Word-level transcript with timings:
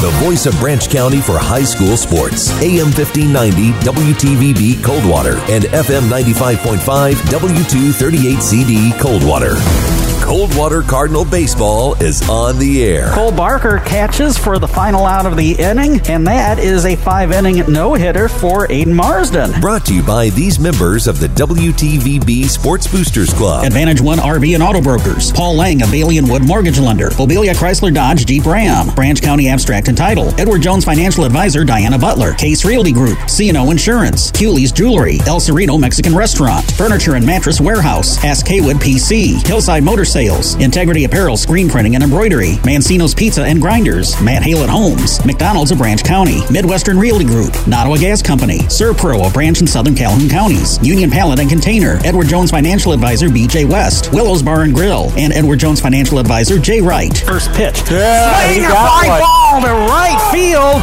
the 0.00 0.10
voice 0.24 0.46
of 0.46 0.58
Branch 0.60 0.88
County 0.88 1.20
for 1.20 1.38
high 1.38 1.64
school 1.64 1.96
sports. 1.96 2.50
AM 2.62 2.92
1590 2.92 3.72
WTVB 3.84 4.84
Coldwater 4.84 5.38
and 5.50 5.64
FM 5.64 6.08
95.5 6.08 7.14
W238CD 7.14 8.98
Coldwater. 9.00 10.07
Coldwater 10.28 10.82
Cardinal 10.82 11.24
Baseball 11.24 11.94
is 12.02 12.28
on 12.28 12.58
the 12.58 12.84
air. 12.84 13.10
Cole 13.14 13.32
Barker 13.32 13.78
catches 13.86 14.36
for 14.36 14.58
the 14.58 14.68
final 14.68 15.06
out 15.06 15.24
of 15.24 15.38
the 15.38 15.52
inning, 15.52 16.02
and 16.06 16.26
that 16.26 16.58
is 16.58 16.84
a 16.84 16.96
five 16.96 17.32
inning 17.32 17.64
no 17.66 17.94
hitter 17.94 18.28
for 18.28 18.68
Aiden 18.68 18.92
Marsden. 18.92 19.58
Brought 19.62 19.86
to 19.86 19.94
you 19.94 20.02
by 20.02 20.28
these 20.28 20.60
members 20.60 21.06
of 21.06 21.18
the 21.18 21.28
WTVB 21.28 22.44
Sports 22.44 22.86
Boosters 22.86 23.32
Club. 23.32 23.64
Advantage 23.64 24.02
One 24.02 24.18
RV 24.18 24.52
and 24.52 24.62
Auto 24.62 24.82
Brokers. 24.82 25.32
Paul 25.32 25.56
Lang 25.56 25.80
of 25.80 25.90
Bailey 25.90 26.18
and 26.18 26.28
Wood 26.28 26.42
Mortgage 26.46 26.78
Lender. 26.78 27.08
Bobilya 27.08 27.54
Chrysler 27.54 27.92
Dodge 27.92 28.26
Jeep 28.26 28.44
Ram. 28.44 28.94
Branch 28.94 29.22
County 29.22 29.48
Abstract 29.48 29.88
and 29.88 29.96
Title. 29.96 30.38
Edward 30.38 30.60
Jones 30.60 30.84
Financial 30.84 31.24
Advisor 31.24 31.64
Diana 31.64 31.98
Butler. 31.98 32.34
Case 32.34 32.66
Realty 32.66 32.92
Group. 32.92 33.16
CNO 33.20 33.70
Insurance. 33.70 34.30
Cooley's 34.30 34.72
Jewelry. 34.72 35.20
El 35.26 35.40
Sereno 35.40 35.78
Mexican 35.78 36.14
Restaurant. 36.14 36.70
Furniture 36.72 37.14
and 37.14 37.24
Mattress 37.24 37.62
Warehouse. 37.62 38.16
Hass 38.16 38.42
Kaywood 38.42 38.74
PC. 38.74 39.42
Hillside 39.46 39.82
Motor 39.82 40.04
Sales. 40.18 40.56
Integrity 40.56 41.04
Apparel 41.04 41.36
Screen 41.36 41.68
Printing 41.68 41.94
and 41.94 42.02
Embroidery. 42.02 42.54
Mancino's 42.66 43.14
Pizza 43.14 43.44
and 43.44 43.60
Grinders. 43.62 44.20
Matt 44.20 44.42
Halet 44.42 44.68
Homes. 44.68 45.24
McDonald's 45.24 45.70
of 45.70 45.78
Branch 45.78 46.02
County. 46.02 46.40
Midwestern 46.50 46.98
Realty 46.98 47.24
Group. 47.24 47.54
Nottawa 47.68 47.98
Gas 47.98 48.20
Company. 48.20 48.58
Servpro 48.66 49.24
of 49.24 49.32
Branch 49.32 49.60
and 49.60 49.68
Southern 49.70 49.94
Calhoun 49.94 50.28
Counties. 50.28 50.84
Union 50.84 51.08
Pallet 51.08 51.38
and 51.38 51.48
Container. 51.48 52.00
Edward 52.04 52.26
Jones 52.26 52.50
Financial 52.50 52.90
Advisor 52.92 53.28
BJ 53.28 53.64
West. 53.70 54.12
Willows 54.12 54.42
Bar 54.42 54.62
and 54.62 54.74
Grill. 54.74 55.12
And 55.16 55.32
Edward 55.32 55.60
Jones 55.60 55.80
Financial 55.80 56.18
Advisor 56.18 56.58
Jay 56.58 56.80
Wright. 56.80 57.16
First 57.18 57.52
pitch. 57.52 57.80
Yeah, 57.88 58.42
he 58.48 58.54
Swing 58.54 58.66
a 58.66 58.70
got 58.70 58.90
fly 58.90 59.06
one. 59.08 59.20
ball 59.22 59.60
to 59.62 59.72
right 59.86 60.18
field. 60.34 60.82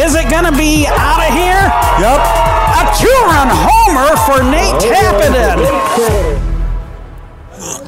Is 0.00 0.14
it 0.14 0.30
going 0.30 0.48
to 0.50 0.56
be 0.56 0.86
out 0.88 1.20
of 1.20 1.34
here? 1.36 1.60
Yep. 2.00 2.20
A 2.80 2.88
two-run 2.96 3.48
homer 3.52 4.16
for 4.24 4.40
Nate 4.50 4.72
oh. 4.80 6.40
Tappenden. 6.40 6.41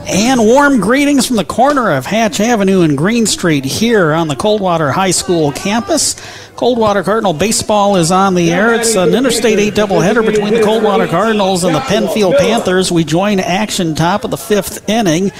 And 0.07 0.41
warm 0.41 0.81
greetings 0.81 1.27
from 1.27 1.37
the 1.37 1.45
corner 1.45 1.93
of 1.93 2.05
Hatch 2.05 2.39
Avenue 2.39 2.83
and 2.83 2.97
Green 2.97 3.25
Street 3.25 3.65
here 3.65 4.13
on 4.13 4.29
the 4.29 4.37
Coldwater 4.37 4.93
High 4.93 5.13
School 5.13 5.51
campus. 5.53 6.15
Coldwater 6.57 7.03
Cardinal 7.03 7.33
baseball 7.33 7.97
is 7.97 8.13
on 8.13 8.35
the 8.35 8.53
air. 8.53 8.75
It's 8.75 8.95
an 8.97 9.15
Interstate 9.15 9.59
8 9.59 9.75
doubleheader 9.75 10.25
between 10.25 10.55
the 10.55 10.63
Coldwater 10.63 11.07
Cardinals 11.07 11.65
and 11.65 11.75
the 11.75 11.81
Penfield 11.81 12.37
Panthers. 12.37 12.93
We 12.93 13.05
join 13.05 13.41
action 13.41 13.95
top 13.95 14.25
of 14.25 14.31
the 14.31 14.37
fifth 14.37 14.89
inning. 14.89 15.33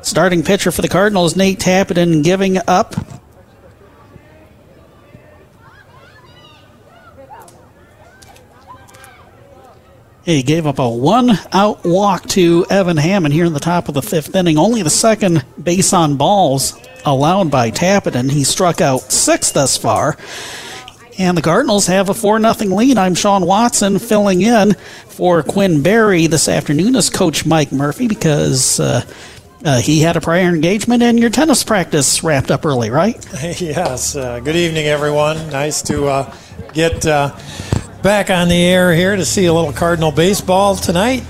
Starting 0.00 0.42
pitcher 0.42 0.70
for 0.70 0.82
the 0.82 0.88
Cardinals, 0.88 1.36
Nate 1.36 1.58
Tappenden, 1.58 2.24
giving 2.24 2.58
up 2.66 2.94
He 10.24 10.42
gave 10.42 10.66
up 10.66 10.78
a 10.78 10.88
one 10.88 11.32
out 11.52 11.84
walk 11.84 12.26
to 12.28 12.64
Evan 12.70 12.96
Hammond 12.96 13.34
here 13.34 13.44
in 13.44 13.52
the 13.52 13.60
top 13.60 13.88
of 13.88 13.94
the 13.94 14.00
fifth 14.00 14.34
inning. 14.34 14.56
Only 14.56 14.82
the 14.82 14.88
second 14.90 15.44
base 15.62 15.92
on 15.92 16.16
balls 16.16 16.80
allowed 17.04 17.50
by 17.50 17.70
Tappenden. 17.70 18.30
He 18.30 18.42
struck 18.42 18.80
out 18.80 19.00
six 19.12 19.50
thus 19.52 19.76
far. 19.76 20.16
And 21.18 21.36
the 21.36 21.42
Cardinals 21.42 21.86
have 21.86 22.08
a 22.08 22.14
4 22.14 22.40
0 22.40 22.74
lead. 22.74 22.96
I'm 22.98 23.14
Sean 23.14 23.46
Watson 23.46 23.98
filling 23.98 24.40
in 24.40 24.74
for 25.08 25.42
Quinn 25.42 25.82
Berry 25.82 26.26
this 26.26 26.48
afternoon 26.48 26.96
as 26.96 27.10
Coach 27.10 27.46
Mike 27.46 27.70
Murphy 27.70 28.08
because 28.08 28.80
uh, 28.80 29.04
uh, 29.64 29.80
he 29.80 30.00
had 30.00 30.16
a 30.16 30.20
prior 30.20 30.48
engagement 30.48 31.02
and 31.02 31.20
your 31.20 31.30
tennis 31.30 31.62
practice 31.62 32.24
wrapped 32.24 32.50
up 32.50 32.64
early, 32.64 32.90
right? 32.90 33.14
Yes. 33.60 34.16
Uh, 34.16 34.40
good 34.40 34.56
evening, 34.56 34.86
everyone. 34.86 35.36
Nice 35.50 35.82
to 35.82 36.06
uh, 36.06 36.34
get 36.72 37.06
uh, 37.06 37.36
back 38.04 38.28
on 38.28 38.48
the 38.48 38.62
air 38.62 38.92
here 38.94 39.16
to 39.16 39.24
see 39.24 39.46
a 39.46 39.52
little 39.52 39.72
Cardinal 39.72 40.12
baseball 40.12 40.76
tonight. 40.76 41.24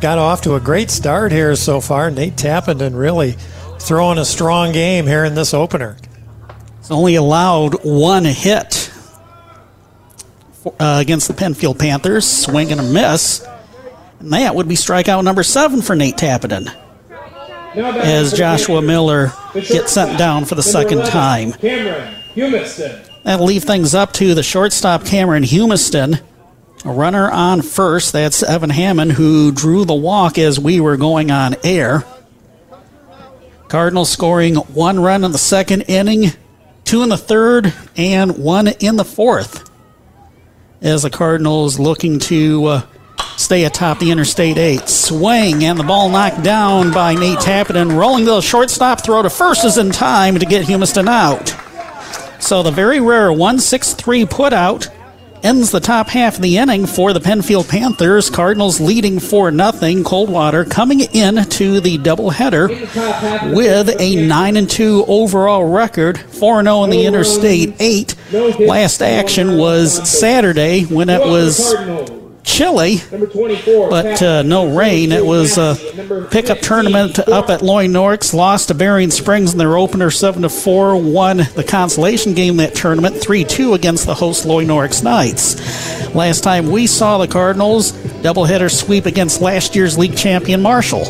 Got 0.00 0.18
off 0.18 0.42
to 0.42 0.56
a 0.56 0.60
great 0.60 0.90
start 0.90 1.30
here 1.30 1.54
so 1.54 1.80
far. 1.80 2.10
Nate 2.10 2.34
Tappenden 2.34 2.98
really 2.98 3.36
throwing 3.78 4.18
a 4.18 4.24
strong 4.24 4.72
game 4.72 5.06
here 5.06 5.24
in 5.24 5.36
this 5.36 5.54
opener. 5.54 5.96
He's 6.78 6.90
only 6.90 7.14
allowed 7.14 7.84
one 7.84 8.24
hit 8.24 8.90
uh, 10.66 10.98
against 11.00 11.28
the 11.28 11.34
Penfield 11.34 11.78
Panthers. 11.78 12.26
Swing 12.26 12.72
and 12.72 12.80
a 12.80 12.84
miss. 12.84 13.46
And 14.18 14.32
that 14.32 14.52
would 14.52 14.66
be 14.66 14.74
strikeout 14.74 15.22
number 15.22 15.44
seven 15.44 15.80
for 15.80 15.94
Nate 15.94 16.16
Tappenden 16.16 16.74
as 17.76 18.32
Joshua 18.32 18.82
Miller 18.82 19.32
gets 19.54 19.92
sent 19.92 20.18
down 20.18 20.44
for 20.44 20.56
the 20.56 20.62
second 20.62 21.06
time. 21.06 21.52
Cameron 21.52 22.16
Humiston. 22.34 23.05
That'll 23.26 23.46
leave 23.46 23.64
things 23.64 23.92
up 23.92 24.12
to 24.14 24.34
the 24.34 24.44
shortstop 24.44 25.04
Cameron 25.04 25.42
Humiston. 25.42 26.22
A 26.84 26.92
runner 26.92 27.28
on 27.28 27.60
first. 27.60 28.12
That's 28.12 28.44
Evan 28.44 28.70
Hammond 28.70 29.10
who 29.12 29.50
drew 29.50 29.84
the 29.84 29.96
walk 29.96 30.38
as 30.38 30.60
we 30.60 30.78
were 30.78 30.96
going 30.96 31.32
on 31.32 31.56
air. 31.64 32.04
Cardinals 33.66 34.10
scoring 34.10 34.54
one 34.54 35.00
run 35.00 35.24
in 35.24 35.32
the 35.32 35.38
second 35.38 35.82
inning, 35.88 36.26
two 36.84 37.02
in 37.02 37.08
the 37.08 37.16
third, 37.16 37.74
and 37.96 38.38
one 38.38 38.68
in 38.68 38.94
the 38.94 39.04
fourth. 39.04 39.68
As 40.80 41.02
the 41.02 41.10
Cardinals 41.10 41.80
looking 41.80 42.20
to 42.20 42.64
uh, 42.66 42.82
stay 43.36 43.64
atop 43.64 43.98
the 43.98 44.12
Interstate 44.12 44.56
8. 44.56 44.88
Swing 44.88 45.64
and 45.64 45.80
the 45.80 45.82
ball 45.82 46.10
knocked 46.10 46.44
down 46.44 46.92
by 46.92 47.14
Nate 47.16 47.40
Tappenden. 47.40 47.98
Rolling 47.98 48.24
the 48.24 48.40
shortstop 48.40 49.02
throw 49.02 49.22
to 49.22 49.30
first 49.30 49.64
is 49.64 49.78
in 49.78 49.90
time 49.90 50.38
to 50.38 50.46
get 50.46 50.64
Humiston 50.64 51.08
out. 51.08 51.65
So 52.38 52.62
the 52.62 52.70
very 52.70 53.00
rare 53.00 53.32
1 53.32 53.58
6 53.58 53.94
3 53.94 54.26
put 54.26 54.52
out 54.52 54.88
ends 55.42 55.70
the 55.70 55.80
top 55.80 56.08
half 56.08 56.36
of 56.36 56.42
the 56.42 56.58
inning 56.58 56.86
for 56.86 57.12
the 57.12 57.20
Penfield 57.20 57.68
Panthers. 57.68 58.30
Cardinals 58.30 58.80
leading 58.80 59.20
4 59.20 59.52
0. 59.52 60.02
Coldwater 60.02 60.64
coming 60.64 61.00
into 61.00 61.80
the 61.80 61.98
doubleheader 61.98 63.54
with 63.54 64.00
a 64.00 64.26
9 64.26 64.56
and 64.56 64.68
2 64.68 65.04
overall 65.06 65.64
record, 65.68 66.18
4 66.18 66.62
0 66.62 66.84
in 66.84 66.90
the 66.90 67.06
Interstate 67.06 67.74
8. 67.78 68.14
Last 68.60 69.02
action 69.02 69.56
was 69.56 70.08
Saturday 70.08 70.84
when 70.84 71.08
it 71.08 71.20
was 71.20 71.74
chilly, 72.46 72.98
but 73.90 74.22
uh, 74.22 74.42
no 74.42 74.74
rain. 74.74 75.12
It 75.12 75.26
was 75.26 75.58
a 75.58 75.76
pickup 76.30 76.60
tournament 76.60 77.18
up 77.18 77.50
at 77.50 77.60
Loy 77.60 77.86
Norrix. 77.86 78.32
Lost 78.32 78.68
to 78.68 78.74
Berrien 78.74 79.10
Springs 79.10 79.52
in 79.52 79.58
their 79.58 79.76
opener, 79.76 80.10
seven 80.10 80.42
to 80.42 80.48
four. 80.48 80.96
Won 80.96 81.38
the 81.38 81.64
consolation 81.66 82.32
game 82.32 82.56
that 82.58 82.74
tournament, 82.74 83.16
three 83.16 83.44
two 83.44 83.74
against 83.74 84.06
the 84.06 84.14
host 84.14 84.46
Loy 84.46 84.64
Norrix 84.64 85.02
Knights. 85.02 86.14
Last 86.14 86.42
time 86.42 86.70
we 86.70 86.86
saw 86.86 87.18
the 87.18 87.28
Cardinals 87.28 87.92
doubleheader 88.22 88.70
sweep 88.70 89.04
against 89.04 89.42
last 89.42 89.76
year's 89.76 89.98
league 89.98 90.16
champion 90.16 90.62
Marshall. 90.62 91.04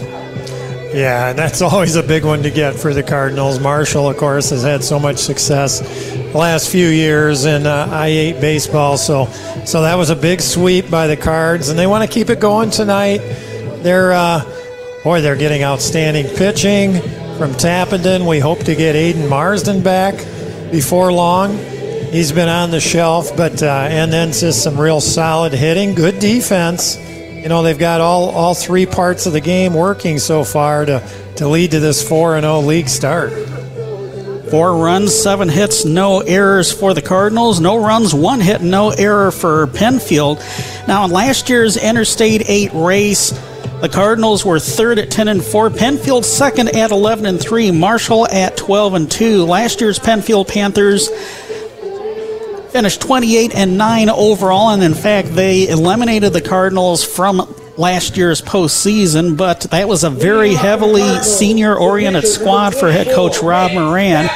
Yeah, 0.95 1.31
and 1.31 1.39
that's 1.39 1.63
always 1.63 1.97
a 1.97 2.03
big 2.03 2.25
one 2.25 2.43
to 2.45 2.51
get 2.51 2.75
for 2.75 2.95
the 2.95 3.03
Cardinals. 3.03 3.59
Marshall, 3.61 4.09
of 4.09 4.17
course, 4.17 4.51
has 4.51 4.63
had 4.63 4.85
so 4.85 4.99
much 4.99 5.19
success 5.19 5.81
the 5.81 6.39
last 6.39 6.71
few 6.71 6.87
years 6.87 7.45
in 7.45 7.67
uh, 7.67 7.89
I-8 7.91 8.41
baseball, 8.41 8.97
so 8.97 9.27
so 9.65 9.83
that 9.83 9.97
was 9.97 10.11
a 10.11 10.17
big 10.17 10.41
sweep 10.41 10.91
by 10.91 11.07
the 11.07 11.17
Cards, 11.17 11.69
and 11.69 11.79
they 11.79 11.87
want 11.87 12.09
to 12.09 12.13
keep 12.13 12.31
it 12.31 12.41
going 12.41 12.71
tonight. 12.71 13.19
They're 13.83 14.13
uh, 14.13 14.45
boy, 15.03 15.21
they're 15.23 15.37
getting 15.37 15.65
outstanding 15.65 16.27
pitching 16.37 16.95
from 17.37 17.53
Tappenden. 17.53 18.27
We 18.27 18.39
hope 18.39 18.61
to 18.61 18.75
get 18.75 18.95
Aiden 18.95 19.29
Marsden 19.29 19.83
back 19.83 20.15
before 20.71 21.13
long. 21.13 21.59
He's 22.11 22.31
been 22.31 22.49
on 22.49 22.71
the 22.71 22.81
shelf, 22.81 23.37
but 23.37 23.63
uh, 23.63 23.89
and 23.91 24.13
then 24.13 24.29
just 24.29 24.63
some 24.63 24.81
real 24.81 25.01
solid 25.01 25.53
hitting, 25.53 25.95
good 25.95 26.21
defense 26.21 26.97
you 27.47 27.51
know 27.51 27.63
they've 27.63 27.79
got 27.79 28.01
all 28.01 28.31
all 28.31 28.55
three 28.55 28.87
parts 28.87 29.27
of 29.27 29.33
the 29.33 29.41
game 29.41 29.73
working 29.73 30.19
so 30.19 30.43
far 30.43 30.85
to 30.85 31.01
to 31.37 31.47
lead 31.47 31.71
to 31.71 31.79
this 31.79 32.03
4 32.03 32.35
and 32.35 32.43
0 32.43 32.59
league 32.63 32.89
start. 32.89 33.33
Four 34.51 34.77
runs, 34.79 35.15
seven 35.15 35.49
hits, 35.49 35.85
no 35.85 36.23
errors 36.23 36.73
for 36.73 36.93
the 36.93 37.03
Cardinals. 37.03 37.61
No 37.61 37.77
runs, 37.77 38.13
one 38.13 38.41
hit, 38.41 38.63
no 38.63 38.91
error 38.91 39.31
for 39.31 39.69
Penfield. 39.69 40.43
Now, 40.89 41.05
in 41.05 41.13
last 41.13 41.49
year's 41.49 41.77
Interstate 41.77 42.51
8 42.51 42.73
race, 42.75 43.31
the 43.81 43.89
Cardinals 43.89 44.45
were 44.45 44.59
third 44.59 44.99
at 44.99 45.13
10 45.13 45.29
and 45.29 45.45
4. 45.45 45.71
Penfield 45.71 46.25
second 46.25 46.75
at 46.75 46.91
11 46.91 47.27
and 47.27 47.39
3. 47.39 47.71
Marshall 47.71 48.27
at 48.29 48.57
12 48.57 48.95
and 48.95 49.09
2. 49.09 49.45
Last 49.45 49.81
year's 49.81 50.01
Penfield 50.01 50.49
Panthers 50.49 51.11
finished 52.77 53.01
28 53.01 53.55
and 53.55 53.79
9 53.79 54.11
overall, 54.11 54.69
and 54.69 54.83
in 54.83 54.93
fact, 54.93 55.35
they 55.35 55.67
eliminated 55.67 56.35
the 56.35 56.43
Cardinals 56.43 57.03
from 57.03 57.39
last 57.79 58.19
year's 58.19 58.43
postseason, 58.43 59.35
but 59.35 59.63
that 59.71 59.89
was 59.89 60.05
a 60.05 60.11
very 60.11 60.53
heavily 60.53 61.23
senior 61.23 61.75
oriented 61.75 62.27
squad 62.27 62.75
for 62.75 62.93
head 62.93 63.07
coach 63.15 63.41
Rob 63.43 63.73
Moran. 63.73 64.29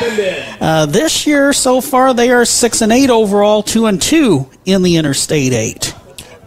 Uh, 0.58 0.86
this 0.86 1.26
year, 1.26 1.52
so 1.52 1.82
far, 1.82 2.14
they 2.14 2.30
are 2.30 2.46
6 2.46 2.80
and 2.80 2.90
8 2.90 3.10
overall, 3.10 3.62
2 3.62 3.84
and 3.84 4.00
2 4.00 4.48
in 4.64 4.80
the 4.80 4.96
Interstate 4.96 5.52
8. 5.52 5.94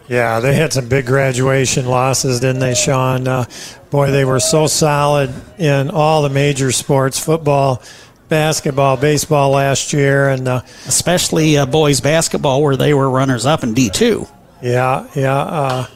Yeah, 0.09 0.39
they 0.39 0.55
had 0.55 0.73
some 0.73 0.89
big 0.89 1.05
graduation 1.05 1.85
losses, 1.85 2.39
didn't 2.39 2.59
they, 2.59 2.73
Sean? 2.73 3.27
Uh, 3.27 3.45
boy, 3.91 4.09
they 4.09 4.25
were 4.25 4.39
so 4.39 4.65
solid 4.65 5.31
in 5.59 5.91
all 5.91 6.23
the 6.23 6.29
major 6.29 6.71
sports 6.71 7.23
football, 7.23 7.83
basketball, 8.33 8.97
baseball 8.97 9.51
last 9.51 9.93
year, 9.93 10.29
and 10.29 10.47
uh, 10.47 10.61
especially 10.87 11.55
uh, 11.55 11.67
boys 11.67 12.01
basketball, 12.01 12.63
where 12.63 12.75
they 12.75 12.91
were 12.91 13.07
runners 13.07 13.45
up 13.45 13.61
in 13.63 13.75
D2. 13.75 14.27
Yeah, 14.59 15.07
yeah. 15.13 15.35
Uh, 15.37 15.87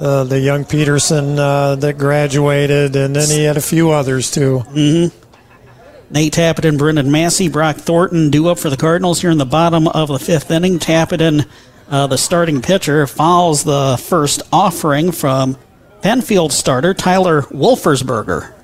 uh, 0.00 0.24
the 0.24 0.40
young 0.40 0.64
Peterson 0.64 1.38
uh, 1.38 1.76
that 1.76 1.96
graduated, 1.96 2.96
and 2.96 3.14
then 3.14 3.30
he 3.30 3.44
had 3.44 3.56
a 3.56 3.60
few 3.60 3.90
others 3.90 4.28
too. 4.32 4.64
Mm-hmm. 4.70 6.12
Nate 6.12 6.78
Brendan 6.78 7.12
Massey, 7.12 7.48
Brock 7.48 7.76
Thornton 7.76 8.30
do 8.30 8.48
up 8.48 8.58
for 8.58 8.70
the 8.70 8.76
Cardinals 8.76 9.20
here 9.20 9.30
in 9.30 9.38
the 9.38 9.46
bottom 9.46 9.86
of 9.86 10.08
the 10.08 10.18
fifth 10.18 10.50
inning. 10.50 10.80
Tappenden, 10.80 11.46
uh, 11.88 12.08
the 12.08 12.18
starting 12.18 12.60
pitcher, 12.60 13.06
fouls 13.06 13.62
the 13.62 14.02
first 14.02 14.42
offering 14.52 15.12
from 15.12 15.56
Penfield 16.02 16.52
starter 16.52 16.92
Tyler 16.92 17.42
Wolfersberger. 17.42 18.57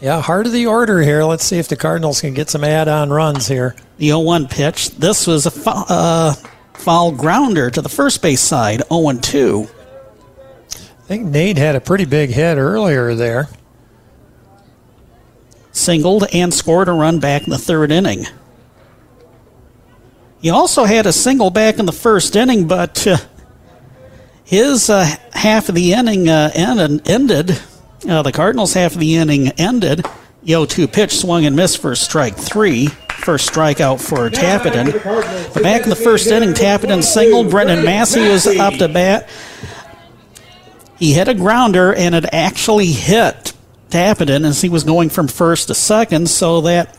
Yeah, 0.00 0.22
heart 0.22 0.46
of 0.46 0.52
the 0.52 0.66
order 0.66 1.02
here. 1.02 1.24
Let's 1.24 1.44
see 1.44 1.58
if 1.58 1.68
the 1.68 1.76
Cardinals 1.76 2.22
can 2.22 2.32
get 2.32 2.48
some 2.48 2.64
add-on 2.64 3.10
runs 3.10 3.46
here. 3.46 3.76
The 3.98 4.08
0-1 4.08 4.50
pitch. 4.50 4.92
This 4.92 5.26
was 5.26 5.44
a 5.44 5.50
foul, 5.50 5.84
uh, 5.90 6.34
foul 6.72 7.12
grounder 7.12 7.70
to 7.70 7.82
the 7.82 7.88
first 7.90 8.22
base 8.22 8.40
side, 8.40 8.80
0-2. 8.90 9.68
I 9.68 11.02
think 11.02 11.26
Nate 11.26 11.58
had 11.58 11.76
a 11.76 11.82
pretty 11.82 12.06
big 12.06 12.30
hit 12.30 12.56
earlier 12.56 13.14
there. 13.14 13.48
Singled 15.72 16.24
and 16.32 16.54
scored 16.54 16.88
a 16.88 16.92
run 16.92 17.20
back 17.20 17.44
in 17.44 17.50
the 17.50 17.58
third 17.58 17.92
inning. 17.92 18.24
He 20.40 20.48
also 20.48 20.84
had 20.84 21.04
a 21.04 21.12
single 21.12 21.50
back 21.50 21.78
in 21.78 21.84
the 21.84 21.92
first 21.92 22.34
inning, 22.36 22.66
but 22.66 23.06
uh, 23.06 23.18
his 24.44 24.88
uh, 24.88 25.04
half 25.34 25.68
of 25.68 25.74
the 25.74 25.92
inning 25.92 26.30
uh, 26.30 26.50
ended 26.54 27.60
uh, 28.08 28.22
the 28.22 28.32
Cardinals' 28.32 28.74
half 28.74 28.94
of 28.94 29.00
the 29.00 29.16
inning 29.16 29.48
ended. 29.52 30.04
Yo 30.42 30.64
2 30.64 30.88
pitch 30.88 31.12
swung 31.12 31.44
and 31.44 31.54
missed 31.54 31.78
for 31.78 31.94
strike 31.94 32.36
three. 32.36 32.86
First 32.86 33.50
strikeout 33.50 34.00
for 34.00 34.30
Tappenden. 34.30 34.92
But 35.52 35.62
back 35.62 35.82
in 35.82 35.90
the 35.90 35.96
first 35.96 36.28
inning, 36.28 36.54
Tappenden 36.54 37.02
singled. 37.02 37.50
Brendan 37.50 37.84
Massey 37.84 38.26
was 38.26 38.46
up 38.46 38.74
to 38.74 38.88
bat. 38.88 39.28
He 40.98 41.12
hit 41.12 41.28
a 41.28 41.34
grounder 41.34 41.94
and 41.94 42.14
it 42.14 42.24
actually 42.32 42.86
hit 42.86 43.52
Tappenden 43.90 44.46
as 44.46 44.62
he 44.62 44.68
was 44.70 44.84
going 44.84 45.10
from 45.10 45.28
first 45.28 45.68
to 45.68 45.74
second, 45.74 46.30
so 46.30 46.62
that 46.62 46.96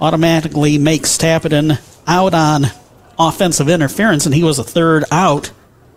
automatically 0.00 0.78
makes 0.78 1.16
Tappenden 1.18 1.80
out 2.06 2.34
on 2.34 2.66
offensive 3.18 3.68
interference, 3.68 4.26
and 4.26 4.34
he 4.34 4.42
was 4.42 4.58
a 4.58 4.64
third 4.64 5.04
out, 5.10 5.50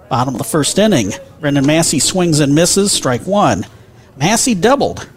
bottom 0.09 0.35
of 0.35 0.37
the 0.37 0.43
first 0.43 0.79
inning. 0.79 1.11
Brendan 1.39 1.65
Massey 1.65 1.99
swings 1.99 2.39
and 2.39 2.55
misses, 2.55 2.91
strike 2.91 3.25
one. 3.27 3.65
Massey 4.17 4.55
doubled 4.55 5.07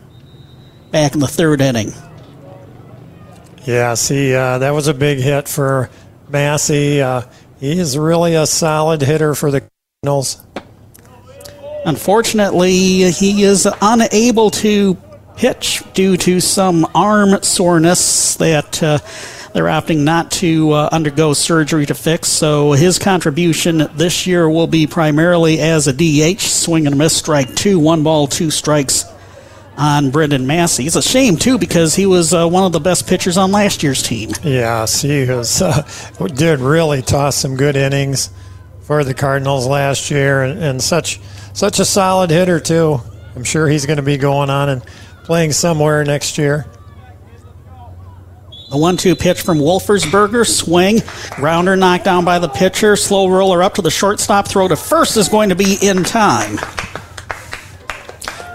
back 0.90 1.14
in 1.14 1.20
the 1.20 1.28
third 1.28 1.60
inning. 1.60 1.92
Yeah, 3.64 3.94
see, 3.94 4.34
uh, 4.34 4.58
that 4.58 4.70
was 4.70 4.88
a 4.88 4.94
big 4.94 5.18
hit 5.18 5.48
for 5.48 5.90
Massey. 6.28 7.00
Uh, 7.00 7.22
he 7.58 7.78
is 7.78 7.96
really 7.96 8.34
a 8.34 8.46
solid 8.46 9.02
hitter 9.02 9.34
for 9.34 9.50
the 9.50 9.62
Cardinals. 10.02 10.42
Unfortunately, 11.84 13.10
he 13.10 13.42
is 13.42 13.68
unable 13.80 14.50
to 14.50 14.96
pitch 15.36 15.82
due 15.94 16.16
to 16.18 16.40
some 16.40 16.86
arm 16.94 17.42
soreness 17.42 18.34
that 18.36 18.82
uh, 18.82 18.98
they're 19.52 19.64
opting 19.64 20.04
not 20.04 20.30
to 20.32 20.72
uh, 20.72 20.88
undergo 20.92 21.32
surgery 21.32 21.86
to 21.86 21.94
fix. 21.94 22.28
So 22.28 22.72
his 22.72 22.98
contribution 22.98 23.88
this 23.94 24.26
year 24.26 24.48
will 24.48 24.66
be 24.66 24.86
primarily 24.86 25.60
as 25.60 25.88
a 25.88 25.92
DH, 25.92 26.40
swing 26.40 26.86
and 26.86 26.96
miss, 26.96 27.16
strike 27.16 27.54
two, 27.56 27.78
one 27.78 28.02
ball, 28.02 28.26
two 28.26 28.50
strikes 28.50 29.04
on 29.76 30.10
Brendan 30.10 30.46
Massey. 30.46 30.86
It's 30.86 30.96
a 30.96 31.02
shame 31.02 31.36
too 31.36 31.58
because 31.58 31.94
he 31.94 32.06
was 32.06 32.34
uh, 32.34 32.46
one 32.46 32.64
of 32.64 32.72
the 32.72 32.80
best 32.80 33.08
pitchers 33.08 33.38
on 33.38 33.50
last 33.50 33.82
year's 33.82 34.02
team. 34.02 34.30
Yeah, 34.44 34.86
he 34.86 35.24
was 35.24 35.62
uh, 35.62 35.82
did 36.34 36.60
really 36.60 37.02
toss 37.02 37.36
some 37.36 37.56
good 37.56 37.76
innings 37.76 38.30
for 38.82 39.04
the 39.04 39.14
Cardinals 39.14 39.66
last 39.66 40.10
year, 40.10 40.42
and, 40.42 40.62
and 40.62 40.82
such 40.82 41.18
such 41.54 41.80
a 41.80 41.84
solid 41.84 42.30
hitter 42.30 42.60
too. 42.60 43.00
I'm 43.34 43.44
sure 43.44 43.68
he's 43.68 43.86
going 43.86 43.96
to 43.96 44.02
be 44.02 44.18
going 44.18 44.50
on 44.50 44.68
and 44.68 44.82
playing 45.24 45.52
somewhere 45.52 46.04
next 46.04 46.36
year. 46.38 46.66
The 48.70 48.76
one 48.76 48.96
two 48.96 49.16
pitch 49.16 49.42
from 49.42 49.58
Wolfersberger, 49.58 50.46
swing, 50.46 51.00
grounder 51.32 51.74
knocked 51.74 52.04
down 52.04 52.24
by 52.24 52.38
the 52.38 52.48
pitcher, 52.48 52.94
slow 52.94 53.28
roller 53.28 53.64
up 53.64 53.74
to 53.74 53.82
the 53.82 53.90
shortstop, 53.90 54.46
throw 54.46 54.68
to 54.68 54.76
first 54.76 55.16
is 55.16 55.28
going 55.28 55.48
to 55.48 55.56
be 55.56 55.76
in 55.82 56.04
time. 56.04 56.56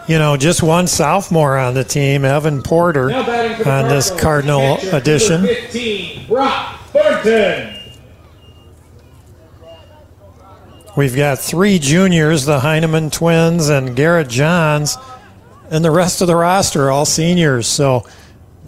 You 0.07 0.17
know, 0.17 0.37
just 0.37 0.63
one 0.63 0.87
sophomore 0.87 1.57
on 1.57 1.73
the 1.73 1.83
team, 1.83 2.23
Evan 2.23 2.61
Porter, 2.61 3.11
on 3.11 3.89
this 3.89 4.09
Cardinal 4.09 4.77
edition. 4.93 5.41
15, 5.41 6.27
Brock 6.27 6.79
Thornton. 6.91 7.77
We've 10.95 11.15
got 11.15 11.39
three 11.39 11.77
juniors, 11.77 12.45
the 12.45 12.61
Heineman 12.61 13.09
twins 13.09 13.67
and 13.67 13.97
Garrett 13.97 14.29
Johns, 14.29 14.97
and 15.69 15.83
the 15.83 15.91
rest 15.91 16.21
of 16.21 16.27
the 16.27 16.37
roster, 16.37 16.89
all 16.89 17.05
seniors. 17.05 17.67
So, 17.67 18.07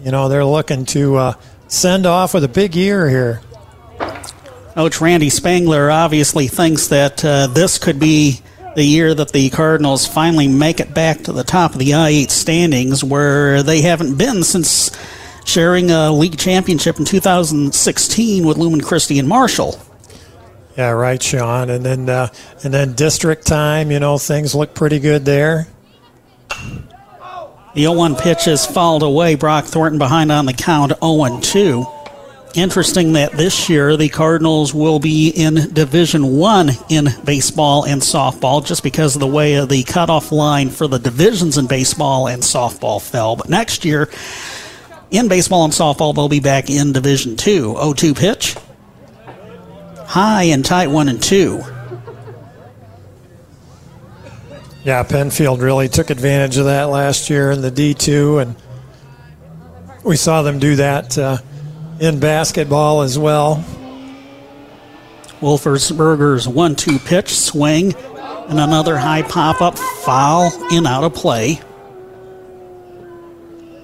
you 0.02 0.10
know, 0.10 0.28
they're 0.28 0.44
looking 0.44 0.84
to 0.86 1.16
uh, 1.16 1.32
send 1.66 2.06
off 2.06 2.34
with 2.34 2.44
a 2.44 2.48
big 2.48 2.74
year 2.74 3.08
here. 3.08 3.40
Coach 4.74 5.00
Randy 5.00 5.28
Spangler 5.28 5.90
obviously 5.90 6.46
thinks 6.46 6.88
that 6.88 7.24
uh, 7.24 7.48
this 7.48 7.78
could 7.78 7.98
be 7.98 8.40
the 8.76 8.84
year 8.84 9.12
that 9.12 9.32
the 9.32 9.50
Cardinals 9.50 10.06
finally 10.06 10.46
make 10.46 10.78
it 10.78 10.94
back 10.94 11.22
to 11.22 11.32
the 11.32 11.42
top 11.42 11.72
of 11.72 11.80
the 11.80 11.94
I 11.94 12.10
8 12.10 12.30
standings, 12.30 13.02
where 13.02 13.64
they 13.64 13.80
haven't 13.80 14.16
been 14.16 14.44
since 14.44 14.96
sharing 15.44 15.90
a 15.90 16.12
league 16.12 16.38
championship 16.38 16.98
in 16.98 17.04
2016 17.04 18.46
with 18.46 18.56
Lumen 18.56 18.80
Christi 18.80 19.18
and 19.18 19.26
Marshall. 19.26 19.80
Yeah, 20.76 20.90
right, 20.90 21.20
Sean. 21.20 21.70
And 21.70 21.84
then, 21.84 22.08
uh, 22.08 22.28
and 22.62 22.72
then 22.72 22.92
district 22.92 23.48
time. 23.48 23.90
You 23.90 23.98
know, 23.98 24.16
things 24.16 24.54
look 24.54 24.74
pretty 24.74 25.00
good 25.00 25.24
there. 25.24 25.66
The 27.74 27.84
0-1 27.84 28.20
pitch 28.20 28.48
is 28.48 28.66
fouled 28.66 29.02
away. 29.02 29.34
Brock 29.34 29.64
Thornton 29.64 29.98
behind 29.98 30.32
on 30.32 30.46
the 30.46 30.52
count, 30.52 30.92
0-2. 30.92 31.94
Interesting 32.54 33.12
that 33.12 33.32
this 33.32 33.68
year 33.68 33.96
the 33.96 34.08
Cardinals 34.08 34.72
will 34.72 34.98
be 34.98 35.28
in 35.28 35.72
Division 35.74 36.38
One 36.38 36.70
in 36.88 37.08
baseball 37.24 37.84
and 37.84 38.00
softball, 38.00 38.64
just 38.64 38.82
because 38.82 39.14
of 39.14 39.20
the 39.20 39.26
way 39.26 39.64
the 39.66 39.82
cutoff 39.84 40.32
line 40.32 40.70
for 40.70 40.88
the 40.88 40.98
divisions 40.98 41.58
in 41.58 41.66
baseball 41.66 42.26
and 42.26 42.42
softball 42.42 43.02
fell. 43.02 43.36
But 43.36 43.50
next 43.50 43.84
year, 43.84 44.08
in 45.10 45.28
baseball 45.28 45.64
and 45.64 45.72
softball, 45.72 46.14
they'll 46.14 46.28
be 46.28 46.40
back 46.40 46.70
in 46.70 46.92
Division 46.92 47.36
Two. 47.36 47.74
0-2 47.74 48.16
pitch, 48.16 48.56
high 50.06 50.44
and 50.44 50.64
tight, 50.64 50.88
one 50.88 51.08
and 51.08 51.22
two. 51.22 51.62
Yeah, 54.84 55.02
Penfield 55.02 55.60
really 55.60 55.88
took 55.88 56.10
advantage 56.10 56.56
of 56.56 56.66
that 56.66 56.84
last 56.84 57.28
year 57.30 57.50
in 57.50 57.60
the 57.60 57.70
D2, 57.70 58.42
and 58.42 58.56
we 60.04 60.16
saw 60.16 60.42
them 60.42 60.58
do 60.58 60.76
that 60.76 61.18
uh, 61.18 61.38
in 62.00 62.20
basketball 62.20 63.02
as 63.02 63.18
well. 63.18 63.64
Wolfersberger's 65.40 66.48
one 66.48 66.74
two 66.76 66.98
pitch 66.98 67.34
swing 67.34 67.94
and 68.48 68.58
another 68.58 68.96
high 68.96 69.22
pop 69.22 69.60
up 69.60 69.78
foul 69.78 70.50
in 70.72 70.86
out 70.86 71.04
of 71.04 71.14
play. 71.14 71.60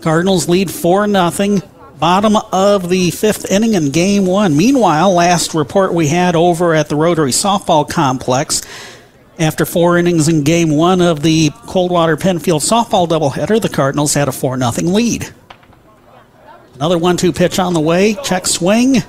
Cardinals 0.01 0.49
lead 0.49 0.71
4 0.71 1.09
0. 1.09 1.61
Bottom 1.99 2.37
of 2.53 2.89
the 2.89 3.11
fifth 3.13 3.51
inning 3.51 3.75
in 3.75 3.91
game 3.91 4.27
one. 4.27 4.57
Meanwhile, 4.57 5.15
last 5.15 5.55
report 5.55 5.95
we 5.95 6.09
had 6.09 6.35
over 6.35 6.75
at 6.75 6.89
the 6.89 6.97
Rotary 6.97 7.31
Softball 7.31 7.89
Complex 7.89 8.63
after 9.39 9.65
four 9.65 9.99
innings 9.99 10.29
in 10.29 10.45
game 10.45 10.71
one 10.71 11.01
of 11.01 11.23
the 11.23 11.51
Coldwater 11.67 12.17
Penfield 12.17 12.63
softball 12.63 13.09
doubleheader, 13.09 13.61
the 13.61 13.69
Cardinals 13.69 14.15
had 14.15 14.29
a 14.29 14.33
4 14.33 14.59
0 14.59 14.71
lead. 14.89 15.29
Another 16.75 16.99
1 16.99 17.17
2 17.17 17.33
pitch 17.33 17.59
on 17.59 17.75
the 17.75 17.81
way. 17.81 18.17
Check 18.25 18.47
swing. 18.47 19.03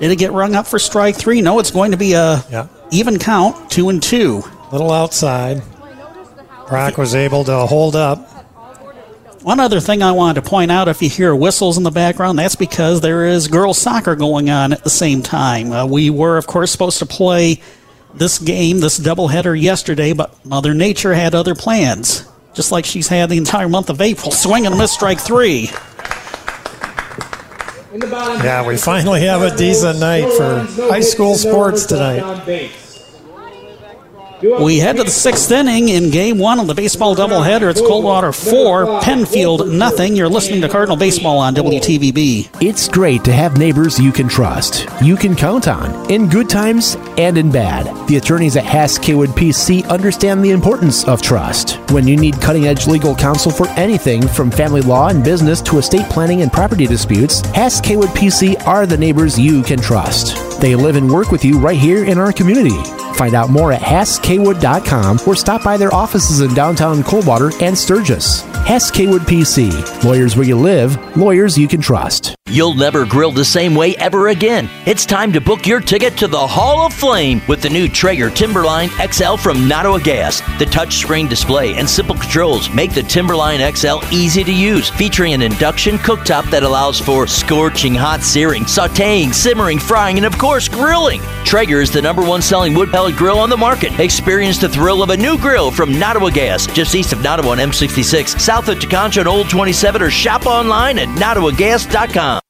Did 0.00 0.10
it 0.10 0.18
get 0.18 0.32
rung 0.32 0.54
up 0.54 0.66
for 0.66 0.78
strike 0.78 1.16
three? 1.16 1.40
No, 1.40 1.58
it's 1.60 1.70
going 1.70 1.92
to 1.92 1.96
be 1.96 2.14
a 2.14 2.44
yeah. 2.50 2.66
even 2.90 3.18
count, 3.18 3.70
two 3.70 3.88
and 3.88 4.02
two. 4.02 4.42
Little 4.72 4.90
outside. 4.90 5.62
Brock 6.68 6.98
was 6.98 7.14
able 7.14 7.44
to 7.44 7.66
hold 7.66 7.94
up. 7.94 8.18
One 9.42 9.60
other 9.60 9.78
thing 9.78 10.02
I 10.02 10.12
wanted 10.12 10.42
to 10.42 10.48
point 10.50 10.70
out 10.70 10.88
if 10.88 11.02
you 11.02 11.10
hear 11.10 11.36
whistles 11.36 11.76
in 11.76 11.82
the 11.82 11.90
background, 11.90 12.38
that's 12.38 12.56
because 12.56 13.02
there 13.02 13.26
is 13.26 13.46
girls 13.46 13.76
soccer 13.78 14.16
going 14.16 14.48
on 14.48 14.72
at 14.72 14.82
the 14.82 14.90
same 14.90 15.22
time. 15.22 15.70
Uh, 15.70 15.86
we 15.86 16.08
were, 16.08 16.38
of 16.38 16.46
course, 16.46 16.72
supposed 16.72 16.98
to 17.00 17.06
play 17.06 17.60
this 18.14 18.38
game, 18.38 18.80
this 18.80 18.98
doubleheader 18.98 19.60
yesterday, 19.60 20.12
but 20.12 20.44
Mother 20.44 20.74
Nature 20.74 21.14
had 21.14 21.34
other 21.34 21.54
plans, 21.54 22.26
just 22.54 22.72
like 22.72 22.84
she's 22.84 23.08
had 23.08 23.28
the 23.30 23.36
entire 23.36 23.68
month 23.68 23.90
of 23.90 24.00
April. 24.00 24.30
Swing 24.30 24.66
and 24.66 24.76
miss 24.78 24.92
strike 24.92 25.20
three. 25.20 25.70
Yeah, 28.44 28.66
we 28.66 28.76
finally 28.76 29.20
have 29.22 29.42
a 29.42 29.56
decent 29.56 30.00
night 30.00 30.30
for 30.32 30.60
high 30.90 31.00
school 31.00 31.34
sports 31.36 31.86
tonight. 31.86 32.20
We 34.44 34.78
head 34.78 34.98
to 34.98 35.04
the 35.04 35.10
sixth 35.10 35.50
inning 35.50 35.88
in 35.88 36.10
game 36.10 36.38
one 36.38 36.60
of 36.60 36.66
the 36.66 36.74
baseball 36.74 37.16
doubleheader. 37.16 37.70
It's 37.70 37.80
Coldwater 37.80 38.30
4, 38.30 39.00
Penfield 39.00 39.68
nothing. 39.68 40.14
You're 40.14 40.28
listening 40.28 40.60
to 40.60 40.68
Cardinal 40.68 40.98
Baseball 40.98 41.38
on 41.38 41.54
WTVB. 41.54 42.50
It's 42.60 42.86
great 42.86 43.24
to 43.24 43.32
have 43.32 43.56
neighbors 43.56 43.98
you 43.98 44.12
can 44.12 44.28
trust, 44.28 44.86
you 45.00 45.16
can 45.16 45.34
count 45.34 45.66
on, 45.66 46.10
in 46.10 46.28
good 46.28 46.50
times 46.50 46.96
and 47.16 47.38
in 47.38 47.50
bad. 47.50 47.86
The 48.06 48.18
attorneys 48.18 48.56
at 48.56 48.64
Hass 48.64 48.98
Kaywood 48.98 49.28
PC 49.28 49.88
understand 49.88 50.44
the 50.44 50.50
importance 50.50 51.08
of 51.08 51.22
trust. 51.22 51.76
When 51.90 52.06
you 52.06 52.16
need 52.18 52.38
cutting 52.42 52.66
edge 52.66 52.86
legal 52.86 53.14
counsel 53.14 53.50
for 53.50 53.66
anything 53.70 54.28
from 54.28 54.50
family 54.50 54.82
law 54.82 55.08
and 55.08 55.24
business 55.24 55.62
to 55.62 55.78
estate 55.78 56.10
planning 56.10 56.42
and 56.42 56.52
property 56.52 56.86
disputes, 56.86 57.40
Hass 57.52 57.80
Kaywood 57.80 58.08
PC 58.08 58.62
are 58.66 58.84
the 58.84 58.98
neighbors 58.98 59.38
you 59.38 59.62
can 59.62 59.80
trust. 59.80 60.60
They 60.60 60.74
live 60.74 60.96
and 60.96 61.10
work 61.10 61.30
with 61.30 61.46
you 61.46 61.58
right 61.58 61.78
here 61.78 62.04
in 62.04 62.18
our 62.18 62.32
community. 62.32 63.03
Find 63.16 63.34
out 63.34 63.50
more 63.50 63.72
at 63.72 63.80
HassKwood.com 63.80 65.20
or 65.26 65.36
stop 65.36 65.62
by 65.62 65.76
their 65.76 65.94
offices 65.94 66.40
in 66.40 66.52
downtown 66.54 67.02
Coldwater 67.02 67.50
and 67.60 67.76
Sturgis. 67.76 68.42
Hass 68.66 68.90
Kaywood 68.90 69.20
PC. 69.20 70.04
Lawyers 70.04 70.36
where 70.36 70.46
you 70.46 70.56
live, 70.56 71.16
lawyers 71.16 71.58
you 71.58 71.68
can 71.68 71.82
trust. 71.82 72.34
You'll 72.48 72.74
never 72.74 73.04
grill 73.04 73.30
the 73.30 73.44
same 73.44 73.74
way 73.74 73.96
ever 73.96 74.28
again. 74.28 74.70
It's 74.86 75.04
time 75.04 75.32
to 75.32 75.40
book 75.40 75.66
your 75.66 75.80
ticket 75.80 76.16
to 76.18 76.28
the 76.28 76.46
Hall 76.46 76.86
of 76.86 76.94
Flame 76.94 77.42
with 77.46 77.60
the 77.60 77.68
new 77.68 77.88
Traeger 77.88 78.30
Timberline 78.30 78.88
XL 78.90 79.36
from 79.36 79.68
Nottawa 79.68 79.98
Gas. 79.98 80.40
The 80.58 80.64
touchscreen 80.64 81.28
display 81.28 81.74
and 81.74 81.88
simple 81.88 82.14
controls 82.14 82.72
make 82.72 82.94
the 82.94 83.02
Timberline 83.02 83.60
XL 83.74 83.98
easy 84.10 84.44
to 84.44 84.52
use, 84.52 84.88
featuring 84.88 85.34
an 85.34 85.42
induction 85.42 85.96
cooktop 85.98 86.48
that 86.50 86.62
allows 86.62 86.98
for 86.98 87.26
scorching 87.26 87.94
hot 87.94 88.22
searing, 88.22 88.64
sauteing, 88.64 89.34
simmering, 89.34 89.78
frying, 89.78 90.16
and 90.16 90.26
of 90.26 90.38
course, 90.38 90.68
grilling. 90.68 91.20
Traeger 91.44 91.82
is 91.82 91.90
the 91.90 92.00
number 92.00 92.22
one 92.22 92.40
selling 92.40 92.72
wood 92.72 92.90
pellet 92.90 93.03
grill 93.12 93.38
on 93.38 93.50
the 93.50 93.56
market. 93.56 93.98
Experience 94.00 94.58
the 94.58 94.68
thrill 94.68 95.02
of 95.02 95.10
a 95.10 95.16
new 95.16 95.38
grill 95.38 95.70
from 95.70 95.98
Nottawa 95.98 96.30
Gas, 96.30 96.66
just 96.66 96.94
east 96.94 97.12
of 97.12 97.22
Nottawa 97.22 97.50
on 97.50 97.58
M66, 97.58 98.40
south 98.40 98.68
of 98.68 98.78
Tekonsha 98.78 99.18
and 99.18 99.28
Old 99.28 99.48
27, 99.48 100.02
or 100.02 100.10
shop 100.10 100.46
online 100.46 100.98
at 100.98 101.08
nottawagas.com. 101.18 102.40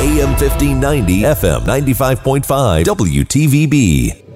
AM 0.00 0.30
1590, 0.30 1.22
FM 1.22 1.60
95.5, 1.62 2.84
WTVB. 2.84 4.28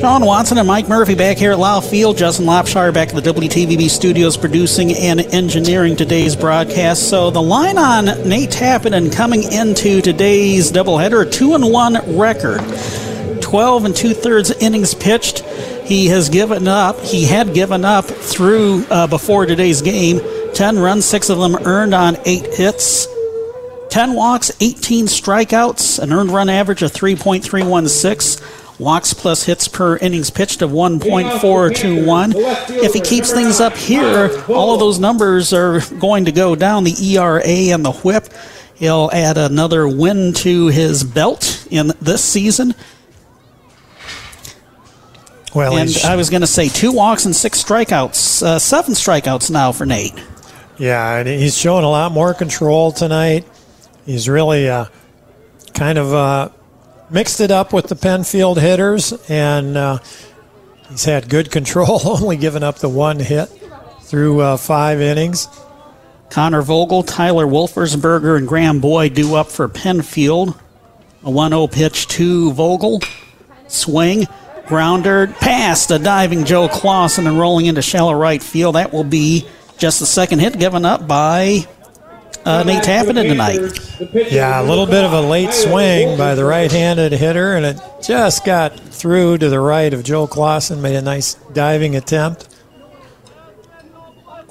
Sean 0.00 0.24
Watson 0.24 0.56
and 0.58 0.66
Mike 0.66 0.88
Murphy 0.88 1.14
back 1.14 1.36
here 1.36 1.52
at 1.52 1.58
Lau 1.58 1.80
Field. 1.80 2.16
Justin 2.16 2.46
Lopshire 2.46 2.92
back 2.92 3.14
at 3.14 3.22
the 3.22 3.32
WTVB 3.32 3.90
studios 3.90 4.36
producing 4.38 4.92
and 4.94 5.20
engineering 5.20 5.96
today's 5.96 6.34
broadcast. 6.34 7.10
So 7.10 7.30
the 7.30 7.42
line 7.42 7.76
on 7.76 8.06
Nate 8.26 8.50
Tappenden 8.50 9.14
coming 9.14 9.42
into 9.44 10.00
today's 10.00 10.72
doubleheader, 10.72 11.26
a 11.26 11.30
two 11.30 11.54
and 11.54 11.70
one 11.70 11.98
record. 12.18 12.60
12 13.52 13.84
and 13.84 13.94
two 13.94 14.14
thirds 14.14 14.50
innings 14.50 14.94
pitched. 14.94 15.40
He 15.84 16.06
has 16.06 16.30
given 16.30 16.66
up. 16.66 16.98
He 17.00 17.26
had 17.26 17.52
given 17.52 17.84
up 17.84 18.06
through 18.06 18.86
uh, 18.88 19.06
before 19.06 19.44
today's 19.44 19.82
game. 19.82 20.22
10 20.54 20.78
runs, 20.78 21.04
six 21.04 21.28
of 21.28 21.36
them 21.36 21.56
earned 21.66 21.92
on 21.92 22.16
eight 22.24 22.46
hits. 22.54 23.06
10 23.90 24.14
walks, 24.14 24.52
18 24.60 25.04
strikeouts, 25.04 25.98
an 25.98 26.14
earned 26.14 26.30
run 26.30 26.48
average 26.48 26.82
of 26.82 26.92
3.316. 26.92 28.80
Walks 28.80 29.12
plus 29.12 29.44
hits 29.44 29.68
per 29.68 29.98
innings 29.98 30.30
pitched 30.30 30.62
of 30.62 30.70
1.421. 30.70 32.32
If 32.82 32.94
he 32.94 33.02
keeps 33.02 33.32
things 33.32 33.60
up 33.60 33.76
here, 33.76 34.30
all 34.48 34.72
of 34.72 34.80
those 34.80 34.98
numbers 34.98 35.52
are 35.52 35.80
going 35.98 36.24
to 36.24 36.32
go 36.32 36.56
down. 36.56 36.84
The 36.84 36.96
ERA 37.16 37.42
and 37.44 37.84
the 37.84 37.92
whip. 37.92 38.28
He'll 38.76 39.10
add 39.12 39.36
another 39.36 39.86
win 39.86 40.32
to 40.36 40.68
his 40.68 41.04
belt 41.04 41.66
in 41.70 41.92
this 42.00 42.24
season. 42.24 42.74
Well, 45.54 45.76
and 45.76 45.90
I 46.04 46.16
was 46.16 46.30
going 46.30 46.40
to 46.40 46.46
say 46.46 46.68
two 46.68 46.92
walks 46.92 47.26
and 47.26 47.36
six 47.36 47.62
strikeouts. 47.62 48.42
Uh, 48.42 48.58
seven 48.58 48.94
strikeouts 48.94 49.50
now 49.50 49.72
for 49.72 49.84
Nate. 49.84 50.14
Yeah, 50.78 51.18
and 51.18 51.28
he's 51.28 51.56
showing 51.56 51.84
a 51.84 51.90
lot 51.90 52.12
more 52.12 52.32
control 52.32 52.90
tonight. 52.90 53.46
He's 54.06 54.28
really 54.28 54.68
uh, 54.68 54.86
kind 55.74 55.98
of 55.98 56.14
uh, 56.14 56.48
mixed 57.10 57.40
it 57.40 57.50
up 57.50 57.72
with 57.72 57.88
the 57.88 57.96
Penfield 57.96 58.58
hitters, 58.58 59.12
and 59.28 59.76
uh, 59.76 59.98
he's 60.88 61.04
had 61.04 61.28
good 61.28 61.50
control, 61.50 62.00
only 62.04 62.36
giving 62.36 62.62
up 62.62 62.78
the 62.78 62.88
one 62.88 63.20
hit 63.20 63.48
through 64.00 64.40
uh, 64.40 64.56
five 64.56 65.00
innings. 65.00 65.48
Connor 66.30 66.62
Vogel, 66.62 67.02
Tyler 67.02 67.46
Wolfersberger, 67.46 68.38
and 68.38 68.48
Graham 68.48 68.80
Boyd 68.80 69.12
do 69.12 69.34
up 69.34 69.48
for 69.48 69.68
Penfield. 69.68 70.58
A 71.24 71.30
1 71.30 71.50
0 71.50 71.66
pitch 71.66 72.08
to 72.08 72.52
Vogel. 72.52 73.00
Swing, 73.68 74.26
grounder, 74.66 75.26
past 75.26 75.90
a 75.90 75.98
diving 75.98 76.44
Joe 76.44 76.68
Clausen 76.68 77.26
and 77.26 77.38
rolling 77.38 77.66
into 77.66 77.82
shallow 77.82 78.14
right 78.14 78.42
field. 78.42 78.74
That 78.74 78.92
will 78.92 79.04
be 79.04 79.46
just 79.78 80.00
the 80.00 80.06
second 80.06 80.38
hit 80.38 80.58
given 80.58 80.84
up 80.84 81.06
by 81.06 81.66
uh, 82.44 82.62
Nate 82.64 82.82
Tappenden 82.82 83.28
tonight. 83.28 84.32
Yeah, 84.32 84.60
a 84.60 84.64
little 84.64 84.86
bit 84.86 85.04
of 85.04 85.12
a 85.12 85.20
late 85.20 85.52
swing 85.52 86.16
by 86.16 86.34
the 86.34 86.44
right-handed 86.44 87.12
hitter, 87.12 87.54
and 87.54 87.64
it 87.66 87.80
just 88.02 88.44
got 88.44 88.78
through 88.78 89.38
to 89.38 89.48
the 89.48 89.60
right 89.60 89.92
of 89.92 90.02
Joe 90.02 90.26
Clausen. 90.26 90.82
Made 90.82 90.96
a 90.96 91.02
nice 91.02 91.34
diving 91.52 91.96
attempt. 91.96 92.48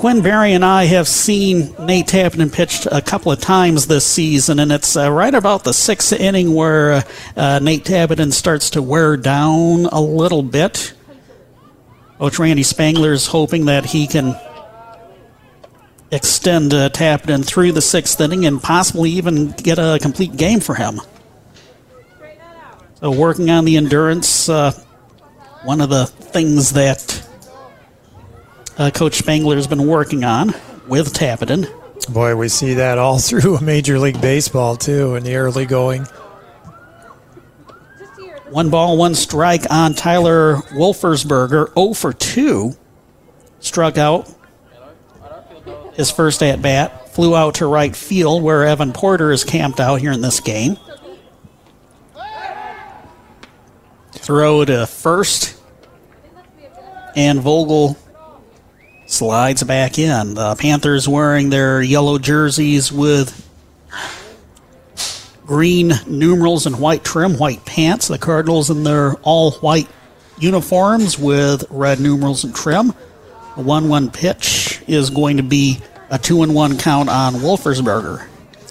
Quinn 0.01 0.23
Barry 0.23 0.53
and 0.53 0.65
I 0.65 0.85
have 0.85 1.07
seen 1.07 1.75
Nate 1.77 2.07
Tappenden 2.07 2.51
pitched 2.51 2.87
a 2.91 3.03
couple 3.03 3.31
of 3.31 3.39
times 3.39 3.85
this 3.85 4.03
season, 4.03 4.57
and 4.57 4.71
it's 4.71 4.97
uh, 4.97 5.11
right 5.11 5.31
about 5.31 5.63
the 5.63 5.73
sixth 5.73 6.11
inning 6.11 6.55
where 6.55 6.91
uh, 6.91 7.01
uh, 7.37 7.59
Nate 7.61 7.83
Tappenden 7.83 8.33
starts 8.33 8.71
to 8.71 8.81
wear 8.81 9.15
down 9.15 9.85
a 9.85 10.01
little 10.01 10.41
bit. 10.41 10.95
Coach 12.17 12.39
Randy 12.39 12.63
Spangler 12.63 13.11
is 13.11 13.27
hoping 13.27 13.65
that 13.65 13.85
he 13.85 14.07
can 14.07 14.35
extend 16.09 16.73
uh, 16.73 16.89
Tappenden 16.89 17.45
through 17.45 17.71
the 17.71 17.81
sixth 17.81 18.19
inning 18.19 18.47
and 18.47 18.59
possibly 18.59 19.11
even 19.11 19.51
get 19.51 19.77
a 19.77 19.99
complete 20.01 20.35
game 20.35 20.61
for 20.61 20.73
him. 20.73 20.99
So, 23.01 23.11
working 23.11 23.51
on 23.51 23.65
the 23.65 23.77
endurance, 23.77 24.49
uh, 24.49 24.71
one 25.63 25.79
of 25.79 25.89
the 25.89 26.07
things 26.07 26.71
that 26.71 27.27
uh, 28.81 28.89
Coach 28.89 29.15
Spangler 29.15 29.55
has 29.55 29.67
been 29.67 29.85
working 29.85 30.23
on 30.23 30.55
with 30.87 31.13
Tappenden. 31.13 31.69
Boy, 32.11 32.35
we 32.35 32.47
see 32.49 32.73
that 32.75 32.97
all 32.97 33.19
through 33.19 33.59
Major 33.59 33.99
League 33.99 34.19
Baseball 34.19 34.75
too 34.75 35.15
in 35.15 35.23
the 35.23 35.35
early 35.35 35.65
going. 35.65 36.05
One 38.49 38.69
ball, 38.69 38.97
one 38.97 39.15
strike 39.15 39.71
on 39.71 39.93
Tyler 39.93 40.55
Wolfersberger. 40.73 41.73
0 41.73 41.93
for 41.93 42.11
2. 42.11 42.75
Struck 43.59 43.97
out 43.97 44.27
his 45.93 46.11
first 46.11 46.43
at 46.43 46.61
bat. 46.61 47.09
Flew 47.11 47.35
out 47.35 47.55
to 47.55 47.67
right 47.67 47.95
field 47.95 48.43
where 48.43 48.65
Evan 48.65 48.91
Porter 48.91 49.31
is 49.31 49.45
camped 49.45 49.79
out 49.79 50.01
here 50.01 50.11
in 50.11 50.21
this 50.21 50.41
game. 50.41 50.77
Throw 54.11 54.65
to 54.65 54.85
first. 54.85 55.57
And 57.15 57.39
Vogel 57.39 57.95
slides 59.11 59.63
back 59.63 59.99
in. 59.99 60.35
The 60.35 60.55
Panthers 60.55 61.07
wearing 61.07 61.49
their 61.49 61.81
yellow 61.81 62.17
jerseys 62.17 62.91
with 62.91 63.47
green 65.45 65.91
numerals 66.07 66.65
and 66.65 66.79
white 66.79 67.03
trim, 67.03 67.37
white 67.37 67.65
pants. 67.65 68.07
The 68.07 68.17
Cardinals 68.17 68.69
in 68.69 68.83
their 68.83 69.15
all 69.15 69.51
white 69.51 69.87
uniforms 70.39 71.19
with 71.19 71.65
red 71.69 71.99
numerals 71.99 72.43
and 72.43 72.55
trim. 72.55 72.93
A 73.57 73.61
1 73.61 73.89
1 73.89 74.11
pitch 74.11 74.81
is 74.87 75.09
going 75.09 75.37
to 75.37 75.43
be 75.43 75.79
a 76.09 76.17
2 76.17 76.43
and 76.43 76.55
1 76.55 76.77
count 76.77 77.09
on 77.09 77.33
Wolfersberger. 77.35 78.25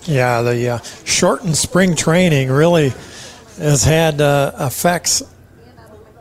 Yeah, 0.04 0.42
the 0.42 0.68
uh, 0.68 0.78
shortened 1.04 1.56
spring 1.56 1.94
training 1.94 2.50
really 2.50 2.92
has 3.59 3.85
had 3.85 4.20
uh, 4.20 4.52
effects. 4.59 5.23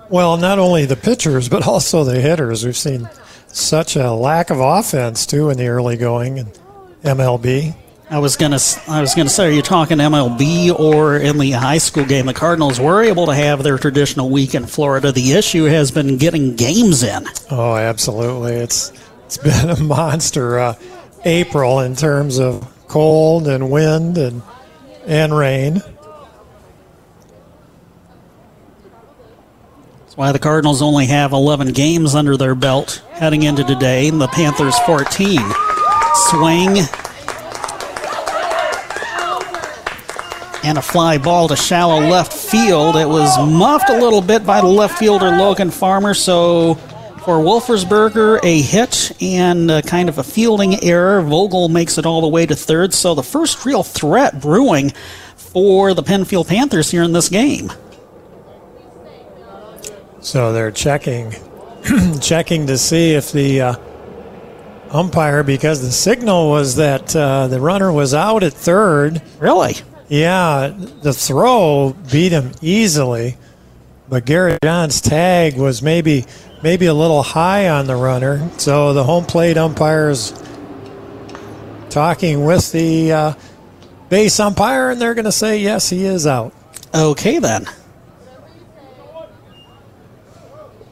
Well, 0.10 0.38
not 0.38 0.60
only 0.60 0.86
the 0.86 0.98
pitchers, 0.98 1.48
but 1.48 1.66
also 1.66 2.04
the 2.04 2.20
hitters. 2.20 2.66
We've 2.66 2.76
seen 2.76 3.10
such 3.52 3.96
a 3.96 4.12
lack 4.12 4.50
of 4.50 4.60
offense, 4.60 5.26
too, 5.26 5.50
in 5.50 5.58
the 5.58 5.68
early 5.68 5.98
going 5.98 6.38
in 6.38 6.48
MLB. 7.04 7.76
I 8.12 8.18
was 8.18 8.38
gonna, 8.38 8.58
I 8.88 9.02
was 9.02 9.14
gonna 9.14 9.30
say, 9.30 9.50
are 9.50 9.52
you 9.52 9.62
talking 9.62 10.00
MLB 10.00 10.78
or 10.80 11.18
in 11.18 11.38
the 11.38 11.52
high 11.52 11.78
school 11.78 12.06
game? 12.06 12.26
The 12.26 12.34
Cardinals 12.34 12.80
were 12.80 13.04
able 13.04 13.28
to 13.28 13.36
have 13.36 13.62
their 13.62 13.78
traditional 13.78 14.32
week 14.32 14.56
in 14.56 14.66
Florida. 14.66 15.12
The 15.12 15.34
issue 15.34 15.66
has 15.66 15.92
been 15.92 16.18
getting 16.18 16.56
games 16.56 17.04
in. 17.04 17.28
Oh, 17.52 17.76
absolutely. 17.76 18.54
It's 18.54 18.92
it's 19.26 19.38
been 19.64 19.70
a 19.70 19.80
monster 19.80 20.58
uh, 20.58 20.76
April 21.24 21.82
in 21.82 21.96
terms 21.96 22.40
of 22.40 22.68
cold 22.88 23.48
and 23.48 23.70
wind 23.70 24.18
and 24.18 24.42
and 25.06 25.38
rain. 25.38 25.84
Why 30.20 30.34
the 30.34 30.38
Cardinals 30.38 30.82
only 30.82 31.06
have 31.06 31.32
11 31.32 31.72
games 31.72 32.14
under 32.14 32.36
their 32.36 32.54
belt 32.54 33.02
heading 33.12 33.44
into 33.44 33.64
today, 33.64 34.10
and 34.10 34.20
the 34.20 34.28
Panthers 34.28 34.78
14. 34.80 35.40
Swing. 36.14 36.78
And 40.62 40.78
a 40.78 40.82
fly 40.82 41.20
ball 41.20 41.48
to 41.48 41.56
shallow 41.56 42.02
left 42.02 42.34
field. 42.34 42.98
It 42.98 43.08
was 43.08 43.34
muffed 43.50 43.90
a 43.90 43.98
little 43.98 44.20
bit 44.20 44.46
by 44.46 44.60
the 44.60 44.68
left 44.68 45.00
fielder 45.00 45.30
Logan 45.30 45.72
Farmer, 45.72 46.14
so 46.14 46.76
for 47.24 47.38
Wolfersberger, 47.38 48.42
a 48.44 48.62
hit 48.62 49.14
and 49.22 49.72
a 49.72 49.82
kind 49.84 50.10
of 50.10 50.18
a 50.18 50.24
fielding 50.24 50.84
error. 50.84 51.22
Vogel 51.22 51.70
makes 51.70 51.98
it 51.98 52.06
all 52.06 52.20
the 52.20 52.28
way 52.28 52.46
to 52.46 52.58
third, 52.58 52.94
so 52.94 53.16
the 53.16 53.24
first 53.24 53.66
real 53.66 53.84
threat 53.84 54.42
brewing 54.42 54.92
for 55.38 55.94
the 55.94 56.04
Penfield 56.04 56.50
Panthers 56.50 56.92
here 56.92 57.04
in 57.04 57.14
this 57.14 57.30
game. 57.30 57.72
So 60.22 60.52
they're 60.54 60.72
checking, 60.72 61.34
checking 62.22 62.68
to 62.68 62.78
see 62.78 63.14
if 63.14 63.32
the 63.32 63.62
uh, 63.62 63.76
umpire, 64.92 65.44
because 65.44 65.82
the 65.82 65.92
signal 65.92 66.50
was 66.50 66.76
that 66.76 67.16
uh, 67.16 67.48
the 67.48 67.60
runner 67.60 67.92
was 67.92 68.14
out 68.14 68.44
at 68.44 68.54
third. 68.54 69.22
Really? 69.40 69.76
Yeah, 70.10 70.74
the 71.02 71.14
throw 71.14 71.96
beat 72.12 72.32
him 72.32 72.52
easily, 72.62 73.38
but 74.10 74.26
Garrett 74.26 74.60
Johns' 74.64 75.02
tag 75.02 75.58
was 75.58 75.82
maybe 75.82 76.26
maybe 76.64 76.88
a 76.88 76.94
little 76.94 77.24
high 77.24 77.70
on 77.70 77.88
the 77.88 77.96
runner. 77.96 78.50
So 78.58 78.94
the 78.94 79.04
home 79.04 79.26
plate 79.26 79.58
umpires 79.58 80.34
talking 81.90 82.44
with 82.44 82.72
the 82.72 83.12
uh, 83.12 83.34
base 84.10 84.40
umpire, 84.40 84.90
and 84.90 85.00
they're 85.00 85.14
going 85.14 85.26
to 85.26 85.32
say 85.32 85.60
yes, 85.60 85.90
he 85.90 86.06
is 86.06 86.28
out. 86.28 86.54
Okay 86.94 87.40
then. 87.40 87.68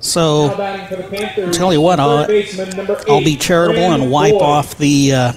So, 0.07 0.49
tell 1.51 1.73
you 1.73 1.81
what, 1.81 1.99
I'll, 1.99 2.25
I'll 3.09 3.23
be 3.23 3.35
charitable 3.35 3.91
and 3.91 4.09
wipe 4.09 4.33
off 4.35 4.77
the 4.77 5.13
uh, 5.13 5.33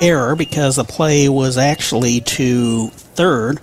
error 0.00 0.34
because 0.34 0.76
the 0.76 0.84
play 0.84 1.28
was 1.28 1.58
actually 1.58 2.20
to 2.22 2.88
third. 2.88 3.60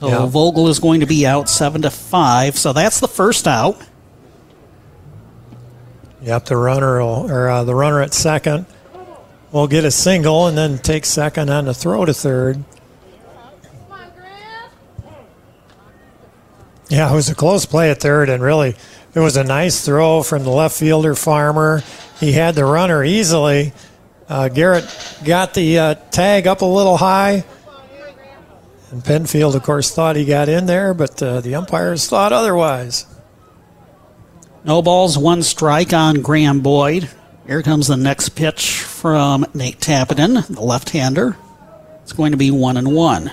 So 0.00 0.08
Yeah. 0.08 0.26
Vogel 0.26 0.68
is 0.68 0.78
going 0.78 1.00
to 1.00 1.06
be 1.06 1.26
out 1.26 1.48
seven 1.48 1.82
to 1.82 1.90
five. 1.90 2.56
So 2.58 2.72
that's 2.72 3.00
the 3.00 3.08
first 3.08 3.46
out. 3.48 3.80
Yep, 6.22 6.46
the 6.46 6.56
runner 6.56 7.00
will, 7.00 7.30
or 7.30 7.48
uh, 7.48 7.64
the 7.64 7.74
runner 7.74 8.02
at 8.02 8.12
second 8.12 8.66
will 9.52 9.68
get 9.68 9.84
a 9.84 9.90
single 9.90 10.46
and 10.48 10.58
then 10.58 10.78
take 10.78 11.04
second 11.04 11.48
on 11.48 11.66
the 11.66 11.74
throw 11.74 12.04
to 12.04 12.12
third. 12.12 12.64
Yeah, 16.88 17.10
it 17.12 17.14
was 17.14 17.28
a 17.28 17.34
close 17.34 17.66
play 17.66 17.90
at 17.90 18.00
third, 18.00 18.30
and 18.30 18.42
really, 18.42 18.74
it 19.14 19.20
was 19.20 19.36
a 19.36 19.44
nice 19.44 19.84
throw 19.84 20.22
from 20.22 20.44
the 20.44 20.50
left 20.50 20.78
fielder 20.78 21.14
Farmer. 21.14 21.82
He 22.18 22.32
had 22.32 22.54
the 22.54 22.64
runner 22.64 23.04
easily. 23.04 23.72
Uh, 24.26 24.48
Garrett 24.48 24.86
got 25.24 25.54
the 25.54 25.78
uh, 25.78 25.94
tag 26.10 26.46
up 26.46 26.62
a 26.62 26.66
little 26.66 26.96
high, 26.96 27.44
and 28.90 29.04
Penfield, 29.04 29.54
of 29.54 29.62
course, 29.62 29.94
thought 29.94 30.16
he 30.16 30.24
got 30.24 30.48
in 30.48 30.64
there, 30.64 30.94
but 30.94 31.22
uh, 31.22 31.40
the 31.42 31.54
umpires 31.54 32.08
thought 32.08 32.32
otherwise. 32.32 33.04
No 34.64 34.80
balls, 34.80 35.18
one 35.18 35.42
strike 35.42 35.92
on 35.92 36.22
Graham 36.22 36.60
Boyd. 36.60 37.10
Here 37.46 37.62
comes 37.62 37.86
the 37.86 37.96
next 37.96 38.30
pitch 38.30 38.80
from 38.82 39.46
Nate 39.54 39.78
Tappenden, 39.78 40.46
the 40.46 40.62
left-hander. 40.62 41.36
It's 42.02 42.12
going 42.12 42.32
to 42.32 42.38
be 42.38 42.50
one 42.50 42.76
and 42.78 42.94
one. 42.94 43.30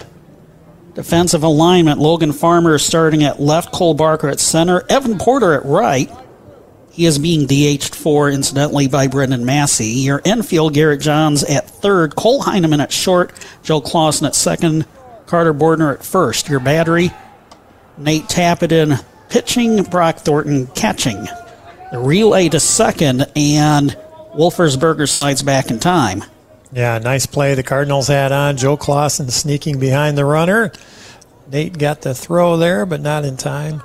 Defensive 0.96 1.44
alignment: 1.44 2.00
Logan 2.00 2.32
Farmer 2.32 2.78
starting 2.78 3.24
at 3.24 3.42
left, 3.42 3.74
Cole 3.74 3.94
Barker 3.94 4.30
at 4.30 4.40
center, 4.40 4.84
Evan 4.90 5.18
Porter 5.18 5.54
at 5.54 5.66
right. 5.66 6.10
He 6.90 7.06
is 7.06 7.20
being 7.20 7.46
DH'd 7.46 7.94
for, 7.94 8.30
incidentally, 8.30 8.88
by 8.88 9.08
Brendan 9.08 9.44
Massey. 9.44 9.88
Your 9.88 10.22
infield: 10.24 10.74
Garrett 10.74 11.02
Johns 11.02 11.44
at 11.44 11.70
third, 11.70 12.16
Cole 12.16 12.42
Heineman 12.44 12.80
at 12.80 12.94
short, 12.94 13.34
Joe 13.62 13.82
Clausen 13.82 14.26
at 14.26 14.36
second, 14.36 14.86
Carter 15.26 15.54
Bordner 15.54 15.94
at 15.94 16.06
first. 16.06 16.48
Your 16.48 16.62
battery: 16.62 17.12
Nate 17.98 18.24
Tappenden 18.24 19.04
pitching, 19.28 19.84
Brock 19.84 20.20
Thornton 20.20 20.68
catching. 20.68 21.28
The 21.92 22.00
relay 22.00 22.48
to 22.48 22.60
second, 22.62 23.28
and 23.36 23.98
Wolfersberger 24.34 25.10
slides 25.10 25.44
back 25.44 25.70
in 25.70 25.80
time. 25.80 26.24
Yeah, 26.76 27.00
nice 27.00 27.26
play 27.26 27.56
the 27.56 27.64
Cardinals 27.64 28.10
had 28.10 28.34
on. 28.34 28.58
Joe 28.58 28.76
Clausen 28.76 29.30
sneaking 29.30 29.80
behind 29.80 30.18
the 30.18 30.26
runner. 30.26 30.74
Nate 31.50 31.78
got 31.78 32.02
the 32.02 32.14
throw 32.14 32.58
there, 32.58 32.86
but 32.86 33.00
not 33.00 33.24
in 33.24 33.38
time. 33.38 33.82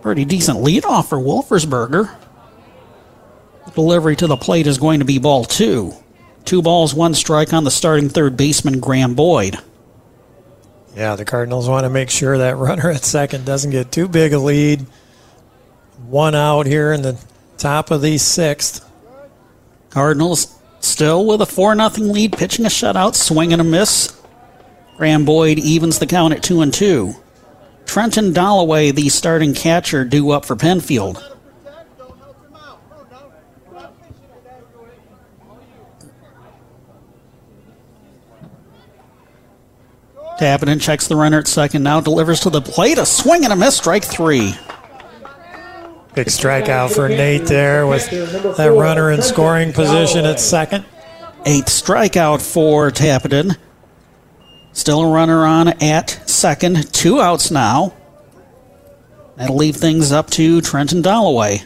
Pretty 0.00 0.24
decent 0.24 0.58
leadoff 0.58 1.08
for 1.08 1.18
Wolfersberger. 1.18 2.12
Delivery 3.76 4.16
to 4.16 4.26
the 4.26 4.36
plate 4.36 4.66
is 4.66 4.78
going 4.78 4.98
to 4.98 5.06
be 5.06 5.20
ball 5.20 5.44
two. 5.44 5.92
Two 6.44 6.62
balls, 6.62 6.92
one 6.92 7.14
strike 7.14 7.52
on 7.52 7.62
the 7.62 7.70
starting 7.70 8.08
third 8.08 8.36
baseman, 8.36 8.80
Graham 8.80 9.14
Boyd. 9.14 9.56
Yeah, 10.96 11.14
the 11.14 11.24
Cardinals 11.24 11.68
want 11.68 11.84
to 11.84 11.90
make 11.90 12.10
sure 12.10 12.38
that 12.38 12.56
runner 12.56 12.90
at 12.90 13.04
second 13.04 13.44
doesn't 13.44 13.70
get 13.70 13.92
too 13.92 14.08
big 14.08 14.32
a 14.32 14.40
lead. 14.40 14.84
One 16.08 16.34
out 16.34 16.66
here 16.66 16.92
in 16.92 17.02
the 17.02 17.16
top 17.58 17.90
of 17.90 18.02
the 18.02 18.18
sixth. 18.18 18.88
Cardinals 19.90 20.58
still 20.80 21.26
with 21.26 21.40
a 21.42 21.46
4 21.46 21.76
0 21.76 21.88
lead, 22.12 22.32
pitching 22.32 22.64
a 22.64 22.68
shutout, 22.68 23.14
swing 23.14 23.52
and 23.52 23.60
a 23.60 23.64
miss. 23.64 24.20
Graham 24.96 25.24
Boyd 25.24 25.58
evens 25.58 25.98
the 25.98 26.06
count 26.06 26.34
at 26.34 26.42
2 26.42 26.60
and 26.62 26.72
2. 26.72 27.14
Trenton 27.84 28.32
Dalloway, 28.32 28.90
the 28.90 29.08
starting 29.08 29.54
catcher, 29.54 30.04
due 30.04 30.30
up 30.30 30.44
for 30.44 30.56
Penfield. 30.56 31.22
Tappenden 40.38 40.80
checks 40.80 41.06
the 41.06 41.14
runner 41.14 41.38
at 41.38 41.46
second, 41.46 41.82
now 41.82 42.00
delivers 42.00 42.40
to 42.40 42.50
the 42.50 42.60
plate, 42.60 42.98
a 42.98 43.06
swing 43.06 43.44
and 43.44 43.52
a 43.52 43.56
miss, 43.56 43.76
strike 43.76 44.04
three. 44.04 44.54
Big 46.14 46.26
strikeout 46.26 46.94
for 46.94 47.08
Nate 47.08 47.46
there 47.46 47.86
with 47.86 48.10
that 48.58 48.70
runner 48.70 49.10
in 49.12 49.22
scoring 49.22 49.72
position 49.72 50.26
at 50.26 50.38
second. 50.38 50.84
Eighth 51.46 51.68
strikeout 51.68 52.42
for 52.42 52.90
Tappenden. 52.90 53.56
Still 54.72 55.00
a 55.00 55.10
runner 55.10 55.46
on 55.46 55.68
at 55.82 56.10
second. 56.28 56.92
Two 56.92 57.18
outs 57.18 57.50
now. 57.50 57.94
That'll 59.36 59.56
leave 59.56 59.76
things 59.76 60.12
up 60.12 60.28
to 60.30 60.60
Trenton 60.60 61.00
Dalloway. 61.00 61.62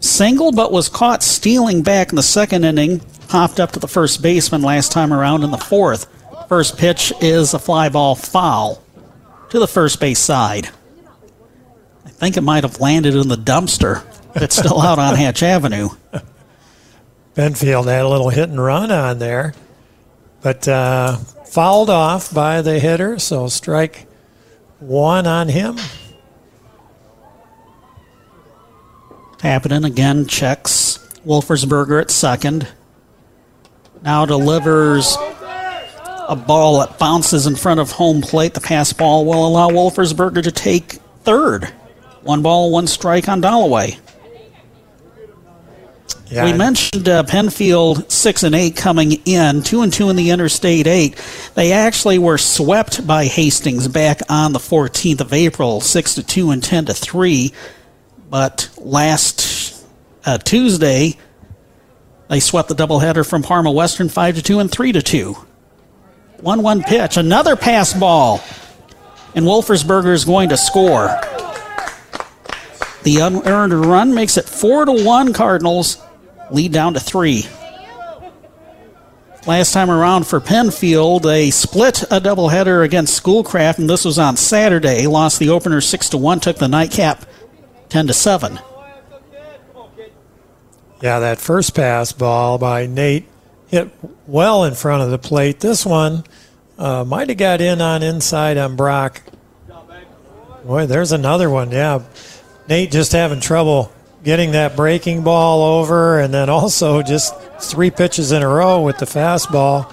Single, 0.00 0.52
but 0.52 0.72
was 0.72 0.88
caught 0.88 1.22
stealing 1.22 1.82
back 1.82 2.08
in 2.08 2.16
the 2.16 2.22
second 2.22 2.64
inning. 2.64 3.02
Hopped 3.28 3.60
up 3.60 3.72
to 3.72 3.78
the 3.78 3.88
first 3.88 4.22
baseman 4.22 4.62
last 4.62 4.90
time 4.90 5.12
around 5.12 5.44
in 5.44 5.50
the 5.50 5.58
fourth. 5.58 6.06
First 6.48 6.78
pitch 6.78 7.12
is 7.20 7.52
a 7.52 7.58
fly 7.58 7.90
ball 7.90 8.14
foul 8.14 8.82
to 9.50 9.58
the 9.58 9.68
first 9.68 10.00
base 10.00 10.18
side. 10.18 10.68
I 12.04 12.08
think 12.08 12.36
it 12.36 12.42
might 12.42 12.64
have 12.64 12.80
landed 12.80 13.14
in 13.14 13.28
the 13.28 13.36
dumpster 13.36 14.04
that's 14.32 14.56
still 14.56 14.80
out 14.80 14.98
on 14.98 15.16
Hatch 15.16 15.42
Avenue. 15.42 15.90
Penfield 17.34 17.86
had 17.86 18.04
a 18.04 18.08
little 18.08 18.30
hit 18.30 18.48
and 18.48 18.62
run 18.62 18.90
on 18.90 19.18
there, 19.18 19.54
but 20.42 20.66
uh, 20.66 21.16
fouled 21.16 21.90
off 21.90 22.32
by 22.32 22.62
the 22.62 22.78
hitter, 22.78 23.18
so 23.18 23.48
strike 23.48 24.06
one 24.78 25.26
on 25.26 25.48
him. 25.48 25.76
Tappenden 29.38 29.86
again 29.86 30.26
checks 30.26 30.98
Wolfersberger 31.26 32.00
at 32.00 32.10
second. 32.10 32.68
Now 34.02 34.26
delivers 34.26 35.16
a 36.30 36.36
ball 36.36 36.78
that 36.78 36.96
bounces 36.96 37.46
in 37.46 37.56
front 37.56 37.80
of 37.80 37.90
home 37.90 38.22
plate. 38.22 38.54
The 38.54 38.60
pass 38.60 38.92
ball 38.92 39.26
will 39.26 39.44
allow 39.44 39.68
Wolfersberger 39.68 40.42
to 40.44 40.52
take 40.52 40.92
third. 41.24 41.64
One 42.22 42.40
ball, 42.40 42.70
one 42.70 42.86
strike 42.86 43.28
on 43.28 43.40
Dalloway. 43.40 43.98
Yeah, 46.28 46.44
We 46.44 46.52
mentioned 46.52 47.08
uh, 47.08 47.24
Penfield 47.24 48.10
six 48.12 48.44
and 48.44 48.54
eight 48.54 48.76
coming 48.76 49.14
in, 49.24 49.64
two 49.64 49.82
and 49.82 49.92
two 49.92 50.08
in 50.08 50.14
the 50.14 50.30
Interstate 50.30 50.86
eight. 50.86 51.20
They 51.56 51.72
actually 51.72 52.18
were 52.18 52.38
swept 52.38 53.04
by 53.04 53.24
Hastings 53.24 53.88
back 53.88 54.20
on 54.28 54.52
the 54.52 54.60
14th 54.60 55.20
of 55.20 55.32
April, 55.32 55.80
six 55.80 56.14
to 56.14 56.22
two 56.22 56.52
and 56.52 56.62
ten 56.62 56.84
to 56.84 56.94
three. 56.94 57.52
But 58.28 58.70
last 58.78 59.84
uh, 60.24 60.38
Tuesday, 60.38 61.16
they 62.28 62.38
swept 62.38 62.68
the 62.68 62.76
doubleheader 62.76 63.28
from 63.28 63.42
Parma 63.42 63.72
Western 63.72 64.08
five 64.08 64.36
to 64.36 64.42
two 64.42 64.60
and 64.60 64.70
three 64.70 64.92
to 64.92 65.02
two. 65.02 65.34
One 66.40 66.62
one 66.62 66.82
pitch, 66.82 67.16
another 67.16 67.54
pass 67.54 67.92
ball, 67.92 68.42
and 69.34 69.44
Wolfersberger 69.44 70.12
is 70.12 70.24
going 70.24 70.48
to 70.48 70.56
score. 70.56 71.08
The 73.02 73.20
unearned 73.20 73.72
run 73.72 74.14
makes 74.14 74.36
it 74.36 74.46
four 74.46 74.84
to 74.84 75.04
one 75.04 75.32
Cardinals 75.32 76.02
lead 76.50 76.72
down 76.72 76.94
to 76.94 77.00
three. 77.00 77.46
Last 79.46 79.72
time 79.72 79.90
around 79.90 80.26
for 80.26 80.38
Penfield, 80.38 81.22
they 81.22 81.50
split 81.50 82.02
a 82.02 82.20
doubleheader 82.20 82.84
against 82.84 83.14
Schoolcraft, 83.14 83.78
and 83.78 83.88
this 83.88 84.04
was 84.04 84.18
on 84.18 84.36
Saturday. 84.36 85.06
Lost 85.06 85.38
the 85.38 85.48
opener 85.48 85.80
six 85.80 86.10
to 86.10 86.18
one, 86.18 86.40
took 86.40 86.58
the 86.58 86.68
nightcap 86.68 87.24
ten 87.88 88.06
to 88.06 88.12
seven. 88.12 88.60
Yeah, 91.00 91.20
that 91.20 91.38
first 91.38 91.74
pass 91.74 92.12
ball 92.12 92.58
by 92.58 92.86
Nate 92.86 93.26
hit 93.70 93.88
well 94.26 94.64
in 94.64 94.74
front 94.74 95.02
of 95.02 95.10
the 95.10 95.18
plate. 95.18 95.60
This 95.60 95.86
one 95.86 96.24
uh, 96.78 97.04
might 97.04 97.28
have 97.28 97.38
got 97.38 97.60
in 97.60 97.80
on 97.80 98.02
inside 98.02 98.56
on 98.58 98.76
Brock. 98.76 99.22
Boy, 100.64 100.86
there's 100.86 101.12
another 101.12 101.48
one. 101.48 101.70
Yeah, 101.70 102.02
Nate 102.68 102.90
just 102.90 103.12
having 103.12 103.40
trouble 103.40 103.90
getting 104.22 104.52
that 104.52 104.76
breaking 104.76 105.22
ball 105.22 105.62
over, 105.78 106.20
and 106.20 106.34
then 106.34 106.50
also 106.50 107.00
just 107.00 107.34
three 107.60 107.90
pitches 107.90 108.32
in 108.32 108.42
a 108.42 108.48
row 108.48 108.82
with 108.82 108.98
the 108.98 109.06
fastball. 109.06 109.90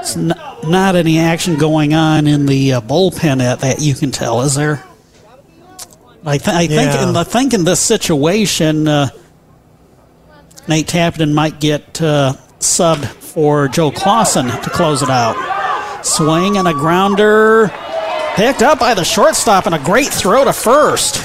It's 0.00 0.16
not, 0.16 0.66
not 0.66 0.96
any 0.96 1.18
action 1.18 1.56
going 1.56 1.92
on 1.94 2.26
in 2.26 2.46
the 2.46 2.74
uh, 2.74 2.80
bullpen 2.80 3.38
that, 3.38 3.60
that 3.60 3.80
you 3.80 3.94
can 3.94 4.10
tell, 4.10 4.42
is 4.42 4.54
there? 4.54 4.82
I, 6.26 6.38
th- 6.38 6.48
I 6.48 6.66
think 6.66 6.92
Yeah. 6.92 7.08
in 7.10 7.16
I 7.16 7.24
think 7.24 7.52
in 7.52 7.64
this 7.64 7.80
situation, 7.80 8.88
uh, 8.88 9.08
Nate 10.68 10.86
Tapton 10.86 11.32
might 11.32 11.60
get 11.60 12.00
uh, 12.00 12.34
subbed 12.58 13.04
for 13.06 13.68
Joe 13.68 13.90
Clausen 13.90 14.46
to 14.46 14.70
close 14.70 15.02
it 15.02 15.10
out. 15.10 15.36
Swing 16.04 16.56
and 16.56 16.68
a 16.68 16.72
grounder, 16.72 17.70
picked 18.34 18.62
up 18.62 18.78
by 18.78 18.94
the 18.94 19.04
shortstop, 19.04 19.66
and 19.66 19.74
a 19.74 19.78
great 19.78 20.08
throw 20.08 20.44
to 20.44 20.52
first. 20.52 21.16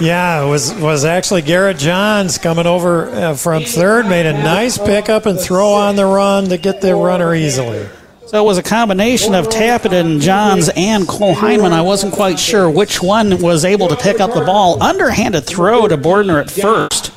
Yeah, 0.00 0.44
it 0.44 0.48
was 0.48 0.74
was 0.74 1.04
actually 1.04 1.42
Garrett 1.42 1.78
Johns 1.78 2.36
coming 2.38 2.66
over 2.66 3.06
uh, 3.10 3.34
from 3.34 3.62
third, 3.62 4.06
made 4.06 4.26
a 4.26 4.32
nice 4.32 4.76
pickup 4.76 5.26
and 5.26 5.38
throw 5.38 5.72
on 5.72 5.94
the 5.94 6.04
run 6.04 6.48
to 6.48 6.58
get 6.58 6.80
the 6.80 6.94
runner 6.96 7.34
easily. 7.34 7.88
So 8.26 8.42
it 8.42 8.46
was 8.46 8.58
a 8.58 8.62
combination 8.62 9.34
of 9.34 9.48
Tappet 9.48 9.92
and 9.92 10.20
Johns 10.20 10.68
and 10.74 11.06
Cole 11.06 11.34
Heineman. 11.34 11.72
I 11.72 11.82
wasn't 11.82 12.12
quite 12.14 12.40
sure 12.40 12.68
which 12.68 13.00
one 13.02 13.40
was 13.40 13.64
able 13.64 13.86
to 13.88 13.96
pick 13.96 14.18
up 14.18 14.34
the 14.34 14.40
ball. 14.40 14.82
Underhanded 14.82 15.44
throw 15.44 15.86
to 15.86 15.96
Bordner 15.96 16.40
at 16.40 16.50
first. 16.50 17.12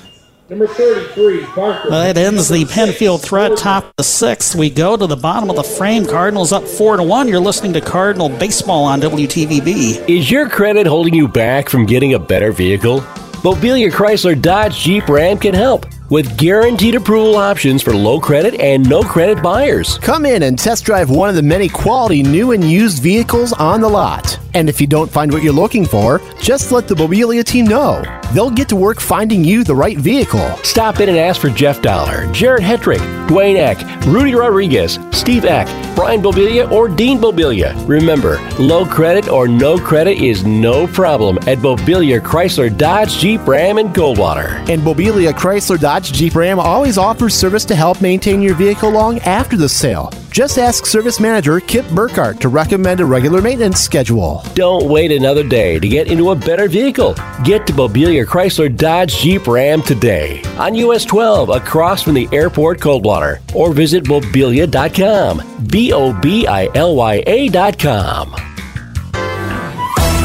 Number 0.49 0.65
33, 0.65 1.45
Barker. 1.57 1.89
That 1.89 2.17
ends 2.17 2.47
the 2.47 2.63
Penfield 2.63 3.21
threat, 3.21 3.57
top 3.57 3.83
of 3.83 3.93
the 3.97 4.03
sixth. 4.03 4.55
We 4.55 4.69
go 4.69 4.95
to 4.95 5.05
the 5.05 5.17
bottom 5.17 5.49
of 5.49 5.57
the 5.57 5.63
frame. 5.63 6.05
Cardinals 6.05 6.53
up 6.53 6.63
four 6.63 6.95
to 6.95 7.03
one. 7.03 7.27
You're 7.27 7.41
listening 7.41 7.73
to 7.73 7.81
Cardinal 7.81 8.29
Baseball 8.29 8.85
on 8.85 9.01
WTVB. 9.01 10.07
Is 10.07 10.31
your 10.31 10.47
credit 10.47 10.87
holding 10.87 11.13
you 11.13 11.27
back 11.27 11.67
from 11.67 11.85
getting 11.85 12.13
a 12.13 12.19
better 12.19 12.53
vehicle? 12.53 13.01
Bobilya 13.41 13.91
Chrysler 13.91 14.41
Dodge 14.41 14.77
Jeep 14.77 15.09
Ram 15.09 15.37
can 15.37 15.53
help 15.53 15.85
with 16.09 16.37
guaranteed 16.37 16.95
approval 16.95 17.35
options 17.35 17.81
for 17.81 17.93
low 17.93 18.19
credit 18.19 18.59
and 18.59 18.87
no 18.87 19.01
credit 19.01 19.41
buyers. 19.41 19.97
Come 19.99 20.25
in 20.25 20.43
and 20.43 20.57
test 20.57 20.85
drive 20.85 21.09
one 21.09 21.29
of 21.29 21.35
the 21.35 21.41
many 21.41 21.67
quality 21.67 22.23
new 22.23 22.51
and 22.51 22.63
used 22.63 23.01
vehicles 23.01 23.53
on 23.53 23.81
the 23.81 23.89
lot. 23.89 24.39
And 24.53 24.69
if 24.69 24.81
you 24.81 24.87
don't 24.87 25.11
find 25.11 25.31
what 25.31 25.43
you're 25.43 25.53
looking 25.53 25.85
for, 25.85 26.19
just 26.41 26.71
let 26.71 26.87
the 26.87 26.95
Bobilya 26.95 27.43
team 27.43 27.65
know. 27.65 28.01
They'll 28.33 28.49
get 28.49 28.67
to 28.69 28.75
work 28.75 28.99
finding 28.99 29.43
you 29.43 29.63
the 29.63 29.75
right 29.75 29.97
vehicle. 29.97 30.49
Stop 30.63 30.99
in 30.99 31.09
and 31.09 31.17
ask 31.17 31.39
for 31.39 31.49
Jeff 31.49 31.81
Dollar, 31.81 32.31
Jared 32.31 32.63
Hetrick, 32.63 32.99
Dwayne 33.27 33.57
Eck, 33.57 33.77
Rudy 34.07 34.33
Rodriguez, 34.33 34.97
Steve 35.11 35.45
Eck, 35.45 35.67
Brian 35.95 36.21
Bobilya, 36.21 36.71
or 36.71 36.87
Dean 36.87 37.19
Bobilya. 37.19 37.87
Remember, 37.87 38.39
low 38.59 38.85
credit 38.85 39.29
or 39.29 39.47
no 39.47 39.77
credit 39.77 40.17
is 40.17 40.43
no 40.45 40.87
problem 40.87 41.37
at 41.39 41.59
Bobilya 41.59 42.19
Chrysler 42.19 42.75
Dodge 42.75 43.17
Jeep 43.17 43.45
Ram 43.45 43.77
and 43.77 43.93
Coldwater. 43.93 44.63
And 44.71 44.81
Bobilya 44.81 45.33
Chrysler 45.33 45.79
Dodge 45.79 45.96
Jeep 46.03 46.35
Ram 46.35 46.59
always 46.59 46.97
offers 46.97 47.33
service 47.33 47.65
to 47.65 47.75
help 47.75 48.01
maintain 48.01 48.41
your 48.41 48.55
vehicle 48.55 48.89
long 48.89 49.19
after 49.19 49.57
the 49.57 49.67
sale. 49.67 50.11
Just 50.31 50.57
ask 50.57 50.85
service 50.85 51.19
manager 51.19 51.59
Kip 51.59 51.85
Burkhardt 51.89 52.39
to 52.41 52.49
recommend 52.49 52.99
a 52.99 53.05
regular 53.05 53.41
maintenance 53.41 53.79
schedule. 53.79 54.43
Don't 54.53 54.87
wait 54.89 55.11
another 55.11 55.43
day 55.43 55.79
to 55.79 55.87
get 55.87 56.07
into 56.11 56.31
a 56.31 56.35
better 56.35 56.67
vehicle. 56.67 57.15
Get 57.43 57.65
to 57.67 57.73
Bobilya 57.73 58.25
Chrysler 58.25 58.75
Dodge 58.75 59.17
Jeep 59.17 59.47
Ram 59.47 59.81
today 59.81 60.41
on 60.57 60.75
US 60.75 61.05
12 61.05 61.49
across 61.49 62.03
from 62.03 62.13
the 62.13 62.29
airport 62.31 62.79
Coldwater 62.79 63.39
or 63.53 63.73
visit 63.73 64.03
bobilya.com. 64.03 65.65
B 65.67 65.93
O 65.93 66.13
B 66.13 66.47
I 66.47 66.69
L 66.75 66.95
Y 66.95 67.23
A.com. 67.25 68.35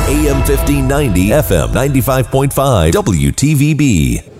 AM 0.09 0.37
1590, 0.45 1.29
FM 1.29 1.69
95.5, 1.73 2.93
WTVB. 2.93 4.32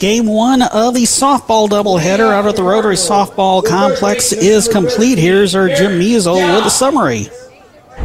Game 0.00 0.24
one 0.24 0.62
of 0.62 0.94
the 0.94 1.02
softball 1.02 1.68
doubleheader 1.68 2.32
out 2.32 2.46
at 2.46 2.56
the 2.56 2.62
Rotary 2.62 2.94
Softball 2.94 3.62
Complex 3.62 4.32
is 4.32 4.66
complete. 4.66 5.18
Here's 5.18 5.54
our 5.54 5.68
Jim 5.68 5.98
Measle 5.98 6.36
with 6.36 6.64
a 6.64 6.70
summary. 6.70 7.26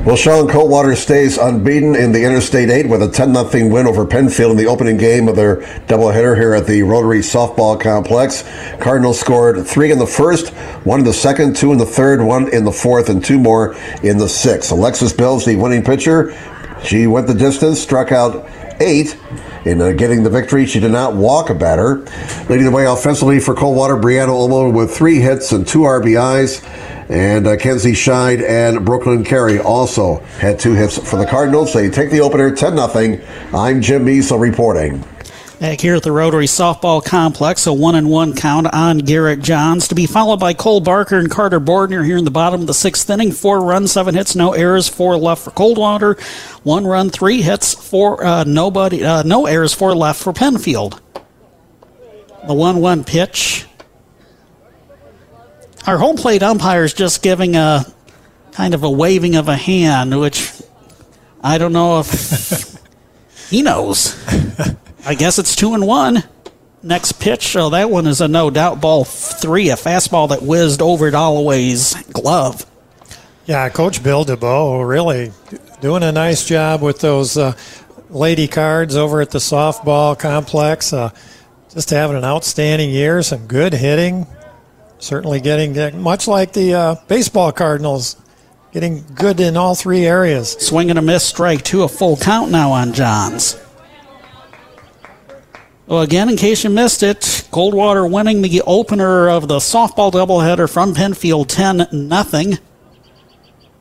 Well, 0.06 0.18
Sean 0.18 0.50
Coldwater 0.50 0.94
stays 0.98 1.38
unbeaten 1.38 1.96
in 1.96 2.12
the 2.12 2.22
Interstate 2.26 2.70
8 2.70 2.90
with 2.90 3.02
a 3.02 3.10
10 3.10 3.34
0 3.34 3.70
win 3.70 3.88
over 3.88 4.06
Penfield 4.06 4.52
in 4.52 4.58
the 4.58 4.66
opening 4.66 4.98
game 4.98 5.30
of 5.30 5.38
their 5.38 5.62
doubleheader 5.88 6.36
here 6.36 6.54
at 6.54 6.68
the 6.68 6.84
Rotary 6.84 7.20
Softball 7.20 7.80
Complex. 7.80 8.44
Cardinals 8.82 9.18
scored 9.18 9.66
three 9.66 9.94
in 9.94 9.98
the 9.98 10.06
first, 10.06 10.50
one 10.84 11.00
in 11.00 11.06
the 11.06 11.14
second, 11.14 11.56
two 11.56 11.72
in 11.72 11.78
the 11.78 11.86
third, 11.86 12.22
one 12.22 12.54
in 12.54 12.66
the 12.66 12.74
fourth, 12.74 13.08
and 13.08 13.24
two 13.24 13.40
more 13.40 13.74
in 14.04 14.18
the 14.18 14.28
sixth. 14.28 14.70
Alexis 14.74 15.14
Bills, 15.14 15.46
the 15.46 15.56
winning 15.56 15.82
pitcher, 15.82 16.36
she 16.84 17.08
went 17.08 17.26
the 17.26 17.34
distance, 17.34 17.80
struck 17.80 18.12
out 18.12 18.50
eight. 18.82 19.18
In 19.66 19.82
uh, 19.82 19.94
getting 19.94 20.22
the 20.22 20.30
victory, 20.30 20.68
she 20.68 20.80
did 20.80 20.92
not 20.92 21.16
walk 21.16 21.50
a 21.50 21.56
batter. 21.56 22.06
Leading 22.50 22.66
the 22.66 22.72
way 22.72 22.86
offensively 22.86 23.40
for 23.40 23.56
Coldwater, 23.56 23.96
Brianna 23.98 24.28
Olmo 24.28 24.72
with 24.72 24.96
three 24.96 25.20
hits 25.20 25.52
and 25.52 25.68
two 25.68 25.80
RBIs. 25.80 26.64
And 27.10 27.48
uh, 27.48 27.58
Kenzie 27.58 27.94
Scheid 27.94 28.48
and 28.48 28.86
Brooklyn 28.86 29.24
Carey 29.24 29.60
also 29.60 30.20
had 30.40 30.60
two 30.60 30.74
hits 30.74 30.98
for 30.98 31.18
the 31.18 31.26
Cardinals. 31.26 31.74
They 31.74 31.90
take 31.90 32.12
the 32.12 32.22
opener 32.22 32.56
10 32.56 32.78
0. 32.78 33.20
I'm 33.54 33.82
Jim 33.82 34.06
Measle 34.06 34.40
reporting. 34.40 35.04
Back 35.66 35.82
here 35.82 35.96
at 35.96 36.04
the 36.04 36.12
Rotary 36.12 36.46
Softball 36.46 37.04
Complex, 37.04 37.66
a 37.66 37.74
one 37.74 37.96
and 37.96 38.08
one 38.08 38.36
count 38.36 38.68
on 38.72 39.00
Garrett 39.00 39.42
Johns 39.42 39.88
to 39.88 39.96
be 39.96 40.06
followed 40.06 40.40
by 40.40 40.54
Cole 40.54 40.80
Barker 40.80 41.18
and 41.18 41.28
Carter 41.28 41.60
Bordner 41.60 42.06
here 42.06 42.18
in 42.18 42.24
the 42.24 42.30
bottom 42.30 42.62
of 42.62 42.68
the 42.68 42.74
sixth 42.76 43.10
inning. 43.10 43.32
Four 43.32 43.62
runs, 43.62 43.92
seven 43.92 44.14
hits, 44.14 44.36
no 44.36 44.54
errors, 44.54 44.88
four 44.88 45.18
left 45.18 45.44
for 45.44 45.50
Coldwater. 45.50 46.18
One 46.62 46.86
run, 46.86 47.10
three 47.10 47.42
hits, 47.42 47.74
four 47.74 48.24
uh, 48.24 48.44
nobody, 48.44 49.04
uh, 49.04 49.24
no 49.24 49.48
errors, 49.48 49.74
four 49.74 49.96
left 49.96 50.22
for 50.22 50.34
Penfield. 50.34 51.02
The 52.46 52.54
one-one 52.54 53.04
pitch. 53.04 53.66
Our 55.88 55.98
home 55.98 56.16
plate 56.16 56.44
umpire 56.44 56.84
is 56.84 56.94
just 56.94 57.24
giving 57.24 57.56
a 57.56 57.92
kind 58.52 58.76
of 58.76 58.84
a 58.84 58.92
waving 58.92 59.36
of 59.36 59.50
a 59.50 59.56
hand, 59.56 60.20
which 60.20 60.48
I 61.44 61.58
don't 61.58 61.74
know 61.74 62.02
if 62.02 62.78
he 63.50 63.64
knows. 63.64 64.16
I 65.06 65.14
guess 65.14 65.38
it's 65.38 65.56
two 65.56 65.76
and 65.76 65.86
one. 65.86 66.24
Next 66.82 67.14
pitch, 67.14 67.56
oh, 67.56 67.70
that 67.70 67.90
one 67.90 68.08
is 68.08 68.22
a 68.22 68.28
no 68.28 68.50
doubt 68.50 68.82
ball 68.82 69.06
three, 69.06 69.70
a 69.70 69.76
fastball 69.76 70.30
that 70.30 70.42
whizzed 70.42 70.82
over 70.82 71.10
Dalloway's 71.12 71.94
glove. 72.12 72.66
Yeah, 73.46 73.70
Coach 73.70 74.04
Bill 74.04 74.26
DeBoe 74.26 74.88
really 74.88 75.32
doing 75.80 76.02
a 76.02 76.12
nice 76.12 76.46
job 76.46 76.82
with 76.82 77.00
those 77.02 77.38
uh, 77.38 77.56
lady 78.10 78.48
cards 78.48 78.96
over 78.96 79.22
at 79.22 79.30
the 79.30 79.38
softball 79.38 80.18
complex. 80.18 80.92
Uh, 80.92 81.12
just 81.72 81.92
having 81.92 82.18
an 82.18 82.24
outstanding 82.24 82.90
year, 82.90 83.22
some 83.22 83.46
good 83.46 83.74
hitting. 83.74 84.26
Certainly 84.98 85.42
getting 85.42 86.02
much 86.02 86.28
like 86.28 86.54
the 86.54 86.74
uh, 86.74 86.96
baseball 87.08 87.52
Cardinals, 87.52 88.16
getting 88.72 89.06
good 89.14 89.40
in 89.40 89.58
all 89.58 89.76
three 89.76 90.06
areas. 90.06 90.54
Swing 90.54 90.90
and 90.90 90.98
a 90.98 91.02
miss, 91.02 91.24
strike 91.24 91.64
two, 91.64 91.84
a 91.84 91.88
full 91.88 92.18
count 92.18 92.50
now 92.50 92.72
on 92.72 92.94
Johns. 92.94 93.62
Well, 95.88 96.02
again, 96.02 96.30
in 96.30 96.38
case 96.38 96.64
you 96.64 96.72
missed 96.72 97.04
it, 97.04 97.48
Coldwater 97.52 98.08
winning 98.08 98.42
the 98.42 98.64
opener 98.66 99.30
of 99.30 99.48
the 99.48 99.58
softball 99.58 100.12
doubleheader 100.12 100.72
from 100.72 100.96
Penfield 100.96 101.48
10 101.48 101.90
nothing. 101.92 102.58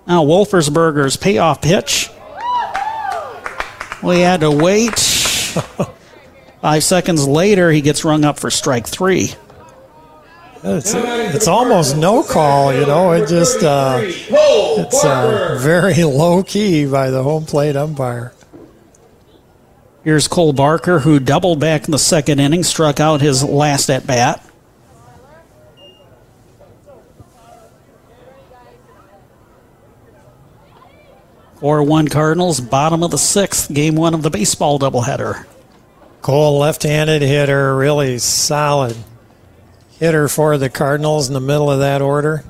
Now 0.06 0.22
Wolfersberger's 0.22 1.16
payoff 1.16 1.62
pitch. 1.62 2.10
We 4.02 4.20
had 4.20 4.40
to 4.40 4.50
wait. 4.50 4.98
Five 6.60 6.84
seconds 6.84 7.26
later, 7.26 7.70
he 7.70 7.80
gets 7.80 8.04
rung 8.04 8.22
up 8.22 8.38
for 8.38 8.50
strike 8.50 8.86
three. 8.86 9.32
It's, 10.62 10.92
it's 10.94 11.48
almost 11.48 11.96
no 11.96 12.22
call, 12.22 12.74
you 12.74 12.84
know. 12.86 13.12
It 13.12 13.28
just 13.28 13.62
uh, 13.62 14.00
it's 14.02 15.04
uh, 15.04 15.58
very 15.60 16.04
low 16.04 16.42
key 16.42 16.84
by 16.84 17.08
the 17.10 17.22
home 17.22 17.46
plate 17.46 17.76
umpire. 17.76 18.33
Here's 20.04 20.28
Cole 20.28 20.52
Barker, 20.52 20.98
who 20.98 21.18
doubled 21.18 21.60
back 21.60 21.86
in 21.86 21.90
the 21.90 21.98
second 21.98 22.38
inning, 22.38 22.62
struck 22.62 23.00
out 23.00 23.22
his 23.22 23.42
last 23.42 23.88
at 23.88 24.06
bat. 24.06 24.42
Four 31.54 31.82
one 31.82 32.08
Cardinals, 32.08 32.60
bottom 32.60 33.02
of 33.02 33.10
the 33.10 33.16
sixth, 33.16 33.72
game 33.72 33.94
one 33.96 34.12
of 34.12 34.22
the 34.22 34.28
baseball 34.28 34.78
doubleheader. 34.78 35.46
Cole, 36.20 36.58
left-handed 36.58 37.22
hitter, 37.22 37.74
really 37.74 38.18
solid 38.18 38.96
hitter 39.98 40.28
for 40.28 40.58
the 40.58 40.68
Cardinals 40.68 41.28
in 41.28 41.34
the 41.34 41.40
middle 41.40 41.70
of 41.70 41.78
that 41.78 42.02
order. 42.02 42.44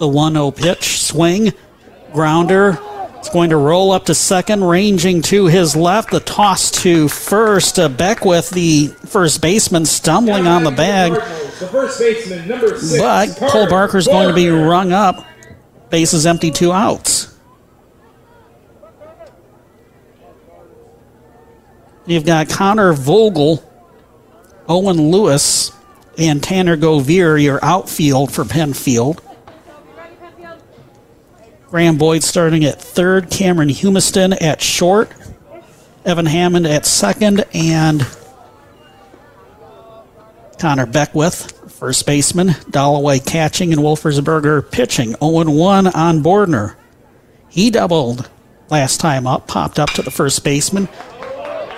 The 0.00 0.08
1 0.08 0.32
0 0.32 0.50
pitch, 0.50 1.02
swing, 1.02 1.52
grounder, 2.14 2.78
It's 3.18 3.28
going 3.28 3.50
to 3.50 3.58
roll 3.58 3.92
up 3.92 4.06
to 4.06 4.14
second, 4.14 4.64
ranging 4.64 5.20
to 5.24 5.44
his 5.44 5.76
left. 5.76 6.10
The 6.10 6.20
toss 6.20 6.70
to 6.82 7.06
first. 7.06 7.78
Uh, 7.78 7.90
Beckwith, 7.90 8.48
the 8.48 8.86
first 9.04 9.42
baseman, 9.42 9.84
stumbling 9.84 10.46
on 10.46 10.64
the 10.64 10.70
bag. 10.70 11.12
But 12.98 13.36
Cole 13.50 13.68
Barker's 13.68 14.06
going 14.06 14.28
to 14.28 14.34
be 14.34 14.48
rung 14.48 14.94
up. 14.94 15.22
Bases 15.90 16.24
empty, 16.24 16.50
two 16.50 16.72
outs. 16.72 17.36
You've 22.06 22.24
got 22.24 22.48
Connor 22.48 22.94
Vogel, 22.94 23.62
Owen 24.66 25.10
Lewis, 25.10 25.72
and 26.16 26.42
Tanner 26.42 26.78
Govier, 26.78 27.40
your 27.40 27.62
outfield 27.62 28.32
for 28.32 28.46
Penfield. 28.46 29.20
Graham 31.70 31.98
Boyd 31.98 32.24
starting 32.24 32.64
at 32.64 32.80
third, 32.80 33.30
Cameron 33.30 33.68
Humiston 33.68 34.36
at 34.42 34.60
short, 34.60 35.12
Evan 36.04 36.26
Hammond 36.26 36.66
at 36.66 36.84
second, 36.84 37.44
and 37.54 38.04
Connor 40.58 40.86
Beckwith, 40.86 41.70
first 41.70 42.06
baseman, 42.06 42.56
Dalloway 42.70 43.20
catching, 43.20 43.72
and 43.72 43.80
Wolfersberger 43.80 44.68
pitching. 44.68 45.14
0 45.14 45.50
1 45.50 45.86
on 45.86 46.22
Bordner. 46.24 46.74
He 47.48 47.70
doubled 47.70 48.28
last 48.68 48.98
time 48.98 49.28
up, 49.28 49.46
popped 49.46 49.78
up 49.78 49.90
to 49.90 50.02
the 50.02 50.10
first 50.10 50.42
baseman. 50.42 50.88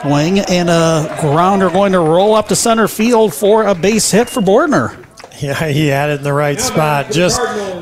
Wing 0.07 0.41
and 0.41 0.71
a 0.71 1.19
grounder 1.21 1.69
going 1.69 1.93
to 1.93 2.01
roll 2.01 2.35
up 2.35 2.49
to 2.49 2.57
center 2.57 2.89
field 2.89 3.35
for 3.35 3.67
a 3.67 3.75
base 3.75 4.11
hit 4.11 4.31
for 4.31 4.41
Bordner. 4.41 5.02
Yeah, 5.43 5.69
he 5.69 5.89
had 5.89 6.11
it 6.11 6.19
in 6.19 6.23
the 6.23 6.33
right 6.33 6.61
spot, 6.61 7.11
just 7.11 7.41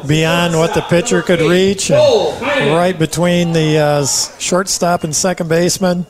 beyond 0.09 0.55
what 0.55 0.73
the 0.73 0.81
pitcher 0.81 1.20
could 1.20 1.40
reach, 1.40 1.90
and 1.90 2.75
right 2.75 2.99
between 2.99 3.53
the 3.53 3.77
uh, 3.77 4.07
shortstop 4.38 5.05
and 5.05 5.14
second 5.14 5.49
baseman. 5.49 6.07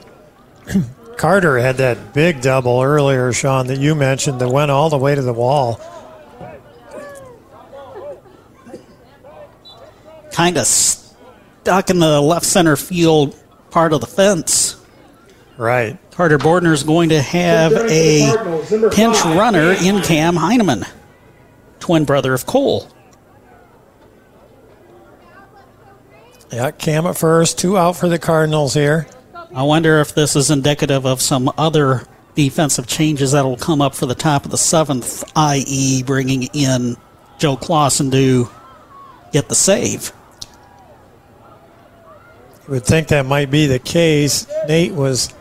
Carter 1.17 1.59
had 1.59 1.79
that 1.79 2.15
big 2.15 2.41
double 2.41 2.81
earlier, 2.81 3.33
Sean, 3.33 3.67
that 3.67 3.79
you 3.79 3.95
mentioned 3.95 4.41
that 4.41 4.49
went 4.49 4.71
all 4.71 4.91
the 4.91 4.97
way 4.97 5.15
to 5.15 5.23
the 5.23 5.33
wall. 5.33 5.81
Kind 10.33 10.57
of 10.57 10.67
stuck 10.67 11.91
in 11.91 11.99
the 11.99 12.21
left 12.21 12.47
center 12.47 12.77
field 12.77 13.37
part 13.71 13.93
of 13.93 14.01
the 14.01 14.07
fence. 14.07 14.77
Right. 15.59 15.99
Carter 16.13 16.39
Bordner 16.39 16.73
is 16.73 16.85
going 16.85 17.11
to 17.11 17.21
have 17.21 17.73
a 17.73 18.91
pinch 18.95 19.23
runner 19.25 19.73
in 19.73 20.01
Cam 20.03 20.37
Heineman, 20.37 20.85
twin 21.90 22.05
brother 22.05 22.33
of 22.35 22.46
Cole. 22.46 22.88
Yeah, 26.53 26.70
Cam 26.70 27.05
at 27.05 27.16
first, 27.16 27.59
two 27.59 27.76
out 27.76 27.96
for 27.96 28.09
the 28.09 28.16
Cardinals 28.16 28.74
here. 28.74 29.09
I 29.53 29.64
wonder 29.64 29.98
if 29.98 30.14
this 30.14 30.37
is 30.37 30.53
indicative 30.53 31.05
of 31.05 31.20
some 31.20 31.50
other 31.59 32.07
defensive 32.37 32.87
changes 32.87 33.33
that 33.33 33.44
will 33.44 33.57
come 33.57 33.83
up 33.83 33.96
for 33.96 34.07
the 34.07 34.14
top 34.14 34.44
of 34.44 34.53
the 34.53 34.57
seventh, 34.57 35.24
i.e., 35.35 36.05
bringing 36.05 36.44
in 36.53 36.96
Joe 37.40 37.57
Clausen 37.57 38.12
to 38.12 38.48
get 39.33 39.48
the 39.48 39.57
save. 39.57 40.12
You 42.68 42.74
would 42.74 42.85
think 42.85 43.09
that 43.09 43.26
might 43.26 43.50
be 43.50 43.66
the 43.66 43.81
case. 43.81 44.46
Nate 44.68 44.92
was 44.92 45.35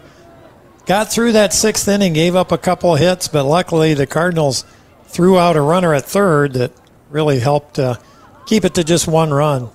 got 0.88 1.12
through 1.12 1.34
that 1.34 1.54
sixth 1.54 1.88
inning, 1.88 2.14
gave 2.14 2.36
up 2.36 2.52
a 2.52 2.58
couple 2.58 2.96
of 2.96 3.00
hits, 3.00 3.28
but 3.28 3.44
luckily 3.44 3.94
the 3.94 4.08
Cardinals 4.08 4.66
threw 5.10 5.38
out 5.38 5.56
a 5.56 5.62
runner 5.62 5.94
at 5.94 6.06
third 6.06 6.54
that 6.54 6.72
really 7.10 7.40
helped 7.40 7.80
uh, 7.80 7.96
keep 8.46 8.64
it 8.64 8.76
to 8.76 8.84
just 8.84 9.08
one 9.08 9.32
run. 9.32 9.70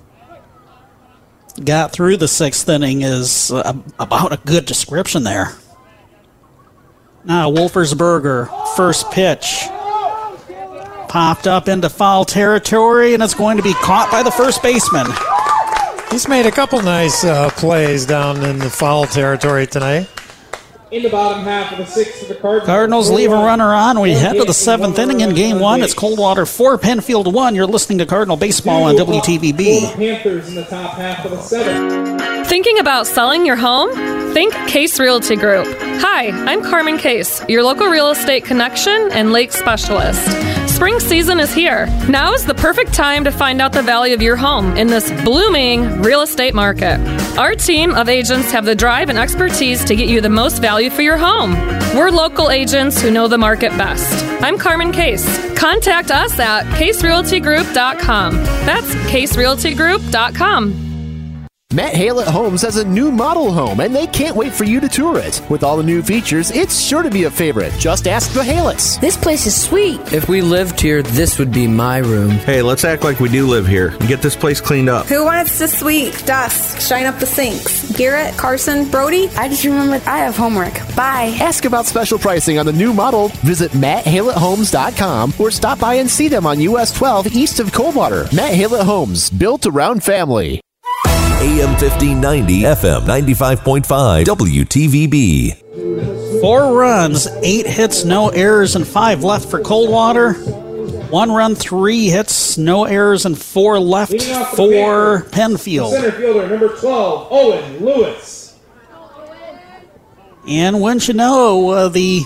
Got 1.63 1.91
through 1.91 2.17
the 2.17 2.27
sixth 2.27 2.67
inning 2.67 3.01
is 3.01 3.51
uh, 3.51 3.73
about 3.99 4.33
a 4.33 4.37
good 4.37 4.65
description 4.65 5.23
there. 5.23 5.53
Now, 7.23 7.51
Wolfersberger, 7.51 8.49
first 8.75 9.11
pitch. 9.11 9.63
Popped 11.07 11.47
up 11.47 11.69
into 11.69 11.89
foul 11.89 12.25
territory, 12.25 13.13
and 13.13 13.23
it's 13.23 13.33
going 13.33 13.57
to 13.57 13.63
be 13.63 13.73
caught 13.75 14.11
by 14.11 14.21
the 14.21 14.31
first 14.31 14.61
baseman. 14.61 15.07
He's 16.11 16.27
made 16.27 16.45
a 16.45 16.51
couple 16.51 16.81
nice 16.81 17.23
uh, 17.23 17.49
plays 17.51 18.05
down 18.05 18.43
in 18.43 18.59
the 18.59 18.69
foul 18.69 19.05
territory 19.05 19.65
tonight. 19.65 20.09
In 20.91 21.01
the 21.01 21.09
bottom 21.09 21.43
half 21.43 21.71
of 21.71 21.79
the 21.79 21.85
sixth 21.85 22.21
of 22.21 22.27
the 22.27 22.35
Cardinals. 22.35 22.67
Cardinals 22.67 23.09
leave 23.09 23.31
a 23.31 23.35
runner 23.35 23.73
on. 23.73 23.99
We 23.99 24.11
head 24.11 24.33
to 24.33 24.43
the 24.43 24.53
seventh 24.53 24.99
inning 24.99 25.21
in 25.21 25.33
game 25.33 25.59
one. 25.59 25.81
It's 25.81 25.95
Coldwater 25.95 26.45
4, 26.45 26.77
Penfield 26.77 27.33
1. 27.33 27.55
You're 27.55 27.65
listening 27.65 27.97
to 27.97 28.05
Cardinal 28.05 28.37
Baseball 28.37 28.83
on 28.83 28.95
WTVB. 28.95 29.93
Panthers 29.95 30.47
in 30.47 30.55
the 30.55 30.63
top 30.65 30.91
half 30.91 31.25
of 31.25 31.31
the 31.31 31.41
seventh. 31.41 32.47
Thinking 32.47 32.77
about 32.77 33.07
selling 33.07 33.47
your 33.47 33.55
home? 33.55 33.89
Think 34.33 34.53
Case 34.67 34.99
Realty 34.99 35.35
Group. 35.35 35.65
Hi, 36.01 36.27
I'm 36.29 36.61
Carmen 36.61 36.99
Case, 36.99 37.43
your 37.49 37.63
local 37.63 37.87
real 37.87 38.11
estate 38.11 38.45
connection 38.45 39.09
and 39.11 39.31
lake 39.31 39.51
specialist. 39.53 40.64
Spring 40.75 40.99
season 40.99 41.39
is 41.39 41.53
here. 41.53 41.85
Now 42.09 42.33
is 42.33 42.45
the 42.45 42.53
perfect 42.53 42.93
time 42.93 43.23
to 43.23 43.31
find 43.31 43.61
out 43.61 43.71
the 43.71 43.81
value 43.81 44.13
of 44.13 44.21
your 44.21 44.35
home 44.35 44.75
in 44.75 44.87
this 44.87 45.09
blooming 45.23 46.01
real 46.01 46.21
estate 46.21 46.53
market. 46.53 46.99
Our 47.39 47.55
team 47.55 47.95
of 47.95 48.09
agents 48.09 48.51
have 48.51 48.65
the 48.65 48.75
drive 48.75 49.07
and 49.07 49.17
expertise 49.17 49.85
to 49.85 49.95
get 49.95 50.09
you 50.09 50.19
the 50.19 50.27
most 50.27 50.61
value 50.61 50.89
for 50.89 51.01
your 51.01 51.15
home. 51.15 51.53
We're 51.95 52.09
local 52.09 52.51
agents 52.51 53.01
who 53.01 53.09
know 53.09 53.29
the 53.29 53.37
market 53.37 53.69
best. 53.77 54.21
I'm 54.43 54.57
Carmen 54.57 54.91
Case. 54.91 55.25
Contact 55.57 56.11
us 56.11 56.37
at 56.39 56.65
caserealtygroup.com. 56.77 58.35
That's 58.65 58.93
caserealtygroup.com. 59.09 60.94
Matt 61.75 61.93
Halet 61.93 62.27
Homes 62.27 62.61
has 62.61 62.77
a 62.77 62.87
new 62.87 63.11
model 63.11 63.51
home, 63.51 63.81
and 63.81 63.93
they 63.93 64.07
can't 64.07 64.37
wait 64.37 64.53
for 64.53 64.63
you 64.63 64.79
to 64.79 64.87
tour 64.87 65.17
it. 65.17 65.41
With 65.49 65.61
all 65.61 65.75
the 65.75 65.83
new 65.83 66.01
features, 66.01 66.49
it's 66.51 66.79
sure 66.79 67.03
to 67.03 67.09
be 67.09 67.25
a 67.25 67.29
favorite. 67.29 67.73
Just 67.73 68.07
ask 68.07 68.31
the 68.31 68.39
Halets. 68.39 68.97
This 69.01 69.17
place 69.17 69.45
is 69.45 69.61
sweet. 69.61 69.99
If 70.13 70.29
we 70.29 70.41
lived 70.41 70.79
here, 70.79 71.03
this 71.03 71.37
would 71.37 71.51
be 71.51 71.67
my 71.67 71.97
room. 71.97 72.29
Hey, 72.29 72.61
let's 72.61 72.85
act 72.85 73.03
like 73.03 73.19
we 73.19 73.27
do 73.27 73.45
live 73.45 73.67
here 73.67 73.89
and 73.89 74.07
get 74.07 74.21
this 74.21 74.37
place 74.37 74.61
cleaned 74.61 74.87
up. 74.87 75.07
Who 75.07 75.25
wants 75.25 75.57
to 75.57 75.67
sweep, 75.67 76.13
dust, 76.19 76.79
shine 76.79 77.07
up 77.07 77.19
the 77.19 77.25
sinks? 77.25 77.91
Garrett, 77.97 78.37
Carson, 78.37 78.89
Brody? 78.89 79.27
I 79.35 79.49
just 79.49 79.65
remembered 79.65 80.07
I 80.07 80.19
have 80.19 80.37
homework. 80.37 80.75
Bye. 80.95 81.35
Ask 81.41 81.65
about 81.65 81.87
special 81.87 82.17
pricing 82.17 82.57
on 82.57 82.65
the 82.65 82.71
new 82.71 82.93
model. 82.93 83.27
Visit 83.43 83.71
MattHaletHomes.com 83.71 85.33
or 85.37 85.51
stop 85.51 85.79
by 85.79 85.95
and 85.95 86.09
see 86.09 86.29
them 86.29 86.45
on 86.45 86.61
US 86.61 86.93
12 86.93 87.35
east 87.35 87.59
of 87.59 87.73
Coldwater. 87.73 88.29
Matt 88.33 88.53
Halet 88.53 88.85
Homes, 88.85 89.29
built 89.29 89.65
around 89.65 90.05
family. 90.05 90.61
AM 91.45 91.77
1590, 91.77 92.63
FM 92.63 93.05
95.5, 93.05 94.25
WTVB. 94.25 96.41
Four 96.41 96.73
runs, 96.73 97.27
eight 97.43 97.67
hits, 97.67 98.03
no 98.03 98.29
errors, 98.29 98.75
and 98.75 98.87
five 98.87 99.23
left 99.23 99.51
for 99.51 99.61
Coldwater. 99.61 100.33
One 101.11 101.31
run, 101.31 101.53
three 101.53 102.07
hits, 102.07 102.57
no 102.57 102.85
errors, 102.85 103.27
and 103.27 103.39
four 103.39 103.79
left 103.79 104.19
for 104.55 105.27
Penfield. 105.31 105.91
Center 105.91 106.13
fielder 106.13 106.47
number 106.47 106.69
12, 106.69 107.27
Owen 107.31 107.85
Lewis. 107.85 108.57
And 110.47 110.81
wouldn't 110.81 111.07
you 111.07 111.13
know, 111.13 111.69
uh, 111.69 111.89
the 111.89 112.23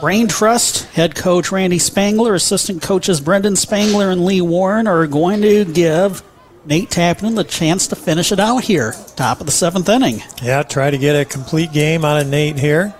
Brain 0.00 0.28
Trust 0.28 0.84
head 0.92 1.16
coach 1.16 1.50
Randy 1.50 1.80
Spangler, 1.80 2.34
assistant 2.34 2.80
coaches 2.80 3.20
Brendan 3.20 3.56
Spangler 3.56 4.10
and 4.10 4.24
Lee 4.24 4.40
Warren 4.40 4.86
are 4.86 5.04
going 5.08 5.42
to 5.42 5.64
give 5.64 6.22
Nate 6.66 6.90
Tappan 6.90 7.36
the 7.36 7.44
chance 7.44 7.86
to 7.88 7.96
finish 7.96 8.32
it 8.32 8.40
out 8.40 8.64
here, 8.64 8.92
top 9.14 9.38
of 9.40 9.46
the 9.46 9.52
seventh 9.52 9.88
inning. 9.88 10.22
Yeah, 10.42 10.64
try 10.64 10.90
to 10.90 10.98
get 10.98 11.14
a 11.14 11.24
complete 11.24 11.72
game 11.72 12.04
out 12.04 12.20
of 12.20 12.26
Nate 12.26 12.58
here. 12.58 12.92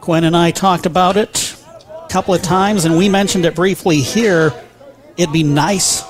Quinn 0.00 0.24
and 0.24 0.34
I 0.34 0.50
talked 0.50 0.86
about 0.86 1.18
it 1.18 1.54
a 2.04 2.08
couple 2.08 2.32
of 2.32 2.40
times, 2.40 2.86
and 2.86 2.96
we 2.96 3.10
mentioned 3.10 3.44
it 3.44 3.54
briefly 3.54 3.98
here. 3.98 4.52
It'd 5.18 5.32
be 5.32 5.42
nice 5.42 6.02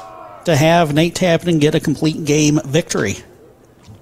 to 0.45 0.55
have 0.55 0.95
Nate 0.95 1.17
Tappan 1.17 1.59
get 1.59 1.75
a 1.75 1.81
complete 1.81 2.25
game 2.25 2.61
victory. 2.65 3.17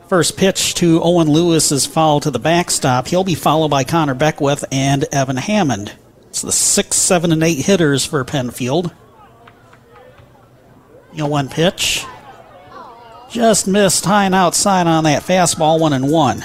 First 0.09 0.37
pitch 0.37 0.75
to 0.75 1.01
Owen 1.03 1.29
Lewis 1.29 1.73
is 1.73 1.87
foul 1.87 2.21
to 2.21 2.31
the 2.31 2.39
backstop. 2.39 3.09
He'll 3.09 3.25
be 3.25 3.35
followed 3.35 3.71
by 3.71 3.83
Connor 3.83 4.15
Beckwith 4.15 4.65
and 4.71 5.05
Evan 5.11 5.37
Hammond. 5.37 5.93
It's 6.29 6.43
the 6.43 6.53
six, 6.53 6.97
seven, 6.97 7.33
and 7.33 7.43
eight 7.43 7.65
hitters 7.65 8.05
for 8.05 8.23
Penfield. 8.25 8.93
You 11.17 11.23
know, 11.23 11.29
one 11.29 11.49
pitch. 11.49 12.05
Just 13.31 13.67
missed 13.67 14.05
high 14.05 14.27
and 14.27 14.35
outside 14.35 14.87
on 14.87 15.05
that 15.05 15.23
fastball, 15.23 15.81
one 15.81 15.95
and 15.95 16.11
one. 16.11 16.45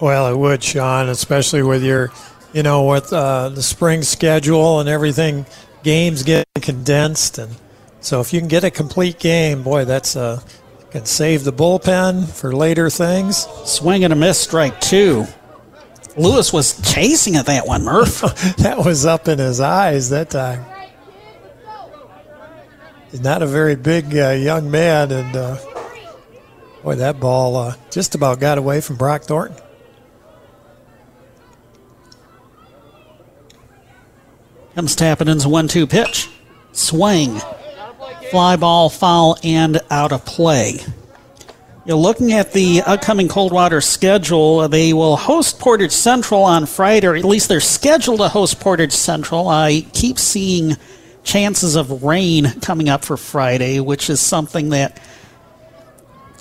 Well, 0.00 0.32
it 0.32 0.36
would, 0.38 0.64
Sean, 0.64 1.10
especially 1.10 1.62
with 1.62 1.84
your, 1.84 2.10
you 2.54 2.62
know, 2.62 2.86
with 2.86 3.12
uh, 3.12 3.50
the 3.50 3.60
spring 3.60 4.00
schedule 4.00 4.80
and 4.80 4.88
everything, 4.88 5.44
games 5.82 6.22
get 6.22 6.46
condensed, 6.62 7.36
and 7.36 7.54
so 8.00 8.22
if 8.22 8.32
you 8.32 8.40
can 8.40 8.48
get 8.48 8.64
a 8.64 8.70
complete 8.70 9.18
game, 9.18 9.62
boy, 9.62 9.84
that's 9.84 10.16
uh, 10.16 10.40
can 10.90 11.04
save 11.04 11.44
the 11.44 11.52
bullpen 11.52 12.26
for 12.26 12.56
later 12.56 12.88
things. 12.88 13.46
Swing 13.66 14.04
and 14.04 14.12
a 14.14 14.16
miss, 14.16 14.40
strike 14.40 14.80
two. 14.80 15.26
Lewis 16.16 16.50
was 16.50 16.80
chasing 16.80 17.36
at 17.36 17.44
that 17.44 17.66
one, 17.66 17.84
Murph. 17.84 18.20
that 18.56 18.82
was 18.82 19.04
up 19.04 19.28
in 19.28 19.38
his 19.38 19.60
eyes 19.60 20.08
that 20.08 20.30
time. 20.30 20.64
He's 23.12 23.20
not 23.20 23.42
a 23.42 23.46
very 23.46 23.76
big 23.76 24.16
uh, 24.16 24.30
young 24.30 24.70
man, 24.70 25.12
and 25.12 25.36
uh, 25.36 25.56
Boy, 26.82 26.96
that 26.96 27.20
ball 27.20 27.56
uh, 27.56 27.76
just 27.90 28.16
about 28.16 28.40
got 28.40 28.58
away 28.58 28.80
from 28.80 28.96
Brock 28.96 29.22
Thornton. 29.22 29.56
Comes 34.74 34.96
Tappenden's 34.96 35.46
one-two 35.46 35.86
pitch, 35.86 36.28
swing, 36.72 37.40
fly 38.30 38.56
ball, 38.56 38.88
foul, 38.88 39.38
and 39.44 39.80
out 39.90 40.10
of 40.10 40.24
play. 40.24 40.80
You're 41.84 41.96
looking 41.96 42.32
at 42.32 42.52
the 42.52 42.82
upcoming 42.82 43.28
Coldwater 43.28 43.80
schedule. 43.80 44.66
They 44.68 44.92
will 44.92 45.16
host 45.16 45.60
Portage 45.60 45.92
Central 45.92 46.42
on 46.42 46.66
Friday, 46.66 47.06
or 47.06 47.14
at 47.14 47.24
least 47.24 47.48
they're 47.48 47.60
scheduled 47.60 48.20
to 48.20 48.28
host 48.28 48.58
Portage 48.58 48.92
Central. 48.92 49.48
I 49.48 49.86
keep 49.92 50.18
seeing 50.18 50.76
chances 51.24 51.76
of 51.76 52.02
rain 52.02 52.60
coming 52.60 52.88
up 52.88 53.04
for 53.04 53.16
Friday, 53.16 53.80
which 53.80 54.10
is 54.10 54.20
something 54.20 54.70
that 54.70 55.00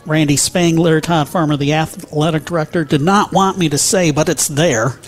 Randy 0.05 0.35
Spangler, 0.35 0.99
Todd 1.01 1.29
Farmer, 1.29 1.57
the 1.57 1.73
athletic 1.73 2.45
director, 2.45 2.83
did 2.83 3.01
not 3.01 3.31
want 3.31 3.57
me 3.57 3.69
to 3.69 3.77
say, 3.77 4.11
but 4.11 4.29
it's 4.29 4.47
there. 4.47 4.99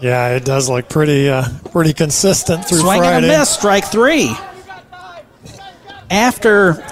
Yeah, 0.00 0.28
it 0.36 0.44
does 0.44 0.68
look 0.70 0.88
pretty 0.88 1.28
uh, 1.28 1.44
pretty 1.72 1.92
consistent 1.92 2.64
through 2.64 2.78
Swing 2.78 3.00
Friday. 3.00 3.16
and 3.16 3.24
a 3.24 3.28
miss, 3.28 3.50
strike 3.50 3.84
three. 3.86 4.32
After 6.10 6.84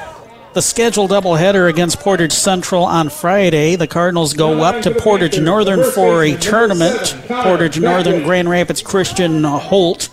the 0.55 0.61
scheduled 0.63 1.11
doubleheader 1.11 1.69
against 1.71 2.01
Portage 2.01 2.33
Central 2.33 2.85
on 2.85 3.09
Friday, 3.11 3.77
the 3.77 3.87
Cardinals 3.87 4.35
go 4.35 4.63
up 4.63 4.83
to 4.83 4.91
Portage 4.91 5.39
Northern 5.39 5.85
for 5.93 6.25
a 6.25 6.37
tournament. 6.37 7.17
Portage 7.29 7.79
Northern 7.79 8.25
Grand 8.25 8.51
Rapids 8.51 8.83
Christian 8.83 9.45
Holt 9.45 10.09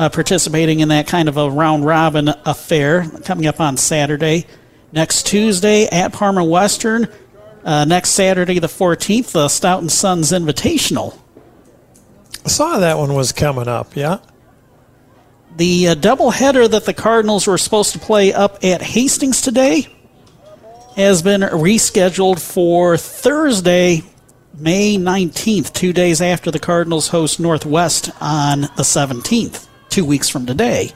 uh, 0.00 0.08
participating 0.08 0.80
in 0.80 0.88
that 0.88 1.06
kind 1.06 1.28
of 1.28 1.36
a 1.36 1.50
round 1.50 1.84
robin 1.84 2.30
affair 2.46 3.06
coming 3.24 3.46
up 3.46 3.60
on 3.60 3.76
Saturday. 3.76 4.46
Next 4.92 5.26
Tuesday 5.26 5.86
at 5.88 6.14
Parma 6.14 6.42
Western. 6.42 7.06
Uh, 7.62 7.84
next 7.84 8.10
Saturday, 8.10 8.58
the 8.58 8.66
14th, 8.66 9.32
the 9.32 9.48
Stout 9.48 9.82
and 9.82 9.92
Sons 9.92 10.32
Invitational. 10.32 11.18
I 12.46 12.48
saw 12.48 12.78
that 12.78 12.96
one 12.96 13.12
was 13.12 13.32
coming 13.32 13.68
up. 13.68 13.94
Yeah. 13.94 14.20
The 15.56 15.88
uh, 15.88 15.94
doubleheader 15.96 16.70
that 16.70 16.86
the 16.86 16.94
Cardinals 16.94 17.46
were 17.46 17.58
supposed 17.58 17.92
to 17.92 17.98
play 17.98 18.32
up 18.32 18.64
at 18.64 18.80
Hastings 18.80 19.42
today 19.42 19.86
has 20.96 21.20
been 21.20 21.42
rescheduled 21.42 22.40
for 22.40 22.96
Thursday, 22.96 24.02
May 24.56 24.96
19th, 24.96 25.74
two 25.74 25.92
days 25.92 26.22
after 26.22 26.50
the 26.50 26.58
Cardinals 26.58 27.08
host 27.08 27.38
Northwest 27.38 28.10
on 28.18 28.62
the 28.62 28.82
17th, 28.82 29.66
two 29.90 30.04
weeks 30.04 30.28
from 30.28 30.46
today. 30.46 30.92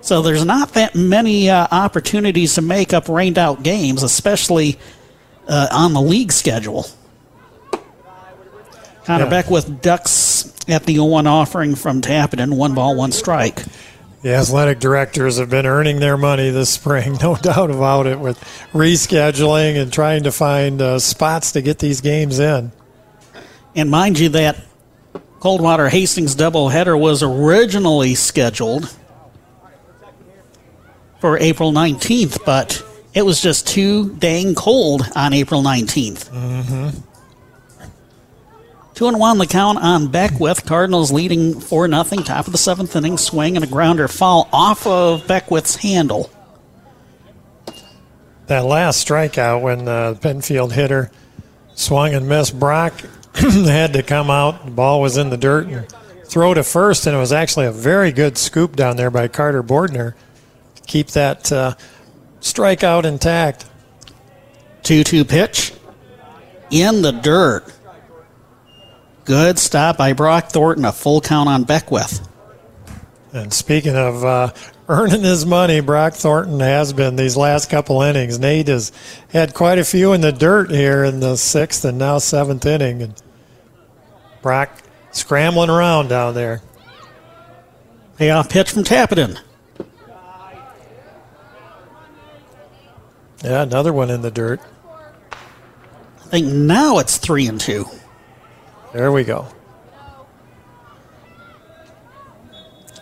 So 0.00 0.22
there's 0.22 0.44
not 0.44 0.72
that 0.72 0.94
many 0.94 1.50
uh, 1.50 1.66
opportunities 1.70 2.54
to 2.54 2.62
make 2.62 2.94
up 2.94 3.08
rained 3.08 3.36
out 3.36 3.62
games, 3.62 4.02
especially 4.02 4.78
uh, 5.46 5.68
on 5.70 5.92
the 5.92 6.00
league 6.00 6.32
schedule. 6.32 6.86
Connor 9.04 9.24
Yeah. 9.24 9.30
Beckwith 9.30 9.82
ducks 9.82 10.52
at 10.68 10.84
the 10.84 10.94
0 10.94 11.06
1 11.06 11.26
offering 11.26 11.74
from 11.74 12.00
Tappan, 12.00 12.56
one 12.56 12.74
ball, 12.74 12.94
one 12.96 13.12
strike. 13.12 13.64
The 14.22 14.34
athletic 14.34 14.80
directors 14.80 15.38
have 15.38 15.48
been 15.48 15.64
earning 15.64 16.00
their 16.00 16.16
money 16.16 16.50
this 16.50 16.70
spring, 16.70 17.16
no 17.22 17.36
doubt 17.36 17.70
about 17.70 18.06
it, 18.06 18.18
with 18.18 18.38
rescheduling 18.72 19.80
and 19.80 19.92
trying 19.92 20.24
to 20.24 20.32
find 20.32 20.82
uh, 20.82 20.98
spots 20.98 21.52
to 21.52 21.62
get 21.62 21.78
these 21.78 22.00
games 22.00 22.38
in. 22.38 22.72
And 23.74 23.90
mind 23.90 24.18
you, 24.18 24.28
that 24.30 24.58
Coldwater 25.40 25.88
Hastings 25.88 26.34
doubleheader 26.34 26.98
was 26.98 27.22
originally 27.22 28.14
scheduled 28.14 28.94
for 31.20 31.38
April 31.38 31.72
19th, 31.72 32.44
but 32.44 32.84
it 33.14 33.22
was 33.22 33.40
just 33.40 33.66
too 33.66 34.14
dang 34.16 34.54
cold 34.54 35.02
on 35.14 35.32
April 35.32 35.62
19th. 35.62 36.30
Mm-hmm. 36.30 36.98
Two 38.94 39.06
and 39.06 39.20
one 39.20 39.38
the 39.38 39.46
count 39.46 39.78
on 39.78 40.08
Beckwith. 40.08 40.66
Cardinals 40.66 41.12
leading 41.12 41.60
four 41.60 41.86
nothing. 41.86 42.24
Top 42.24 42.46
of 42.46 42.52
the 42.52 42.58
seventh 42.58 42.96
inning, 42.96 43.16
swing 43.16 43.54
and 43.56 43.64
a 43.64 43.68
grounder 43.68 44.08
foul 44.08 44.48
off 44.52 44.88
of 44.88 45.24
Beckwith's 45.28 45.76
handle. 45.76 46.30
That 48.48 48.64
last 48.64 49.06
strikeout 49.06 49.62
when 49.62 49.84
the 49.84 50.18
Penfield 50.20 50.72
hitter 50.72 51.12
swung 51.76 52.12
and 52.12 52.28
missed, 52.28 52.58
Brock 52.58 53.04
had 53.66 53.92
to 53.94 54.02
come 54.02 54.30
out. 54.30 54.64
The 54.64 54.70
ball 54.70 55.00
was 55.00 55.16
in 55.16 55.30
the 55.30 55.36
dirt 55.36 55.66
and 55.66 55.86
throw 56.24 56.54
to 56.54 56.62
first, 56.62 57.06
and 57.06 57.16
it 57.16 57.18
was 57.18 57.32
actually 57.32 57.66
a 57.66 57.72
very 57.72 58.12
good 58.12 58.36
scoop 58.38 58.76
down 58.76 58.96
there 58.96 59.10
by 59.10 59.28
Carter 59.28 59.62
Bordner 59.62 60.14
keep 60.88 61.08
that 61.08 61.52
uh, 61.52 61.74
strikeout 62.40 63.04
intact. 63.04 63.66
2 64.82 65.04
2 65.04 65.24
pitch 65.24 65.72
in 66.70 67.02
the 67.02 67.12
dirt. 67.12 67.64
Good 69.24 69.58
stop 69.58 69.98
by 69.98 70.14
Brock 70.14 70.48
Thornton. 70.48 70.84
A 70.84 70.92
full 70.92 71.20
count 71.20 71.48
on 71.48 71.64
Beckwith. 71.64 72.26
And 73.32 73.52
speaking 73.52 73.94
of 73.94 74.24
uh, 74.24 74.52
earning 74.88 75.22
his 75.22 75.44
money, 75.44 75.80
Brock 75.80 76.14
Thornton 76.14 76.60
has 76.60 76.94
been 76.94 77.16
these 77.16 77.36
last 77.36 77.68
couple 77.68 78.00
innings. 78.00 78.38
Nate 78.38 78.68
has 78.68 78.90
had 79.28 79.52
quite 79.52 79.78
a 79.78 79.84
few 79.84 80.14
in 80.14 80.22
the 80.22 80.32
dirt 80.32 80.70
here 80.70 81.04
in 81.04 81.20
the 81.20 81.36
sixth 81.36 81.84
and 81.84 81.98
now 81.98 82.16
seventh 82.18 82.64
inning. 82.64 83.02
And 83.02 83.22
Brock 84.42 84.70
scrambling 85.10 85.70
around 85.70 86.08
down 86.08 86.34
there. 86.34 86.62
Payoff 88.16 88.48
pitch 88.48 88.70
from 88.70 88.84
Tappan. 88.84 89.38
Yeah, 93.44 93.62
another 93.62 93.92
one 93.92 94.10
in 94.10 94.22
the 94.22 94.30
dirt. 94.30 94.60
I 95.32 96.30
think 96.30 96.48
now 96.48 96.98
it's 96.98 97.18
3 97.18 97.46
and 97.46 97.60
2. 97.60 97.86
There 98.92 99.12
we 99.12 99.24
go. 99.24 99.46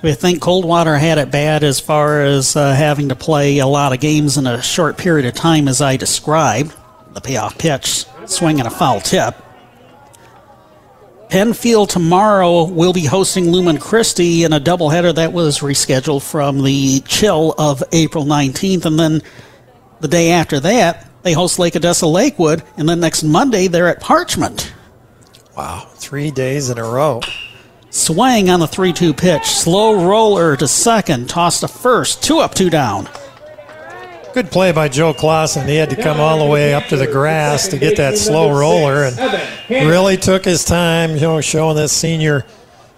We 0.02 0.12
think 0.12 0.42
Coldwater 0.42 0.98
had 0.98 1.18
it 1.18 1.30
bad 1.30 1.64
as 1.64 1.80
far 1.80 2.22
as 2.22 2.54
uh, 2.54 2.74
having 2.74 3.08
to 3.08 3.16
play 3.16 3.58
a 3.58 3.66
lot 3.66 3.92
of 3.92 4.00
games 4.00 4.36
in 4.36 4.46
a 4.46 4.60
short 4.62 4.98
period 4.98 5.26
of 5.26 5.34
time, 5.34 5.68
as 5.68 5.80
I 5.80 5.96
described. 5.96 6.74
The 7.14 7.20
payoff 7.22 7.56
pitch, 7.56 8.04
swing 8.26 8.60
and 8.60 8.68
a 8.68 8.70
foul 8.70 9.00
tip. 9.00 9.34
Penfield 11.28 11.90
tomorrow 11.90 12.64
will 12.64 12.92
be 12.92 13.04
hosting 13.04 13.50
Lumen 13.50 13.78
Christi 13.78 14.44
in 14.44 14.52
a 14.52 14.60
doubleheader 14.60 15.14
that 15.16 15.32
was 15.32 15.58
rescheduled 15.58 16.22
from 16.22 16.62
the 16.62 17.00
chill 17.00 17.54
of 17.58 17.82
April 17.92 18.24
19th. 18.24 18.84
And 18.84 18.98
then 18.98 19.22
the 20.00 20.08
day 20.08 20.30
after 20.30 20.60
that, 20.60 21.08
they 21.22 21.32
host 21.32 21.58
Lake 21.58 21.74
Odessa 21.74 22.06
Lakewood. 22.06 22.62
And 22.76 22.88
then 22.88 23.00
next 23.00 23.24
Monday, 23.24 23.66
they're 23.66 23.88
at 23.88 24.00
Parchment. 24.00 24.72
Wow, 25.56 25.88
three 25.94 26.30
days 26.30 26.70
in 26.70 26.78
a 26.78 26.84
row. 26.84 27.20
Swing 27.90 28.50
on 28.50 28.60
the 28.60 28.68
3 28.68 28.92
2 28.92 29.14
pitch. 29.14 29.46
Slow 29.46 30.06
roller 30.06 30.56
to 30.56 30.68
second. 30.68 31.28
Toss 31.28 31.60
to 31.60 31.68
first. 31.68 32.22
Two 32.22 32.38
up, 32.38 32.54
two 32.54 32.70
down. 32.70 33.08
Good 34.36 34.50
play 34.50 34.70
by 34.70 34.88
Joe 34.88 35.14
Clausen. 35.14 35.66
He 35.66 35.76
had 35.76 35.88
to 35.88 35.96
come 35.96 36.20
all 36.20 36.38
the 36.38 36.44
way 36.44 36.74
up 36.74 36.88
to 36.88 36.96
the 36.98 37.06
grass 37.06 37.68
to 37.68 37.78
get 37.78 37.96
that 37.96 38.18
slow 38.18 38.50
roller 38.50 39.04
and 39.04 39.70
really 39.70 40.18
took 40.18 40.44
his 40.44 40.62
time, 40.62 41.14
you 41.14 41.22
know, 41.22 41.40
showing 41.40 41.74
this 41.74 41.90
senior 41.90 42.44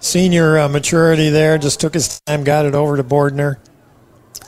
senior 0.01 0.59
uh, 0.59 0.67
maturity 0.67 1.29
there. 1.29 1.57
Just 1.57 1.79
took 1.79 1.93
his 1.93 2.19
time, 2.25 2.43
got 2.43 2.65
it 2.65 2.75
over 2.75 2.97
to 2.97 3.05
Bordner. 3.05 3.55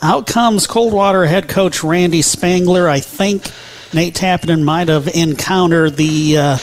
Out 0.02 0.28
comes 0.28 0.68
Coldwater 0.68 1.26
head 1.26 1.48
coach 1.48 1.82
Randy 1.82 2.22
Spangler. 2.22 2.90
I 2.90 3.00
think 3.00 3.50
Nate 3.94 4.16
Tappan 4.16 4.66
might 4.66 4.90
have 4.90 5.08
encountered 5.16 5.96
the 5.96 6.38
uh, 6.38 6.58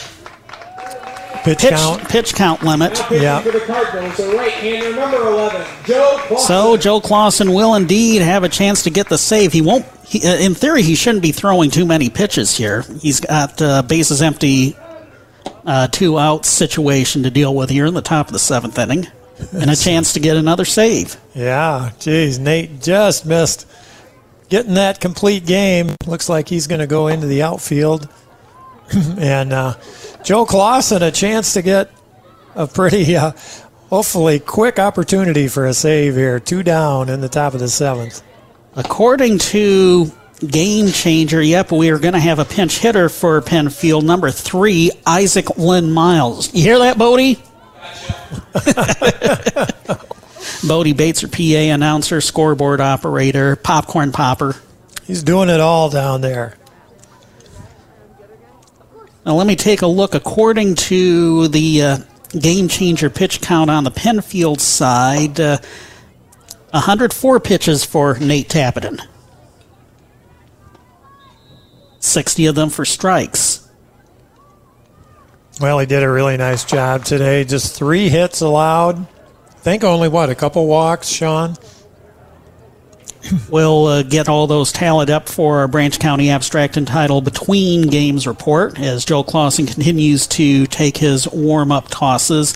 pitch, 1.43 1.59
count. 1.59 2.07
pitch 2.09 2.33
count 2.33 2.63
limit. 2.63 2.99
Yeah. 3.11 3.41
For 3.41 3.51
the 3.51 3.59
Cardinals, 3.61 4.17
the 4.17 4.35
right-hander, 4.35 4.95
number 4.95 5.17
11, 5.17 5.65
Joe 5.85 6.17
Clausen. 6.27 6.47
So 6.47 6.77
Joe 6.77 7.01
Clausen 7.01 7.53
will 7.53 7.75
indeed 7.75 8.21
have 8.21 8.43
a 8.43 8.49
chance 8.49 8.83
to 8.83 8.89
get 8.89 9.09
the 9.09 9.17
save. 9.17 9.53
He 9.53 9.61
won't. 9.61 9.85
He, 10.05 10.25
uh, 10.27 10.37
in 10.37 10.55
theory, 10.55 10.81
he 10.81 10.95
shouldn't 10.95 11.21
be 11.21 11.31
throwing 11.31 11.69
too 11.71 11.85
many 11.85 12.09
pitches 12.09 12.55
here. 12.55 12.83
He's 13.01 13.19
got 13.19 13.61
uh, 13.61 13.81
bases 13.83 14.21
empty, 14.21 14.75
uh, 15.65 15.87
two 15.87 16.17
out 16.17 16.45
situation 16.45 17.23
to 17.23 17.29
deal 17.29 17.53
with 17.55 17.69
here 17.69 17.85
in 17.85 17.93
the 17.93 18.01
top 18.01 18.27
of 18.27 18.33
the 18.33 18.39
seventh 18.39 18.77
inning, 18.79 19.07
and 19.51 19.69
a 19.69 19.75
chance 19.77 20.13
to 20.13 20.19
get 20.19 20.35
another 20.37 20.65
save. 20.65 21.17
Yeah, 21.35 21.91
geez, 21.99 22.39
Nate 22.39 22.81
just 22.81 23.25
missed 23.25 23.67
getting 24.49 24.73
that 24.73 24.99
complete 24.99 25.45
game. 25.45 25.95
Looks 26.07 26.27
like 26.27 26.49
he's 26.49 26.67
going 26.67 26.79
to 26.81 26.87
go 26.87 27.07
into 27.07 27.27
the 27.27 27.43
outfield. 27.43 28.09
And 29.19 29.53
uh, 29.53 29.75
Joe 30.23 30.45
Clausen, 30.45 31.03
a 31.03 31.11
chance 31.11 31.53
to 31.53 31.61
get 31.61 31.91
a 32.55 32.67
pretty, 32.67 33.15
uh, 33.15 33.31
hopefully, 33.89 34.39
quick 34.39 34.79
opportunity 34.79 35.47
for 35.47 35.65
a 35.65 35.73
save 35.73 36.15
here. 36.15 36.39
Two 36.39 36.63
down 36.63 37.09
in 37.09 37.21
the 37.21 37.29
top 37.29 37.53
of 37.53 37.59
the 37.59 37.69
seventh. 37.69 38.21
According 38.75 39.39
to 39.39 40.11
Game 40.45 40.91
Changer, 40.91 41.41
yep, 41.41 41.71
we 41.71 41.89
are 41.89 41.99
going 41.99 42.13
to 42.13 42.19
have 42.19 42.39
a 42.39 42.45
pinch 42.45 42.77
hitter 42.77 43.09
for 43.09 43.41
Penfield, 43.41 44.05
number 44.05 44.31
three, 44.31 44.91
Isaac 45.05 45.57
Lynn 45.57 45.91
Miles. 45.91 46.53
You 46.53 46.63
hear 46.63 46.79
that, 46.79 46.97
Bodie? 46.97 47.39
Bodie 50.67 50.93
Bates, 50.93 51.23
are 51.23 51.27
PA 51.27 51.73
announcer, 51.73 52.21
scoreboard 52.21 52.79
operator, 52.81 53.55
popcorn 53.55 54.11
popper. 54.11 54.55
He's 55.05 55.23
doing 55.23 55.49
it 55.49 55.59
all 55.59 55.89
down 55.89 56.21
there. 56.21 56.58
Now, 59.25 59.35
let 59.35 59.47
me 59.47 59.55
take 59.55 59.81
a 59.81 59.87
look. 59.87 60.15
According 60.15 60.75
to 60.75 61.47
the 61.49 61.81
uh, 61.81 61.97
game 62.37 62.67
changer 62.67 63.09
pitch 63.09 63.41
count 63.41 63.69
on 63.69 63.83
the 63.83 63.91
Penfield 63.91 64.61
side, 64.61 65.39
uh, 65.39 65.57
104 66.71 67.39
pitches 67.39 67.83
for 67.83 68.17
Nate 68.19 68.47
Tappenden. 68.47 69.01
60 71.99 72.45
of 72.45 72.55
them 72.55 72.69
for 72.69 72.85
strikes. 72.85 73.67
Well, 75.59 75.79
he 75.79 75.85
did 75.85 76.03
a 76.03 76.09
really 76.09 76.37
nice 76.37 76.63
job 76.63 77.03
today. 77.03 77.43
Just 77.43 77.75
three 77.75 78.07
hits 78.07 78.39
allowed. 78.39 79.05
Think 79.57 79.83
only, 79.83 80.07
what, 80.07 80.29
a 80.29 80.35
couple 80.35 80.65
walks, 80.67 81.09
Sean? 81.09 81.57
We'll 83.49 83.85
uh, 83.87 84.03
get 84.03 84.29
all 84.29 84.47
those 84.47 84.71
tallied 84.71 85.09
up 85.09 85.27
for 85.27 85.59
our 85.59 85.67
Branch 85.67 85.97
County 85.99 86.29
abstract 86.29 86.77
entitled 86.77 87.25
Between 87.25 87.87
Games 87.89 88.27
Report 88.27 88.79
as 88.79 89.05
Joe 89.05 89.23
Clausen 89.23 89.65
continues 89.73 90.27
to 90.27 90.65
take 90.67 90.97
his 90.97 91.27
warm 91.27 91.71
up 91.71 91.87
tosses. 91.89 92.55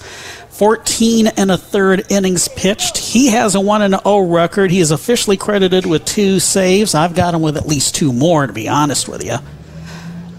14 0.49 1.27
and 1.27 1.51
a 1.51 1.57
third 1.57 2.05
innings 2.11 2.47
pitched. 2.47 2.97
He 2.97 3.27
has 3.27 3.55
a 3.55 3.59
1 3.59 3.81
and 3.81 3.95
0 4.03 4.19
record. 4.27 4.69
He 4.69 4.79
is 4.79 4.91
officially 4.91 5.35
credited 5.35 5.85
with 5.85 6.05
two 6.05 6.39
saves. 6.39 6.93
I've 6.93 7.15
got 7.15 7.33
him 7.33 7.41
with 7.41 7.57
at 7.57 7.67
least 7.67 7.95
two 7.95 8.13
more, 8.13 8.45
to 8.45 8.53
be 8.53 8.69
honest 8.69 9.09
with 9.09 9.23
you. 9.23 9.37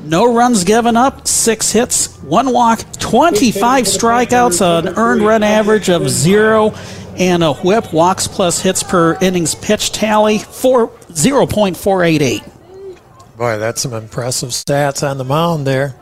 No 0.05 0.33
runs 0.33 0.65
given 0.65 0.97
up, 0.97 1.27
six 1.27 1.73
hits, 1.73 2.15
one 2.19 2.53
walk, 2.53 2.81
25 3.01 3.87
strikeouts, 3.87 4.61
an 4.61 4.95
earned 4.99 5.23
run 5.23 5.43
average 5.43 5.89
of 5.89 6.09
zero, 6.11 6.75
and 7.19 7.43
a 7.43 7.55
whip 7.55 7.93
walks 7.93 8.29
plus 8.29 8.61
hits 8.61 8.83
per 8.83 9.17
innings 9.21 9.55
pitch 9.55 9.93
tally 9.93 10.39
for 10.39 10.89
0.488. 10.89 12.51
Boy, 13.37 13.59
that's 13.59 13.83
some 13.83 13.93
impressive 13.93 14.51
stats 14.51 15.09
on 15.09 15.19
the 15.19 15.25
mound 15.25 15.67
there. 15.67 15.95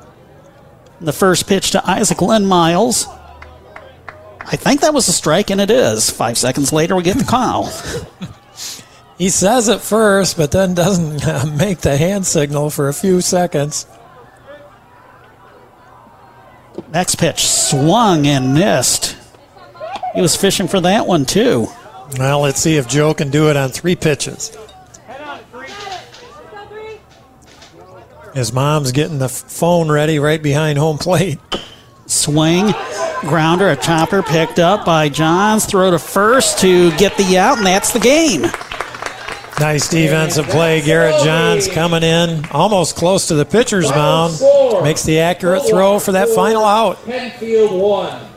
The 1.01 1.13
first 1.13 1.47
pitch 1.47 1.71
to 1.73 1.91
Isaac 1.91 2.21
Lynn 2.21 2.47
Miles. 2.47 3.07
I 4.41 4.57
think 4.57 4.81
that 4.81 4.93
was 4.93 5.09
a 5.09 5.13
strike, 5.13 5.51
and 5.51 5.61
it 5.61 5.71
is. 5.71 6.11
Five 6.11 6.37
seconds 6.37 6.73
later, 6.73 6.95
we 6.95 7.03
get 7.03 7.17
the 7.17 7.25
call. 7.25 7.73
he 9.19 9.31
says 9.31 9.69
it 9.69 9.81
first, 9.81 10.37
but 10.37 10.51
then 10.51 10.75
doesn't 10.75 11.27
uh, 11.27 11.47
make 11.57 11.79
the 11.79 11.97
hand 11.97 12.27
signal 12.27 12.71
for 12.71 12.89
a 12.89 12.95
few 12.95 13.21
seconds. 13.21 13.87
Next 16.93 17.17
pitch 17.17 17.47
swung 17.47 18.27
and 18.27 18.55
missed. 18.55 19.12
He 20.15 20.21
was 20.21 20.37
fishing 20.37 20.69
for 20.69 20.81
that 20.81 21.07
one, 21.07 21.25
too. 21.25 21.69
Well, 22.19 22.41
let's 22.41 22.61
see 22.61 22.77
if 22.77 22.89
Joe 22.89 23.15
can 23.15 23.31
do 23.31 23.49
it 23.49 23.57
on 23.57 23.71
three 23.71 23.97
pitches. 23.97 24.57
His 28.35 28.53
mom's 28.53 28.93
getting 28.93 29.19
the 29.19 29.29
phone 29.29 29.91
ready 29.91 30.19
right 30.19 30.43
behind 30.43 30.79
home 30.79 30.99
plate. 30.99 31.39
Swing, 32.07 32.73
grounder, 33.21 33.69
a 33.71 33.77
chopper 33.77 34.23
picked 34.23 34.59
up 34.59 34.85
by 34.85 35.09
Johns. 35.09 35.67
Throw 35.67 35.91
to 35.91 35.99
first 35.99 36.59
to 36.61 36.95
get 36.97 37.17
the 37.17 37.39
out, 37.39 37.59
and 37.59 37.67
that's 37.67 37.93
the 37.93 38.01
game. 38.01 38.43
Nice 39.61 39.89
defensive 39.89 40.47
play. 40.47 40.81
Garrett 40.81 41.23
Johns 41.23 41.69
coming 41.69 42.03
in 42.03 42.45
almost 42.51 42.97
close 42.97 43.29
to 43.29 43.35
the 43.35 43.45
pitcher's 43.45 43.91
mound. 43.91 44.41
Makes 44.83 45.05
the 45.05 45.21
accurate 45.21 45.63
throw 45.69 45.99
for 45.99 46.13
that 46.13 46.29
final 46.31 46.65
out. 46.65 47.05
Penfield 47.05 47.81
one. 47.81 48.32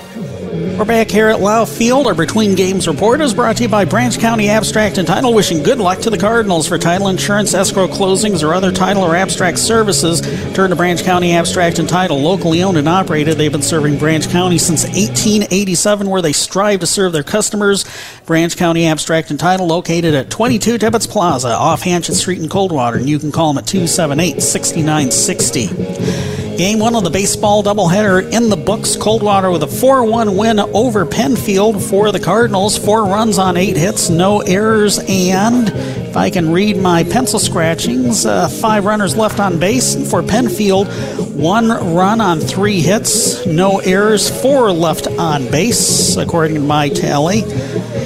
We're 0.84 0.88
back 0.88 1.10
here 1.10 1.30
at 1.30 1.40
Lau 1.40 1.64
Field. 1.64 2.08
Our 2.08 2.14
Between 2.14 2.56
Games 2.56 2.90
report 2.90 3.22
is 3.22 3.34
brought 3.34 3.56
to 3.56 3.64
you 3.64 3.70
by 3.70 3.86
Branch 3.86 4.20
County 4.20 4.50
Abstract 4.50 4.98
and 4.98 5.08
Title. 5.08 5.34
Wishing 5.34 5.64
good 5.64 5.78
luck 5.78 6.00
to 6.00 6.10
the 6.10 6.18
Cardinals 6.18 6.68
for 6.68 6.78
title 6.78 7.08
insurance, 7.08 7.54
escrow 7.54 7.88
closings, 7.88 8.44
or 8.44 8.54
other 8.54 8.70
title 8.70 9.02
or 9.02 9.16
abstract 9.16 9.60
services. 9.60 10.20
Turn 10.54 10.72
to 10.72 10.76
Branch 10.76 11.02
County 11.02 11.32
Abstract 11.32 11.80
and 11.80 11.88
Title. 11.88 12.20
Locally 12.20 12.64
owned 12.64 12.78
and 12.78 12.90
operated, 12.90 13.38
they've 13.38 13.50
been 13.50 13.62
serving 13.62 13.98
Branch 13.98 14.28
County 14.28 14.58
since 14.58 14.84
1887, 14.84 16.10
where 16.10 16.22
they 16.22 16.34
strive 16.34 16.82
to 16.82 16.86
serve 16.86 17.14
their 17.14 17.24
customers. 17.24 17.86
Branch 18.26 18.54
County 18.58 18.86
Abstract 18.86 19.32
and 19.32 19.40
Title, 19.40 19.68
located 19.68 20.14
at 20.14 20.30
22 20.30 20.80
Tibbetts 20.80 21.08
Plaza, 21.08 21.48
off 21.48 21.84
Hanchett 21.84 22.16
Street 22.16 22.42
in 22.42 22.50
Coldwater, 22.50 22.98
and 22.98 23.08
you 23.08 23.20
can 23.20 23.32
call 23.32 23.54
them 23.54 23.64
at 23.64 23.68
278 23.68 24.42
6960. 24.42 26.43
Game 26.58 26.78
one 26.78 26.96
of 26.96 27.04
the 27.04 27.10
baseball 27.10 27.64
doubleheader 27.64 28.32
in 28.32 28.50
the 28.50 28.56
books. 28.56 28.96
Coldwater 28.96 29.50
with 29.50 29.64
a 29.64 29.68
4 29.68 30.06
1 30.06 30.38
win 30.38 30.60
over 30.60 31.04
Penfield 31.04 31.84
for 31.84 32.12
the 32.12 32.20
Cardinals. 32.20 32.78
Four 32.78 33.06
runs 33.06 33.40
on 33.40 33.58
eight 33.58 33.76
hits, 33.76 34.12
no 34.12 34.42
errors, 34.42 35.00
and 35.08 35.70
if 35.70 36.16
I 36.16 36.30
can 36.30 36.52
read 36.52 36.78
my 36.78 37.06
pencil 37.06 37.40
scratchings, 37.40 38.28
uh, 38.28 38.48
five 38.48 38.86
runners 38.86 39.16
left 39.16 39.40
on 39.40 39.60
base 39.60 39.96
for 40.12 40.22
Penfield. 40.22 40.88
One 41.34 41.70
run 41.70 42.22
on 42.22 42.40
three 42.40 42.82
hits, 42.82 43.48
no 43.48 43.80
errors, 43.80 44.30
four 44.42 44.72
left 44.72 45.08
on 45.08 45.50
base, 45.50 46.16
according 46.18 46.54
to 46.54 46.62
my 46.62 46.90
tally. 46.90 47.42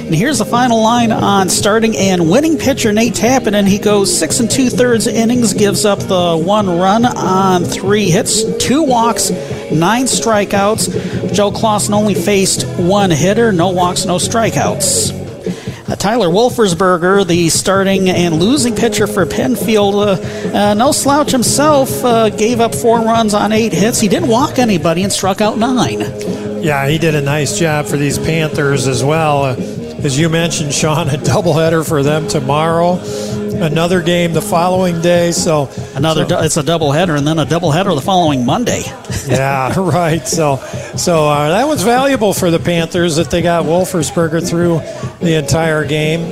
And 0.08 0.16
here's 0.16 0.38
the 0.38 0.46
final 0.46 0.80
line 0.80 1.12
on 1.12 1.50
starting 1.50 1.94
and 1.94 2.30
winning 2.30 2.56
pitcher 2.56 2.94
Nate 2.94 3.14
Tappan, 3.14 3.54
and 3.54 3.68
he 3.68 3.76
goes 3.76 4.18
six 4.18 4.40
and 4.40 4.50
two 4.50 4.70
thirds 4.70 5.06
innings, 5.06 5.52
gives 5.52 5.84
up 5.84 5.98
the 5.98 6.34
one 6.34 6.66
run 6.78 7.04
on 7.04 7.62
three 7.64 8.08
hits, 8.08 8.42
two 8.56 8.82
walks, 8.82 9.28
nine 9.70 10.06
strikeouts. 10.06 11.34
Joe 11.34 11.50
Clausen 11.52 11.92
only 11.92 12.14
faced 12.14 12.66
one 12.78 13.10
hitter, 13.10 13.52
no 13.52 13.68
walks, 13.68 14.06
no 14.06 14.16
strikeouts. 14.16 15.12
Uh, 15.90 15.94
Tyler 15.96 16.28
Wolfersberger, 16.28 17.26
the 17.26 17.50
starting 17.50 18.08
and 18.08 18.40
losing 18.40 18.74
pitcher 18.74 19.06
for 19.06 19.26
Penfield, 19.26 19.94
uh, 19.94 20.56
uh, 20.56 20.72
no 20.72 20.90
slouch 20.90 21.30
himself, 21.32 22.02
uh, 22.02 22.30
gave 22.30 22.60
up 22.60 22.74
four 22.74 23.00
runs 23.00 23.34
on 23.34 23.52
eight 23.52 23.74
hits. 23.74 24.00
He 24.00 24.08
didn't 24.08 24.30
walk 24.30 24.58
anybody 24.58 25.02
and 25.02 25.12
struck 25.12 25.42
out 25.42 25.58
nine. 25.58 26.00
Yeah, 26.62 26.88
he 26.88 26.96
did 26.96 27.14
a 27.14 27.20
nice 27.20 27.58
job 27.58 27.84
for 27.84 27.98
these 27.98 28.18
Panthers 28.18 28.86
as 28.86 29.04
well. 29.04 29.54
As 30.04 30.16
you 30.16 30.28
mentioned, 30.28 30.72
Sean, 30.72 31.08
a 31.08 31.12
doubleheader 31.12 31.86
for 31.86 32.04
them 32.04 32.28
tomorrow. 32.28 33.00
Another 33.60 34.00
game 34.00 34.32
the 34.32 34.40
following 34.40 35.00
day. 35.00 35.32
So 35.32 35.68
another, 35.96 36.28
so, 36.28 36.40
it's 36.40 36.56
a 36.56 36.62
doubleheader, 36.62 37.18
and 37.18 37.26
then 37.26 37.40
a 37.40 37.44
doubleheader 37.44 37.92
the 37.96 38.00
following 38.00 38.46
Monday. 38.46 38.82
yeah, 39.26 39.74
right. 39.76 40.26
So, 40.26 40.56
so 40.96 41.28
uh, 41.28 41.48
that 41.48 41.66
was 41.66 41.82
valuable 41.82 42.32
for 42.32 42.52
the 42.52 42.60
Panthers 42.60 43.16
that 43.16 43.28
they 43.30 43.42
got 43.42 43.64
Wolfersberger 43.64 44.48
through 44.48 44.78
the 45.18 45.36
entire 45.36 45.84
game. 45.84 46.30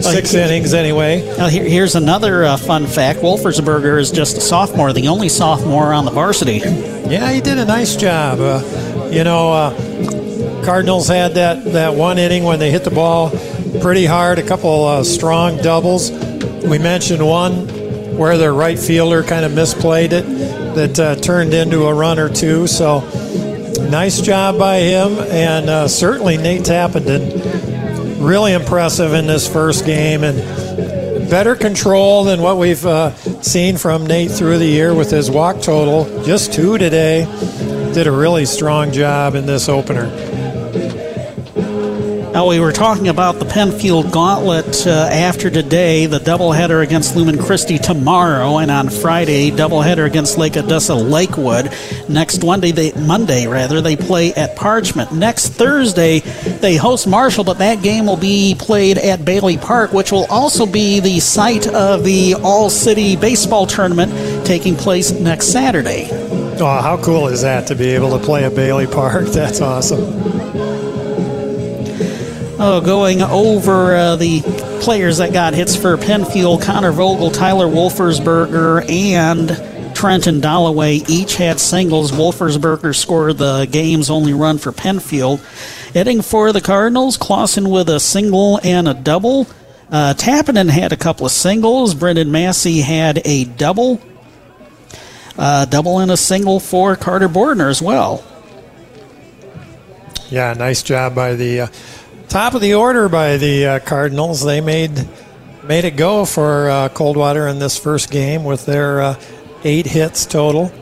Six 0.00 0.32
uh, 0.32 0.38
innings, 0.38 0.72
anyway. 0.72 1.28
Uh, 1.30 1.48
here, 1.48 1.64
here's 1.64 1.96
another 1.96 2.44
uh, 2.44 2.56
fun 2.56 2.86
fact: 2.86 3.18
Wolfersberger 3.18 4.00
is 4.00 4.12
just 4.12 4.36
a 4.38 4.40
sophomore, 4.40 4.92
the 4.92 5.08
only 5.08 5.28
sophomore 5.28 5.92
on 5.92 6.04
the 6.04 6.12
varsity. 6.12 6.58
Yeah, 6.58 7.32
he 7.32 7.40
did 7.40 7.58
a 7.58 7.64
nice 7.64 7.96
job. 7.96 8.38
Uh, 8.38 9.08
you 9.10 9.24
know, 9.24 9.52
uh, 9.52 10.19
Cardinals 10.64 11.08
had 11.08 11.34
that, 11.34 11.64
that 11.72 11.94
one 11.94 12.18
inning 12.18 12.44
when 12.44 12.58
they 12.58 12.70
hit 12.70 12.84
the 12.84 12.90
ball 12.90 13.30
pretty 13.80 14.04
hard, 14.04 14.38
a 14.38 14.46
couple 14.46 14.84
uh, 14.84 15.04
strong 15.04 15.56
doubles. 15.58 16.10
We 16.10 16.78
mentioned 16.78 17.26
one 17.26 17.66
where 18.16 18.36
their 18.36 18.52
right 18.52 18.78
fielder 18.78 19.22
kind 19.22 19.44
of 19.44 19.52
misplayed 19.52 20.12
it 20.12 20.26
that 20.74 21.00
uh, 21.00 21.16
turned 21.16 21.54
into 21.54 21.86
a 21.86 21.94
run 21.94 22.18
or 22.18 22.28
two. 22.28 22.66
So 22.66 23.00
nice 23.90 24.20
job 24.20 24.58
by 24.58 24.78
him, 24.78 25.18
and 25.30 25.70
uh, 25.70 25.88
certainly 25.88 26.36
Nate 26.36 26.62
Tappenden, 26.62 28.18
really 28.20 28.52
impressive 28.52 29.14
in 29.14 29.26
this 29.26 29.50
first 29.50 29.86
game 29.86 30.22
and 30.24 30.38
better 31.30 31.54
control 31.54 32.24
than 32.24 32.42
what 32.42 32.58
we've 32.58 32.84
uh, 32.84 33.14
seen 33.40 33.76
from 33.76 34.06
Nate 34.06 34.30
through 34.30 34.58
the 34.58 34.66
year 34.66 34.94
with 34.94 35.10
his 35.10 35.30
walk 35.30 35.62
total. 35.62 36.24
Just 36.24 36.52
two 36.52 36.76
today. 36.76 37.24
Did 37.94 38.06
a 38.06 38.12
really 38.12 38.46
strong 38.46 38.92
job 38.92 39.34
in 39.34 39.46
this 39.46 39.68
opener. 39.68 40.29
Now, 42.32 42.46
we 42.46 42.60
were 42.60 42.70
talking 42.70 43.08
about 43.08 43.40
the 43.40 43.44
Penfield 43.44 44.12
Gauntlet 44.12 44.86
uh, 44.86 44.90
after 45.10 45.50
today, 45.50 46.06
the 46.06 46.20
doubleheader 46.20 46.80
against 46.80 47.16
Lumen 47.16 47.36
Christi 47.36 47.76
tomorrow, 47.76 48.58
and 48.58 48.70
on 48.70 48.88
Friday, 48.88 49.50
doubleheader 49.50 50.06
against 50.06 50.38
Lake 50.38 50.56
Odessa 50.56 50.94
Lakewood. 50.94 51.72
Next 52.08 52.44
Monday, 52.44 52.70
they, 52.70 52.92
Monday 52.92 53.48
rather, 53.48 53.80
they 53.80 53.96
play 53.96 54.32
at 54.34 54.54
Parchment. 54.54 55.12
Next 55.12 55.48
Thursday, 55.48 56.20
they 56.20 56.76
host 56.76 57.08
Marshall, 57.08 57.42
but 57.42 57.58
that 57.58 57.82
game 57.82 58.06
will 58.06 58.16
be 58.16 58.54
played 58.56 58.96
at 58.98 59.24
Bailey 59.24 59.58
Park, 59.58 59.92
which 59.92 60.12
will 60.12 60.26
also 60.30 60.66
be 60.66 61.00
the 61.00 61.18
site 61.18 61.66
of 61.66 62.04
the 62.04 62.36
All 62.44 62.70
City 62.70 63.16
Baseball 63.16 63.66
Tournament 63.66 64.46
taking 64.46 64.76
place 64.76 65.10
next 65.10 65.48
Saturday. 65.48 66.08
Oh, 66.62 66.80
how 66.80 66.96
cool 67.02 67.26
is 67.26 67.42
that 67.42 67.66
to 67.66 67.74
be 67.74 67.88
able 67.88 68.16
to 68.16 68.24
play 68.24 68.44
at 68.44 68.54
Bailey 68.54 68.86
Park? 68.86 69.26
That's 69.30 69.60
awesome. 69.60 70.29
Oh, 72.62 72.82
going 72.82 73.22
over 73.22 73.96
uh, 73.96 74.16
the 74.16 74.42
players 74.82 75.16
that 75.16 75.32
got 75.32 75.54
hits 75.54 75.74
for 75.74 75.96
Penfield, 75.96 76.60
Connor 76.60 76.92
Vogel, 76.92 77.30
Tyler 77.30 77.66
Wolfersberger, 77.66 78.86
and 78.86 79.96
Trenton 79.96 80.40
Dalloway 80.40 80.96
each 81.08 81.36
had 81.36 81.58
singles. 81.58 82.12
Wolfersberger 82.12 82.94
scored 82.94 83.38
the 83.38 83.64
game's 83.64 84.10
only 84.10 84.34
run 84.34 84.58
for 84.58 84.72
Penfield. 84.72 85.40
Hitting 85.94 86.20
for 86.20 86.52
the 86.52 86.60
Cardinals, 86.60 87.16
Clausen 87.16 87.70
with 87.70 87.88
a 87.88 87.98
single 87.98 88.60
and 88.62 88.86
a 88.86 88.92
double. 88.92 89.46
Uh, 89.90 90.12
Tappenden 90.14 90.68
had 90.68 90.92
a 90.92 90.98
couple 90.98 91.24
of 91.24 91.32
singles. 91.32 91.94
Brendan 91.94 92.30
Massey 92.30 92.82
had 92.82 93.22
a 93.24 93.44
double. 93.44 94.02
Uh, 95.38 95.64
double 95.64 95.98
and 96.00 96.10
a 96.10 96.16
single 96.18 96.60
for 96.60 96.94
Carter 96.94 97.26
Bordner 97.30 97.70
as 97.70 97.80
well. 97.80 98.22
Yeah, 100.28 100.52
nice 100.52 100.82
job 100.82 101.14
by 101.14 101.34
the 101.34 101.62
uh, 101.62 101.66
top 102.30 102.54
of 102.54 102.60
the 102.60 102.74
order 102.74 103.08
by 103.08 103.36
the 103.36 103.66
uh, 103.66 103.78
Cardinals. 103.80 104.44
They 104.44 104.60
made 104.60 105.08
made 105.64 105.84
it 105.84 105.96
go 105.96 106.24
for 106.24 106.70
uh, 106.70 106.88
Coldwater 106.88 107.48
in 107.48 107.58
this 107.58 107.76
first 107.76 108.10
game 108.10 108.44
with 108.44 108.66
their 108.66 109.02
uh, 109.02 109.20
eight 109.64 109.86
hits 109.86 110.26
total. 110.26 110.72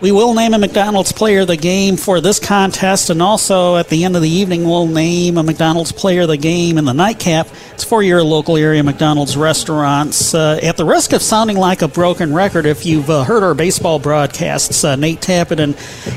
We 0.00 0.12
will 0.12 0.32
name 0.32 0.54
a 0.54 0.58
McDonald's 0.58 1.10
player 1.10 1.40
of 1.40 1.48
the 1.48 1.56
game 1.56 1.96
for 1.96 2.20
this 2.20 2.38
contest, 2.38 3.10
and 3.10 3.20
also 3.20 3.74
at 3.74 3.88
the 3.88 4.04
end 4.04 4.14
of 4.14 4.22
the 4.22 4.28
evening, 4.28 4.62
we'll 4.62 4.86
name 4.86 5.38
a 5.38 5.42
McDonald's 5.42 5.90
player 5.90 6.20
of 6.20 6.28
the 6.28 6.36
game 6.36 6.78
in 6.78 6.84
the 6.84 6.92
nightcap. 6.94 7.48
It's 7.74 7.82
for 7.82 8.00
your 8.00 8.22
local 8.22 8.56
area 8.56 8.82
McDonald's 8.84 9.36
restaurants. 9.36 10.34
Uh, 10.34 10.60
at 10.62 10.76
the 10.76 10.84
risk 10.84 11.12
of 11.12 11.20
sounding 11.20 11.56
like 11.56 11.82
a 11.82 11.88
broken 11.88 12.32
record, 12.32 12.64
if 12.64 12.86
you've 12.86 13.10
uh, 13.10 13.24
heard 13.24 13.42
our 13.42 13.54
baseball 13.54 13.98
broadcasts, 13.98 14.84
uh, 14.84 14.94
Nate 14.94 15.20
Tappenden 15.20 15.74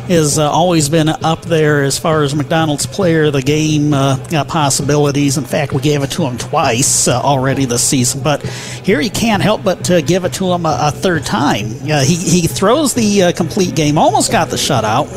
has 0.10 0.38
uh, 0.38 0.48
always 0.48 0.88
been 0.88 1.10
up 1.10 1.42
there 1.46 1.82
as 1.82 1.98
far 1.98 2.22
as 2.22 2.36
McDonald's 2.36 2.86
player 2.86 3.26
of 3.26 3.34
the 3.34 3.42
game 3.42 3.96
uh, 3.96 4.44
possibilities. 4.46 5.40
In 5.40 5.46
fact, 5.46 5.74
we 5.74 5.82
gave 5.82 6.04
it 6.04 6.12
to 6.12 6.24
him 6.24 6.38
twice 6.38 7.08
uh, 7.08 7.20
already 7.20 7.66
this 7.66 7.84
season, 7.84 8.22
but 8.22 8.44
here 8.44 9.02
he 9.02 9.10
can't 9.10 9.42
help 9.42 9.64
but 9.64 9.90
give 10.06 10.24
it 10.24 10.34
to 10.34 10.52
him 10.52 10.68
a, 10.68 10.78
a 10.82 10.92
third 10.92 11.26
time. 11.26 11.66
he, 11.66 12.16
he 12.16 12.46
throws 12.46 12.94
the 12.94 13.34
complete 13.36 13.71
game. 13.76 13.98
Almost 13.98 14.32
got 14.32 14.50
the 14.50 14.56
shutout. 14.58 15.08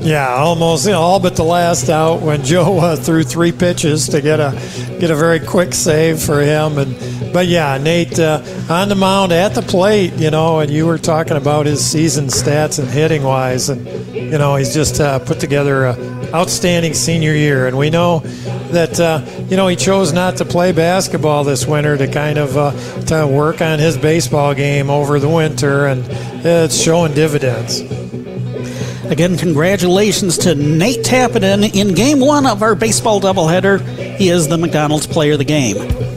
Yeah, 0.00 0.28
almost 0.28 0.86
you 0.86 0.92
know, 0.92 1.00
all 1.00 1.18
but 1.20 1.34
the 1.34 1.44
last 1.44 1.90
out 1.90 2.22
when 2.22 2.44
Joe 2.44 2.78
uh, 2.78 2.96
threw 2.96 3.24
three 3.24 3.52
pitches 3.52 4.08
to 4.08 4.20
get 4.22 4.38
a 4.38 4.52
get 5.00 5.10
a 5.10 5.16
very 5.16 5.40
quick 5.40 5.74
save 5.74 6.20
for 6.20 6.40
him. 6.40 6.78
And 6.78 7.32
but 7.32 7.46
yeah, 7.46 7.76
Nate 7.78 8.18
uh, 8.18 8.42
on 8.70 8.88
the 8.88 8.94
mound 8.94 9.32
at 9.32 9.54
the 9.54 9.62
plate, 9.62 10.12
you 10.14 10.30
know, 10.30 10.60
and 10.60 10.70
you 10.70 10.86
were 10.86 10.98
talking 10.98 11.36
about 11.36 11.66
his 11.66 11.84
season 11.84 12.26
stats 12.26 12.78
and 12.78 12.88
hitting 12.88 13.24
wise, 13.24 13.68
and 13.68 13.86
you 14.14 14.38
know 14.38 14.54
he's 14.54 14.72
just 14.72 15.00
uh, 15.00 15.18
put 15.18 15.40
together 15.40 15.86
a 15.86 15.96
outstanding 16.32 16.94
senior 16.94 17.34
year. 17.34 17.66
And 17.66 17.76
we 17.76 17.90
know 17.90 18.20
that 18.70 19.00
uh, 19.00 19.24
you 19.48 19.56
know 19.56 19.66
he 19.66 19.74
chose 19.74 20.12
not 20.12 20.36
to 20.36 20.44
play 20.44 20.70
basketball 20.70 21.42
this 21.42 21.66
winter 21.66 21.96
to 21.98 22.06
kind 22.06 22.38
of 22.38 22.56
uh, 22.56 22.70
to 23.06 23.26
work 23.26 23.60
on 23.60 23.80
his 23.80 23.98
baseball 23.98 24.54
game 24.54 24.90
over 24.90 25.18
the 25.18 25.28
winter, 25.28 25.86
and 25.86 26.04
it's 26.46 26.80
showing 26.80 27.14
dividends. 27.14 27.82
Again, 29.10 29.38
congratulations 29.38 30.36
to 30.38 30.54
Nate 30.54 31.04
Tappenden 31.04 31.74
in 31.74 31.94
game 31.94 32.20
one 32.20 32.46
of 32.46 32.62
our 32.62 32.74
baseball 32.74 33.20
doubleheader. 33.20 33.80
He 34.16 34.28
is 34.28 34.48
the 34.48 34.58
McDonald's 34.58 35.06
player 35.06 35.32
of 35.32 35.38
the 35.38 35.44
game. 35.44 35.76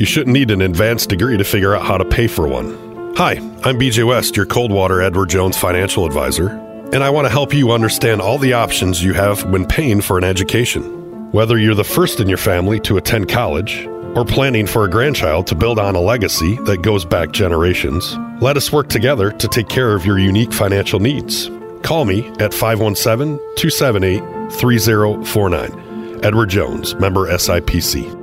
You 0.00 0.06
shouldn't 0.06 0.32
need 0.32 0.50
an 0.50 0.62
advanced 0.62 1.10
degree 1.10 1.36
to 1.36 1.44
figure 1.44 1.76
out 1.76 1.84
how 1.84 1.98
to 1.98 2.06
pay 2.06 2.26
for 2.26 2.48
one. 2.48 3.14
Hi, 3.16 3.32
I'm 3.32 3.78
BJ 3.78 4.06
West, 4.06 4.34
your 4.34 4.46
Coldwater 4.46 5.02
Edward 5.02 5.28
Jones 5.28 5.58
financial 5.58 6.06
advisor, 6.06 6.48
and 6.94 7.04
I 7.04 7.10
want 7.10 7.26
to 7.26 7.30
help 7.30 7.52
you 7.52 7.72
understand 7.72 8.22
all 8.22 8.38
the 8.38 8.54
options 8.54 9.04
you 9.04 9.12
have 9.12 9.44
when 9.50 9.66
paying 9.66 10.00
for 10.00 10.16
an 10.16 10.24
education. 10.24 11.30
Whether 11.32 11.58
you're 11.58 11.74
the 11.74 11.84
first 11.84 12.18
in 12.18 12.30
your 12.30 12.38
family 12.38 12.80
to 12.80 12.96
attend 12.96 13.28
college 13.28 13.86
or 14.16 14.24
planning 14.24 14.66
for 14.66 14.86
a 14.86 14.90
grandchild 14.90 15.46
to 15.48 15.54
build 15.54 15.78
on 15.78 15.94
a 15.94 16.00
legacy 16.00 16.56
that 16.64 16.80
goes 16.80 17.04
back 17.04 17.32
generations, 17.32 18.16
let 18.40 18.56
us 18.56 18.72
work 18.72 18.88
together 18.88 19.30
to 19.32 19.48
take 19.48 19.68
care 19.68 19.94
of 19.94 20.06
your 20.06 20.18
unique 20.18 20.54
financial 20.54 20.98
needs. 20.98 21.50
Call 21.82 22.06
me 22.06 22.26
at 22.38 22.54
517 22.54 23.36
278 23.56 24.50
3049. 24.50 26.24
Edward 26.24 26.48
Jones, 26.48 26.94
member 26.94 27.28
SIPC. 27.28 28.19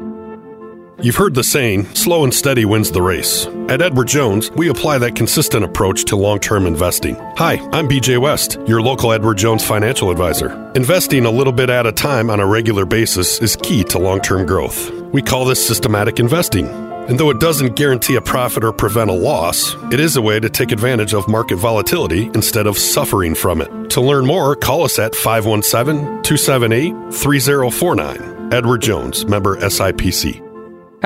You've 0.99 1.15
heard 1.15 1.35
the 1.35 1.43
saying, 1.43 1.85
slow 1.93 2.23
and 2.23 2.33
steady 2.33 2.65
wins 2.65 2.89
the 2.89 3.03
race. 3.03 3.45
At 3.69 3.83
Edward 3.83 4.07
Jones, 4.07 4.49
we 4.53 4.69
apply 4.69 4.97
that 4.97 5.13
consistent 5.15 5.63
approach 5.63 6.05
to 6.05 6.15
long 6.15 6.39
term 6.39 6.65
investing. 6.65 7.15
Hi, 7.37 7.57
I'm 7.71 7.87
BJ 7.87 8.17
West, 8.17 8.57
your 8.65 8.81
local 8.81 9.13
Edward 9.13 9.37
Jones 9.37 9.63
financial 9.63 10.09
advisor. 10.09 10.71
Investing 10.73 11.25
a 11.25 11.29
little 11.29 11.53
bit 11.53 11.69
at 11.69 11.85
a 11.85 11.91
time 11.91 12.31
on 12.31 12.39
a 12.39 12.47
regular 12.47 12.83
basis 12.83 13.39
is 13.43 13.55
key 13.57 13.83
to 13.83 13.99
long 13.99 14.21
term 14.21 14.47
growth. 14.47 14.89
We 15.13 15.21
call 15.21 15.45
this 15.45 15.65
systematic 15.65 16.19
investing. 16.19 16.67
And 16.67 17.19
though 17.19 17.29
it 17.29 17.39
doesn't 17.39 17.75
guarantee 17.75 18.15
a 18.15 18.21
profit 18.21 18.63
or 18.63 18.73
prevent 18.73 19.11
a 19.11 19.13
loss, 19.13 19.75
it 19.91 19.99
is 19.99 20.15
a 20.15 20.21
way 20.21 20.39
to 20.39 20.49
take 20.49 20.71
advantage 20.71 21.13
of 21.13 21.27
market 21.27 21.57
volatility 21.57 22.31
instead 22.33 22.65
of 22.65 22.75
suffering 22.75 23.35
from 23.35 23.61
it. 23.61 23.91
To 23.91 24.01
learn 24.01 24.25
more, 24.25 24.55
call 24.55 24.83
us 24.83 24.97
at 24.97 25.13
517 25.13 26.23
278 26.23 27.13
3049. 27.13 28.51
Edward 28.51 28.81
Jones, 28.81 29.25
member 29.27 29.57
SIPC. 29.57 30.46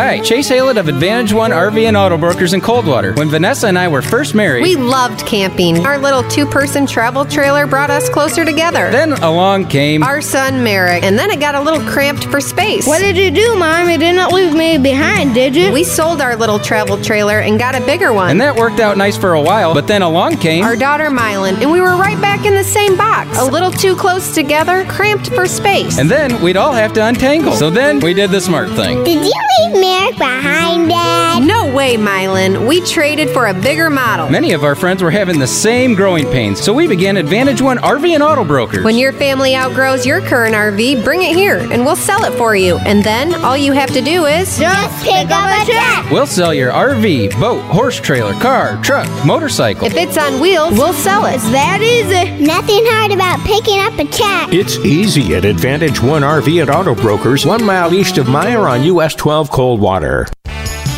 Hi, 0.01 0.19
Chase 0.19 0.49
Halet 0.49 0.77
of 0.77 0.87
Advantage 0.87 1.31
One 1.31 1.51
RV 1.51 1.83
and 1.87 1.95
Auto 1.95 2.17
Brokers 2.17 2.53
in 2.53 2.59
Coldwater. 2.59 3.13
When 3.13 3.29
Vanessa 3.29 3.67
and 3.67 3.77
I 3.77 3.87
were 3.87 4.01
first 4.01 4.33
married, 4.33 4.63
We 4.63 4.75
loved 4.75 5.23
camping. 5.27 5.85
Our 5.85 5.99
little 5.99 6.23
two 6.23 6.47
person 6.47 6.87
travel 6.87 7.23
trailer 7.23 7.67
brought 7.67 7.91
us 7.91 8.09
closer 8.09 8.43
together. 8.43 8.89
then 8.89 9.13
along 9.13 9.67
came 9.67 10.01
Our 10.01 10.19
son 10.19 10.63
Merrick, 10.63 11.03
and 11.03 11.19
then 11.19 11.29
it 11.29 11.39
got 11.39 11.53
a 11.53 11.61
little 11.61 11.81
cramped 11.81 12.23
for 12.25 12.41
space. 12.41 12.87
What 12.87 12.97
did 12.97 13.15
you 13.15 13.29
do, 13.29 13.55
Mom? 13.55 13.91
You 13.91 13.99
didn't 13.99 14.33
leave 14.33 14.55
me 14.55 14.79
behind, 14.79 15.35
did 15.35 15.55
you? 15.55 15.71
We 15.71 15.83
sold 15.83 16.19
our 16.19 16.35
little 16.35 16.57
travel 16.57 16.99
trailer 16.99 17.39
and 17.39 17.59
got 17.59 17.75
a 17.75 17.85
bigger 17.85 18.11
one. 18.11 18.31
and 18.31 18.41
that 18.41 18.55
worked 18.55 18.79
out 18.79 18.97
nice 18.97 19.15
for 19.15 19.33
a 19.35 19.41
while, 19.41 19.75
but 19.75 19.85
then 19.85 20.01
along 20.01 20.37
came 20.37 20.63
our 20.63 20.75
daughter 20.75 21.11
Mylan, 21.11 21.61
and 21.61 21.71
we 21.71 21.79
were 21.79 21.95
right 21.95 22.19
back 22.19 22.43
in 22.47 22.55
the 22.55 22.63
same 22.63 22.97
box. 22.97 23.37
A 23.37 23.45
little 23.45 23.71
too 23.71 23.95
close 23.95 24.33
together, 24.33 24.83
cramped 24.85 25.29
for 25.35 25.45
space. 25.45 25.99
and 25.99 26.09
then 26.09 26.41
we'd 26.41 26.57
all 26.57 26.73
have 26.73 26.91
to 26.93 27.05
untangle. 27.05 27.53
So 27.53 27.69
then 27.69 27.99
we 27.99 28.15
did 28.15 28.31
the 28.31 28.41
smart 28.41 28.71
thing. 28.71 29.03
Did 29.03 29.23
you 29.23 29.41
leave 29.59 29.79
Merrick 29.91 30.17
behind, 30.17 30.87
Dad? 30.87 31.43
No 31.45 31.73
way, 31.75 31.95
Mylan. 31.95 32.65
We 32.65 32.79
traded 32.81 33.29
for 33.29 33.47
a 33.47 33.53
bigger 33.53 33.89
model. 33.89 34.29
Many 34.29 34.53
of 34.53 34.63
our 34.63 34.73
friends 34.73 35.03
were 35.03 35.11
having 35.11 35.37
the 35.37 35.47
same 35.47 35.95
growing 35.95 36.25
pains, 36.31 36.61
so 36.61 36.71
we 36.73 36.87
began 36.87 37.17
Advantage 37.17 37.61
One 37.61 37.77
RV 37.77 38.13
and 38.13 38.23
Auto 38.23 38.45
Brokers. 38.45 38.85
When 38.85 38.97
your 38.97 39.11
family 39.11 39.53
outgrows 39.53 40.05
your 40.05 40.21
current 40.21 40.55
RV, 40.55 41.03
bring 41.03 41.23
it 41.23 41.35
here 41.35 41.57
and 41.57 41.83
we'll 41.85 41.97
sell 41.97 42.23
it 42.23 42.37
for 42.37 42.55
you. 42.55 42.77
And 42.79 43.03
then 43.03 43.35
all 43.43 43.57
you 43.57 43.73
have 43.73 43.89
to 43.91 44.01
do 44.01 44.25
is 44.27 44.57
just 44.57 45.03
pick 45.03 45.27
up 45.29 45.61
a 45.61 45.65
check. 45.65 46.09
We'll 46.09 46.25
sell 46.27 46.53
your 46.53 46.71
RV, 46.71 47.37
boat, 47.39 47.61
horse 47.63 47.99
trailer, 47.99 48.33
car, 48.35 48.81
truck, 48.81 49.09
motorcycle. 49.25 49.87
If 49.87 49.95
it's 49.95 50.17
on 50.17 50.39
wheels, 50.39 50.73
we'll 50.77 50.93
sell 50.93 51.25
it. 51.25 51.35
It's 51.35 51.51
that 51.51 51.81
easy. 51.81 52.11
Uh, 52.11 52.37
nothing 52.39 52.83
hard 52.85 53.11
about 53.11 53.39
picking 53.45 53.79
up 53.79 53.93
a 53.99 54.05
check. 54.09 54.53
It's 54.53 54.77
easy 54.85 55.35
at 55.35 55.43
Advantage 55.43 56.01
One 56.01 56.21
RV 56.21 56.61
and 56.61 56.69
Auto 56.69 56.95
Brokers, 56.95 57.45
one 57.45 57.63
mile 57.63 57.93
east 57.93 58.17
of 58.17 58.27
Meijer 58.27 58.69
on 58.69 58.83
US 58.83 59.15
12 59.15 59.49
Coldwater. 59.71 60.27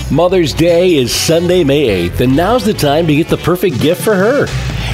Mother's 0.09 0.51
Day 0.51 0.95
is 0.95 1.13
Sunday, 1.13 1.63
May 1.63 2.09
8th, 2.09 2.21
and 2.21 2.35
now's 2.35 2.65
the 2.65 2.73
time 2.73 3.05
to 3.05 3.15
get 3.15 3.27
the 3.27 3.37
perfect 3.37 3.79
gift 3.79 4.01
for 4.01 4.15
her. 4.15 4.47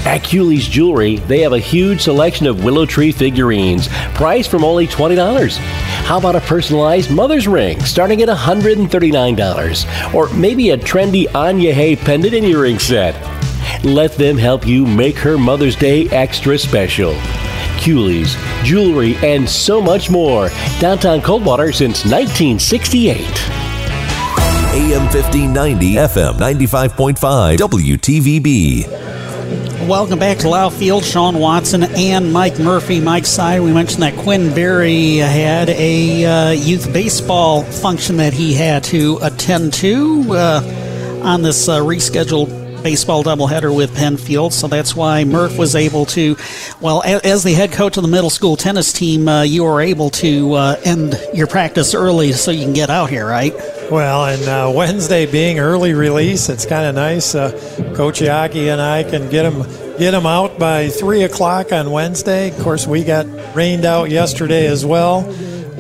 At 0.06 0.26
Cooley's 0.26 0.68
Jewelry, 0.68 1.16
they 1.16 1.40
have 1.40 1.54
a 1.54 1.60
huge 1.60 2.02
selection 2.02 2.46
of 2.46 2.66
willow 2.66 2.86
tree 2.86 3.14
figurines, 3.14 3.88
priced 4.16 4.52
from 4.52 4.66
only 4.66 4.86
$20. 4.86 5.56
How 6.04 6.18
about 6.18 6.36
a 6.36 6.42
personalized 6.42 7.10
mother's 7.10 7.48
ring 7.48 7.80
starting 7.86 8.22
at 8.22 8.28
$139? 8.28 10.14
Or 10.14 10.28
maybe 10.34 10.72
a 10.72 10.78
trendy 10.78 11.28
Ania 11.28 11.72
Haie 11.72 11.96
pendant 11.96 12.34
and 12.34 12.46
earring 12.46 12.80
set? 12.80 13.16
Let 13.86 14.12
them 14.18 14.38
help 14.38 14.68
you 14.68 14.86
make 14.86 15.16
her 15.20 15.38
Mother's 15.38 15.78
Day 15.78 16.10
extra 16.10 16.58
special. 16.58 17.16
Cooley's, 17.80 18.36
jewelry, 18.64 19.16
and 19.18 19.50
so 19.50 19.82
much 19.82 20.10
more. 20.10 20.50
Downtown 20.80 21.22
Coldwater 21.22 21.72
since 21.72 22.04
1968. 22.04 23.69
AM 24.72 25.02
1590, 25.10 25.96
FM 25.96 26.34
95.5, 26.36 27.58
WTVB. 27.58 28.88
Welcome 29.88 30.20
back 30.20 30.38
to 30.40 30.50
Lau 30.50 30.70
Field. 30.70 31.04
Sean 31.04 31.40
Watson 31.40 31.86
and 31.96 32.32
Mike 32.32 32.60
Murphy. 32.60 33.02
Mike 33.02 33.26
Side, 33.26 33.62
we 33.62 33.74
mentioned 33.74 34.04
that 34.04 34.16
Quinn 34.18 34.54
Berry 34.54 35.16
had 35.16 35.70
a 35.70 36.24
uh, 36.24 36.52
youth 36.52 36.94
baseball 36.94 37.64
function 37.64 38.18
that 38.18 38.32
he 38.32 38.54
had 38.54 38.84
to 38.86 39.18
attend 39.24 39.74
to 39.74 40.24
uh, 40.34 41.22
on 41.24 41.42
this 41.42 41.68
uh, 41.68 41.80
rescheduled 41.80 42.69
baseball 42.84 43.24
doubleheader 43.24 43.76
with 43.76 43.96
Penfield. 43.96 44.54
So 44.54 44.68
that's 44.68 44.96
why 44.96 45.24
Murph 45.24 45.58
was 45.58 45.76
able 45.76 46.06
to, 46.08 46.36
well, 46.82 47.04
as 47.04 47.44
the 47.44 47.54
head 47.54 47.72
coach 47.72 47.98
of 47.98 48.04
the 48.04 48.10
middle 48.10 48.30
school 48.30 48.56
tennis 48.56 48.94
team, 48.94 49.28
uh, 49.28 49.44
you 49.44 49.64
were 49.64 49.82
able 49.82 50.10
to 50.12 50.54
uh, 50.54 50.76
end 50.84 51.20
your 51.34 51.48
practice 51.48 51.94
early 51.94 52.32
so 52.32 52.52
you 52.52 52.64
can 52.64 52.74
get 52.74 52.90
out 52.90 53.10
here, 53.10 53.28
right? 53.28 53.54
Well, 53.92 54.26
and 54.26 54.44
uh, 54.44 54.72
Wednesday 54.74 55.26
being 55.26 55.60
early 55.60 55.94
release, 55.94 56.50
it's 56.50 56.66
kind 56.66 56.86
of 56.86 56.96
nice. 56.96 57.34
Uh, 57.34 57.52
Coach 57.96 58.20
Yaki 58.20 58.72
and 58.72 58.80
I 58.80 59.04
can 59.04 59.30
get 59.30 59.44
them 59.44 59.64
get 59.98 60.12
them 60.12 60.26
out 60.26 60.58
by 60.58 60.90
three 60.90 61.24
o'clock 61.24 61.74
on 61.74 61.92
Wednesday. 61.92 62.52
Of 62.52 62.60
course, 62.60 62.88
we 62.88 63.04
got 63.04 63.26
rained 63.56 63.86
out 63.86 64.10
yesterday 64.10 64.68
as 64.68 64.86
well, 64.86 65.24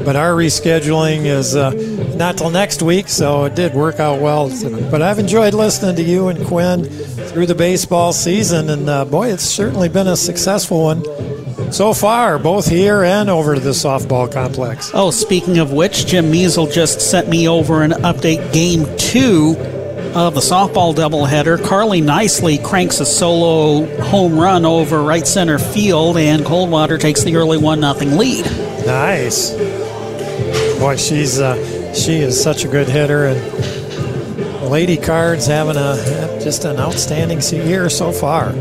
but 0.03 0.15
our 0.15 0.31
rescheduling 0.31 1.25
is 1.25 1.55
uh, 1.55 1.71
not 2.19 2.37
till 2.37 2.49
next 2.49 2.81
week, 2.81 3.07
so 3.07 3.45
it 3.45 3.55
did 3.55 3.73
work 3.73 4.01
out 4.01 4.19
well. 4.19 4.49
But 4.91 5.01
I've 5.01 5.19
enjoyed 5.19 5.53
listening 5.53 5.95
to 5.95 6.03
you 6.03 6.27
and 6.27 6.45
Quinn 6.45 6.83
through 6.83 7.45
the 7.45 7.55
baseball 7.55 8.11
season, 8.11 8.69
and 8.69 8.89
uh, 8.89 9.05
boy, 9.05 9.29
it's 9.29 9.43
certainly 9.43 9.87
been 9.87 10.07
a 10.07 10.17
successful 10.17 10.83
one 10.83 11.71
so 11.71 11.93
far, 11.93 12.37
both 12.37 12.67
here 12.67 13.03
and 13.03 13.29
over 13.29 13.55
to 13.55 13.61
the 13.61 13.69
softball 13.69 14.29
complex. 14.29 14.91
Oh, 14.93 15.11
speaking 15.11 15.59
of 15.59 15.71
which, 15.71 16.07
Jim 16.07 16.29
Measle 16.29 16.67
just 16.67 16.99
sent 16.99 17.29
me 17.29 17.47
over 17.47 17.83
an 17.83 17.91
update 17.91 18.51
game 18.51 18.85
two 18.97 19.55
of 20.13 20.33
the 20.33 20.41
softball 20.41 20.93
doubleheader. 20.93 21.63
Carly 21.63 22.01
nicely 22.01 22.57
cranks 22.57 22.99
a 22.99 23.05
solo 23.05 23.85
home 24.01 24.37
run 24.37 24.65
over 24.65 25.03
right 25.03 25.25
center 25.25 25.57
field, 25.57 26.17
and 26.17 26.45
Coldwater 26.45 26.97
takes 26.97 27.23
the 27.23 27.37
early 27.37 27.57
1 27.57 27.79
0 27.79 27.93
lead. 28.17 28.45
Nice. 28.85 29.51
Boy, 30.79 30.97
she's 30.97 31.39
uh, 31.39 31.78
she 31.93 32.19
is 32.19 32.41
such 32.41 32.65
a 32.65 32.67
good 32.67 32.87
hitter, 32.87 33.25
and 33.25 34.69
Lady 34.69 34.97
Cards 34.97 35.47
having 35.47 35.77
a 35.77 36.39
just 36.41 36.65
an 36.65 36.77
outstanding 36.77 37.41
year 37.67 37.89
so 37.89 38.11
far. 38.11 38.53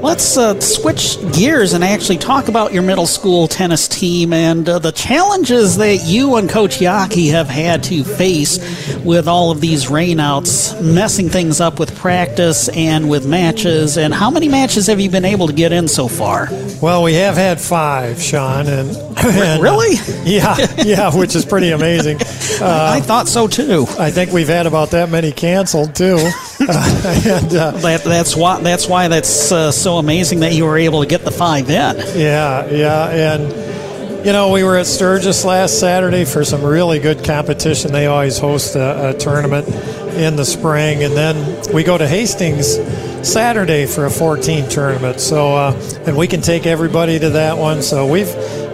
Let's 0.00 0.36
uh, 0.36 0.60
switch 0.60 1.18
gears 1.32 1.72
and 1.72 1.82
actually 1.82 2.18
talk 2.18 2.46
about 2.46 2.72
your 2.72 2.84
middle 2.84 3.08
school 3.08 3.48
tennis 3.48 3.88
team 3.88 4.32
and 4.32 4.68
uh, 4.68 4.78
the 4.78 4.92
challenges 4.92 5.76
that 5.78 6.04
you 6.04 6.36
and 6.36 6.48
Coach 6.48 6.78
Yaki 6.78 7.32
have 7.32 7.48
had 7.48 7.82
to 7.84 8.04
face 8.04 8.58
with 8.98 9.26
all 9.26 9.50
of 9.50 9.60
these 9.60 9.86
rainouts, 9.86 10.80
messing 10.80 11.28
things 11.28 11.60
up 11.60 11.80
with 11.80 11.96
practice 11.96 12.68
and 12.68 13.10
with 13.10 13.26
matches. 13.26 13.98
And 13.98 14.14
how 14.14 14.30
many 14.30 14.48
matches 14.48 14.86
have 14.86 15.00
you 15.00 15.10
been 15.10 15.24
able 15.24 15.48
to 15.48 15.52
get 15.52 15.72
in 15.72 15.88
so 15.88 16.06
far? 16.06 16.46
Well, 16.80 17.02
we 17.02 17.14
have 17.14 17.34
had 17.34 17.60
five, 17.60 18.22
Sean, 18.22 18.68
and, 18.68 19.07
and 19.24 19.62
really, 19.62 19.96
yeah, 20.24 20.56
yeah, 20.78 21.14
which 21.14 21.34
is 21.34 21.44
pretty 21.44 21.70
amazing. 21.70 22.18
Uh, 22.58 22.94
I 22.94 23.00
thought 23.00 23.28
so 23.28 23.46
too. 23.46 23.86
I 24.00 24.10
think 24.10 24.32
we've 24.32 24.48
had 24.48 24.66
about 24.66 24.90
that 24.90 25.10
many 25.10 25.30
canceled 25.30 25.94
too. 25.94 26.16
uh, 26.60 27.22
and, 27.24 27.50
that, 27.52 28.02
that's 28.04 28.34
why 28.34 28.60
that's 28.60 28.88
why 28.88 29.06
that's 29.06 29.52
uh, 29.52 29.70
so 29.70 29.98
amazing 29.98 30.40
that 30.40 30.54
you 30.54 30.64
were 30.64 30.76
able 30.76 31.00
to 31.02 31.06
get 31.06 31.24
the 31.24 31.30
five 31.30 31.70
in. 31.70 31.96
Yeah, 32.18 32.66
yeah, 32.68 33.34
and 33.34 34.26
you 34.26 34.32
know, 34.32 34.50
we 34.50 34.64
were 34.64 34.76
at 34.76 34.86
Sturgis 34.86 35.44
last 35.44 35.78
Saturday 35.78 36.24
for 36.24 36.44
some 36.44 36.64
really 36.64 36.98
good 36.98 37.24
competition. 37.24 37.92
They 37.92 38.06
always 38.06 38.38
host 38.38 38.74
a, 38.74 39.10
a 39.10 39.14
tournament 39.14 39.68
in 40.16 40.34
the 40.34 40.44
spring, 40.44 41.04
and 41.04 41.16
then 41.16 41.72
we 41.72 41.84
go 41.84 41.96
to 41.96 42.08
Hastings 42.08 42.78
Saturday 43.22 43.86
for 43.86 44.06
a 44.06 44.10
14 44.10 44.68
tournament. 44.68 45.20
So, 45.20 45.54
uh, 45.54 46.02
and 46.06 46.16
we 46.16 46.26
can 46.26 46.40
take 46.40 46.66
everybody 46.66 47.18
to 47.20 47.30
that 47.30 47.56
one. 47.56 47.82
So 47.82 48.06
we've 48.06 48.28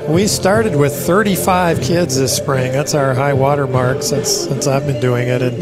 we 0.09 0.27
started 0.27 0.77
with 0.77 0.95
35 0.95 1.81
kids 1.81 2.17
this 2.17 2.37
spring. 2.37 2.73
That's 2.73 2.95
our 2.95 3.15
high 3.15 3.33
water 3.33 3.67
mark 3.67 4.03
since 4.03 4.29
since 4.29 4.67
I've 4.67 4.87
been 4.87 5.01
doing 5.01 5.29
it, 5.29 5.41
and 5.41 5.55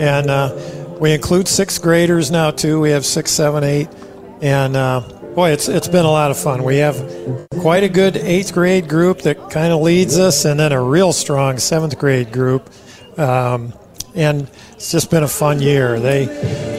and 0.00 0.30
uh, 0.30 0.96
we 0.98 1.12
include 1.12 1.46
sixth 1.46 1.82
graders 1.82 2.30
now 2.30 2.50
too. 2.50 2.80
We 2.80 2.90
have 2.90 3.04
six, 3.04 3.30
seven, 3.30 3.64
eight, 3.64 3.88
and 4.40 4.76
uh, 4.76 5.00
boy, 5.34 5.50
it's 5.50 5.68
it's 5.68 5.88
been 5.88 6.04
a 6.04 6.10
lot 6.10 6.30
of 6.30 6.38
fun. 6.38 6.64
We 6.64 6.78
have 6.78 6.96
quite 7.60 7.82
a 7.82 7.88
good 7.88 8.16
eighth 8.16 8.54
grade 8.54 8.88
group 8.88 9.22
that 9.22 9.50
kind 9.50 9.72
of 9.72 9.82
leads 9.82 10.18
us, 10.18 10.44
and 10.46 10.58
then 10.58 10.72
a 10.72 10.82
real 10.82 11.12
strong 11.12 11.58
seventh 11.58 11.98
grade 11.98 12.32
group. 12.32 12.70
Um, 13.18 13.74
and 14.14 14.50
it's 14.72 14.90
just 14.90 15.10
been 15.10 15.22
a 15.22 15.28
fun 15.28 15.60
year. 15.60 15.98
They 16.00 16.26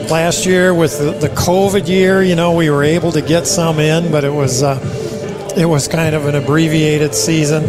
last 0.08 0.46
year 0.46 0.74
with 0.74 1.00
the, 1.00 1.12
the 1.12 1.30
COVID 1.30 1.88
year, 1.88 2.22
you 2.22 2.36
know, 2.36 2.56
we 2.56 2.70
were 2.70 2.84
able 2.84 3.12
to 3.12 3.22
get 3.22 3.46
some 3.48 3.80
in, 3.80 4.12
but 4.12 4.24
it 4.24 4.34
was. 4.34 4.64
Uh, 4.64 5.03
it 5.58 5.66
was 5.66 5.88
kind 5.88 6.16
of 6.16 6.26
an 6.26 6.36
abbreviated 6.36 7.14
season. 7.16 7.64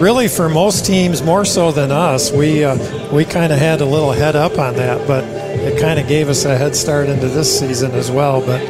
Really, 0.00 0.28
for 0.28 0.48
most 0.48 0.84
teams, 0.84 1.22
more 1.22 1.44
so 1.44 1.70
than 1.70 1.90
us, 1.90 2.32
we 2.32 2.64
uh, 2.64 2.76
we 3.12 3.24
kind 3.24 3.52
of 3.52 3.58
had 3.58 3.80
a 3.80 3.86
little 3.86 4.12
head 4.12 4.36
up 4.36 4.58
on 4.58 4.74
that, 4.74 5.06
but 5.06 5.24
it 5.24 5.80
kind 5.80 6.00
of 6.00 6.08
gave 6.08 6.28
us 6.28 6.44
a 6.44 6.56
head 6.56 6.74
start 6.74 7.08
into 7.08 7.28
this 7.28 7.58
season 7.58 7.92
as 7.92 8.10
well. 8.10 8.40
But 8.40 8.60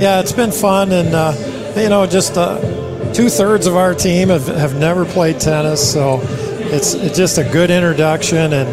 yeah, 0.00 0.20
it's 0.20 0.32
been 0.32 0.52
fun, 0.52 0.92
and 0.92 1.14
uh, 1.14 1.34
you 1.76 1.88
know, 1.88 2.06
just 2.06 2.36
uh, 2.36 2.60
two 3.12 3.28
thirds 3.28 3.66
of 3.66 3.76
our 3.76 3.94
team 3.94 4.28
have, 4.28 4.46
have 4.46 4.76
never 4.76 5.04
played 5.04 5.40
tennis, 5.40 5.92
so 5.92 6.20
it's, 6.22 6.94
it's 6.94 7.16
just 7.16 7.38
a 7.38 7.44
good 7.44 7.70
introduction. 7.70 8.52
And 8.52 8.68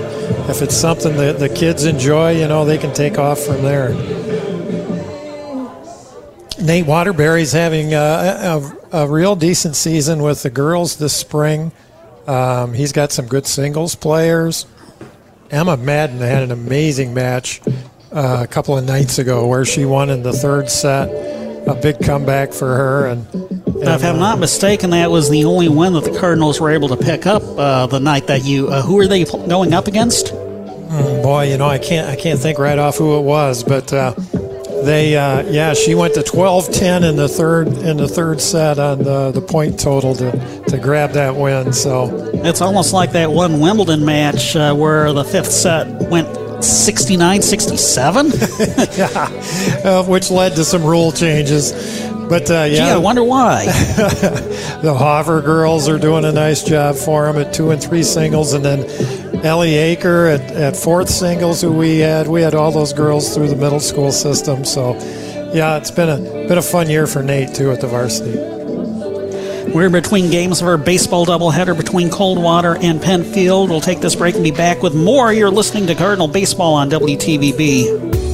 if 0.50 0.62
it's 0.62 0.76
something 0.76 1.16
that 1.18 1.40
the 1.40 1.50
kids 1.50 1.86
enjoy, 1.86 2.40
you 2.40 2.48
know, 2.48 2.66
they 2.66 2.78
can 2.78 2.94
take 2.94 3.18
off 3.18 3.40
from 3.40 3.62
there. 3.64 3.90
Nate 6.62 6.86
Waterbury's 6.86 7.52
having 7.52 7.94
a, 7.94 7.98
a, 8.92 9.04
a, 9.04 9.08
real 9.08 9.36
decent 9.36 9.76
season 9.76 10.22
with 10.22 10.44
the 10.44 10.50
girls 10.50 10.98
this 10.98 11.16
spring. 11.16 11.72
Um, 12.28 12.74
he's 12.74 12.92
got 12.92 13.12
some 13.12 13.28
good 13.28 13.48
singles 13.48 13.96
players. 13.96 14.66
Emma 15.52 15.78
Madden 15.78 16.20
had 16.20 16.44
an 16.44 16.52
amazing 16.52 17.14
match 17.14 17.62
uh, 18.12 18.42
a 18.44 18.48
couple 18.48 18.78
of 18.78 18.86
nights 18.86 19.20
ago 19.20 19.48
where 19.48 19.66
she 19.66 19.86
won 19.86 20.10
in 20.10 20.22
the 20.22 20.34
third 20.34 20.70
set. 20.70 21.10
A 21.68 21.76
big 21.76 22.00
comeback 22.00 22.54
for 22.54 22.76
her. 22.76 23.08
And, 23.08 23.34
and 23.34 23.84
if 23.84 24.04
I'm 24.04 24.18
not 24.18 24.40
mistaken, 24.40 24.90
that 24.92 25.12
was 25.12 25.30
the 25.30 25.46
only 25.46 25.70
win 25.70 25.94
that 25.94 26.04
the 26.04 26.18
Cardinals 26.20 26.60
were 26.60 26.72
able 26.72 26.90
to 26.90 26.98
pick 26.98 27.26
up 27.26 27.44
uh, 27.44 27.86
the 27.88 28.00
night 28.00 28.28
that 28.28 28.44
you. 28.44 28.70
Uh, 28.70 28.82
who 28.82 29.00
are 29.00 29.08
they 29.08 29.24
going 29.26 29.74
up 29.74 29.88
against? 29.88 30.28
Mm, 30.28 31.22
boy, 31.22 31.50
you 31.52 31.58
know 31.58 31.68
I 31.68 31.78
can't 31.78 32.10
I 32.10 32.16
can't 32.16 32.40
think 32.40 32.58
right 32.58 32.80
off 32.80 32.98
who 32.98 33.20
it 33.20 33.22
was, 33.22 33.64
but 33.64 33.94
uh, 33.94 34.16
they 34.84 35.16
uh, 35.16 35.44
yeah 35.44 35.74
she 35.74 35.96
went 35.96 36.14
to 36.14 36.22
12-10 36.22 37.10
in 37.10 37.16
the 37.16 37.28
third 37.28 37.68
in 37.68 37.98
the 37.98 38.08
third 38.08 38.40
set 38.42 38.80
on 38.80 39.00
the, 39.00 39.32
the 39.32 39.42
point 39.42 39.80
total 39.80 40.14
to, 40.16 40.32
to 40.68 40.78
grab 40.78 41.12
that 41.12 41.36
win 41.36 41.74
so. 41.74 42.30
It's 42.44 42.62
almost 42.62 42.94
like 42.94 43.12
that 43.14 43.32
one 43.32 43.60
wimbledon 43.60 44.06
match 44.06 44.56
uh, 44.56 44.74
where 44.74 45.12
the 45.14 45.24
fifth 45.24 45.52
set 45.52 45.88
went 46.10 46.28
69-67 46.60 48.98
yeah 48.98 49.90
uh, 49.90 50.04
which 50.04 50.30
led 50.30 50.56
to 50.56 50.66
some 50.66 50.84
rule 50.84 51.12
changes 51.12 51.72
but 52.30 52.50
uh, 52.52 52.68
yeah, 52.70 52.76
Gee, 52.76 52.82
I 52.82 52.98
wonder 52.98 53.24
why. 53.24 53.66
the 54.82 54.96
Hover 54.98 55.42
girls 55.42 55.90
are 55.90 55.98
doing 55.98 56.26
a 56.26 56.32
nice 56.32 56.64
job 56.64 56.96
for 56.96 57.26
them 57.26 57.38
at 57.38 57.54
two 57.54 57.72
and 57.72 57.82
three 57.82 58.04
singles, 58.04 58.54
and 58.54 58.64
then 58.64 58.80
Ellie 59.44 59.72
Aker 59.72 60.36
at, 60.36 60.52
at 60.52 60.76
fourth 60.78 61.10
singles, 61.10 61.62
who 61.62 61.72
we 61.72 62.00
had. 62.00 62.28
We 62.28 62.42
had 62.42 62.54
all 62.54 62.72
those 62.72 62.94
girls 62.94 63.34
through 63.34 63.48
the 63.48 63.56
middle 63.56 63.80
school 63.80 64.12
system. 64.12 64.64
So, 64.64 64.94
yeah, 65.54 65.78
it's 65.78 65.92
been 65.92 66.10
a 66.10 66.48
been 66.48 66.58
a 66.58 66.62
fun 66.62 66.90
year 66.90 67.08
for 67.08 67.24
Nate 67.24 67.56
too 67.56 67.72
at 67.72 67.82
the 67.82 67.88
varsity. 67.88 68.38
We're 69.74 69.90
between 69.90 70.32
games 70.32 70.62
of 70.62 70.68
our 70.68 70.78
baseball 70.78 71.26
doubleheader 71.26 71.78
between 71.78 72.10
Coldwater 72.10 72.76
and 72.78 73.02
Penfield. 73.02 73.70
We'll 73.70 73.82
take 73.82 74.02
this 74.02 74.16
break 74.16 74.36
and 74.36 74.44
be 74.44 74.52
back 74.52 74.82
with 74.82 74.96
more. 74.96 75.32
You're 75.32 75.52
listening 75.52 75.86
to 75.88 75.96
Cardinal 75.96 76.28
Baseball 76.28 76.74
on 76.74 76.90
WTVB. 76.90 78.29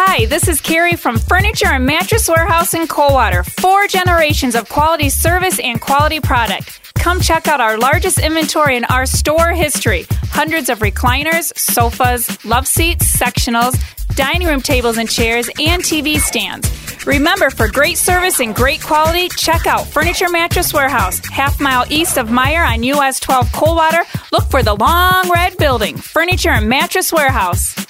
Hi, 0.00 0.26
this 0.26 0.46
is 0.46 0.60
Carrie 0.60 0.94
from 0.94 1.18
Furniture 1.18 1.66
and 1.66 1.84
Mattress 1.84 2.28
Warehouse 2.28 2.72
in 2.72 2.86
Coldwater. 2.86 3.42
Four 3.42 3.88
generations 3.88 4.54
of 4.54 4.68
quality 4.68 5.10
service 5.10 5.58
and 5.58 5.80
quality 5.80 6.20
product. 6.20 6.94
Come 6.94 7.20
check 7.20 7.48
out 7.48 7.60
our 7.60 7.76
largest 7.76 8.20
inventory 8.20 8.76
in 8.76 8.84
our 8.84 9.06
store 9.06 9.50
history. 9.50 10.06
Hundreds 10.30 10.68
of 10.68 10.78
recliners, 10.78 11.52
sofas, 11.58 12.44
love 12.44 12.68
seats, 12.68 13.16
sectionals, 13.18 13.74
dining 14.14 14.46
room 14.46 14.60
tables 14.60 14.98
and 14.98 15.10
chairs, 15.10 15.48
and 15.58 15.82
TV 15.82 16.18
stands. 16.18 16.70
Remember, 17.04 17.50
for 17.50 17.66
great 17.66 17.98
service 17.98 18.38
and 18.38 18.54
great 18.54 18.80
quality, 18.80 19.28
check 19.30 19.66
out 19.66 19.84
Furniture 19.84 20.28
Mattress 20.28 20.72
Warehouse, 20.72 21.18
half 21.26 21.60
mile 21.60 21.84
east 21.90 22.18
of 22.18 22.28
Meijer 22.28 22.64
on 22.64 22.84
US 22.84 23.18
12 23.18 23.50
Coldwater. 23.50 24.04
Look 24.30 24.44
for 24.44 24.62
the 24.62 24.76
long 24.76 25.28
red 25.28 25.56
building, 25.56 25.96
Furniture 25.96 26.50
and 26.50 26.68
Mattress 26.68 27.12
Warehouse. 27.12 27.87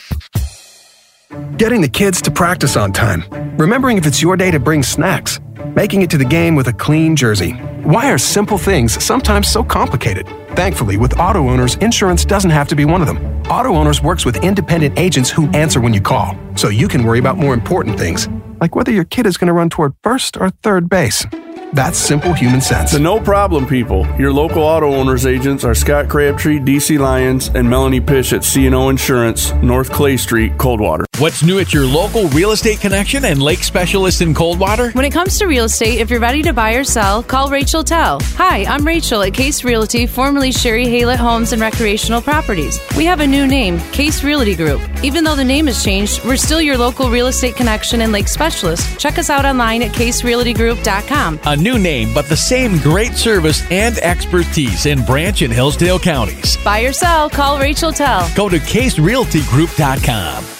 Getting 1.58 1.82
the 1.82 1.88
kids 1.88 2.22
to 2.22 2.30
practice 2.30 2.74
on 2.74 2.90
time. 2.90 3.24
Remembering 3.58 3.98
if 3.98 4.06
it's 4.06 4.22
your 4.22 4.34
day 4.34 4.50
to 4.50 4.58
bring 4.58 4.82
snacks. 4.82 5.40
Making 5.76 6.00
it 6.00 6.10
to 6.10 6.16
the 6.16 6.24
game 6.24 6.54
with 6.54 6.68
a 6.68 6.72
clean 6.72 7.14
jersey. 7.14 7.50
Why 7.82 8.10
are 8.10 8.16
simple 8.16 8.56
things 8.56 9.02
sometimes 9.04 9.48
so 9.48 9.62
complicated? 9.62 10.26
Thankfully, 10.52 10.96
with 10.96 11.18
auto 11.20 11.50
owners, 11.50 11.74
insurance 11.76 12.24
doesn't 12.24 12.50
have 12.50 12.68
to 12.68 12.76
be 12.76 12.86
one 12.86 13.02
of 13.02 13.06
them. 13.06 13.18
Auto 13.50 13.74
owners 13.74 14.02
works 14.02 14.24
with 14.24 14.42
independent 14.42 14.98
agents 14.98 15.28
who 15.28 15.50
answer 15.50 15.80
when 15.82 15.92
you 15.92 16.00
call, 16.00 16.34
so 16.56 16.68
you 16.68 16.88
can 16.88 17.04
worry 17.04 17.18
about 17.18 17.36
more 17.36 17.52
important 17.52 17.98
things, 17.98 18.26
like 18.60 18.74
whether 18.74 18.92
your 18.92 19.04
kid 19.04 19.26
is 19.26 19.36
going 19.36 19.48
to 19.48 19.52
run 19.52 19.68
toward 19.68 19.92
first 20.02 20.38
or 20.38 20.48
third 20.62 20.88
base. 20.88 21.26
That's 21.74 21.98
simple 21.98 22.32
human 22.32 22.62
sense. 22.62 22.92
The 22.92 23.00
no 23.00 23.20
problem 23.20 23.66
people. 23.66 24.06
Your 24.18 24.32
local 24.32 24.62
auto 24.62 24.94
owners 24.94 25.26
agents 25.26 25.64
are 25.64 25.74
Scott 25.74 26.08
Crabtree, 26.08 26.58
DC 26.58 26.98
Lyons, 26.98 27.48
and 27.48 27.68
Melanie 27.68 28.00
Pish 28.00 28.32
at 28.32 28.40
CNO 28.40 28.88
Insurance, 28.88 29.52
North 29.54 29.92
Clay 29.92 30.16
Street, 30.16 30.56
Coldwater. 30.56 31.04
What's 31.18 31.42
new 31.42 31.58
at 31.58 31.74
your 31.74 31.84
local 31.84 32.28
real 32.28 32.52
estate 32.52 32.78
connection 32.78 33.24
and 33.24 33.42
lake 33.42 33.64
specialist 33.64 34.20
in 34.20 34.34
Coldwater? 34.34 34.92
When 34.92 35.04
it 35.04 35.12
comes 35.12 35.36
to 35.40 35.46
real 35.46 35.64
estate, 35.64 35.98
if 35.98 36.10
you're 36.10 36.20
ready 36.20 36.42
to 36.42 36.52
buy 36.52 36.74
or 36.74 36.84
sell, 36.84 37.24
call 37.24 37.50
Rachel 37.50 37.82
Tell. 37.82 38.20
Hi, 38.36 38.64
I'm 38.66 38.86
Rachel 38.86 39.22
at 39.22 39.34
Case 39.34 39.64
Realty, 39.64 40.06
formerly 40.06 40.52
Sherry 40.52 40.84
Halet 40.84 41.16
Homes 41.16 41.52
and 41.52 41.60
Recreational 41.60 42.22
Properties. 42.22 42.78
We 42.96 43.04
have 43.06 43.18
a 43.18 43.26
new 43.26 43.48
name, 43.48 43.80
Case 43.90 44.22
Realty 44.22 44.54
Group. 44.54 44.80
Even 45.02 45.24
though 45.24 45.34
the 45.34 45.44
name 45.44 45.66
has 45.66 45.82
changed, 45.82 46.24
we're 46.24 46.36
still 46.36 46.62
your 46.62 46.78
local 46.78 47.10
real 47.10 47.26
estate 47.26 47.56
connection 47.56 48.02
and 48.02 48.12
lake 48.12 48.28
specialist. 48.28 49.00
Check 49.00 49.18
us 49.18 49.28
out 49.28 49.44
online 49.44 49.82
at 49.82 49.90
caserealtygroup.com. 49.90 51.40
A 51.46 51.56
new 51.56 51.80
name, 51.80 52.14
but 52.14 52.26
the 52.26 52.36
same 52.36 52.78
great 52.78 53.14
service 53.14 53.68
and 53.72 53.98
expertise 53.98 54.86
in 54.86 55.04
Branch 55.04 55.42
and 55.42 55.52
Hillsdale 55.52 55.98
counties. 55.98 56.56
Buy 56.58 56.82
or 56.82 56.92
sell, 56.92 57.28
call 57.28 57.58
Rachel 57.58 57.90
Tell. 57.90 58.30
Go 58.36 58.48
to 58.48 58.58
caserealtygroup.com. 58.58 60.57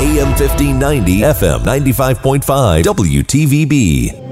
AM 0.00 0.28
1590, 0.28 1.20
FM 1.20 1.60
95.5, 1.60 2.82
WTVB. 2.84 4.30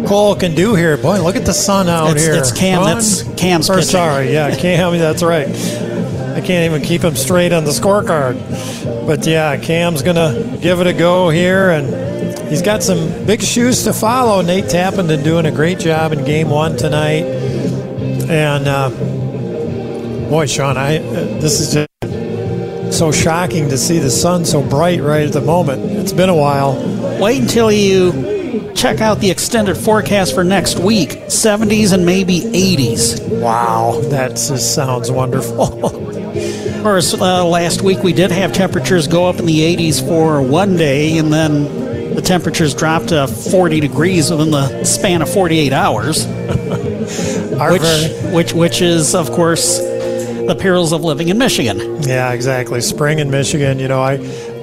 Cole 0.08 0.34
can 0.34 0.54
do 0.54 0.74
here. 0.74 0.96
Boy, 0.96 1.20
look 1.22 1.36
at 1.36 1.44
the 1.44 1.52
sun 1.52 1.88
out 1.88 2.10
It's- 2.10 2.24
here. 2.24 2.34
it's 2.34 2.50
Cam, 2.52 2.82
Sun? 2.82 2.94
that's 2.96 3.22
Cam's 3.40 3.70
Or 3.70 3.74
pitching. 3.74 3.90
sorry, 3.90 4.32
yeah, 4.32 4.54
Cam. 4.56 4.98
That's 4.98 5.22
right. 5.22 5.48
I 5.48 6.40
can't 6.40 6.72
even 6.72 6.82
keep 6.82 7.02
him 7.02 7.14
straight 7.14 7.52
on 7.52 7.64
the 7.64 7.70
scorecard. 7.70 8.38
But 9.06 9.26
yeah, 9.26 9.56
Cam's 9.58 10.02
gonna 10.02 10.58
give 10.62 10.80
it 10.80 10.86
a 10.86 10.92
go 10.94 11.28
here, 11.28 11.70
and 11.70 11.86
he's 12.52 12.60
got 12.60 12.82
some 12.82 13.24
big 13.24 13.40
shoes 13.40 13.82
to 13.84 13.94
follow. 13.94 14.42
Nate 14.42 14.66
Tappenden 14.66 15.24
doing 15.24 15.46
a 15.46 15.50
great 15.50 15.78
job 15.78 16.12
in 16.12 16.22
Game 16.22 16.50
One 16.50 16.76
tonight, 16.76 17.24
and 18.28 18.68
uh, 18.68 18.90
boy, 20.28 20.44
Sean, 20.44 20.76
I 20.76 20.98
uh, 20.98 21.12
this 21.40 21.60
is 21.60 21.72
just 21.72 22.96
so 22.96 23.10
shocking 23.10 23.70
to 23.70 23.78
see 23.78 23.98
the 23.98 24.10
sun 24.10 24.44
so 24.44 24.62
bright 24.62 25.00
right 25.00 25.26
at 25.26 25.32
the 25.32 25.40
moment. 25.40 25.82
It's 25.92 26.12
been 26.12 26.28
a 26.28 26.36
while. 26.36 26.74
Wait 27.18 27.40
until 27.40 27.72
you 27.72 28.70
check 28.74 29.00
out 29.00 29.18
the 29.20 29.30
extended 29.30 29.76
forecast 29.76 30.34
for 30.34 30.44
next 30.44 30.78
week 30.78 31.10
70s 31.28 31.94
and 31.94 32.04
maybe 32.04 32.40
80s. 32.40 33.40
Wow, 33.40 33.98
that 34.10 34.32
just 34.32 34.74
sounds 34.74 35.10
wonderful. 35.10 36.12
Of 36.32 36.86
course, 36.86 37.14
uh, 37.14 37.44
last 37.44 37.82
week 37.82 38.02
we 38.02 38.12
did 38.12 38.32
have 38.32 38.52
temperatures 38.52 39.06
go 39.06 39.28
up 39.28 39.38
in 39.38 39.46
the 39.46 39.60
80s 39.76 40.04
for 40.04 40.42
one 40.42 40.76
day, 40.76 41.16
and 41.18 41.32
then 41.32 41.81
the 42.14 42.22
temperatures 42.22 42.74
dropped 42.74 43.08
to 43.08 43.26
40 43.26 43.80
degrees 43.80 44.30
within 44.30 44.50
the 44.50 44.84
span 44.84 45.22
of 45.22 45.32
48 45.32 45.72
hours. 45.72 46.26
which, 46.26 48.32
which, 48.32 48.52
which 48.52 48.82
is, 48.82 49.14
of 49.14 49.30
course, 49.32 49.78
the 49.78 50.56
perils 50.58 50.92
of 50.92 51.02
living 51.02 51.28
in 51.28 51.38
Michigan. 51.38 52.02
Yeah, 52.02 52.32
exactly. 52.32 52.80
Spring 52.80 53.18
in 53.18 53.30
Michigan. 53.30 53.78
You 53.78 53.88
know, 53.88 54.02
I 54.02 54.14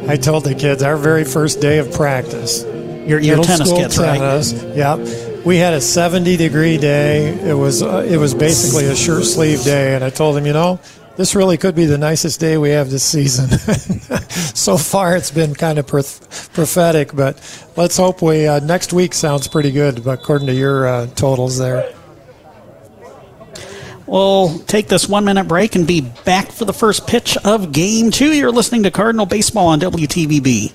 I 0.08 0.18
told 0.18 0.44
the 0.44 0.56
kids 0.56 0.84
our 0.84 0.98
very 0.98 1.24
first 1.24 1.62
day 1.62 1.78
of 1.78 1.92
practice. 1.94 2.64
Your- 2.64 3.20
your 3.20 3.44
tennis 3.44 3.72
kids, 3.72 3.98
right? 3.98 4.20
tennis, 4.20 4.54
Yep. 4.76 5.46
We 5.46 5.58
had 5.58 5.74
a 5.74 5.82
70 5.82 6.36
degree 6.36 6.78
day. 6.78 7.30
It 7.30 7.54
was 7.54 7.82
uh, 7.82 8.06
it 8.08 8.18
was 8.18 8.34
basically 8.34 8.86
a 8.86 8.96
shirt 8.96 9.24
sleeve 9.24 9.64
day, 9.64 9.96
and 9.96 10.04
I 10.04 10.10
told 10.10 10.36
them, 10.36 10.46
you 10.46 10.54
know, 10.54 10.80
this 11.20 11.36
really 11.36 11.58
could 11.58 11.76
be 11.76 11.84
the 11.84 11.98
nicest 11.98 12.40
day 12.40 12.58
we 12.58 12.70
have 12.70 12.90
this 12.90 13.04
season. 13.04 13.50
so 14.30 14.78
far, 14.78 15.18
it's 15.18 15.32
been 15.32 15.54
kind 15.54 15.78
of 15.78 15.86
prof- 15.86 16.50
prophetic, 16.54 17.14
but 17.14 17.36
let's 17.76 17.98
hope 17.98 18.22
we 18.22 18.48
uh, 18.48 18.62
next 18.62 18.94
week 18.94 19.14
sounds 19.14 19.46
pretty 19.46 19.70
good, 19.70 20.08
according 20.08 20.48
to 20.48 20.54
your 20.54 20.88
uh, 20.88 21.08
totals 21.08 21.58
there. 21.58 21.94
We'll 24.08 24.60
take 24.60 24.88
this 24.88 25.10
one 25.10 25.26
minute 25.26 25.50
break 25.50 25.76
and 25.76 25.86
be 25.86 26.00
back 26.24 26.54
for 26.54 26.64
the 26.64 26.72
first 26.72 27.06
pitch 27.06 27.36
of 27.44 27.74
game 27.74 28.12
two. 28.12 28.32
You're 28.32 28.50
listening 28.50 28.84
to 28.84 28.92
Cardinal 28.92 29.26
Baseball 29.26 29.68
on 29.68 29.82
WTVB. 29.82 30.74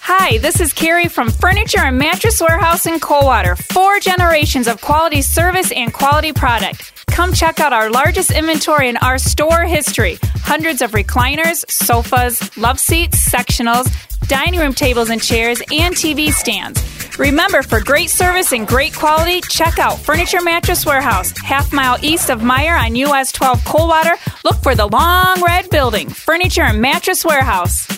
Hi, 0.00 0.38
this 0.38 0.60
is 0.60 0.72
Carrie 0.72 1.08
from 1.08 1.30
Furniture 1.30 1.80
and 1.80 1.98
Mattress 1.98 2.40
Warehouse 2.40 2.86
in 2.86 3.00
Coldwater. 3.00 3.54
Four 3.54 4.00
generations 4.00 4.66
of 4.66 4.80
quality 4.80 5.20
service 5.20 5.70
and 5.72 5.92
quality 5.92 6.32
product. 6.32 6.94
Come 7.18 7.32
check 7.32 7.58
out 7.58 7.72
our 7.72 7.90
largest 7.90 8.30
inventory 8.30 8.88
in 8.88 8.96
our 8.98 9.18
store 9.18 9.64
history. 9.64 10.18
Hundreds 10.36 10.82
of 10.82 10.92
recliners, 10.92 11.68
sofas, 11.68 12.56
love 12.56 12.78
seats, 12.78 13.28
sectionals, 13.28 13.90
dining 14.28 14.60
room 14.60 14.72
tables 14.72 15.10
and 15.10 15.20
chairs, 15.20 15.60
and 15.72 15.96
TV 15.96 16.30
stands. 16.30 16.80
Remember, 17.18 17.62
for 17.62 17.80
great 17.80 18.08
service 18.08 18.52
and 18.52 18.68
great 18.68 18.94
quality, 18.94 19.40
check 19.40 19.80
out 19.80 19.98
Furniture 19.98 20.42
Mattress 20.42 20.86
Warehouse, 20.86 21.36
half 21.38 21.72
mile 21.72 21.98
east 22.02 22.30
of 22.30 22.42
Meijer 22.42 22.78
on 22.78 22.94
US 22.94 23.32
12 23.32 23.64
Coldwater. 23.64 24.14
Look 24.44 24.62
for 24.62 24.76
the 24.76 24.86
long 24.86 25.42
red 25.42 25.68
building, 25.70 26.08
Furniture 26.08 26.62
and 26.62 26.80
Mattress 26.80 27.24
Warehouse. 27.24 27.88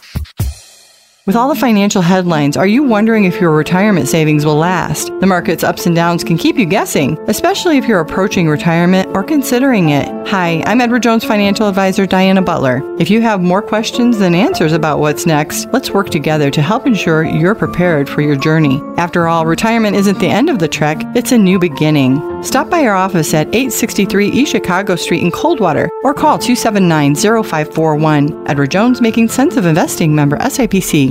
With 1.26 1.36
all 1.36 1.50
the 1.50 1.54
financial 1.54 2.00
headlines, 2.00 2.56
are 2.56 2.66
you 2.66 2.82
wondering 2.82 3.24
if 3.24 3.42
your 3.42 3.50
retirement 3.50 4.08
savings 4.08 4.46
will 4.46 4.56
last? 4.56 5.08
The 5.20 5.26
market's 5.26 5.62
ups 5.62 5.84
and 5.84 5.94
downs 5.94 6.24
can 6.24 6.38
keep 6.38 6.56
you 6.56 6.64
guessing, 6.64 7.18
especially 7.28 7.76
if 7.76 7.86
you're 7.86 8.00
approaching 8.00 8.48
retirement 8.48 9.14
or 9.14 9.22
considering 9.22 9.90
it. 9.90 10.08
Hi, 10.28 10.62
I'm 10.64 10.80
Edward 10.80 11.02
Jones 11.02 11.22
financial 11.22 11.68
advisor 11.68 12.06
Diana 12.06 12.40
Butler. 12.40 12.80
If 12.98 13.10
you 13.10 13.20
have 13.20 13.42
more 13.42 13.60
questions 13.60 14.18
than 14.18 14.34
answers 14.34 14.72
about 14.72 14.98
what's 14.98 15.26
next, 15.26 15.66
let's 15.74 15.90
work 15.90 16.08
together 16.08 16.50
to 16.52 16.62
help 16.62 16.86
ensure 16.86 17.22
you're 17.22 17.54
prepared 17.54 18.08
for 18.08 18.22
your 18.22 18.36
journey. 18.36 18.80
After 18.96 19.28
all, 19.28 19.44
retirement 19.44 19.96
isn't 19.96 20.20
the 20.20 20.28
end 20.28 20.48
of 20.48 20.58
the 20.58 20.68
trek, 20.68 21.02
it's 21.14 21.32
a 21.32 21.38
new 21.38 21.58
beginning. 21.58 22.42
Stop 22.42 22.70
by 22.70 22.86
our 22.86 22.94
office 22.94 23.34
at 23.34 23.48
863 23.48 24.28
East 24.28 24.52
Chicago 24.52 24.96
Street 24.96 25.22
in 25.22 25.30
Coldwater 25.30 25.90
or 26.02 26.14
call 26.14 26.38
279 26.38 27.14
0541. 27.14 28.48
Edward 28.48 28.70
Jones 28.70 29.02
making 29.02 29.28
sense 29.28 29.58
of 29.58 29.66
investing 29.66 30.14
member 30.14 30.38
SIPC. 30.38 31.09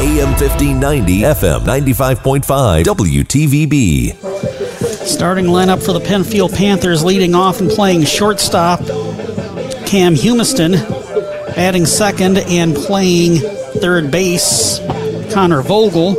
AM 0.00 0.30
1590, 0.30 1.20
FM 1.20 1.60
95.5, 1.60 2.84
WTVB. 2.84 4.16
Starting 5.06 5.46
lineup 5.46 5.82
for 5.84 5.92
the 5.92 6.00
Penfield 6.00 6.52
Panthers 6.52 7.04
leading 7.04 7.34
off 7.34 7.60
and 7.60 7.68
playing 7.70 8.04
shortstop, 8.04 8.80
Cam 9.86 10.14
Humiston. 10.14 10.78
Batting 11.54 11.84
second 11.84 12.38
and 12.38 12.74
playing 12.74 13.40
third 13.80 14.10
base, 14.10 14.80
Connor 15.32 15.62
Vogel. 15.62 16.14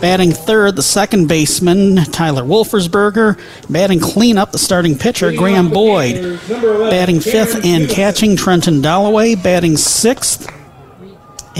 Batting 0.00 0.32
third, 0.32 0.76
the 0.76 0.82
second 0.82 1.26
baseman, 1.26 1.96
Tyler 1.96 2.42
Wolfersberger. 2.42 3.38
Batting 3.68 4.00
cleanup, 4.00 4.52
the 4.52 4.58
starting 4.58 4.96
pitcher, 4.96 5.32
Graham 5.32 5.70
Boyd. 5.70 6.38
Batting 6.48 7.20
fifth 7.20 7.64
and 7.64 7.88
catching, 7.88 8.36
Trenton 8.36 8.80
Dalloway. 8.80 9.34
Batting 9.34 9.76
sixth 9.76 10.48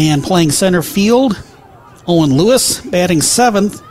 and 0.01 0.25
playing 0.25 0.51
center 0.51 0.83
field, 0.83 1.41
Owen 2.07 2.35
Lewis. 2.35 2.81
Batting 2.81 3.21
seventh, 3.21 3.83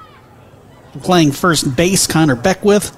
playing 1.03 1.31
first 1.31 1.75
base, 1.75 2.07
Connor 2.07 2.35
Beckwith. 2.35 2.95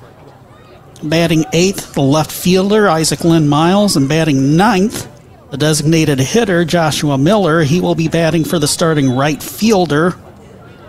Batting 1.03 1.45
eighth, 1.51 1.93
the 1.93 2.01
left 2.01 2.32
fielder, 2.32 2.88
Isaac 2.88 3.24
Lynn 3.24 3.49
Miles. 3.49 3.97
And 3.97 4.07
batting 4.07 4.55
ninth, 4.55 5.09
the 5.49 5.57
designated 5.57 6.20
hitter, 6.20 6.64
Joshua 6.64 7.18
Miller. 7.18 7.64
He 7.64 7.82
will 7.82 7.95
be 7.95 8.07
batting 8.07 8.45
for 8.45 8.59
the 8.59 8.68
starting 8.68 9.09
right 9.09 9.41
fielder, 9.43 10.16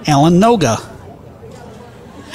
Alan 0.06 0.38
Noga. 0.38 0.88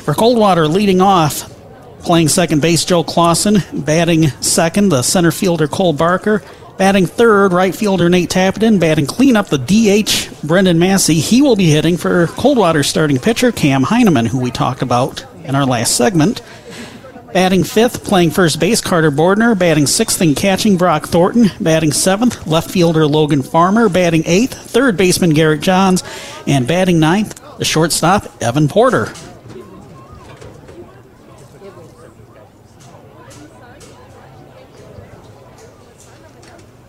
For 0.04 0.14
Coldwater, 0.14 0.68
leading 0.68 1.02
off, 1.02 1.54
playing 2.00 2.30
second 2.30 2.62
base, 2.62 2.84
Joe 2.84 3.04
Clausen. 3.04 3.58
Batting 3.74 4.30
second, 4.42 4.90
the 4.90 5.02
center 5.02 5.32
fielder, 5.32 5.68
Cole 5.68 5.94
Barker. 5.94 6.44
Batting 6.78 7.08
third, 7.08 7.54
right 7.54 7.76
fielder 7.76 8.08
Nate 8.08 8.30
Tappenden. 8.30 8.80
Batting 8.80 9.08
cleanup, 9.08 9.48
the 9.48 9.58
DH 9.58 10.30
Brendan 10.46 10.78
Massey. 10.78 11.16
He 11.16 11.42
will 11.42 11.56
be 11.56 11.72
hitting 11.72 11.98
for 11.98 12.28
Coldwater 12.28 12.84
starting 12.84 13.18
pitcher 13.18 13.52
Cam 13.52 13.84
Heineman, 13.84 14.28
who 14.28 14.40
we 14.40 14.52
talked 14.52 14.84
about 14.84 15.26
in 15.44 15.56
our 15.56 15.66
last 15.66 15.96
segment. 15.96 16.42
Batting 17.34 17.64
fifth, 17.64 18.04
playing 18.04 18.32
first 18.32 18.60
base, 18.60 18.80
Carter 18.80 19.12
Bordner. 19.12 19.58
Batting 19.58 19.88
sixth 19.88 20.22
and 20.22 20.36
catching, 20.36 20.78
Brock 20.78 21.08
Thornton. 21.08 21.50
Batting 21.60 21.92
seventh, 21.92 22.46
left 22.46 22.70
fielder 22.70 23.08
Logan 23.08 23.42
Farmer. 23.42 23.90
Batting 23.90 24.24
eighth, 24.26 24.54
third 24.54 24.98
baseman 24.98 25.32
Garrett 25.32 25.62
Johns. 25.62 26.04
And 26.46 26.68
batting 26.68 27.00
ninth, 27.00 27.42
the 27.58 27.66
shortstop 27.66 28.26
Evan 28.42 28.68
Porter. 28.68 29.14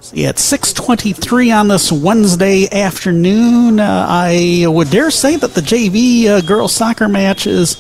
See, 0.09 0.25
at 0.25 0.37
6:23 0.37 1.53
on 1.53 1.69
this 1.69 1.93
Wednesday 1.93 2.67
afternoon, 2.73 3.79
uh, 3.79 4.07
I 4.09 4.65
would 4.67 4.89
dare 4.89 5.11
say 5.11 5.37
that 5.37 5.53
the 5.53 5.61
JV 5.61 6.27
uh, 6.27 6.41
girls 6.41 6.75
soccer 6.75 7.09
match 7.09 7.47
is. 7.47 7.77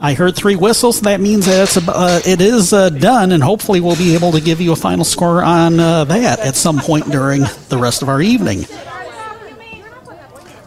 I 0.00 0.14
heard 0.14 0.34
three 0.34 0.56
whistles. 0.56 1.02
That 1.02 1.20
means 1.20 1.46
that 1.46 1.62
it's 1.62 1.76
uh, 1.76 2.20
it 2.26 2.40
is 2.40 2.72
uh, 2.72 2.88
done, 2.88 3.30
and 3.30 3.40
hopefully 3.40 3.80
we'll 3.80 3.94
be 3.94 4.16
able 4.16 4.32
to 4.32 4.40
give 4.40 4.60
you 4.60 4.72
a 4.72 4.76
final 4.76 5.04
score 5.04 5.44
on 5.44 5.78
uh, 5.78 6.02
that 6.06 6.40
at 6.40 6.56
some 6.56 6.80
point 6.80 7.08
during 7.12 7.42
the 7.68 7.78
rest 7.78 8.02
of 8.02 8.08
our 8.08 8.20
evening. 8.20 8.66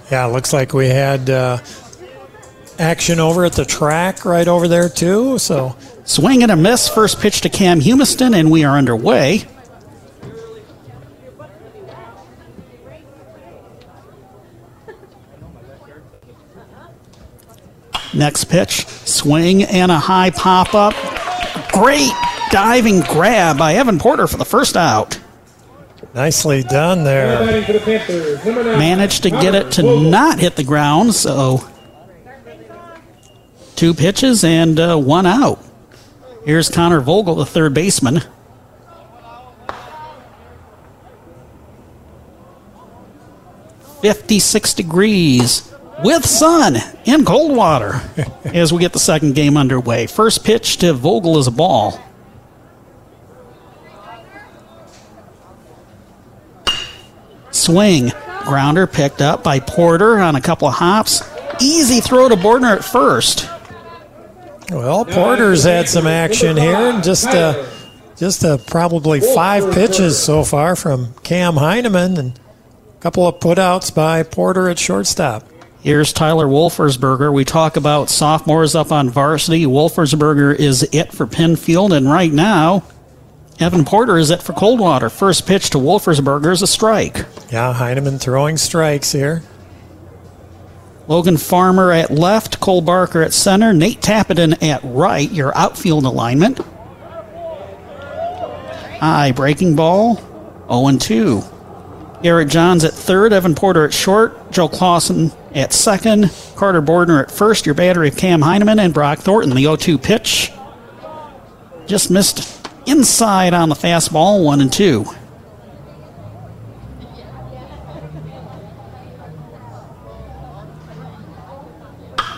Yeah, 0.09 0.25
looks 0.27 0.53
like 0.53 0.73
we 0.73 0.87
had 0.87 1.29
uh, 1.29 1.57
action 2.79 3.19
over 3.19 3.43
at 3.43 3.51
the 3.51 3.65
track 3.65 4.23
right 4.23 4.47
over 4.47 4.69
there 4.69 4.87
too. 4.87 5.37
So 5.37 5.75
swing 6.05 6.43
and 6.43 6.51
a 6.51 6.55
miss. 6.55 6.87
First 6.87 7.19
pitch 7.19 7.41
to 7.41 7.49
Cam 7.49 7.81
Humiston, 7.81 8.33
and 8.33 8.49
we 8.49 8.63
are 8.63 8.77
underway. 8.77 9.45
Next 18.17 18.45
pitch, 18.45 18.87
swing 18.87 19.63
and 19.63 19.91
a 19.91 19.99
high 19.99 20.31
pop 20.31 20.73
up. 20.73 20.93
Great 21.71 22.11
diving 22.51 23.01
grab 23.01 23.57
by 23.59 23.75
Evan 23.75 23.99
Porter 23.99 24.25
for 24.25 24.37
the 24.37 24.45
first 24.45 24.75
out. 24.75 25.19
Nicely 26.15 26.63
done 26.63 27.03
there. 27.03 27.63
Managed 28.77 29.23
to 29.23 29.29
get 29.29 29.53
it 29.53 29.71
to 29.73 29.83
not 29.83 30.39
hit 30.39 30.55
the 30.55 30.63
ground, 30.63 31.13
so 31.13 31.67
two 33.75 33.93
pitches 33.93 34.43
and 34.43 34.79
uh, 34.79 34.97
one 34.97 35.27
out. 35.27 35.63
Here's 36.43 36.69
Connor 36.69 37.01
Vogel, 37.01 37.35
the 37.35 37.45
third 37.45 37.75
baseman. 37.75 38.21
Fifty-six 44.01 44.73
degrees 44.73 45.71
with 46.03 46.25
sun 46.25 46.77
in 47.05 47.25
Coldwater 47.25 48.01
as 48.45 48.71
we 48.71 48.79
get 48.79 48.93
the 48.93 48.99
second 48.99 49.35
game 49.35 49.57
underway. 49.57 50.07
First 50.07 50.43
pitch 50.43 50.77
to 50.77 50.93
Vogel 50.93 51.37
is 51.37 51.47
a 51.47 51.51
ball. 51.51 51.99
Swing. 57.51 58.11
Grounder 58.45 58.87
picked 58.87 59.21
up 59.21 59.43
by 59.43 59.59
Porter 59.59 60.19
on 60.19 60.35
a 60.35 60.41
couple 60.41 60.69
of 60.69 60.75
hops. 60.75 61.21
Easy 61.59 61.99
throw 61.99 62.29
to 62.29 62.35
Bordner 62.35 62.77
at 62.77 62.83
first. 62.85 63.49
Well, 64.71 65.03
Porter's 65.03 65.63
had 65.63 65.89
some 65.89 66.07
action 66.07 66.55
here, 66.55 66.75
and 66.75 67.03
just 67.03 67.27
uh, 67.27 67.65
just 68.15 68.43
uh, 68.45 68.57
probably 68.57 69.19
five 69.21 69.73
pitches 69.73 70.21
so 70.21 70.43
far 70.43 70.75
from 70.75 71.13
Cam 71.23 71.55
Heineman, 71.55 72.17
and 72.17 72.39
a 72.95 73.01
couple 73.01 73.27
of 73.27 73.39
putouts 73.39 73.93
by 73.93 74.23
Porter 74.23 74.69
at 74.69 74.77
shortstop. 74.79 75.43
Here's 75.87 76.11
Tyler 76.11 76.47
Wolfersberger. 76.47 77.31
We 77.31 77.45
talk 77.45 77.77
about 77.77 78.09
sophomores 78.09 78.75
up 78.75 78.91
on 78.91 79.09
varsity. 79.09 79.65
Wolfersberger 79.65 80.53
is 80.53 80.83
it 80.91 81.13
for 81.13 81.25
Penfield, 81.25 81.93
and 81.93 82.11
right 82.11 82.33
now, 82.33 82.83
Evan 83.57 83.85
Porter 83.85 84.17
is 84.17 84.29
it 84.29 84.43
for 84.43 84.51
Coldwater. 84.51 85.09
First 85.09 85.47
pitch 85.47 85.69
to 85.69 85.77
Wolfersberger 85.77 86.51
is 86.51 86.61
a 86.61 86.67
strike. 86.67 87.25
Yeah, 87.49 87.71
Heineman 87.71 88.19
throwing 88.19 88.57
strikes 88.57 89.13
here. 89.13 89.43
Logan 91.07 91.37
Farmer 91.37 91.93
at 91.93 92.11
left, 92.11 92.59
Cole 92.59 92.81
Barker 92.81 93.21
at 93.21 93.31
center, 93.31 93.71
Nate 93.71 94.01
Tappenden 94.01 94.61
at 94.61 94.81
right, 94.83 95.31
your 95.31 95.57
outfield 95.57 96.03
alignment. 96.03 96.59
High 98.99 99.31
breaking 99.31 99.77
ball, 99.77 100.15
0 100.69 100.97
2. 100.97 101.56
Garrett 102.23 102.49
Johns 102.49 102.83
at 102.83 102.93
third, 102.93 103.31
Evan 103.31 103.53
Porter 103.53 103.85
at 103.85 103.93
short, 103.93 104.51
Joe 104.51 104.67
Clausen 104.67 105.31
at 105.53 105.71
second, 105.71 106.31
Carter 106.55 106.81
Bordner 106.81 107.21
at 107.21 107.31
first, 107.31 107.65
your 107.65 107.75
battery 107.75 108.09
of 108.09 108.17
Cam 108.17 108.41
Heineman 108.41 108.79
and 108.79 108.93
Brock 108.93 109.19
Thornton. 109.19 109.55
The 109.55 109.61
0 109.63 109.75
2 109.75 109.97
pitch 109.97 110.51
just 111.85 112.09
missed 112.09 112.67
inside 112.87 113.53
on 113.53 113.69
the 113.69 113.75
fastball, 113.75 114.43
1 114.43 114.61
and 114.61 114.73
2. 114.73 115.05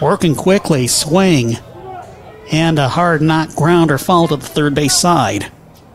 Working 0.01 0.35
quickly, 0.35 0.87
swing, 0.87 1.57
and 2.51 2.79
a 2.79 2.87
hard 2.87 3.21
knock 3.21 3.53
grounder 3.55 3.97
foul 3.97 4.27
to 4.29 4.37
the 4.37 4.45
third 4.45 4.73
base 4.75 4.95
side. 4.95 5.51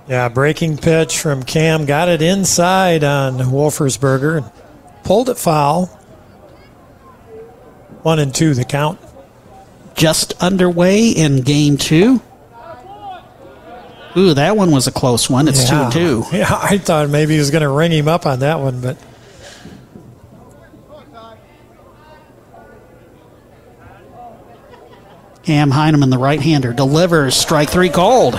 Yeah, 0.06 0.28
breaking 0.28 0.76
pitch 0.78 1.18
from 1.18 1.42
Cam 1.42 1.86
got 1.86 2.08
it 2.08 2.20
inside 2.20 3.04
on 3.04 3.38
Wolfersberger 3.38 4.38
and 4.38 4.52
pulled 5.02 5.30
it 5.30 5.38
foul. 5.38 5.86
One 8.02 8.18
and 8.18 8.34
two, 8.34 8.52
the 8.52 8.64
count. 8.64 9.00
Just 9.94 10.34
underway 10.42 11.08
in 11.08 11.40
game 11.40 11.78
two. 11.78 12.20
Ooh, 14.16 14.34
that 14.34 14.56
one 14.56 14.70
was 14.70 14.86
a 14.86 14.92
close 14.92 15.28
one. 15.30 15.48
It's 15.48 15.70
yeah. 15.70 15.70
two 15.70 15.76
and 15.76 15.92
two. 16.30 16.36
Yeah, 16.36 16.58
I 16.62 16.76
thought 16.78 17.08
maybe 17.08 17.32
he 17.32 17.38
was 17.38 17.50
going 17.50 17.62
to 17.62 17.70
ring 17.70 17.90
him 17.90 18.06
up 18.06 18.26
on 18.26 18.40
that 18.40 18.60
one, 18.60 18.80
but. 18.80 18.98
Cam 25.44 25.70
Heineman, 25.70 26.08
the 26.10 26.18
right 26.18 26.40
hander, 26.40 26.72
delivers 26.72 27.36
strike 27.36 27.68
three 27.68 27.90
called. 27.90 28.34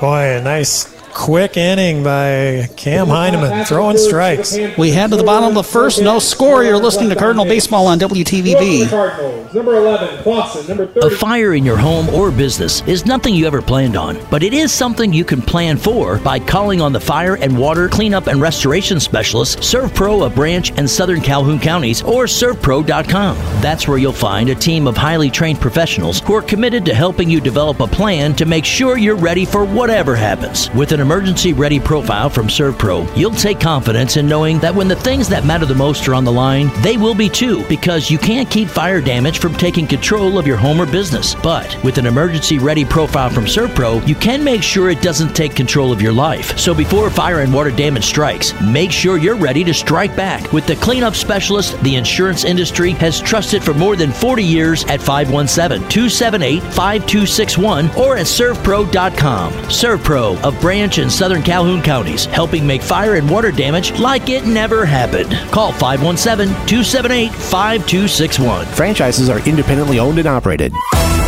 Boy, 0.00 0.36
a 0.36 0.42
nice 0.42 0.95
quick 1.16 1.56
inning 1.56 2.04
by 2.04 2.68
Cam 2.76 3.06
Heineman, 3.06 3.64
throwing 3.64 3.96
strikes. 3.96 4.56
We 4.76 4.90
head 4.90 5.10
to 5.10 5.16
the 5.16 5.24
bottom 5.24 5.48
of 5.48 5.54
the 5.54 5.62
first, 5.62 6.02
no 6.02 6.18
score. 6.18 6.62
You're 6.62 6.76
listening 6.76 7.08
to 7.08 7.16
Cardinal 7.16 7.46
Baseball 7.46 7.86
on 7.86 7.98
WTVB. 7.98 9.54
Number 9.54 9.76
11, 9.76 10.22
Clausen. 10.22 10.68
Number 10.68 10.86
30. 10.86 11.06
A 11.06 11.18
fire 11.18 11.54
in 11.54 11.64
your 11.64 11.78
home 11.78 12.10
or 12.10 12.30
business 12.30 12.82
is 12.82 13.06
nothing 13.06 13.34
you 13.34 13.46
ever 13.46 13.62
planned 13.62 13.96
on, 13.96 14.18
but 14.30 14.42
it 14.42 14.52
is 14.52 14.70
something 14.70 15.12
you 15.12 15.24
can 15.24 15.40
plan 15.40 15.78
for 15.78 16.18
by 16.18 16.38
calling 16.38 16.82
on 16.82 16.92
the 16.92 17.00
fire 17.00 17.36
and 17.36 17.56
water 17.56 17.88
cleanup 17.88 18.26
and 18.26 18.40
restoration 18.40 19.00
specialist, 19.00 19.60
ServPro 19.60 20.26
of 20.26 20.34
Branch 20.34 20.70
and 20.72 20.88
Southern 20.88 21.22
Calhoun 21.22 21.58
counties, 21.58 22.02
or 22.02 22.24
ServPro.com. 22.24 23.36
That's 23.62 23.88
where 23.88 23.98
you'll 23.98 24.12
find 24.12 24.50
a 24.50 24.54
team 24.54 24.86
of 24.86 24.98
highly 24.98 25.30
trained 25.30 25.62
professionals 25.62 26.20
who 26.20 26.34
are 26.34 26.42
committed 26.42 26.84
to 26.84 26.94
helping 26.94 27.30
you 27.30 27.40
develop 27.40 27.80
a 27.80 27.86
plan 27.86 28.34
to 28.34 28.44
make 28.44 28.66
sure 28.66 28.98
you're 28.98 29.16
ready 29.16 29.46
for 29.46 29.64
whatever 29.64 30.14
happens. 30.14 30.70
With 30.72 30.92
an 30.92 31.05
emergency 31.06 31.52
ready 31.52 31.78
profile 31.78 32.28
from 32.28 32.48
ServPro, 32.48 33.16
you'll 33.16 33.30
take 33.30 33.60
confidence 33.60 34.16
in 34.16 34.26
knowing 34.26 34.58
that 34.58 34.74
when 34.74 34.88
the 34.88 34.96
things 34.96 35.28
that 35.28 35.44
matter 35.44 35.64
the 35.64 35.72
most 35.72 36.08
are 36.08 36.14
on 36.14 36.24
the 36.24 36.32
line, 36.32 36.68
they 36.82 36.96
will 36.96 37.14
be 37.14 37.28
too, 37.28 37.64
because 37.68 38.10
you 38.10 38.18
can't 38.18 38.50
keep 38.50 38.66
fire 38.66 39.00
damage 39.00 39.38
from 39.38 39.54
taking 39.54 39.86
control 39.86 40.36
of 40.36 40.48
your 40.48 40.56
home 40.56 40.80
or 40.80 40.86
business. 40.86 41.36
But 41.36 41.80
with 41.84 41.98
an 41.98 42.06
emergency 42.06 42.58
ready 42.58 42.84
profile 42.84 43.30
from 43.30 43.44
ServPro, 43.44 44.04
you 44.04 44.16
can 44.16 44.42
make 44.42 44.64
sure 44.64 44.90
it 44.90 45.00
doesn't 45.00 45.36
take 45.36 45.54
control 45.54 45.92
of 45.92 46.02
your 46.02 46.12
life. 46.12 46.58
So 46.58 46.74
before 46.74 47.08
fire 47.08 47.38
and 47.38 47.54
water 47.54 47.70
damage 47.70 48.06
strikes, 48.06 48.52
make 48.60 48.90
sure 48.90 49.16
you're 49.16 49.36
ready 49.36 49.62
to 49.62 49.72
strike 49.72 50.16
back 50.16 50.52
with 50.52 50.66
the 50.66 50.74
cleanup 50.74 51.14
specialist 51.14 51.80
the 51.84 51.94
insurance 51.94 52.42
industry 52.42 52.90
has 52.94 53.20
trusted 53.20 53.62
for 53.62 53.74
more 53.74 53.94
than 53.94 54.10
40 54.10 54.42
years 54.42 54.82
at 54.86 55.00
517 55.00 55.88
278 55.88 56.62
5261 56.64 57.90
or 57.90 58.16
at 58.16 58.26
servpro.com. 58.26 59.52
ServPro 59.52 60.42
of 60.42 60.60
Branch 60.60 60.95
and 60.98 61.10
Southern 61.10 61.42
Calhoun 61.42 61.82
counties, 61.82 62.26
helping 62.26 62.66
make 62.66 62.82
fire 62.82 63.14
and 63.14 63.30
water 63.30 63.50
damage 63.50 63.98
like 63.98 64.28
it 64.28 64.46
never 64.46 64.84
happened. 64.84 65.32
Call 65.50 65.72
517 65.72 66.48
278 66.66 67.32
5261. 67.32 68.66
Franchises 68.66 69.28
are 69.28 69.40
independently 69.48 69.98
owned 69.98 70.18
and 70.18 70.28
operated. 70.28 70.72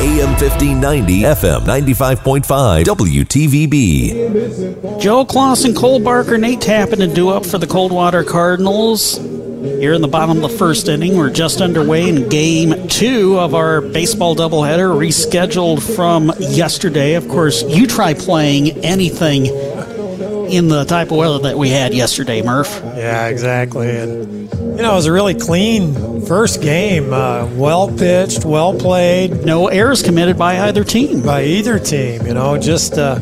AM 0.01 0.29
1590, 0.39 1.23
FM 1.23 1.63
95.5, 1.63 2.85
WTVB. 2.85 5.01
Joe 5.01 5.25
Clausen, 5.25 5.75
Cole 5.75 5.99
Barker, 5.99 6.39
Nate 6.39 6.61
Tappenden 6.61 7.13
do 7.15 7.31
up 7.31 7.45
for 7.45 7.59
the 7.59 7.67
Coldwater 7.67 8.23
Cardinals. 8.23 9.19
Here 9.61 9.93
in 9.93 10.03
the 10.03 10.09
bottom 10.09 10.37
of 10.37 10.51
the 10.51 10.57
first 10.57 10.89
inning, 10.89 11.17
we're 11.17 11.31
just 11.31 11.61
underway 11.61 12.09
in 12.09 12.29
game 12.29 12.87
two 12.87 13.37
of 13.41 13.57
our 13.57 13.81
baseball 13.81 14.37
doubleheader, 14.37 14.97
rescheduled 14.97 15.83
from 15.97 16.33
yesterday. 16.39 17.15
Of 17.15 17.27
course, 17.29 17.65
you 17.65 17.89
try 17.89 18.15
playing 18.15 18.85
anything 18.85 19.47
in 19.47 20.69
the 20.69 20.85
type 20.85 21.11
of 21.11 21.17
weather 21.17 21.41
that 21.41 21.59
we 21.59 21.71
had 21.71 21.93
yesterday, 21.93 22.41
Murph. 22.41 22.81
Yeah, 22.85 23.27
exactly. 23.27 23.91
And, 23.99 24.49
you 24.53 24.83
know, 24.83 24.93
it 24.93 24.97
was 24.97 25.07
a 25.07 25.13
really 25.13 25.35
clean 25.35 26.25
first 26.25 26.63
game. 26.63 27.13
Uh, 27.13 27.47
well 27.57 27.89
pitched, 27.89 28.45
well 28.45 28.79
played. 28.79 29.45
No 29.45 29.67
errors 29.67 30.05
committed 30.05 30.39
by 30.39 30.61
either 30.69 30.85
team. 30.85 31.23
By 31.23 31.43
either 31.43 31.81
team. 31.81 32.25
You 32.25 32.35
know, 32.35 32.57
just, 32.59 32.95
uh, 32.95 33.19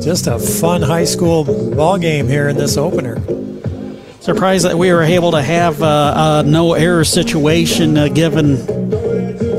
just 0.00 0.28
a 0.28 0.38
fun 0.38 0.82
high 0.82 1.04
school 1.04 1.44
ball 1.74 1.98
game 1.98 2.28
here 2.28 2.48
in 2.48 2.56
this 2.56 2.76
opener. 2.76 3.20
Surprised 4.24 4.64
that 4.64 4.78
we 4.78 4.90
were 4.90 5.02
able 5.02 5.32
to 5.32 5.42
have 5.42 5.82
uh, 5.82 6.42
a 6.46 6.48
no 6.48 6.72
error 6.72 7.04
situation 7.04 7.98
uh, 7.98 8.08
given 8.08 8.56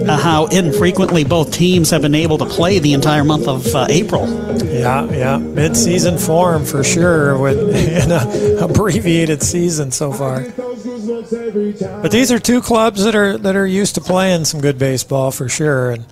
uh, 0.10 0.18
how 0.18 0.48
infrequently 0.48 1.24
both 1.24 1.54
teams 1.54 1.92
have 1.92 2.02
been 2.02 2.16
able 2.16 2.40
to 2.40 2.48
play 2.48 2.80
the 2.80 2.94
entire 2.94 3.24
month 3.24 3.48
of 3.48 3.64
uh, 3.76 3.86
April. 3.92 4.28
Yeah, 4.66 5.06
yeah, 5.12 5.38
mid-season 5.38 6.18
form 6.18 6.66
for 6.66 6.84
sure, 6.84 7.38
with 7.38 7.76
an 8.12 8.58
abbreviated 8.64 9.44
season 9.44 9.92
so 9.92 10.12
far. 10.12 10.48
But 12.02 12.10
these 12.10 12.32
are 12.32 12.40
two 12.40 12.60
clubs 12.60 13.04
that 13.04 13.14
are 13.14 13.38
that 13.38 13.56
are 13.56 13.68
used 13.68 13.94
to 13.96 14.02
playing 14.02 14.46
some 14.46 14.62
good 14.62 14.80
baseball 14.80 15.30
for 15.30 15.48
sure. 15.48 15.92
And 15.92 16.06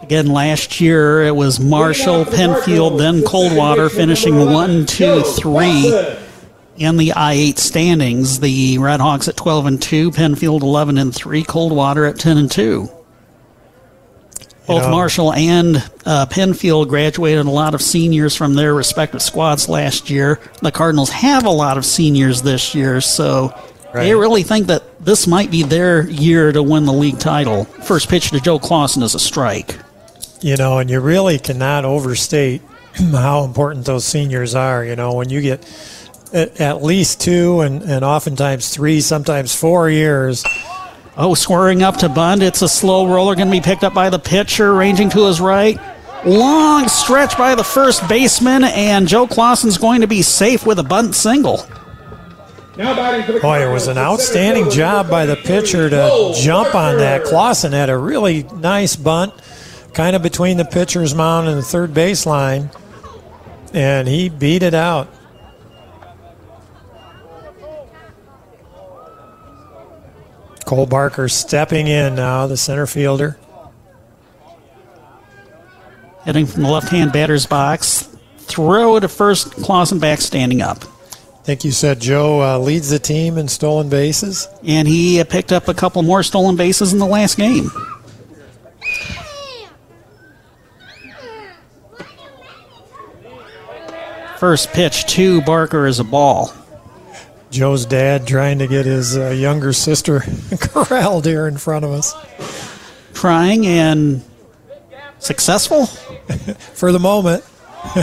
Again, 0.00 0.28
last 0.28 0.80
year 0.80 1.24
it 1.24 1.36
was 1.36 1.60
Marshall, 1.60 2.24
Penfield, 2.24 2.98
then 2.98 3.22
Coldwater 3.22 3.90
finishing 3.90 4.36
one, 4.36 4.86
two, 4.86 5.20
three 5.22 5.90
in 6.76 6.96
the 6.96 7.12
I-8 7.12 7.58
standings. 7.58 8.40
The 8.40 8.76
Redhawks 8.78 9.28
at 9.28 9.36
12 9.36 9.66
and 9.66 9.82
2, 9.82 10.10
Penfield 10.12 10.62
11 10.62 10.98
and 10.98 11.14
3, 11.14 11.44
Coldwater 11.44 12.04
at 12.06 12.18
10 12.18 12.36
and 12.38 12.50
2. 12.50 12.88
Both 14.66 14.82
know- 14.84 14.90
Marshall 14.90 15.32
and 15.34 15.82
uh, 16.06 16.26
Penfield 16.26 16.88
graduated 16.88 17.44
a 17.46 17.50
lot 17.50 17.74
of 17.74 17.82
seniors 17.82 18.34
from 18.34 18.54
their 18.54 18.74
respective 18.74 19.20
squads 19.22 19.68
last 19.68 20.08
year. 20.08 20.40
The 20.62 20.72
Cardinals 20.72 21.10
have 21.10 21.44
a 21.44 21.50
lot 21.50 21.76
of 21.76 21.84
seniors 21.84 22.40
this 22.42 22.74
year, 22.74 23.00
so 23.02 23.54
they 23.92 24.14
really 24.14 24.42
think 24.42 24.68
that 24.68 25.04
this 25.04 25.26
might 25.26 25.50
be 25.50 25.62
their 25.64 26.08
year 26.08 26.50
to 26.50 26.62
win 26.62 26.86
the 26.86 26.92
league 26.94 27.18
title. 27.18 27.64
First 27.64 28.08
pitch 28.08 28.30
to 28.30 28.40
Joe 28.40 28.58
Clausen 28.58 29.02
is 29.02 29.14
a 29.14 29.18
strike. 29.20 29.76
you 30.40 30.56
know, 30.56 30.78
and 30.78 30.88
you 30.90 31.00
really 31.00 31.38
cannot 31.38 31.84
overstate 31.84 32.62
how 33.12 33.44
important 33.44 33.84
those 33.84 34.04
seniors 34.06 34.54
are. 34.54 34.82
You 34.84 34.96
know, 34.96 35.12
when 35.12 35.28
you 35.28 35.42
get 35.42 35.62
at, 36.34 36.60
at 36.60 36.82
least 36.82 37.20
two 37.20 37.60
and, 37.60 37.82
and 37.82 38.04
oftentimes 38.04 38.68
three, 38.68 39.00
sometimes 39.00 39.54
four 39.54 39.88
years. 39.88 40.44
Oh, 41.16 41.34
squaring 41.34 41.82
up 41.82 41.96
to 41.98 42.08
bunt. 42.08 42.42
It's 42.42 42.60
a 42.60 42.68
slow 42.68 43.06
roller, 43.06 43.36
going 43.36 43.46
to 43.46 43.52
be 43.52 43.60
picked 43.60 43.84
up 43.84 43.94
by 43.94 44.10
the 44.10 44.18
pitcher, 44.18 44.74
ranging 44.74 45.08
to 45.10 45.26
his 45.26 45.40
right. 45.40 45.78
Long 46.26 46.88
stretch 46.88 47.38
by 47.38 47.54
the 47.54 47.62
first 47.62 48.06
baseman, 48.08 48.64
and 48.64 49.06
Joe 49.06 49.26
Clausen's 49.28 49.78
going 49.78 50.00
to 50.00 50.06
be 50.08 50.22
safe 50.22 50.66
with 50.66 50.78
a 50.78 50.82
bunt 50.82 51.14
single. 51.14 51.64
Now 52.76 52.96
batting 52.96 53.24
for 53.24 53.32
the 53.32 53.40
Boy, 53.40 53.68
it 53.68 53.72
was 53.72 53.86
an 53.86 53.98
outstanding 53.98 54.68
job 54.70 55.08
by 55.08 55.26
the 55.26 55.36
pitcher 55.36 55.88
to 55.88 56.08
oh, 56.10 56.34
jump 56.34 56.74
on 56.74 56.96
that. 56.96 57.22
Clausen 57.22 57.70
had 57.70 57.88
a 57.88 57.96
really 57.96 58.42
nice 58.56 58.96
bunt, 58.96 59.32
kind 59.92 60.16
of 60.16 60.22
between 60.22 60.56
the 60.56 60.64
pitcher's 60.64 61.14
mound 61.14 61.46
and 61.46 61.58
the 61.58 61.62
third 61.62 61.92
baseline, 61.92 62.74
and 63.72 64.08
he 64.08 64.28
beat 64.28 64.64
it 64.64 64.74
out. 64.74 65.08
Cole 70.64 70.86
Barker 70.86 71.28
stepping 71.28 71.86
in 71.86 72.14
now, 72.14 72.46
the 72.46 72.56
center 72.56 72.86
fielder. 72.86 73.38
Hitting 76.24 76.46
from 76.46 76.62
the 76.62 76.70
left 76.70 76.88
hand 76.88 77.12
batter's 77.12 77.46
box. 77.46 78.08
Throw 78.38 78.98
to 78.98 79.08
first, 79.08 79.52
Clausen 79.52 79.98
back 79.98 80.20
standing 80.20 80.62
up. 80.62 80.78
I 80.82 81.46
think 81.46 81.64
you 81.64 81.72
said 81.72 82.00
Joe 82.00 82.40
uh, 82.40 82.58
leads 82.58 82.88
the 82.88 82.98
team 82.98 83.36
in 83.36 83.48
stolen 83.48 83.90
bases. 83.90 84.48
And 84.62 84.88
he 84.88 85.20
uh, 85.20 85.24
picked 85.24 85.52
up 85.52 85.68
a 85.68 85.74
couple 85.74 86.02
more 86.02 86.22
stolen 86.22 86.56
bases 86.56 86.94
in 86.94 86.98
the 86.98 87.06
last 87.06 87.36
game. 87.36 87.70
First 94.38 94.72
pitch 94.72 95.04
to 95.06 95.42
Barker 95.42 95.86
is 95.86 96.00
a 96.00 96.04
ball. 96.04 96.52
Joe's 97.54 97.86
dad 97.86 98.26
trying 98.26 98.58
to 98.58 98.66
get 98.66 98.84
his 98.84 99.16
uh, 99.16 99.28
younger 99.28 99.72
sister 99.72 100.24
corralled 100.60 101.24
here 101.24 101.46
in 101.46 101.56
front 101.56 101.84
of 101.84 101.92
us. 101.92 102.12
Trying 103.12 103.64
and 103.64 104.24
successful 105.20 105.86
for 106.74 106.90
the 106.90 106.98
moment. 106.98 107.44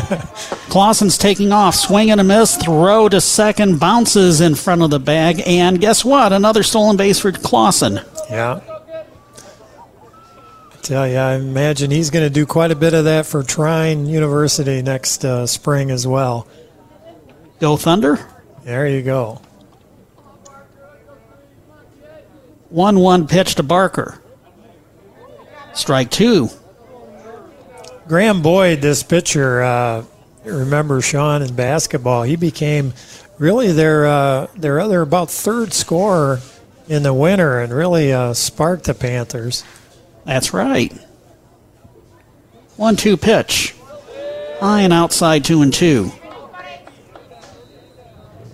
Clausen's 0.70 1.18
taking 1.18 1.52
off, 1.52 1.76
swing 1.76 2.12
and 2.12 2.22
a 2.22 2.24
miss, 2.24 2.56
throw 2.56 3.10
to 3.10 3.20
second, 3.20 3.78
bounces 3.78 4.40
in 4.40 4.56
front 4.56 4.84
of 4.84 4.90
the 4.90 5.02
bag, 5.02 5.44
and 5.46 5.82
guess 5.82 6.06
what? 6.06 6.32
Another 6.32 6.64
stolen 6.64 6.96
base 6.96 7.20
for 7.20 7.34
Clausen. 7.34 8.00
Yeah. 8.30 8.62
I 10.72 10.78
tell 10.82 11.06
you, 11.06 11.18
I 11.18 11.34
imagine 11.34 11.92
he's 11.92 12.10
going 12.10 12.24
to 12.24 12.30
do 12.30 12.46
quite 12.46 12.72
a 12.72 12.76
bit 12.76 12.94
of 12.94 13.04
that 13.04 13.26
for 13.26 13.44
Trine 13.44 14.06
University 14.06 14.82
next 14.82 15.26
uh, 15.26 15.46
spring 15.46 15.92
as 15.92 16.08
well. 16.08 16.48
Go 17.60 17.76
Thunder. 17.76 18.31
There 18.64 18.88
you 18.88 19.02
go. 19.02 19.42
1 22.70 23.00
1 23.00 23.28
pitch 23.28 23.56
to 23.56 23.64
Barker. 23.64 24.22
Strike 25.74 26.12
two. 26.12 26.50
Graham 28.08 28.42
Boyd, 28.42 28.82
this 28.82 29.04
pitcher, 29.04 29.62
uh, 29.62 30.04
remember 30.44 31.02
Sean 31.02 31.42
in 31.42 31.56
basketball, 31.56 32.24
he 32.24 32.36
became 32.36 32.94
really 33.38 33.72
their 33.72 34.06
uh, 34.06 34.48
their 34.56 34.80
other 34.80 35.02
about 35.02 35.30
third 35.30 35.74
scorer 35.74 36.40
in 36.88 37.04
the 37.04 37.14
winter 37.14 37.60
and 37.60 37.74
really 37.74 38.12
uh, 38.12 38.34
sparked 38.34 38.86
the 38.86 38.94
Panthers. 38.94 39.64
That's 40.26 40.54
right. 40.54 40.94
1 42.78 42.96
2 42.96 43.18
pitch. 43.18 43.76
High 44.60 44.82
and 44.82 44.94
outside 44.94 45.44
2 45.44 45.62
and 45.62 45.74
2. 45.74 46.12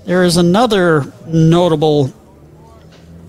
There 0.07 0.23
is 0.23 0.37
another 0.37 1.11
notable 1.27 2.11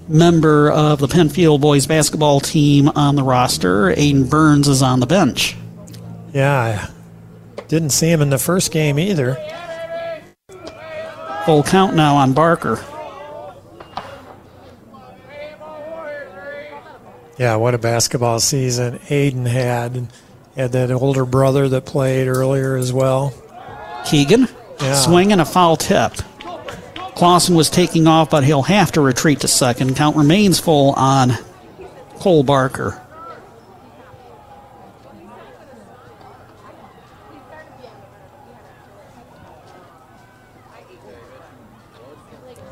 member 0.09 0.71
of 0.71 1.01
the 1.01 1.09
Penfield 1.09 1.61
boys 1.61 1.87
basketball 1.87 2.41
team 2.41 2.89
on 2.89 3.17
the 3.17 3.23
roster. 3.23 3.89
Aiden 3.95 4.31
Burns 4.31 4.69
is 4.69 4.81
on 4.81 5.01
the 5.01 5.07
bench. 5.07 5.57
Yeah, 6.33 6.89
I 7.59 7.63
didn't 7.63 7.91
see 7.91 8.09
him 8.11 8.23
in 8.23 8.31
the 8.31 8.39
first 8.39 8.71
game 8.73 8.99
either. 8.99 9.37
Full 11.47 11.63
count 11.65 11.95
now 11.97 12.17
on 12.17 12.33
Barker. 12.33 12.83
Yeah, 17.39 17.57
what 17.57 17.75
a 17.75 17.79
basketball 17.79 18.41
season 18.41 18.99
Aiden 19.09 19.47
had. 19.47 19.95
And 19.95 20.09
had 20.57 20.73
that 20.73 20.91
older 20.91 21.25
brother 21.25 21.69
that 21.69 21.87
played 21.87 22.27
earlier 22.27 22.77
as 22.77 22.93
well. 22.93 23.33
Keegan, 24.05 24.49
Yeah. 24.81 24.95
swing 24.95 25.31
and 25.33 25.41
a 25.41 25.45
foul 25.45 25.77
tip. 25.77 26.13
Clausen 27.19 27.57
was 27.57 27.69
taking 27.69 28.07
off, 28.07 28.31
but 28.31 28.45
he'll 28.45 28.63
have 28.63 28.93
to 28.93 29.01
retreat 29.01 29.41
to 29.41 29.49
second. 29.49 29.97
Count 29.97 30.17
remains 30.17 30.61
full 30.61 30.93
on 30.93 31.33
Cole 32.21 32.45
Barker. 32.45 33.03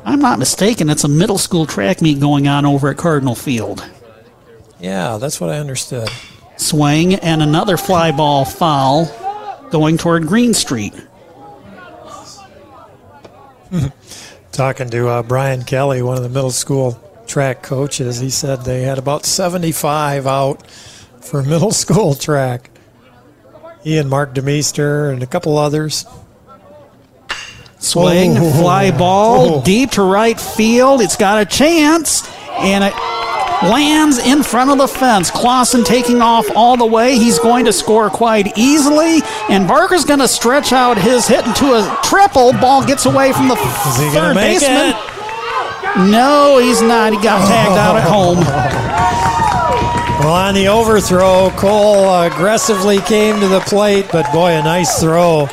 I'm 0.05 0.21
not 0.21 0.39
mistaken, 0.39 0.89
it's 0.89 1.03
a 1.03 1.09
middle 1.09 1.37
school 1.37 1.65
track 1.65 2.01
meet 2.01 2.21
going 2.21 2.47
on 2.47 2.65
over 2.65 2.87
at 2.87 2.95
Cardinal 2.95 3.35
Field. 3.35 3.85
Yeah, 4.79 5.17
that's 5.17 5.41
what 5.41 5.49
I 5.49 5.59
understood. 5.59 6.07
Swing 6.55 7.15
and 7.15 7.43
another 7.43 7.75
fly 7.75 8.13
ball 8.13 8.45
foul 8.45 9.11
going 9.71 9.97
toward 9.97 10.25
Green 10.25 10.53
Street. 10.53 10.93
Talking 14.57 14.89
to 14.89 15.07
uh, 15.07 15.21
Brian 15.21 15.63
Kelly, 15.63 16.01
one 16.01 16.17
of 16.17 16.23
the 16.23 16.29
middle 16.29 16.49
school 16.49 16.99
track 17.27 17.61
coaches, 17.61 18.19
he 18.19 18.31
said 18.31 18.61
they 18.63 18.81
had 18.81 18.97
about 18.97 19.23
75 19.23 20.25
out 20.25 20.65
for 21.21 21.43
middle 21.43 21.69
school 21.71 22.15
track. 22.15 22.71
He 23.83 23.99
and 23.99 24.09
Mark 24.09 24.33
Demeester 24.33 25.13
and 25.13 25.21
a 25.21 25.27
couple 25.27 25.59
others. 25.59 26.05
Swing, 27.77 28.35
Oh. 28.39 28.51
fly 28.53 28.89
ball, 28.89 29.57
Oh. 29.59 29.61
deep 29.63 29.91
to 29.91 30.01
right 30.01 30.39
field. 30.39 31.01
It's 31.01 31.15
got 31.17 31.39
a 31.39 31.45
chance, 31.45 32.27
and 32.57 32.83
it 32.83 32.93
lands 33.63 34.17
in 34.19 34.43
front 34.43 34.69
of 34.71 34.77
the 34.77 34.87
fence. 34.87 35.31
Clausen 35.31 35.83
taking 35.83 36.21
off 36.21 36.45
all 36.55 36.77
the 36.77 36.85
way. 36.85 37.15
He's 37.17 37.39
going 37.39 37.65
to 37.65 37.73
score 37.73 38.09
quite 38.09 38.57
easily, 38.57 39.19
and 39.49 39.67
Barker's 39.67 40.05
going 40.05 40.19
to 40.19 40.27
stretch 40.27 40.71
out 40.73 40.97
his 40.97 41.27
hit 41.27 41.45
into 41.45 41.73
a 41.73 41.99
triple. 42.03 42.53
Ball 42.53 42.85
gets 42.85 43.05
away 43.05 43.33
from 43.33 43.47
the 43.47 43.55
Is 43.55 43.97
he 43.97 44.09
third 44.09 44.35
make 44.35 44.59
baseman. 44.59 44.89
it? 44.89 46.11
No, 46.11 46.59
he's 46.59 46.81
not. 46.81 47.13
He 47.13 47.21
got 47.21 47.47
tagged 47.47 47.77
out 47.77 47.95
at 47.97 48.03
home. 48.07 48.43
Well, 50.19 50.33
on 50.33 50.55
the 50.55 50.67
overthrow, 50.67 51.51
Cole 51.51 52.23
aggressively 52.23 52.97
came 53.01 53.39
to 53.39 53.47
the 53.47 53.59
plate, 53.61 54.07
but 54.11 54.29
boy, 54.33 54.49
a 54.53 54.63
nice 54.63 54.99
throw 54.99 55.47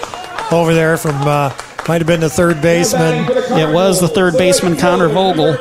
over 0.50 0.72
there 0.72 0.96
from 0.96 1.14
uh, 1.20 1.54
might 1.86 1.98
have 2.00 2.06
been 2.06 2.20
the 2.20 2.30
third 2.30 2.62
baseman. 2.62 3.26
It 3.58 3.72
was 3.72 4.00
the 4.00 4.08
third 4.08 4.38
baseman, 4.38 4.78
Connor 4.78 5.08
Vogel. 5.08 5.58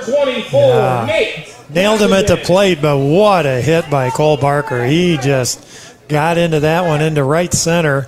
Yeah. 0.54 1.44
Nailed 1.74 2.02
him 2.02 2.14
at 2.14 2.28
the 2.28 2.38
plate, 2.38 2.80
but 2.82 2.98
what 2.98 3.46
a 3.46 3.60
hit 3.60 3.90
by 3.90 4.10
Cole 4.12 4.38
Barker. 4.38 4.86
He 4.86 5.18
just 5.18 5.96
got 6.08 6.38
into 6.38 6.60
that 6.60 6.86
one 6.86 7.02
into 7.02 7.24
right 7.24 7.52
center. 7.52 8.08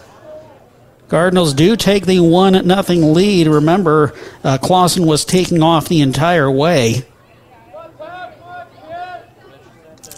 Cardinals 1.07 1.53
do 1.53 1.75
take 1.75 2.05
the 2.05 2.19
one 2.19 2.53
nothing 2.67 3.13
lead. 3.13 3.47
Remember, 3.47 4.13
uh, 4.43 4.57
Clausen 4.59 5.05
was 5.05 5.25
taking 5.25 5.63
off 5.63 5.87
the 5.87 6.01
entire 6.01 6.49
way. 6.49 7.05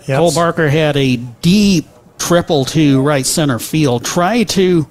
Yep. 0.08 0.18
Cole 0.18 0.34
Barker 0.34 0.70
had 0.70 0.96
a 0.96 1.18
deep 1.18 1.88
triple 2.18 2.66
to 2.66 3.02
right 3.02 3.26
center 3.26 3.60
field. 3.60 4.06
Try 4.06 4.44
to, 4.44 4.62
you 4.62 4.88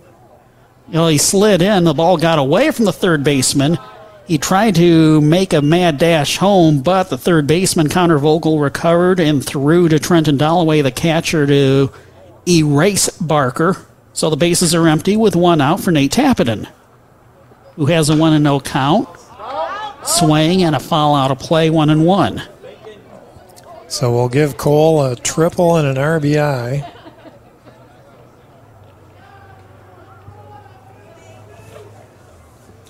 know, 0.88 1.08
he 1.08 1.18
slid 1.18 1.62
in. 1.62 1.84
The 1.84 1.94
ball 1.94 2.18
got 2.18 2.38
away 2.38 2.70
from 2.70 2.84
the 2.84 2.92
third 2.92 3.24
baseman. 3.24 3.78
He 4.26 4.38
tried 4.38 4.74
to 4.74 5.20
make 5.20 5.52
a 5.52 5.62
mad 5.62 5.98
dash 5.98 6.38
home, 6.38 6.82
but 6.82 7.10
the 7.10 7.18
third 7.18 7.46
baseman, 7.46 7.88
Connor 7.88 8.18
Vogel, 8.18 8.58
recovered 8.58 9.20
and 9.20 9.44
threw 9.44 9.88
to 9.88 10.00
Trenton 10.00 10.36
Dalloway, 10.36 10.82
the 10.82 10.90
catcher, 10.90 11.46
to 11.46 11.92
erase 12.48 13.08
Barker. 13.18 13.76
So 14.12 14.28
the 14.28 14.36
bases 14.36 14.74
are 14.74 14.88
empty 14.88 15.16
with 15.16 15.36
one 15.36 15.60
out 15.60 15.78
for 15.78 15.92
Nate 15.92 16.10
Tappenden, 16.10 16.68
who 17.76 17.86
has 17.86 18.10
a 18.10 18.16
one 18.16 18.32
and 18.32 18.42
no 18.42 18.58
count. 18.58 19.08
Swing 20.04 20.62
and 20.62 20.74
a 20.74 20.80
foul 20.80 21.14
out 21.14 21.30
of 21.30 21.38
play, 21.38 21.70
one 21.70 21.90
and 21.90 22.04
one. 22.04 22.42
So 23.88 24.12
we'll 24.12 24.28
give 24.28 24.56
Cole 24.56 25.04
a 25.04 25.16
triple 25.16 25.76
and 25.76 25.86
an 25.86 25.96
RBI. 25.96 26.95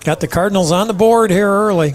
Got 0.07 0.21
the 0.21 0.29
Cardinals 0.29 0.71
on 0.71 0.87
the 0.87 0.95
board 0.95 1.33
here 1.33 1.51
early. 1.51 1.93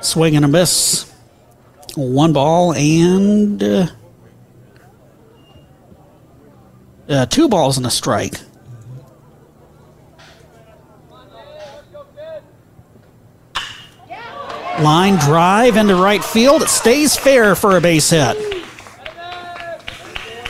Swing 0.00 0.34
and 0.34 0.46
a 0.46 0.48
miss. 0.48 1.12
One 1.94 2.32
ball 2.32 2.72
and 2.72 3.62
uh, 3.62 3.86
uh, 7.06 7.26
two 7.26 7.50
balls 7.50 7.76
and 7.76 7.84
a 7.84 7.90
strike. 7.90 8.40
Line 14.80 15.16
drive 15.16 15.76
into 15.76 15.96
right 15.96 16.24
field. 16.24 16.62
It 16.62 16.70
stays 16.70 17.14
fair 17.14 17.54
for 17.54 17.76
a 17.76 17.80
base 17.82 18.08
hit. 18.08 18.55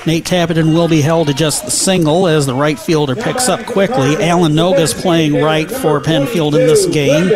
Nate 0.07 0.25
Tappenden 0.25 0.73
will 0.73 0.87
be 0.87 1.01
held 1.01 1.27
to 1.27 1.35
just 1.35 1.65
the 1.65 1.71
single 1.71 2.29
as 2.29 2.47
the 2.47 2.55
right 2.55 2.79
fielder 2.79 3.17
picks 3.17 3.49
up 3.49 3.67
quickly. 3.67 4.23
Alan 4.23 4.53
Noga's 4.53 4.95
playing 4.95 5.43
right 5.43 5.69
for 5.69 6.01
Penfield 6.01 6.55
in 6.55 6.67
this 6.67 6.87
game. 6.87 7.29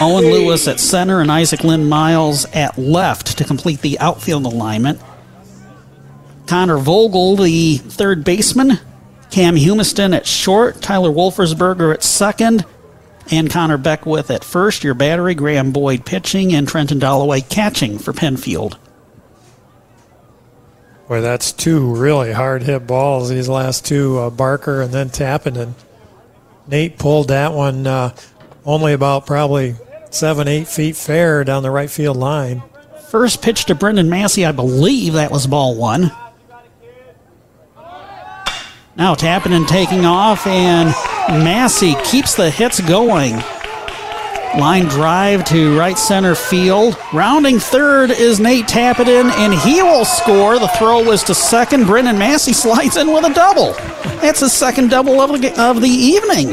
Owen 0.00 0.24
Lewis 0.24 0.66
at 0.66 0.80
center 0.80 1.20
and 1.20 1.30
Isaac 1.30 1.62
Lynn 1.62 1.88
Miles 1.88 2.46
at 2.46 2.76
left 2.76 3.38
to 3.38 3.44
complete 3.44 3.80
the 3.80 3.98
outfield 4.00 4.44
alignment. 4.44 5.00
Connor 6.46 6.78
Vogel, 6.78 7.36
the 7.36 7.76
third 7.76 8.24
baseman. 8.24 8.80
Cam 9.30 9.54
Humiston 9.54 10.12
at 10.12 10.26
short. 10.26 10.82
Tyler 10.82 11.10
Wolfersberger 11.10 11.94
at 11.94 12.02
second. 12.02 12.64
And 13.30 13.48
Connor 13.48 13.78
Beckwith 13.78 14.32
at 14.32 14.42
first. 14.42 14.82
Your 14.82 14.94
battery, 14.94 15.36
Graham 15.36 15.70
Boyd 15.70 16.04
pitching, 16.04 16.52
and 16.52 16.66
Trenton 16.66 16.98
Dalloway 16.98 17.42
catching 17.42 18.00
for 18.00 18.12
Penfield. 18.12 18.76
Boy, 21.10 21.20
that's 21.20 21.50
two 21.50 21.96
really 21.96 22.30
hard 22.30 22.62
hit 22.62 22.86
balls. 22.86 23.30
These 23.30 23.48
last 23.48 23.84
two, 23.84 24.16
uh, 24.16 24.30
Barker 24.30 24.80
and 24.80 24.92
then 24.92 25.08
Tappenden. 25.08 25.72
Nate 26.68 27.00
pulled 27.00 27.26
that 27.28 27.52
one 27.52 27.84
uh, 27.84 28.14
only 28.64 28.92
about 28.92 29.26
probably 29.26 29.74
seven, 30.10 30.46
eight 30.46 30.68
feet 30.68 30.94
fair 30.94 31.42
down 31.42 31.64
the 31.64 31.70
right 31.72 31.90
field 31.90 32.16
line. 32.16 32.62
First 33.08 33.42
pitch 33.42 33.64
to 33.64 33.74
Brendan 33.74 34.08
Massey, 34.08 34.46
I 34.46 34.52
believe 34.52 35.14
that 35.14 35.32
was 35.32 35.48
ball 35.48 35.74
one. 35.74 36.12
Now 38.94 39.16
Tappenden 39.16 39.66
taking 39.66 40.04
off, 40.04 40.46
and 40.46 40.90
Massey 41.42 41.96
keeps 42.04 42.36
the 42.36 42.52
hits 42.52 42.80
going. 42.82 43.42
Line 44.58 44.86
drive 44.86 45.44
to 45.46 45.78
right 45.78 45.96
center 45.96 46.34
field. 46.34 46.98
Rounding 47.12 47.60
third 47.60 48.10
is 48.10 48.40
Nate 48.40 48.66
Tappenden, 48.66 49.30
and 49.30 49.54
he 49.54 49.80
will 49.80 50.04
score. 50.04 50.58
The 50.58 50.66
throw 50.76 51.04
was 51.04 51.22
to 51.24 51.34
second. 51.34 51.86
Brendan 51.86 52.18
Massey 52.18 52.52
slides 52.52 52.96
in 52.96 53.12
with 53.12 53.24
a 53.24 53.32
double. 53.32 53.74
That's 54.20 54.40
his 54.40 54.52
second 54.52 54.90
double 54.90 55.20
of 55.20 55.40
the, 55.40 55.62
of 55.62 55.80
the 55.80 55.88
evening. 55.88 56.48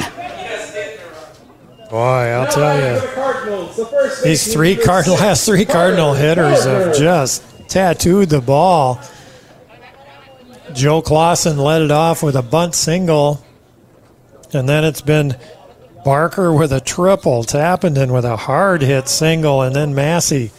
Boy, 1.89 2.29
I'll 2.29 2.51
tell 2.51 2.75
you, 2.77 4.23
these 4.23 4.53
three 4.53 4.75
card 4.75 5.07
last 5.07 5.45
three 5.45 5.65
Cardinal 5.65 6.13
hitters 6.13 6.65
have 6.65 6.95
just 6.95 7.43
tattooed 7.67 8.29
the 8.29 8.41
ball. 8.41 9.01
Joe 10.73 11.01
Clausen 11.01 11.57
led 11.57 11.81
it 11.81 11.91
off 11.91 12.21
with 12.21 12.35
a 12.35 12.43
bunt 12.43 12.75
single, 12.75 13.43
and 14.53 14.69
then 14.69 14.83
it's 14.83 15.01
been 15.01 15.35
Barker 16.07 16.53
with 16.53 16.71
a 16.71 16.79
triple, 16.79 17.43
Tappenden 17.43 18.13
with 18.13 18.23
a 18.23 18.37
hard 18.37 18.81
hit 18.81 19.09
single, 19.09 19.61
and 19.61 19.75
then 19.75 19.93
Massey 19.93 20.51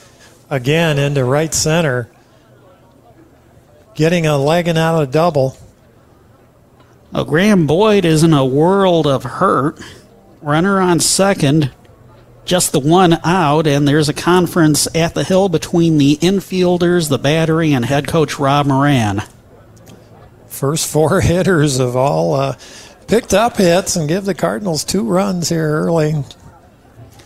again 0.50 0.98
into 0.98 1.24
right 1.24 1.54
center, 1.54 2.10
getting 3.94 4.26
a 4.26 4.36
leg 4.36 4.68
and 4.68 4.76
out 4.76 5.02
of 5.02 5.10
double. 5.10 5.56
Well, 7.12 7.24
Graham 7.24 7.66
Boyd 7.66 8.04
is 8.04 8.22
in 8.22 8.34
a 8.34 8.44
world 8.44 9.06
of 9.06 9.24
hurt. 9.24 9.80
Runner 10.42 10.82
on 10.82 11.00
second, 11.00 11.72
just 12.44 12.72
the 12.72 12.78
one 12.80 13.18
out, 13.24 13.66
and 13.66 13.88
there's 13.88 14.10
a 14.10 14.14
conference 14.14 14.86
at 14.94 15.14
the 15.14 15.24
hill 15.24 15.48
between 15.48 15.96
the 15.96 16.16
infielders, 16.16 17.08
the 17.08 17.16
battery, 17.16 17.72
and 17.72 17.86
head 17.86 18.06
coach 18.06 18.38
Rob 18.38 18.66
Moran. 18.66 19.22
First 20.46 20.92
four 20.92 21.20
hitters 21.22 21.80
of 21.80 21.96
all 21.96 22.34
uh, 22.34 22.58
picked 23.08 23.34
up 23.34 23.56
hits 23.56 23.96
and 23.96 24.08
give 24.08 24.24
the 24.24 24.34
Cardinals 24.34 24.84
two 24.84 25.02
runs 25.02 25.48
here 25.48 25.68
early. 25.68 26.12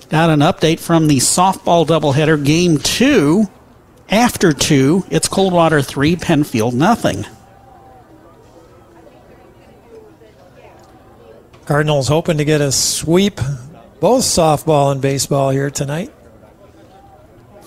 Got 0.09 0.31
an 0.31 0.41
update 0.41 0.79
from 0.79 1.09
the 1.09 1.19
softball 1.19 1.87
doubleheader 1.87 2.43
game 2.43 2.79
two. 2.79 3.45
After 4.09 4.53
two, 4.53 5.05
it's 5.11 5.29
Coldwater 5.29 5.83
three, 5.83 6.17
Penfield 6.17 6.75
nothing. 6.75 7.27
Cardinals 11.65 12.09
hoping 12.09 12.39
to 12.39 12.45
get 12.45 12.61
a 12.61 12.71
sweep, 12.73 13.37
both 14.01 14.25
softball 14.25 14.93
and 14.93 15.01
baseball 15.01 15.51
here 15.51 15.71
tonight. 15.71 16.13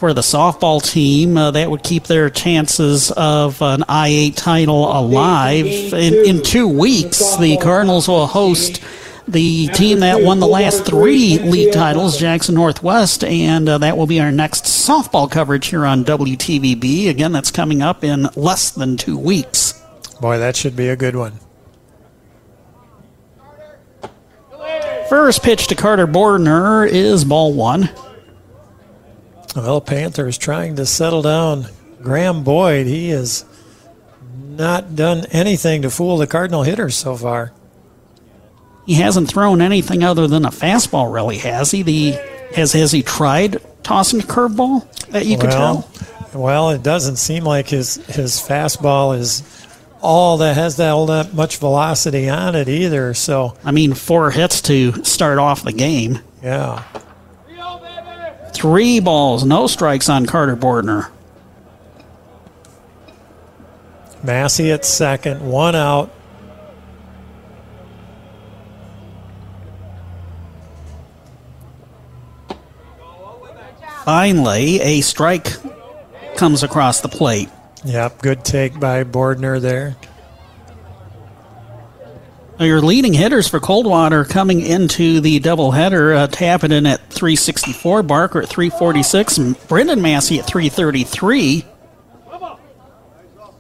For 0.06 0.14
the 0.14 0.22
softball 0.22 0.84
team, 0.84 1.36
uh, 1.36 1.50
that 1.50 1.72
would 1.72 1.82
keep 1.82 2.04
their 2.04 2.30
chances 2.30 3.10
of 3.10 3.60
an 3.64 3.82
I8 3.90 4.36
title 4.36 4.96
alive. 4.96 5.66
In, 5.66 6.14
in 6.14 6.44
two 6.44 6.68
weeks, 6.68 7.38
the 7.38 7.58
Cardinals 7.58 8.08
will 8.08 8.28
host 8.28 8.84
the 9.28 9.68
team 9.70 10.02
that 10.02 10.22
won 10.22 10.40
the 10.40 10.46
last 10.46 10.86
three 10.86 11.40
league 11.40 11.74
titles, 11.74 12.20
Jackson 12.20 12.54
Northwest, 12.54 13.24
and 13.24 13.68
uh, 13.68 13.80
that 13.80 13.98
will 13.98 14.06
be 14.06 14.20
our 14.20 14.32
next 14.32 14.66
softball 14.66 15.28
coverage 15.32 15.66
here 15.70 15.88
on 15.88 16.06
WTVB. 16.06 17.10
Again, 17.10 17.32
that's 17.32 17.50
coming 17.50 17.82
up 17.82 18.04
in 18.04 18.30
less 18.36 18.70
than 18.70 18.98
two 18.98 19.18
weeks. 19.18 19.74
Boy, 20.22 20.38
that 20.38 20.56
should 20.56 20.76
be 20.76 20.90
a 20.90 20.96
good 20.96 21.16
one. 21.16 21.40
First 25.10 25.42
pitch 25.42 25.66
to 25.66 25.76
Carter 25.76 26.06
Bordner 26.06 26.88
is 26.88 27.26
ball 27.26 27.54
one. 27.54 27.90
Well, 29.56 29.80
Panthers 29.80 30.38
trying 30.38 30.76
to 30.76 30.86
settle 30.86 31.22
down 31.22 31.68
Graham 32.02 32.44
Boyd. 32.44 32.88
He 32.88 33.10
has 33.10 33.46
not 34.58 34.96
done 34.96 35.26
anything 35.32 35.82
to 35.84 35.90
fool 35.90 36.18
the 36.18 36.28
Cardinal 36.28 36.64
hitters 36.64 36.96
so 36.96 37.16
far. 37.16 37.54
He 38.86 38.96
hasn't 38.96 39.30
thrown 39.30 39.62
anything 39.62 40.04
other 40.04 40.28
than 40.28 40.46
a 40.46 40.52
fastball, 40.52 41.12
really, 41.12 41.38
has 41.40 41.72
he? 41.72 41.82
The 41.82 42.12
has 42.54 42.74
has 42.74 42.92
he 42.92 43.02
tried 43.02 43.62
tossing 43.84 44.20
a 44.20 44.24
curveball 44.24 45.08
that 45.08 45.26
you 45.26 45.38
could 45.38 45.50
well, 45.50 45.84
tell? 45.84 46.42
Well, 46.42 46.70
it 46.72 46.84
doesn't 46.84 47.16
seem 47.16 47.44
like 47.46 47.70
his 47.70 47.96
his 48.08 48.36
fastball 48.36 49.18
is 49.18 49.42
all 50.02 50.38
that 50.38 50.56
has 50.56 50.78
that 50.78 50.92
all 50.92 51.08
that 51.08 51.34
much 51.34 51.58
velocity 51.58 52.30
on 52.30 52.56
it 52.56 52.68
either. 52.68 53.14
So 53.14 53.58
I 53.64 53.72
mean, 53.72 53.94
four 53.94 54.32
hits 54.32 54.62
to 54.64 55.04
start 55.04 55.40
off 55.40 55.64
the 55.64 55.74
game. 55.74 56.20
Yeah. 56.44 56.84
Three 58.56 59.02
balls, 59.02 59.44
no 59.44 59.68
strikes 59.68 60.08
on 60.08 60.26
Carter 60.26 60.56
Bordner. 60.56 61.12
Massey 64.24 64.72
at 64.72 64.86
second, 64.86 65.46
one 65.46 65.76
out. 65.76 66.10
Finally, 74.06 74.80
a 74.80 75.02
strike 75.02 75.58
comes 76.38 76.64
across 76.64 77.02
the 77.02 77.10
plate. 77.10 77.50
Yep, 77.84 78.22
good 78.22 78.46
take 78.46 78.80
by 78.80 79.04
Bordner 79.04 79.60
there. 79.60 79.98
Your 82.60 82.82
leading 82.82 83.14
hitters 83.14 83.50
for 83.50 83.60
Coldwater 83.60 84.24
coming 84.24 84.62
into 84.62 85.20
the 85.20 85.42
doubleheader, 85.42 86.16
uh, 86.16 86.28
Tappenden 86.28 86.88
at 86.88 87.02
364, 87.10 88.02
Barker 88.04 88.42
at 88.44 88.48
346, 88.48 89.38
and 89.38 89.68
Brendan 89.68 90.02
Massey 90.02 90.40
at 90.40 90.48
333. 90.48 91.66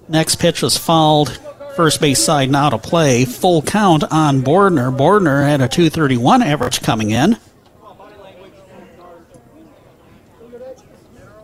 Next 0.08 0.36
pitch 0.36 0.62
was 0.62 0.78
fouled, 0.78 1.38
first 1.76 2.00
base 2.00 2.24
side 2.24 2.50
now 2.50 2.70
to 2.70 2.78
play. 2.78 3.26
Full 3.26 3.64
count 3.64 4.06
on 4.12 4.44
Bordner. 4.44 4.96
Bordner 4.96 5.46
had 5.46 5.60
a 5.60 5.68
231 5.68 6.42
average 6.42 6.82
coming 6.82 7.12
in. 7.12 7.38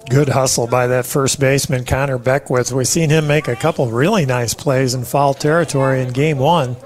Good 0.09 0.29
hustle 0.29 0.67
by 0.67 0.87
that 0.87 1.05
first 1.05 1.39
baseman, 1.39 1.83
Connor 1.83 2.17
Beckwith. 2.17 2.71
We've 2.71 2.87
seen 2.87 3.09
him 3.09 3.27
make 3.27 3.49
a 3.49 3.55
couple 3.55 3.89
really 3.91 4.25
nice 4.25 4.53
plays 4.53 4.93
in 4.93 5.03
foul 5.03 5.33
territory 5.33 6.01
in 6.01 6.13
game 6.13 6.37
one. 6.37 6.77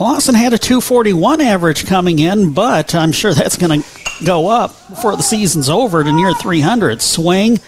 Clausen 0.00 0.34
had 0.34 0.54
a 0.54 0.58
241 0.58 1.42
average 1.42 1.84
coming 1.84 2.20
in, 2.20 2.54
but 2.54 2.94
I'm 2.94 3.12
sure 3.12 3.34
that's 3.34 3.58
going 3.58 3.82
to 3.82 3.88
go 4.24 4.48
up 4.48 4.70
before 4.88 5.14
the 5.14 5.22
season's 5.22 5.68
over 5.68 6.02
to 6.02 6.10
near 6.10 6.32
300. 6.32 7.02
Swing, 7.02 7.60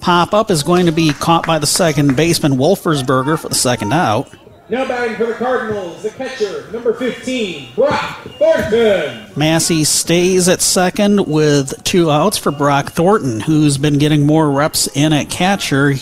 pop 0.00 0.34
up 0.34 0.50
is 0.50 0.64
going 0.64 0.86
to 0.86 0.92
be 0.92 1.12
caught 1.12 1.46
by 1.46 1.60
the 1.60 1.68
second 1.68 2.16
baseman, 2.16 2.54
Wolfersberger, 2.54 3.38
for 3.38 3.48
the 3.48 3.54
second 3.54 3.92
out. 3.92 4.28
Now 4.68 4.88
batting 4.88 5.14
for 5.14 5.26
the 5.26 5.34
Cardinals, 5.34 6.02
the 6.02 6.10
catcher, 6.10 6.68
number 6.72 6.94
15, 6.94 7.76
Brock 7.76 8.24
Thornton. 8.24 9.30
Massey 9.36 9.84
stays 9.84 10.48
at 10.48 10.60
second 10.60 11.28
with 11.28 11.84
two 11.84 12.10
outs 12.10 12.36
for 12.38 12.50
Brock 12.50 12.90
Thornton, 12.90 13.38
who's 13.38 13.78
been 13.78 13.98
getting 13.98 14.26
more 14.26 14.50
reps 14.50 14.88
in 14.96 15.12
at 15.12 15.30
catcher. 15.30 15.94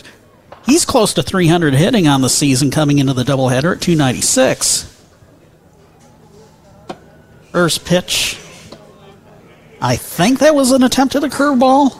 He's 0.64 0.86
close 0.86 1.12
to 1.12 1.22
300 1.22 1.74
hitting 1.74 2.08
on 2.08 2.22
the 2.22 2.30
season 2.30 2.70
coming 2.70 2.98
into 2.98 3.12
the 3.12 3.24
doubleheader 3.24 3.74
at 3.74 3.82
296. 3.82 4.95
First 7.56 7.86
pitch. 7.86 8.38
I 9.80 9.96
think 9.96 10.40
that 10.40 10.54
was 10.54 10.72
an 10.72 10.82
attempt 10.82 11.16
at 11.16 11.24
a 11.24 11.28
curveball. 11.28 11.98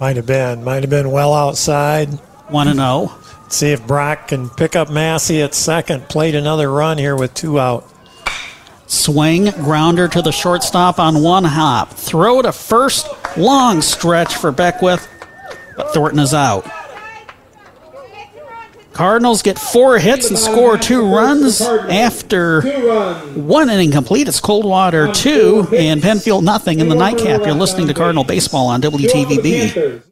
Might 0.00 0.16
have 0.16 0.26
been. 0.26 0.64
Might 0.64 0.82
have 0.82 0.90
been 0.90 1.12
well 1.12 1.32
outside. 1.32 2.08
1 2.48 2.74
0. 2.74 3.12
See 3.50 3.70
if 3.70 3.86
Brock 3.86 4.26
can 4.26 4.50
pick 4.50 4.74
up 4.74 4.90
Massey 4.90 5.42
at 5.42 5.54
second. 5.54 6.08
Played 6.08 6.34
another 6.34 6.72
run 6.72 6.98
here 6.98 7.14
with 7.14 7.34
two 7.34 7.60
out. 7.60 7.88
Swing, 8.88 9.50
grounder 9.50 10.08
to 10.08 10.22
the 10.22 10.32
shortstop 10.32 10.98
on 10.98 11.22
one 11.22 11.44
hop. 11.44 11.92
Throw 11.92 12.42
to 12.42 12.50
first, 12.50 13.06
long 13.36 13.80
stretch 13.80 14.34
for 14.34 14.50
Beckwith, 14.50 15.06
but 15.76 15.94
Thornton 15.94 16.18
is 16.18 16.34
out. 16.34 16.68
Cardinals 18.98 19.42
get 19.42 19.60
four 19.60 19.96
hits 20.00 20.28
and 20.28 20.36
score 20.36 20.76
two 20.76 21.06
runs 21.06 21.60
after 21.60 22.62
one 23.34 23.70
inning 23.70 23.92
complete. 23.92 24.26
It's 24.26 24.40
Coldwater 24.40 25.12
two 25.12 25.68
and 25.72 26.02
Penfield 26.02 26.42
nothing 26.42 26.80
in 26.80 26.88
the 26.88 26.96
nightcap. 26.96 27.42
You're 27.42 27.54
listening 27.54 27.86
to 27.86 27.94
Cardinal 27.94 28.24
Baseball 28.24 28.66
on 28.66 28.82
WTVB. 28.82 30.02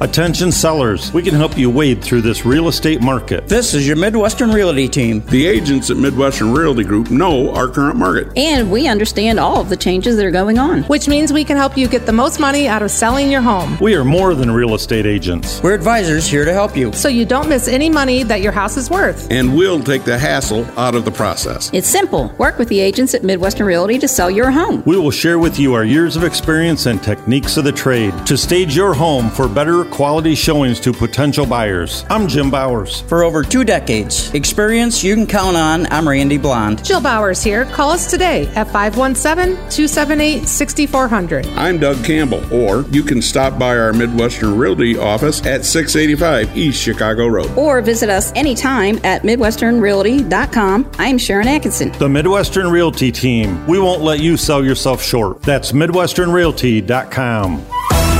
Attention 0.00 0.52
sellers, 0.52 1.10
we 1.14 1.22
can 1.22 1.32
help 1.32 1.56
you 1.56 1.70
wade 1.70 2.04
through 2.04 2.20
this 2.20 2.44
real 2.44 2.68
estate 2.68 3.00
market. 3.00 3.48
This 3.48 3.72
is 3.72 3.86
your 3.86 3.96
Midwestern 3.96 4.50
Realty 4.50 4.88
team. 4.88 5.20
The 5.20 5.46
agents 5.46 5.88
at 5.88 5.96
Midwestern 5.96 6.52
Realty 6.52 6.84
Group 6.84 7.10
know 7.10 7.50
our 7.54 7.66
current 7.66 7.96
market. 7.96 8.28
And 8.36 8.70
we 8.70 8.88
understand 8.88 9.40
all 9.40 9.58
of 9.58 9.70
the 9.70 9.76
changes 9.76 10.16
that 10.16 10.26
are 10.26 10.30
going 10.30 10.58
on. 10.58 10.82
Which 10.82 11.08
means 11.08 11.32
we 11.32 11.44
can 11.44 11.56
help 11.56 11.78
you 11.78 11.88
get 11.88 12.04
the 12.04 12.12
most 12.12 12.38
money 12.38 12.68
out 12.68 12.82
of 12.82 12.90
selling 12.90 13.30
your 13.30 13.40
home. 13.40 13.78
We 13.80 13.94
are 13.94 14.04
more 14.04 14.34
than 14.34 14.50
real 14.50 14.74
estate 14.74 15.06
agents. 15.06 15.62
We're 15.62 15.72
advisors 15.72 16.26
here 16.26 16.44
to 16.44 16.52
help 16.52 16.76
you. 16.76 16.92
So 16.92 17.08
you 17.08 17.24
don't 17.24 17.48
miss 17.48 17.66
any 17.66 17.88
money 17.88 18.22
that 18.22 18.42
your 18.42 18.52
house 18.52 18.76
is 18.76 18.90
worth. 18.90 19.30
And 19.30 19.56
we'll 19.56 19.82
take 19.82 20.04
the 20.04 20.18
hassle 20.18 20.66
out 20.78 20.94
of 20.94 21.06
the 21.06 21.10
process. 21.10 21.70
It's 21.72 21.88
simple. 21.88 22.34
Work 22.36 22.58
with 22.58 22.68
the 22.68 22.80
agents 22.80 23.14
at 23.14 23.24
Midwestern 23.24 23.66
Realty 23.66 23.98
to 24.00 24.08
sell 24.08 24.30
your 24.30 24.50
home. 24.50 24.82
We 24.84 24.98
will 24.98 25.10
share 25.10 25.38
with 25.38 25.58
you 25.58 25.72
our 25.72 25.84
years 25.86 26.16
of 26.16 26.22
experience 26.22 26.84
and 26.84 27.02
techniques 27.02 27.56
of 27.56 27.64
the 27.64 27.72
trade 27.72 28.12
to 28.26 28.36
stage 28.36 28.76
your 28.76 28.92
home 28.92 29.30
for 29.30 29.48
better 29.48 29.85
quality 29.90 30.34
showings 30.34 30.80
to 30.80 30.92
potential 30.92 31.46
buyers. 31.46 32.04
I'm 32.10 32.28
Jim 32.28 32.50
Bowers. 32.50 33.00
For 33.02 33.22
over 33.22 33.42
two 33.42 33.64
decades, 33.64 34.32
experience 34.34 35.02
you 35.02 35.14
can 35.14 35.26
count 35.26 35.56
on, 35.56 35.90
I'm 35.92 36.08
Randy 36.08 36.38
Blond. 36.38 36.84
Jill 36.84 37.00
Bowers 37.00 37.42
here. 37.42 37.64
Call 37.66 37.90
us 37.90 38.10
today 38.10 38.46
at 38.54 38.66
517 38.68 39.56
278 39.70 40.48
6400. 40.48 41.46
I'm 41.48 41.78
Doug 41.78 42.04
Campbell, 42.04 42.42
or 42.52 42.82
you 42.90 43.02
can 43.02 43.22
stop 43.22 43.58
by 43.58 43.76
our 43.78 43.92
Midwestern 43.92 44.56
Realty 44.56 44.96
office 44.96 45.44
at 45.46 45.64
685 45.64 46.56
East 46.56 46.82
Chicago 46.82 47.26
Road. 47.26 47.50
Or 47.56 47.80
visit 47.82 48.08
us 48.08 48.32
anytime 48.34 48.98
at 49.04 49.22
MidwesternRealty.com. 49.22 50.90
I'm 50.98 51.18
Sharon 51.18 51.48
Atkinson. 51.48 51.92
The 51.92 52.08
Midwestern 52.08 52.68
Realty 52.68 53.12
team. 53.12 53.66
We 53.66 53.78
won't 53.78 54.02
let 54.02 54.20
you 54.20 54.36
sell 54.36 54.64
yourself 54.64 55.02
short. 55.02 55.42
That's 55.42 55.72
MidwesternRealty.com. 55.72 57.75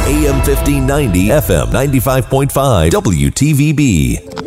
AM 0.07 0.37
1590, 0.37 1.29
FM 1.31 1.67
95.5, 1.73 2.91
WTVB. 2.91 4.47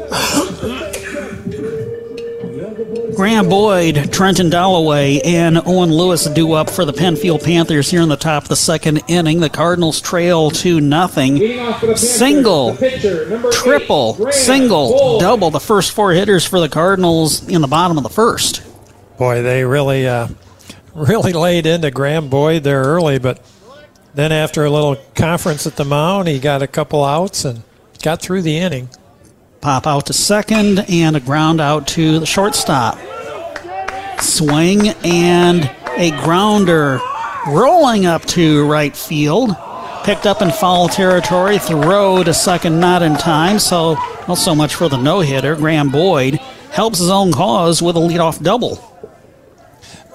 Graham 3.14 3.50
Boyd, 3.50 4.14
Trenton 4.14 4.50
Dalloway, 4.50 5.20
and 5.20 5.58
Owen 5.66 5.92
Lewis 5.92 6.24
do 6.28 6.54
up 6.54 6.70
for 6.70 6.86
the 6.86 6.94
Penfield 6.94 7.44
Panthers 7.44 7.92
here 7.92 8.02
in 8.02 8.08
the 8.08 8.16
top 8.16 8.44
of 8.44 8.50
the 8.50 8.56
second 8.56 9.02
inning. 9.10 9.42
The 9.42 9.50
Cardinals 9.50 10.00
trail 10.00 10.50
to 10.52 10.80
nothing. 10.80 11.36
Single, 11.98 12.78
triple, 13.52 14.32
single, 14.32 15.20
double. 15.20 15.52
The 15.52 15.60
first 15.60 15.92
four 15.92 16.14
hitters 16.14 16.46
for 16.46 16.62
the 16.62 16.70
Cardinals 16.70 17.46
in 17.50 17.60
the 17.60 17.68
bottom 17.68 17.98
of 17.98 18.04
the 18.04 18.10
first. 18.10 18.64
Boy, 19.18 19.42
they 19.42 19.66
really, 19.66 20.08
uh, 20.08 20.30
really 20.96 21.34
laid 21.34 21.66
into 21.66 21.92
Graham 21.92 22.30
Boyd 22.30 22.64
there 22.64 22.82
early, 22.82 23.20
but 23.20 23.42
then 24.14 24.32
after 24.32 24.66
a 24.66 24.70
little 24.70 24.98
conference 25.16 25.68
at 25.68 25.76
the 25.76 25.86
mound, 25.86 26.28
he 26.28 26.40
got 26.40 26.62
a 26.62 26.68
couple 26.68 27.04
outs 27.04 27.46
and 27.46 27.64
got 28.02 28.22
through 28.22 28.42
the 28.42 28.58
inning. 28.58 28.90
Pop 29.62 29.86
out 29.86 30.06
to 30.08 30.14
second 30.14 30.80
and 30.90 31.16
a 31.16 31.20
ground 31.20 31.60
out 31.60 31.88
to 31.90 32.20
the 32.20 32.26
shortstop. 32.26 32.98
Swing 34.22 34.90
and 35.04 35.70
a 35.98 36.12
grounder 36.24 37.00
rolling 37.48 38.06
up 38.06 38.24
to 38.26 38.66
right 38.68 38.96
field. 38.96 39.56
Picked 40.04 40.26
up 40.26 40.42
in 40.42 40.52
foul 40.52 40.88
territory. 40.88 41.60
Throw 41.60 42.24
to 42.24 42.34
second, 42.34 42.80
not 42.80 43.02
in 43.02 43.16
time. 43.16 43.60
So, 43.60 43.96
not 44.28 44.36
so 44.36 44.56
much 44.56 44.76
for 44.76 44.88
the 44.88 44.98
no 44.98 45.20
hitter. 45.20 45.56
Graham 45.56 45.90
Boyd 45.90 46.36
helps 46.72 47.00
his 47.00 47.10
own 47.10 47.32
cause 47.34 47.82
with 47.82 47.98
a 47.98 48.00
leadoff 48.00 48.42
double. 48.42 48.89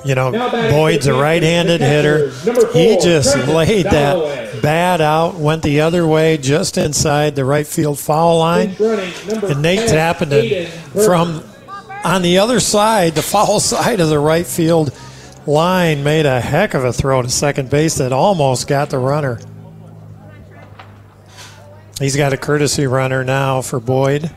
You 0.04 0.14
know, 0.14 0.32
Boyd's 0.70 1.06
a 1.06 1.14
right 1.14 1.42
handed 1.42 1.80
hitter. 1.80 2.30
He 2.72 2.98
just 3.00 3.36
laid 3.48 3.86
that 3.86 4.60
bat 4.60 5.00
out, 5.00 5.36
went 5.36 5.62
the 5.62 5.80
other 5.80 6.06
way 6.06 6.36
just 6.36 6.76
inside 6.76 7.34
the 7.36 7.44
right 7.44 7.66
field 7.66 7.98
foul 7.98 8.38
line. 8.38 8.70
And 8.78 9.62
Nate 9.62 9.88
Tappenden 9.88 10.68
from 11.06 11.42
on 12.04 12.20
the 12.20 12.38
other 12.38 12.60
side, 12.60 13.14
the 13.14 13.22
foul 13.22 13.60
side 13.60 14.00
of 14.00 14.10
the 14.10 14.18
right 14.18 14.46
field 14.46 14.92
line, 15.46 16.04
made 16.04 16.26
a 16.26 16.40
heck 16.40 16.74
of 16.74 16.84
a 16.84 16.92
throw 16.92 17.22
to 17.22 17.28
second 17.30 17.70
base 17.70 17.96
that 17.96 18.12
almost 18.12 18.66
got 18.68 18.90
the 18.90 18.98
runner. 18.98 19.40
He's 21.98 22.16
got 22.16 22.32
a 22.32 22.36
courtesy 22.36 22.86
runner 22.86 23.24
now 23.24 23.62
for 23.62 23.80
Boyd. 23.80 24.30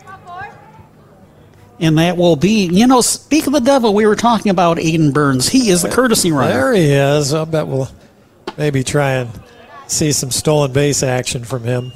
And 1.79 1.97
that 1.99 2.17
will 2.17 2.35
be, 2.35 2.65
you 2.65 2.87
know, 2.87 3.01
speak 3.01 3.45
of 3.45 3.53
the 3.53 3.59
devil, 3.61 3.93
we 3.93 4.07
were 4.07 4.15
talking 4.15 4.49
about 4.49 4.77
Aiden 4.77 5.13
Burns. 5.13 5.47
He 5.47 5.69
is 5.69 5.83
the 5.83 5.89
courtesy 5.89 6.31
runner. 6.31 6.51
There 6.51 6.73
he 6.73 6.91
is. 6.91 7.33
I 7.33 7.45
bet 7.45 7.67
we'll 7.67 7.89
maybe 8.57 8.83
try 8.83 9.13
and 9.13 9.29
see 9.85 10.11
some 10.11 10.31
stolen 10.31 10.73
base 10.73 11.03
action 11.03 11.43
from 11.43 11.63
him. 11.63 11.91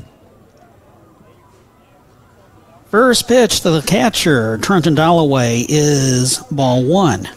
First 2.91 3.28
pitch 3.28 3.62
to 3.62 3.72
the 3.72 3.82
catcher, 3.82 4.58
Trenton 4.58 4.95
Dalloway, 4.95 5.66
is 5.68 6.40
ball 6.52 6.84
one. 6.84 7.28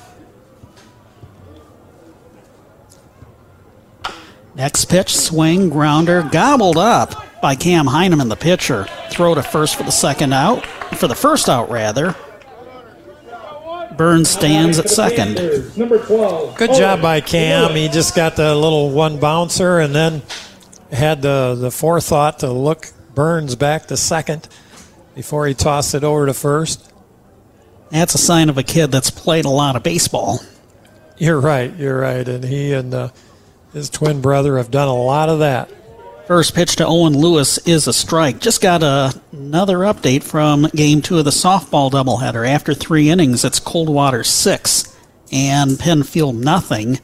Next 4.57 4.85
pitch, 4.87 5.17
swing, 5.17 5.71
grounder, 5.71 6.29
gobbled 6.31 6.77
up 6.77 7.41
by 7.41 7.55
Cam 7.55 7.87
Heineman, 7.87 8.29
the 8.29 8.37
pitcher. 8.37 8.87
Throw 9.11 9.35
to 9.35 9.43
first 9.43 9.77
for 9.77 9.83
the 9.83 9.91
second 9.93 10.33
out, 10.33 10.67
for 10.97 11.09
the 11.09 11.15
first 11.15 11.49
out, 11.49 11.71
rather. 11.71 12.15
Burns 13.97 14.29
stands 14.31 14.79
at 14.79 14.91
second. 14.91 15.37
Good 16.57 16.75
job 16.75 17.01
by 17.03 17.21
Cam. 17.21 17.75
He 17.75 17.89
just 17.89 18.15
got 18.15 18.37
the 18.37 18.55
little 18.55 18.91
one 18.91 19.19
bouncer 19.19 19.79
and 19.79 19.95
then 19.95 20.23
had 20.91 21.23
the, 21.23 21.57
the 21.59 21.71
forethought 21.71 22.41
to 22.41 22.51
look 22.53 22.89
Burns 23.15 23.55
back 23.55 23.87
to 23.87 23.97
second 23.97 24.49
before 25.15 25.47
he 25.47 25.55
tossed 25.55 25.95
it 25.95 26.03
over 26.05 26.27
to 26.27 26.35
first. 26.35 26.91
That's 27.91 28.15
a 28.15 28.19
sign 28.19 28.49
of 28.49 28.59
a 28.59 28.63
kid 28.65 28.91
that's 28.91 29.11
played 29.11 29.45
a 29.45 29.51
lot 29.51 29.77
of 29.77 29.83
baseball. 29.85 30.41
You're 31.17 31.41
right. 31.41 31.75
You're 31.77 32.01
right. 32.01 32.27
And 32.29 32.43
he 32.43 32.73
and 32.73 32.93
uh, 32.93 33.11
his 33.73 33.89
twin 33.89 34.21
brother 34.21 34.57
have 34.57 34.71
done 34.71 34.89
a 34.89 34.95
lot 34.95 35.29
of 35.29 35.39
that. 35.39 35.71
First 36.27 36.55
pitch 36.55 36.77
to 36.77 36.87
Owen 36.87 37.13
Lewis 37.13 37.59
is 37.67 37.87
a 37.87 37.93
strike. 37.93 38.39
Just 38.39 38.63
got 38.63 38.83
a, 38.83 39.13
another 39.33 39.79
update 39.81 40.23
from 40.23 40.63
game 40.75 41.03
two 41.03 41.19
of 41.19 41.25
the 41.27 41.31
softball 41.31 41.91
doubleheader. 41.91 42.49
After 42.49 42.73
three 42.73 43.11
innings, 43.11 43.45
it's 43.45 43.61
Coldwater 43.61 44.25
six 44.25 44.97
and 45.31 45.79
Penfield 45.79 46.37
nothing. 46.37 46.99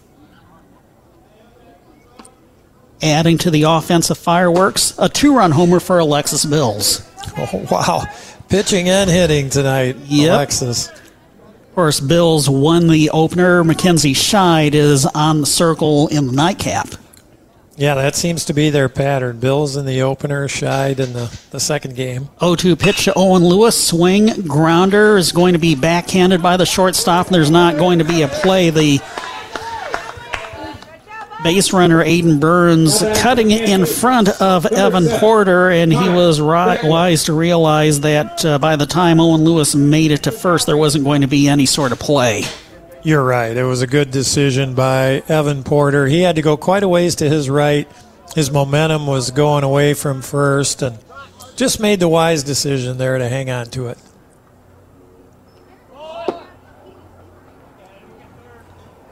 Adding 3.03 3.39
to 3.39 3.51
the 3.51 3.63
offensive 3.65 4.17
fireworks, 4.19 4.95
a 4.99 5.09
two 5.09 5.35
run 5.37 5.51
homer 5.51 5.81
for 5.81 5.99
Alexis 5.99 6.45
Bills. 6.45 7.07
Oh, 7.37 7.67
wow. 7.71 8.03
Pitching 8.49 8.89
and 8.89 9.09
hitting 9.09 9.51
tonight, 9.51 9.95
Yep. 10.07 10.31
Alexis. 10.35 10.89
Of 10.89 11.75
course, 11.75 12.01
Bills 12.01 12.49
won 12.51 12.89
the 12.89 13.11
opener. 13.11 13.63
Mackenzie 13.63 14.15
Scheid 14.15 14.75
is 14.75 15.07
on 15.07 15.43
the 15.43 15.47
circle 15.47 16.09
in 16.09 16.27
the 16.27 16.33
nightcap. 16.33 16.89
Yeah, 17.81 17.94
that 17.94 18.15
seems 18.15 18.44
to 18.44 18.52
be 18.52 18.69
their 18.69 18.90
pattern. 18.90 19.40
Bills 19.40 19.74
in 19.74 19.86
the 19.86 20.02
opener, 20.02 20.47
Scheid 20.48 20.98
in 20.98 21.15
the, 21.15 21.35
the 21.51 21.59
second 21.59 21.97
game. 21.97 22.28
0 22.39 22.55
2 22.57 22.77
pitch 22.77 23.05
to 23.07 23.15
Owen 23.16 23.43
Lewis. 23.43 23.89
Swing, 23.89 24.43
grounder 24.43 25.16
is 25.16 25.32
going 25.32 25.55
to 25.55 25.59
be 25.59 25.74
backhanded 25.74 26.43
by 26.43 26.59
the 26.59 26.66
shortstop. 26.66 27.28
There's 27.28 27.51
not 27.51 27.78
going 27.78 28.01
to 28.01 28.05
be 28.05 28.20
a 28.20 28.28
play. 28.28 28.69
The 28.69 29.01
base 31.43 31.73
runner 31.73 32.05
Aiden 32.05 32.39
Burns 32.39 33.01
cutting 33.23 33.51
in 33.51 33.86
front 33.86 34.28
of 34.43 34.66
Evan 34.66 35.09
Porter, 35.19 35.70
and 35.70 35.90
he 35.90 36.11
was 36.11 36.39
wise 36.39 37.24
to 37.24 37.32
realize 37.32 38.01
that 38.01 38.44
uh, 38.44 38.59
by 38.59 38.77
the 38.77 38.85
time 38.85 39.20
Owen 39.20 39.43
Lewis 39.43 39.74
made 39.74 40.11
it 40.11 40.24
to 40.24 40.32
first, 40.32 40.66
there 40.66 40.77
wasn't 40.77 41.05
going 41.05 41.23
to 41.23 41.28
be 41.28 41.48
any 41.48 41.65
sort 41.65 41.93
of 41.93 41.98
play. 41.98 42.44
You're 43.03 43.25
right. 43.25 43.57
It 43.57 43.65
was 43.65 43.81
a 43.81 43.87
good 43.87 44.11
decision 44.11 44.75
by 44.75 45.23
Evan 45.29 45.65
Porter. 45.65 46.07
He 46.07 46.21
had 46.21 46.37
to 46.37 46.43
go 46.43 46.57
quite 46.57 46.83
a 46.83 46.89
ways 46.89 47.15
to 47.17 47.29
his 47.29 47.49
right. 47.49 47.89
His 48.35 48.51
momentum 48.51 49.07
was 49.07 49.31
going 49.31 49.65
away 49.65 49.95
from 49.95 50.21
first, 50.23 50.83
and 50.83 50.99
just 51.57 51.81
made 51.81 52.01
the 52.01 52.09
wise 52.09 52.43
decision 52.43 52.99
there 52.99 53.19
to 53.19 53.29
hang 53.29 53.51
on 53.51 53.67
to 53.71 53.89
it. 53.89 53.99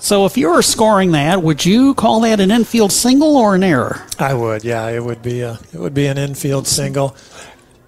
So, 0.00 0.26
if 0.26 0.36
you 0.36 0.50
were 0.50 0.62
scoring 0.62 1.12
that, 1.12 1.42
would 1.42 1.64
you 1.64 1.92
call 1.94 2.20
that 2.20 2.40
an 2.40 2.50
infield 2.50 2.92
single 2.92 3.36
or 3.36 3.56
an 3.56 3.64
error? 3.64 4.06
I 4.18 4.32
would. 4.32 4.64
Yeah, 4.64 4.88
it 4.88 5.02
would 5.02 5.22
be 5.22 5.40
a 5.40 5.58
it 5.72 5.78
would 5.78 5.94
be 5.94 6.06
an 6.06 6.18
infield 6.18 6.66
single. 6.66 7.16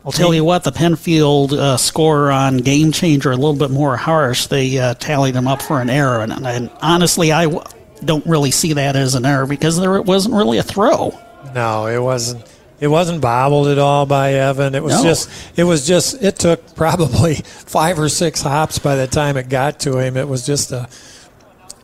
I'll 0.04 0.12
tell 0.12 0.32
you 0.32 0.44
what, 0.44 0.64
the 0.64 0.72
Penfield 0.72 1.52
uh, 1.52 1.76
score 1.76 2.30
on 2.30 2.56
Game 2.58 2.90
Changer 2.90 3.32
a 3.32 3.36
little 3.36 3.54
bit 3.54 3.70
more 3.70 3.96
harsh. 3.98 4.46
They 4.46 4.78
uh, 4.78 4.94
tallied 4.94 5.34
him 5.36 5.46
up 5.46 5.60
for 5.60 5.80
an 5.80 5.90
error, 5.90 6.22
and, 6.22 6.32
and 6.46 6.70
honestly, 6.80 7.32
I 7.32 7.44
w- 7.44 7.62
don't 8.02 8.24
really 8.24 8.50
see 8.50 8.72
that 8.72 8.96
as 8.96 9.14
an 9.14 9.26
error 9.26 9.46
because 9.46 9.78
there 9.78 10.00
wasn't 10.00 10.34
really 10.34 10.56
a 10.56 10.62
throw. 10.62 11.18
No, 11.54 11.86
it 11.86 11.98
wasn't. 11.98 12.46
It 12.80 12.88
wasn't 12.88 13.20
bobbled 13.20 13.68
at 13.68 13.78
all 13.78 14.06
by 14.06 14.32
Evan. 14.32 14.74
It 14.74 14.82
was 14.82 14.94
No. 14.94 15.02
just. 15.02 15.28
It 15.58 15.64
was 15.64 15.86
just. 15.86 16.22
It 16.22 16.36
took 16.38 16.74
probably 16.76 17.34
five 17.34 17.98
or 17.98 18.08
six 18.08 18.40
hops 18.40 18.78
by 18.78 18.96
the 18.96 19.06
time 19.06 19.36
it 19.36 19.50
got 19.50 19.80
to 19.80 19.98
him. 19.98 20.16
It 20.16 20.26
was 20.28 20.46
just 20.46 20.72
a, 20.72 20.88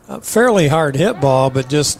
a 0.08 0.22
fairly 0.22 0.68
hard 0.68 0.96
hit 0.96 1.20
ball, 1.20 1.50
but 1.50 1.68
just 1.68 1.98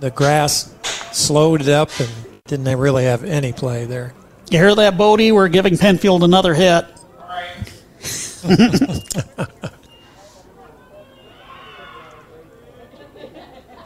the 0.00 0.10
grass 0.10 0.74
slowed 1.12 1.60
it 1.60 1.68
up 1.68 1.90
and 2.00 2.08
didn't 2.46 2.76
really 2.76 3.04
have 3.04 3.22
any 3.22 3.52
play 3.52 3.84
there. 3.84 4.14
You 4.50 4.58
hear 4.58 4.74
that, 4.74 4.96
Bodie? 4.98 5.32
We're 5.32 5.48
giving 5.48 5.78
Penfield 5.78 6.22
another 6.22 6.54
hit. 6.54 6.84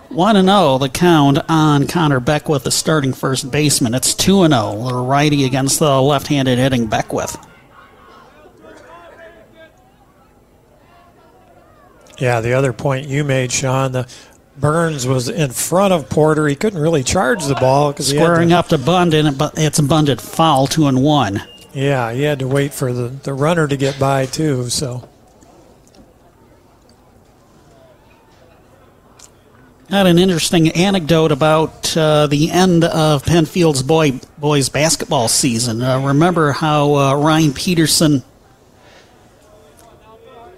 One 0.08 0.36
and 0.36 0.48
zero, 0.48 0.78
the 0.78 0.88
count 0.88 1.38
on 1.48 1.86
Connor 1.86 2.18
Beckwith, 2.18 2.64
the 2.64 2.72
starting 2.72 3.12
first 3.12 3.50
baseman. 3.52 3.94
It's 3.94 4.14
two 4.14 4.42
and 4.42 4.52
zero, 4.52 4.88
the 4.88 4.94
righty 4.94 5.44
against 5.44 5.78
the 5.78 6.02
left-handed 6.02 6.58
hitting 6.58 6.86
Beckwith. 6.86 7.36
Yeah, 12.18 12.40
the 12.40 12.54
other 12.54 12.72
point 12.72 13.06
you 13.06 13.22
made, 13.22 13.52
Sean, 13.52 13.92
the 13.92 14.08
Burns 14.58 15.06
was 15.06 15.28
in 15.28 15.50
front 15.50 15.92
of 15.94 16.08
Porter. 16.08 16.48
He 16.48 16.56
couldn't 16.56 16.80
really 16.80 17.04
charge 17.04 17.44
the 17.44 17.54
ball 17.54 17.92
because 17.92 18.08
Squaring 18.08 18.52
up 18.52 18.68
to 18.68 18.78
bunt, 18.78 19.14
and 19.14 19.28
it- 19.28 19.38
but 19.38 19.56
it's 19.56 19.78
a 19.78 19.82
bunted 19.82 20.20
foul, 20.20 20.66
two 20.66 20.86
and 20.88 21.02
one. 21.02 21.42
Yeah, 21.72 22.12
he 22.12 22.22
had 22.22 22.38
to 22.40 22.48
wait 22.48 22.72
for 22.74 22.92
the, 22.92 23.08
the 23.08 23.32
runner 23.34 23.68
to 23.68 23.76
get 23.76 23.98
by 24.00 24.26
too. 24.26 24.68
So 24.68 25.08
Had 29.90 30.06
an 30.06 30.18
interesting 30.18 30.68
anecdote 30.72 31.32
about 31.32 31.96
uh, 31.96 32.26
the 32.26 32.50
end 32.50 32.84
of 32.84 33.24
Penfield's 33.24 33.82
boy 33.82 34.20
boys 34.36 34.68
basketball 34.68 35.28
season. 35.28 35.80
Uh, 35.82 36.00
remember 36.06 36.52
how 36.52 36.94
uh, 36.94 37.14
Ryan 37.14 37.54
Peterson 37.54 38.22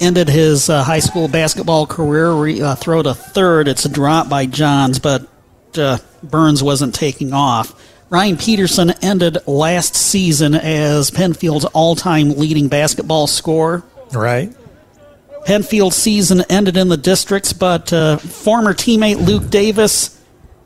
ended 0.00 0.28
his 0.28 0.68
uh, 0.70 0.82
high 0.82 0.98
school 1.00 1.28
basketball 1.28 1.86
career? 1.86 2.32
Re, 2.32 2.60
uh, 2.60 2.74
throw 2.74 3.02
to 3.02 3.14
third. 3.14 3.68
It's 3.68 3.84
a 3.84 3.88
drop 3.88 4.28
by 4.28 4.46
Johns, 4.46 4.98
but 4.98 5.26
uh, 5.76 5.98
Burns 6.22 6.62
wasn't 6.62 6.94
taking 6.94 7.32
off. 7.32 7.74
Ryan 8.10 8.36
Peterson 8.36 8.90
ended 9.02 9.38
last 9.46 9.94
season 9.94 10.54
as 10.54 11.10
Penfield's 11.12 11.64
all-time 11.66 12.30
leading 12.30 12.68
basketball 12.68 13.26
scorer. 13.26 13.84
right. 14.12 14.52
Penfield's 15.46 15.96
season 15.96 16.42
ended 16.50 16.76
in 16.76 16.88
the 16.88 16.98
districts, 16.98 17.54
but 17.54 17.92
uh, 17.94 18.18
former 18.18 18.74
teammate 18.74 19.24
Luke 19.24 19.48
Davis 19.48 20.20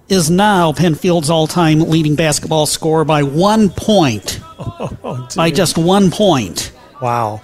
is 0.08 0.30
now 0.30 0.72
Penfield's 0.72 1.30
all-time 1.30 1.78
leading 1.80 2.16
basketball 2.16 2.66
scorer 2.66 3.04
by 3.04 3.22
one 3.22 3.70
point. 3.70 4.40
by 5.36 5.50
just 5.50 5.78
one 5.78 6.10
point. 6.10 6.72
Wow. 7.00 7.40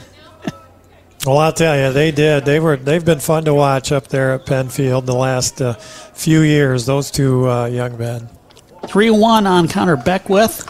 Well, 1.27 1.37
I'll 1.37 1.53
tell 1.53 1.77
you, 1.77 1.93
they 1.93 2.13
did. 2.13 2.47
They 2.47 2.61
were. 2.61 2.77
They've 2.77 3.05
been 3.05 3.21
fun 3.21 3.45
to 3.45 3.53
watch 3.53 3.93
up 3.93 4.09
there 4.09 4.33
at 4.33 4.47
Penfield 4.47 5.05
the 5.05 5.15
last 5.15 5.61
uh, 5.61 5.75
few 5.75 6.41
years. 6.41 6.87
Those 6.87 7.11
two 7.11 7.49
uh, 7.49 7.67
young 7.67 7.99
men. 7.99 8.29
3 8.89 9.11
1 9.11 9.47
on 9.47 9.69
Connor 9.69 9.97
Beckwith. 9.97 10.67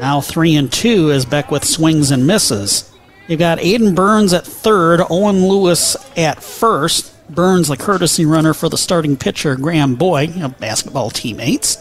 Now 0.00 0.22
3 0.22 0.56
and 0.56 0.72
2 0.72 1.12
as 1.12 1.26
Beckwith 1.26 1.64
swings 1.64 2.10
and 2.10 2.26
misses. 2.26 2.90
You've 3.26 3.40
got 3.40 3.58
Aiden 3.58 3.94
Burns 3.94 4.32
at 4.32 4.46
third, 4.46 5.02
Owen 5.10 5.46
Lewis 5.46 5.96
at 6.16 6.42
first. 6.42 7.14
Burns, 7.28 7.68
the 7.68 7.76
courtesy 7.76 8.24
runner 8.24 8.54
for 8.54 8.70
the 8.70 8.78
starting 8.78 9.18
pitcher, 9.18 9.54
Graham 9.54 9.96
Boyd, 9.96 10.34
you 10.34 10.40
know, 10.40 10.48
basketball 10.48 11.10
teammates. 11.10 11.76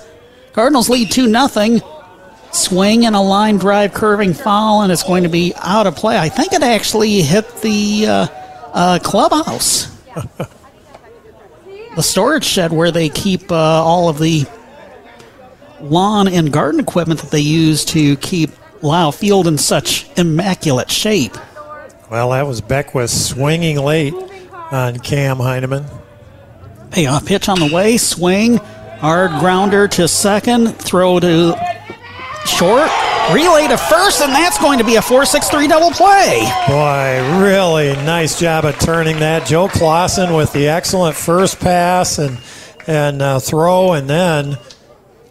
Cardinals 0.52 0.90
lead 0.90 1.10
2 1.10 1.32
0. 1.32 1.80
Swing 2.52 3.06
and 3.06 3.16
a 3.16 3.20
line 3.20 3.58
drive 3.58 3.94
curving 3.94 4.34
foul, 4.34 4.82
and 4.82 4.92
it's 4.92 5.04
going 5.04 5.24
to 5.24 5.30
be 5.30 5.54
out 5.58 5.88
of 5.88 5.96
play. 5.96 6.18
I 6.18 6.30
think 6.30 6.54
it 6.54 6.64
actually 6.64 7.22
hit 7.22 7.62
the 7.62 8.06
uh, 8.08 8.28
uh, 8.74 9.00
clubhouse 9.04 9.96
the 11.98 12.04
storage 12.04 12.46
shed 12.46 12.72
where 12.72 12.92
they 12.92 13.10
keep 13.10 13.52
uh, 13.52 13.56
all 13.56 14.08
of 14.08 14.20
the 14.20 14.46
lawn 15.82 16.28
and 16.28 16.54
garden 16.54 16.80
equipment 16.80 17.20
that 17.22 17.32
they 17.32 17.40
use 17.40 17.84
to 17.86 18.16
keep 18.18 18.52
Lau 18.84 19.10
Field 19.10 19.48
in 19.48 19.58
such 19.58 20.08
immaculate 20.16 20.92
shape. 20.92 21.36
Well, 22.12 22.30
that 22.30 22.46
was 22.46 22.62
Beckwith 22.62 23.10
swinging 23.10 23.78
late 23.78 24.14
on 24.72 25.00
Cam 25.00 25.38
Heineman. 25.38 25.86
Payoff 26.92 27.26
pitch 27.26 27.50
on 27.50 27.60
the 27.60 27.74
way, 27.74 27.98
swing, 27.98 28.58
hard 28.58 29.32
grounder 29.40 29.88
to 29.88 30.08
second, 30.08 30.78
throw 30.78 31.20
to 31.20 31.56
short, 32.48 32.90
relay 33.34 33.68
to 33.68 33.78
first, 33.78 34.22
and 34.22 34.32
that's 34.34 34.58
going 34.58 34.78
to 34.80 34.84
be 34.84 34.96
a 34.96 35.02
4 35.02 35.26
6 35.26 35.50
3 35.50 35.68
double 35.68 35.92
play. 35.92 36.42
Boy, 36.68 37.40
really 37.42 37.94
nice 38.06 38.40
job 38.40 38.66
of 38.66 38.78
turning 38.80 39.20
that. 39.20 39.46
Joe 39.46 39.68
Clausen 39.68 40.34
with 40.34 40.52
the 40.54 40.68
excellent 40.68 41.16
first 41.16 41.60
pass 41.60 42.18
and 42.20 42.38
and 42.88 43.22
uh, 43.22 43.40
throw, 43.40 43.94
and 43.94 44.10
then 44.10 44.58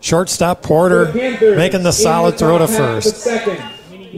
shortstop 0.00 0.62
Porter 0.62 1.06
making 1.56 1.82
the 1.82 1.92
solid 1.92 2.38
throw 2.38 2.58
to 2.58 2.68
first. 2.68 3.26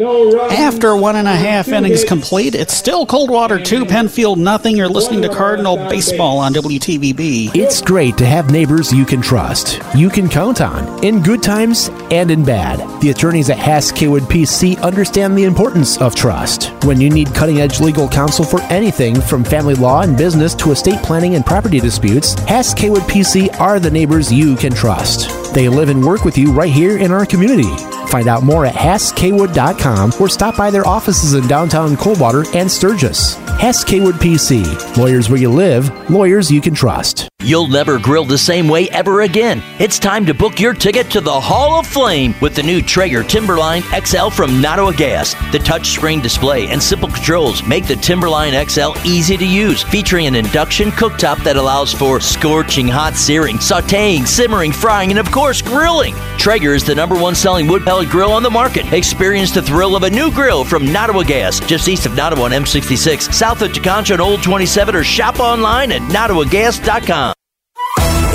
After 0.01 0.97
one 0.97 1.16
and 1.16 1.27
a 1.27 1.35
half 1.35 1.66
innings 1.69 2.05
complete, 2.05 2.55
it's 2.55 2.73
still 2.73 3.05
Coldwater 3.05 3.59
2, 3.61 3.85
Penfield 3.85 4.39
nothing. 4.39 4.77
You're 4.77 4.89
listening 4.89 5.23
to 5.23 5.29
Cardinal 5.29 5.77
Baseball 5.77 6.39
on 6.39 6.55
WTVB. 6.55 7.57
It's 7.57 7.81
great 7.81 8.16
to 8.19 8.27
have 8.27 8.53
neighbors 8.53 8.93
you 8.93 9.05
can 9.05 9.20
trust, 9.20 9.81
you 9.97 10.09
can 10.09 10.29
count 10.29 10.61
on, 10.61 11.05
in 11.05 11.20
good 11.20 11.43
times 11.43 11.91
and 12.12 12.31
in 12.31 12.45
bad. 12.45 12.79
The 13.01 13.11
attorneys 13.11 13.51
at 13.51 13.59
Hass 13.59 13.91
Kaywood 13.91 14.29
PC 14.29 14.81
understand 14.83 15.37
the 15.37 15.45
importance 15.45 16.01
of 16.01 16.15
trust. 16.15 16.69
When 16.85 17.01
you 17.01 17.11
need 17.11 17.35
cutting 17.35 17.61
edge 17.61 17.81
legal 17.81 18.09
counsel 18.09 18.45
for 18.45 18.61
anything 18.65 19.20
from 19.20 19.43
family 19.43 19.75
law 19.75 20.03
and 20.03 20.16
business 20.16 20.55
to 20.57 20.70
estate 20.70 21.03
planning 21.03 21.35
and 21.35 21.45
property 21.45 21.81
disputes, 21.81 22.35
Hass 22.43 22.73
Kaywood 22.73 23.09
PC 23.09 23.59
are 23.59 23.81
the 23.81 23.91
neighbors 23.91 24.33
you 24.33 24.55
can 24.55 24.73
trust. 24.73 25.53
They 25.55 25.69
live 25.69 25.89
and 25.89 26.05
work 26.05 26.25
with 26.25 26.39
you 26.39 26.53
right 26.53 26.73
here 26.73 26.99
in 26.99 27.11
our 27.11 27.27
community. 27.27 27.98
Find 28.09 28.29
out 28.29 28.43
more 28.43 28.65
at 28.65 28.75
HassKaywood.com 28.75 30.15
or 30.21 30.29
stop 30.29 30.57
by 30.57 30.71
their 30.71 30.87
offices 30.87 31.35
in 31.35 31.47
downtown 31.47 31.97
Coldwater 31.97 32.45
and 32.55 32.71
Sturgis. 32.71 33.35
Hass 33.61 33.85
Kaywood 33.85 34.15
PC. 34.15 34.97
Lawyers 34.97 35.29
where 35.29 35.39
you 35.39 35.51
live, 35.51 36.11
lawyers 36.11 36.51
you 36.51 36.61
can 36.61 36.75
trust. 36.75 37.29
You'll 37.44 37.69
never 37.69 38.01
grill 38.01 38.24
the 38.24 38.36
same 38.36 38.66
way 38.66 38.90
ever 38.90 39.23
again. 39.23 39.62
It's 39.78 40.01
time 40.01 40.27
to 40.27 40.35
book 40.35 40.59
your 40.59 40.74
ticket 40.74 41.09
to 41.12 41.20
the 41.20 41.40
Hall 41.40 41.78
of 41.78 41.86
Flame 41.86 42.35
with 42.43 42.56
the 42.56 42.65
new 42.65 42.82
Traeger 42.82 43.23
Timberline 43.23 43.82
XL 44.05 44.31
from 44.31 44.60
Nottawa 44.60 44.90
Gas. 44.90 45.35
The 45.52 45.59
touchscreen 45.60 46.20
display 46.20 46.66
and 46.66 46.82
simple 46.82 47.09
controls 47.09 47.62
make 47.62 47.86
the 47.86 47.94
Timberline 47.94 48.52
XL 48.69 48.90
easy 49.05 49.36
to 49.36 49.47
use, 49.47 49.85
featuring 49.85 50.27
an 50.27 50.35
induction 50.35 50.90
cooktop 50.90 51.43
that 51.44 51.56
allows 51.56 51.93
for 51.93 52.20
scorching 52.20 52.89
hot 52.89 53.15
searing, 53.15 53.59
sauteing, 53.59 54.27
simmering, 54.27 54.73
frying, 54.73 55.10
and 55.10 55.19
of 55.20 55.31
course, 55.31 55.62
grilling. 55.62 56.16
Traeger 56.39 56.74
is 56.74 56.85
the 56.85 56.94
number 56.94 57.15
one 57.15 57.36
selling 57.36 57.69
wood 57.69 57.85
pellet 57.85 58.10
grill 58.10 58.32
on 58.32 58.43
the 58.43 58.51
market. 58.51 58.93
Experience 58.93 59.52
the 59.52 59.62
thrill 59.62 59.94
of 59.94 60.02
a 60.02 60.10
new 60.10 60.32
grill 60.32 60.65
from 60.65 60.93
Nottawa 60.93 61.23
Gas, 61.23 61.60
just 61.60 61.89
east 61.89 62.05
of 62.05 62.16
Nottawa 62.16 62.47
on 62.47 62.51
M66, 62.51 63.32
south 63.32 63.62
of 63.62 63.70
Tekonsha 63.70 64.10
and 64.10 64.20
Old 64.20 64.43
27, 64.43 64.97
or 64.97 65.05
shop 65.05 65.39
online 65.39 65.93
at 65.93 66.02
nottawagas.com. 66.02 67.28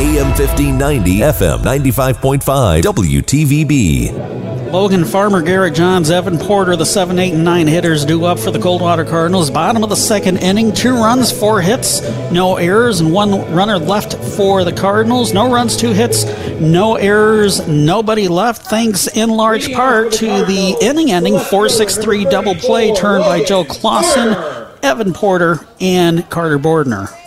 AM 0.04 0.28
1590, 0.36 1.20
FM 1.20 1.60
95.5, 1.60 2.82
WTVB. 2.82 4.70
Logan 4.74 5.06
Farmer, 5.06 5.42
Garrett 5.42 5.76
Johns, 5.76 6.12
Evan 6.12 6.38
Porter, 6.38 6.76
the 6.76 6.86
7, 6.86 7.18
8, 7.18 7.34
and 7.36 7.46
9 7.46 7.68
hitters 7.68 8.04
due 8.04 8.26
up 8.26 8.38
for 8.38 8.52
the 8.52 8.60
Coldwater 8.60 9.06
Cardinals. 9.06 9.50
Bottom 9.50 9.82
of 9.82 9.90
the 9.90 9.96
second 9.96 10.40
inning, 10.40 10.74
two 10.74 10.94
runs, 10.96 11.32
four 11.32 11.62
hits, 11.62 12.02
no 12.34 12.58
errors, 12.58 13.00
and 13.00 13.14
one 13.14 13.50
runner 13.54 13.80
left 13.80 14.16
for 14.36 14.66
the 14.66 14.74
Cardinals. 14.74 15.32
No 15.32 15.50
runs, 15.50 15.78
two 15.78 15.94
hits, 15.94 16.26
no 16.60 16.98
errors, 16.98 17.66
nobody 17.66 18.28
left, 18.28 18.64
thanks 18.64 19.08
in 19.08 19.30
large 19.30 19.72
part 19.72 20.12
to 20.14 20.26
the 20.26 20.76
inning 20.82 21.14
ending 21.14 21.40
4 21.40 21.70
6 21.70 21.98
3 21.98 22.26
double 22.26 22.56
play 22.56 22.94
turned 22.94 23.24
by 23.24 23.42
Joe 23.42 23.64
Clausen, 23.64 24.36
Evan 24.84 25.14
Porter, 25.14 25.66
and 25.80 26.30
Carter 26.30 26.60
Bordner. 26.60 27.23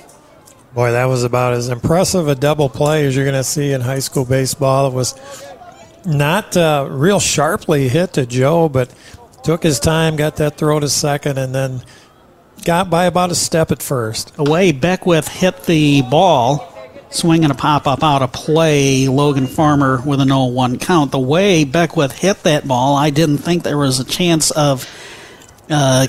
Boy, 0.76 0.90
that 0.92 1.06
was 1.06 1.24
about 1.24 1.54
as 1.54 1.70
impressive 1.70 2.28
a 2.28 2.34
double 2.34 2.68
play 2.68 3.06
as 3.06 3.16
you're 3.16 3.24
going 3.24 3.34
to 3.34 3.42
see 3.42 3.72
in 3.72 3.80
high 3.80 3.98
school 3.98 4.26
baseball. 4.26 4.88
It 4.88 4.92
was 4.92 5.14
not 6.04 6.54
uh, 6.54 6.86
real 6.90 7.18
sharply 7.18 7.88
hit 7.88 8.12
to 8.12 8.26
Joe, 8.26 8.68
but 8.68 8.92
took 9.42 9.62
his 9.62 9.80
time, 9.80 10.16
got 10.16 10.36
that 10.36 10.58
throw 10.58 10.78
to 10.78 10.90
second, 10.90 11.38
and 11.38 11.54
then 11.54 11.82
got 12.66 12.90
by 12.90 13.06
about 13.06 13.30
a 13.30 13.34
step 13.34 13.70
at 13.70 13.82
first. 13.82 14.36
Away, 14.36 14.72
Beckwith 14.72 15.28
hit 15.28 15.64
the 15.64 16.02
ball, 16.02 16.70
swinging 17.08 17.50
a 17.50 17.54
pop 17.54 17.86
up 17.86 18.04
out 18.04 18.20
of 18.20 18.34
play. 18.34 19.08
Logan 19.08 19.46
Farmer 19.46 20.02
with 20.04 20.20
an 20.20 20.28
0 20.28 20.48
1 20.48 20.78
count. 20.78 21.10
The 21.10 21.18
way 21.18 21.64
Beckwith 21.64 22.12
hit 22.12 22.42
that 22.42 22.68
ball, 22.68 22.96
I 22.96 23.08
didn't 23.08 23.38
think 23.38 23.62
there 23.62 23.78
was 23.78 23.98
a 23.98 24.04
chance 24.04 24.50
of 24.50 24.86
uh, 25.70 26.06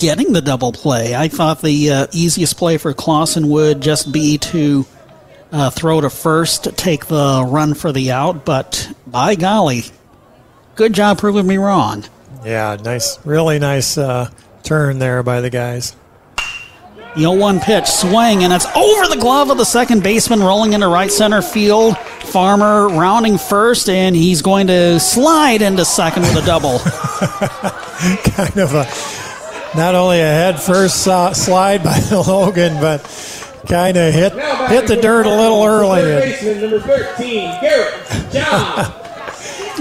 getting 0.00 0.32
the 0.32 0.40
double 0.40 0.72
play. 0.72 1.14
I 1.14 1.28
thought 1.28 1.60
the 1.62 1.90
uh, 1.90 2.06
easiest 2.12 2.56
play 2.56 2.78
for 2.78 2.92
Clausen 2.92 3.48
would 3.48 3.80
just 3.80 4.10
be 4.10 4.38
to 4.38 4.86
uh, 5.52 5.70
throw 5.70 6.00
to 6.00 6.10
first, 6.10 6.76
take 6.76 7.06
the 7.06 7.44
run 7.46 7.74
for 7.74 7.92
the 7.92 8.10
out, 8.10 8.44
but 8.44 8.92
by 9.06 9.34
golly, 9.34 9.84
good 10.74 10.92
job 10.92 11.18
proving 11.18 11.46
me 11.46 11.56
wrong. 11.58 12.04
Yeah, 12.44 12.76
nice, 12.82 13.24
really 13.26 13.58
nice 13.58 13.98
uh, 13.98 14.30
turn 14.62 14.98
there 14.98 15.22
by 15.22 15.40
the 15.40 15.50
guys. 15.50 15.94
The 17.14 17.22
0 17.22 17.34
1 17.34 17.60
pitch, 17.60 17.86
swing, 17.86 18.44
and 18.44 18.52
it's 18.52 18.66
over 18.66 19.08
the 19.08 19.18
glove 19.20 19.50
of 19.50 19.58
the 19.58 19.64
second 19.64 20.04
baseman, 20.04 20.40
rolling 20.40 20.74
into 20.74 20.86
right 20.86 21.10
center 21.10 21.42
field. 21.42 21.98
Farmer 21.98 22.88
rounding 22.88 23.36
first, 23.36 23.88
and 23.88 24.14
he's 24.14 24.42
going 24.42 24.68
to 24.68 25.00
slide 25.00 25.60
into 25.60 25.84
second 25.84 26.22
with 26.22 26.36
a 26.36 26.46
double. 26.46 26.78
kind 28.32 28.56
of 28.58 28.74
a 28.74 28.84
not 29.76 29.94
only 29.94 30.20
a 30.20 30.24
head 30.24 30.60
first 30.60 31.06
uh, 31.06 31.32
slide 31.32 31.82
by 31.84 31.98
Logan, 32.10 32.80
but 32.80 33.02
kind 33.68 33.96
of 33.96 34.12
hit 34.12 34.32
hit 34.68 34.86
the 34.86 34.98
dirt 35.00 35.26
a 35.26 35.30
little 35.30 35.64
early. 35.64 36.02
Number 36.60 36.80
13, 36.80 37.60
Garrett 37.60 38.32
John. 38.32 38.96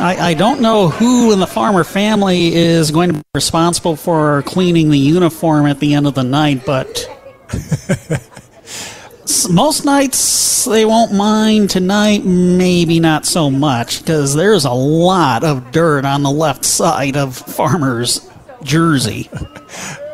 I, 0.01 0.29
I 0.29 0.33
don't 0.33 0.61
know 0.61 0.87
who 0.87 1.33
in 1.33 1.39
the 1.39 1.47
farmer 1.47 1.83
family 1.83 2.55
is 2.55 2.89
going 2.89 3.09
to 3.09 3.15
be 3.15 3.23
responsible 3.35 3.97
for 3.97 4.43
cleaning 4.43 4.91
the 4.91 4.97
uniform 4.97 5.65
at 5.65 5.79
the 5.79 5.93
end 5.93 6.07
of 6.07 6.13
the 6.13 6.23
night, 6.23 6.65
but 6.65 7.05
most 9.49 9.83
nights 9.83 10.63
they 10.63 10.85
won't 10.85 11.11
mind. 11.11 11.69
Tonight, 11.69 12.23
maybe 12.23 13.01
not 13.01 13.25
so 13.25 13.49
much 13.49 13.99
because 13.99 14.33
there's 14.35 14.63
a 14.63 14.71
lot 14.71 15.43
of 15.43 15.71
dirt 15.71 16.05
on 16.05 16.23
the 16.23 16.31
left 16.31 16.63
side 16.63 17.17
of 17.17 17.35
farmer's 17.35 18.29
jersey. 18.63 19.29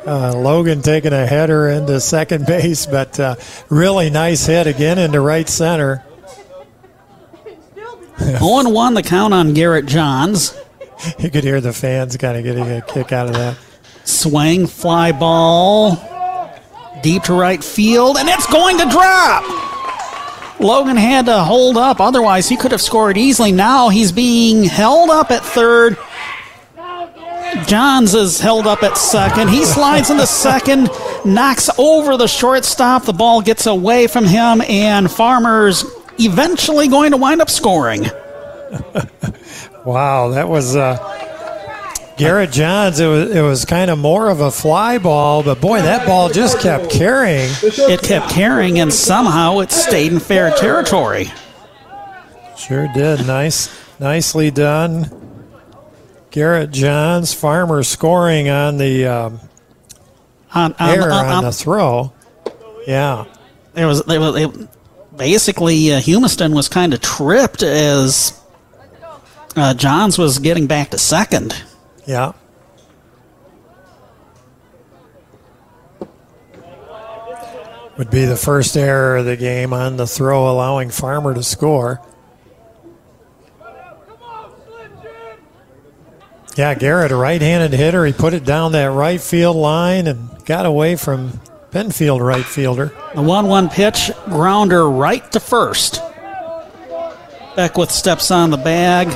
Uh, 0.07 0.31
Logan 0.37 0.83
taking 0.83 1.13
a 1.13 1.25
header 1.25 1.67
into 1.67 1.99
second 1.99 2.45
base, 2.47 2.85
but 2.85 3.19
uh, 3.19 3.35
really 3.69 4.11
nice 4.11 4.45
hit 4.45 4.67
again 4.67 4.99
into 4.99 5.19
right 5.19 5.49
center. 5.49 6.03
0 8.19 8.69
1 8.69 8.93
the 8.93 9.01
count 9.01 9.33
on 9.33 9.55
Garrett 9.55 9.87
Johns. 9.87 10.55
You 11.17 11.31
could 11.31 11.43
hear 11.43 11.59
the 11.59 11.73
fans 11.73 12.15
kind 12.17 12.37
of 12.37 12.43
getting 12.43 12.69
a 12.71 12.81
kick 12.83 13.11
out 13.11 13.27
of 13.27 13.33
that. 13.33 13.57
Swing, 14.03 14.67
fly 14.67 15.11
ball, 15.11 15.97
deep 17.01 17.23
to 17.23 17.33
right 17.33 17.63
field, 17.63 18.17
and 18.17 18.29
it's 18.29 18.45
going 18.45 18.77
to 18.77 18.85
drop. 18.85 19.43
Logan 20.59 20.97
had 20.97 21.25
to 21.25 21.43
hold 21.43 21.77
up, 21.77 21.99
otherwise, 21.99 22.47
he 22.47 22.55
could 22.55 22.71
have 22.71 22.81
scored 22.81 23.17
easily. 23.17 23.51
Now 23.51 23.89
he's 23.89 24.11
being 24.11 24.63
held 24.63 25.09
up 25.09 25.31
at 25.31 25.43
third. 25.43 25.97
Johns 27.67 28.13
is 28.13 28.39
held 28.39 28.67
up 28.67 28.83
at 28.83 28.97
second. 28.97 29.49
He 29.49 29.65
slides 29.65 30.09
into 30.09 30.27
second, 30.27 30.89
knocks 31.25 31.69
over 31.79 32.17
the 32.17 32.27
shortstop. 32.27 33.05
The 33.05 33.13
ball 33.13 33.41
gets 33.41 33.65
away 33.65 34.07
from 34.07 34.25
him, 34.25 34.61
and 34.61 35.09
Farmer's 35.09 35.83
eventually 36.19 36.87
going 36.87 37.11
to 37.11 37.17
wind 37.17 37.41
up 37.41 37.49
scoring. 37.49 38.05
Wow, 39.85 40.29
that 40.29 40.49
was 40.49 40.75
uh, 40.75 40.97
Garrett 42.17 42.51
Johns. 42.51 42.99
It 42.99 43.05
was 43.05 43.35
it 43.35 43.41
was 43.41 43.65
kind 43.65 43.91
of 43.91 43.99
more 43.99 44.29
of 44.29 44.39
a 44.39 44.49
fly 44.49 44.97
ball, 44.97 45.43
but 45.43 45.61
boy, 45.61 45.79
that 45.83 46.07
ball 46.07 46.29
just 46.29 46.59
kept 46.59 46.89
carrying. 46.89 47.51
It 47.61 48.01
kept 48.01 48.31
carrying, 48.31 48.79
and 48.79 48.91
somehow 48.91 49.59
it 49.59 49.71
stayed 49.71 50.11
in 50.11 50.19
fair 50.19 50.49
territory. 50.57 51.31
Sure 52.57 52.89
did. 52.95 53.27
Nice, 53.27 53.69
nicely 53.99 54.49
done. 54.49 55.24
Garrett 56.35 56.71
Johns, 56.71 57.33
Farmer 57.33 57.81
scoring 57.81 58.49
on 58.49 58.75
the 58.75 59.05
um, 59.05 59.39
on, 60.53 60.75
on, 60.77 60.89
error 60.89 61.09
on- 61.09 61.25
on, 61.27 61.43
the 61.45 61.51
throw. 61.53 62.11
Yeah, 62.85 63.23
There 63.73 63.87
was, 63.87 64.05
was 64.05 64.35
it, 64.41 64.69
basically 65.15 65.93
uh, 65.93 66.01
Humiston 66.01 66.53
was 66.53 66.67
kind 66.67 66.93
of 66.93 66.99
tripped 66.99 67.63
as 67.63 68.37
uh, 69.55 69.73
Johns 69.75 70.17
was 70.17 70.37
getting 70.39 70.67
back 70.67 70.89
to 70.89 70.97
second. 70.97 71.55
yeah. 72.05 72.33
Would 77.97 78.11
be 78.11 78.25
the 78.25 78.35
first 78.35 78.75
error 78.75 79.15
of 79.15 79.25
the 79.25 79.37
game 79.37 79.71
on 79.71 79.95
the 79.95 80.05
throw, 80.05 80.51
allowing 80.51 80.89
Farmer 80.89 81.33
to 81.33 81.41
score. 81.41 82.01
Yeah, 86.55 86.73
Garrett, 86.73 87.11
a 87.11 87.15
right-handed 87.17 87.73
hitter. 87.77 88.05
He 88.05 88.13
put 88.13 88.33
it 88.33 88.45
down 88.45 88.71
that 88.73 88.85
right 88.85 89.19
field 89.19 89.57
line 89.57 90.07
and 90.07 90.29
got 90.45 90.65
away 90.65 90.95
from 90.95 91.39
Penfield 91.71 92.21
right 92.21 92.45
fielder. 92.45 92.93
The 93.13 93.21
1 93.21 93.47
1 93.47 93.69
pitch, 93.69 94.09
grounder 94.25 94.89
right 94.89 95.29
to 95.33 95.39
first. 95.41 95.99
Beckwith 97.57 97.91
steps 97.91 98.31
on 98.31 98.51
the 98.51 98.57
bag 98.57 99.11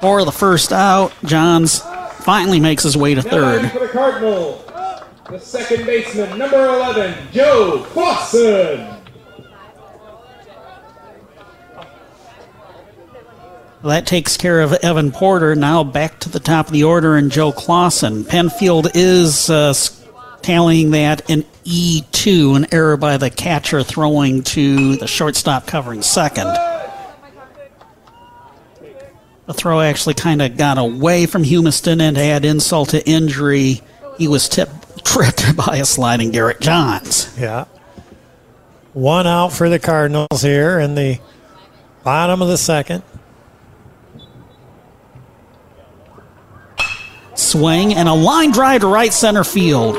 for 0.00 0.24
the 0.24 0.32
first 0.32 0.72
out. 0.72 1.12
Johns 1.24 1.80
finally 2.24 2.58
makes 2.58 2.82
his 2.82 2.96
way 2.96 3.14
to 3.14 3.22
third. 3.22 3.70
for 3.70 3.78
the 3.80 3.88
Cardinals, 3.88 4.64
the 5.30 5.38
second 5.38 5.86
baseman, 5.86 6.36
number 6.36 6.66
11, 6.66 7.28
Joe 7.32 7.86
Clausen. 7.90 8.91
That 13.84 14.06
takes 14.06 14.36
care 14.36 14.60
of 14.60 14.72
Evan 14.74 15.10
Porter. 15.10 15.56
Now 15.56 15.82
back 15.82 16.20
to 16.20 16.28
the 16.28 16.38
top 16.38 16.66
of 16.66 16.72
the 16.72 16.84
order 16.84 17.16
and 17.16 17.32
Joe 17.32 17.50
Clausen. 17.50 18.24
Penfield 18.24 18.88
is 18.94 19.50
uh, 19.50 19.74
tallying 20.40 20.92
that 20.92 21.28
an 21.28 21.44
E2, 21.64 22.56
an 22.56 22.66
error 22.72 22.96
by 22.96 23.16
the 23.16 23.28
catcher 23.28 23.82
throwing 23.82 24.44
to 24.44 24.96
the 24.96 25.08
shortstop 25.08 25.66
covering 25.66 26.02
second. 26.02 26.46
The 29.46 29.54
throw 29.54 29.80
actually 29.80 30.14
kind 30.14 30.40
of 30.40 30.56
got 30.56 30.78
away 30.78 31.26
from 31.26 31.42
Humiston 31.42 32.00
and 32.00 32.16
add 32.16 32.44
insult 32.44 32.90
to 32.90 33.04
injury. 33.08 33.82
He 34.16 34.28
was 34.28 34.48
tipped, 34.48 35.04
tripped 35.04 35.56
by 35.56 35.78
a 35.78 35.84
sliding 35.84 36.30
Garrett 36.30 36.60
Johns. 36.60 37.36
Yeah. 37.36 37.64
One 38.92 39.26
out 39.26 39.52
for 39.52 39.68
the 39.68 39.80
Cardinals 39.80 40.42
here 40.42 40.78
in 40.78 40.94
the 40.94 41.18
bottom 42.04 42.42
of 42.42 42.48
the 42.48 42.58
second. 42.58 43.02
Swing 47.52 47.92
and 47.92 48.08
a 48.08 48.14
line 48.14 48.50
drive 48.50 48.80
to 48.80 48.86
right 48.86 49.12
center 49.12 49.44
field. 49.44 49.94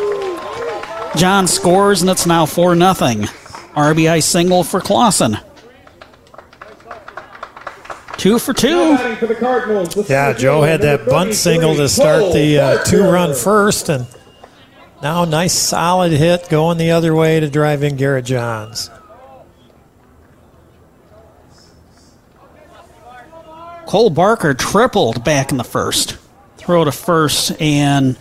John 1.15 1.45
scores 1.45 2.01
and 2.01 2.09
it's 2.09 2.25
now 2.25 2.47
4 2.47 2.75
0. 2.75 2.83
RBI 2.83 4.23
single 4.23 4.63
for 4.63 4.81
Clausen. 4.81 5.37
Two 8.17 8.39
for 8.39 8.53
two. 8.53 8.69
Now 8.69 8.97
batting 8.97 9.17
for 9.17 9.27
the 9.27 9.35
Cardinals, 9.35 9.93
the 9.93 10.03
Yeah, 10.09 10.33
Joe 10.33 10.63
had 10.63 10.81
that 10.81 11.05
bunt 11.05 11.35
single 11.35 11.75
to 11.75 11.87
start 11.87 12.33
the 12.33 12.57
uh, 12.57 12.83
two 12.85 13.03
run 13.03 13.35
first, 13.35 13.87
and 13.89 14.07
now 15.03 15.23
nice 15.25 15.53
solid 15.53 16.11
hit 16.11 16.49
going 16.49 16.79
the 16.79 16.89
other 16.89 17.13
way 17.13 17.39
to 17.39 17.49
drive 17.51 17.83
in 17.83 17.97
Garrett 17.97 18.25
Johns. 18.25 18.89
Cole 23.85 24.09
Barker 24.09 24.55
tripled 24.55 25.23
back 25.23 25.51
in 25.51 25.57
the 25.57 25.63
first. 25.63 26.17
Throw 26.65 26.85
to 26.85 26.91
first, 26.91 27.59
and 27.61 28.17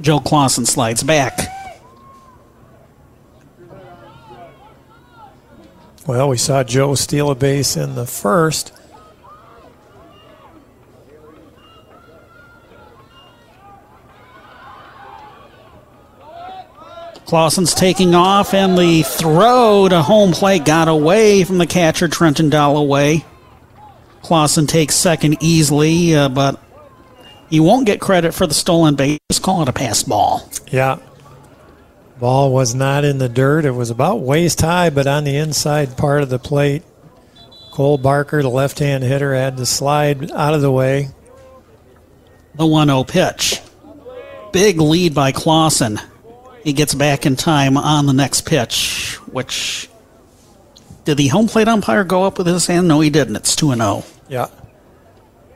Joe 0.00 0.20
Clausen 0.20 0.66
slides 0.66 1.02
back. 1.02 1.38
Well, 6.06 6.28
we 6.28 6.36
saw 6.36 6.64
Joe 6.64 6.94
steal 6.94 7.30
a 7.30 7.34
base 7.34 7.76
in 7.76 7.94
the 7.94 8.06
first. 8.06 8.72
Clausen's 17.24 17.72
taking 17.72 18.14
off, 18.14 18.52
and 18.52 18.76
the 18.76 19.02
throw 19.02 19.88
to 19.88 20.02
home 20.02 20.32
plate 20.32 20.64
got 20.64 20.86
away 20.86 21.44
from 21.44 21.58
the 21.58 21.66
catcher, 21.66 22.06
Trenton 22.06 22.50
Dalloway. 22.50 23.24
Clausen 24.22 24.66
takes 24.66 24.94
second 24.94 25.38
easily, 25.40 26.14
uh, 26.14 26.28
but 26.28 26.60
he 27.52 27.60
won't 27.60 27.84
get 27.84 28.00
credit 28.00 28.32
for 28.32 28.46
the 28.46 28.54
stolen 28.54 28.94
base. 28.94 29.18
Just 29.30 29.42
call 29.42 29.60
it 29.60 29.68
a 29.68 29.74
pass 29.74 30.02
ball. 30.02 30.48
Yeah. 30.68 30.98
Ball 32.18 32.50
was 32.50 32.74
not 32.74 33.04
in 33.04 33.18
the 33.18 33.28
dirt. 33.28 33.66
It 33.66 33.72
was 33.72 33.90
about 33.90 34.20
waist 34.20 34.62
high, 34.62 34.88
but 34.88 35.06
on 35.06 35.24
the 35.24 35.36
inside 35.36 35.98
part 35.98 36.22
of 36.22 36.30
the 36.30 36.38
plate. 36.38 36.82
Cole 37.70 37.98
Barker, 37.98 38.40
the 38.40 38.48
left 38.48 38.78
hand 38.78 39.04
hitter, 39.04 39.34
had 39.34 39.58
to 39.58 39.66
slide 39.66 40.30
out 40.30 40.54
of 40.54 40.62
the 40.62 40.72
way. 40.72 41.10
The 42.54 42.66
1 42.66 42.88
0 42.88 43.04
pitch. 43.04 43.60
Big 44.52 44.80
lead 44.80 45.14
by 45.14 45.30
Clausen. 45.30 46.00
He 46.64 46.72
gets 46.72 46.94
back 46.94 47.26
in 47.26 47.36
time 47.36 47.76
on 47.76 48.06
the 48.06 48.14
next 48.14 48.46
pitch, 48.46 49.16
which. 49.30 49.90
Did 51.04 51.18
the 51.18 51.28
home 51.28 51.48
plate 51.48 51.68
umpire 51.68 52.04
go 52.04 52.24
up 52.24 52.38
with 52.38 52.46
his 52.46 52.66
hand? 52.66 52.88
No, 52.88 53.00
he 53.00 53.10
didn't. 53.10 53.36
It's 53.36 53.54
2 53.56 53.74
0. 53.74 54.04
Yeah. 54.30 54.46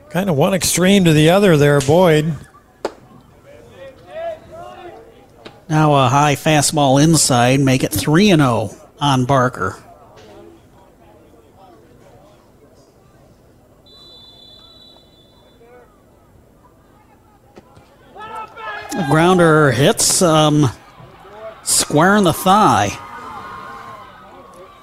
Kind 0.09 0.29
of 0.29 0.37
one 0.37 0.53
extreme 0.53 1.03
to 1.05 1.13
the 1.13 1.29
other 1.29 1.57
there, 1.57 1.81
Boyd. 1.81 2.33
Now 5.69 5.95
a 5.95 6.07
high 6.07 6.35
fastball 6.35 7.03
inside, 7.03 7.59
make 7.59 7.83
it 7.83 7.91
3 7.91 8.27
0 8.27 8.69
on 9.01 9.25
Barker. 9.25 9.75
The 18.15 19.05
grounder 19.11 19.71
hits 19.71 20.21
um, 20.21 20.71
square 21.63 22.15
in 22.15 22.23
the 22.23 22.33
thigh. 22.33 22.97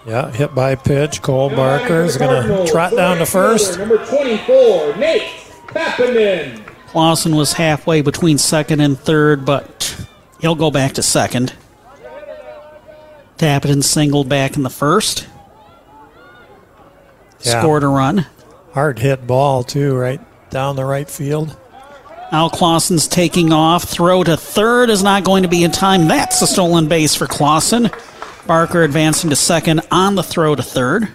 Yeah, 0.07 0.31
hit 0.31 0.55
by 0.55 0.75
pitch. 0.75 1.23
Cole 1.23 1.49
Barker 1.49 2.03
is 2.03 2.17
going 2.17 2.47
to 2.47 2.71
trot 2.71 2.93
down 2.95 3.19
to 3.19 3.27
first. 3.27 3.79
Number 3.79 4.05
24, 4.05 4.97
Nate 4.97 5.23
Tappenden. 5.69 6.67
Clausen 6.89 7.35
was 7.35 7.55
halfway 7.55 8.03
between 8.03 8.37
second 8.39 8.81
and 8.81 8.99
third, 8.99 9.45
but 9.45 10.07
he'll 10.41 10.55
go 10.55 10.71
back 10.71 10.93
to 10.93 11.03
second. 11.03 11.55
Tappenden 13.39 13.83
singled 13.83 14.29
back 14.29 14.57
in 14.57 14.63
the 14.63 14.71
first. 14.71 15.27
Yeah. 17.41 17.61
Scored 17.61 17.83
a 17.83 17.89
run. 17.89 18.27
Hard 18.73 18.99
hit 18.99 19.27
ball, 19.27 19.65
too, 19.65 19.97
right 19.97 20.21
down 20.51 20.77
the 20.77 20.85
right 20.85 21.09
field. 21.09 21.57
Al 22.31 22.51
Clausen's 22.51 23.07
taking 23.09 23.53
off. 23.53 23.85
Throw 23.85 24.23
to 24.25 24.37
third 24.37 24.91
is 24.91 25.03
not 25.03 25.25
going 25.25 25.43
to 25.45 25.49
be 25.49 25.65
in 25.65 25.71
time. 25.71 26.09
That's 26.09 26.43
a 26.43 26.47
stolen 26.47 26.89
base 26.89 27.15
for 27.15 27.27
Clausen. 27.27 27.91
Barker 28.47 28.83
advancing 28.83 29.31
to 29.31 29.37
second 29.37 29.81
on 29.91 30.15
the 30.15 30.23
throw 30.23 30.55
to 30.55 30.63
third. 30.63 31.09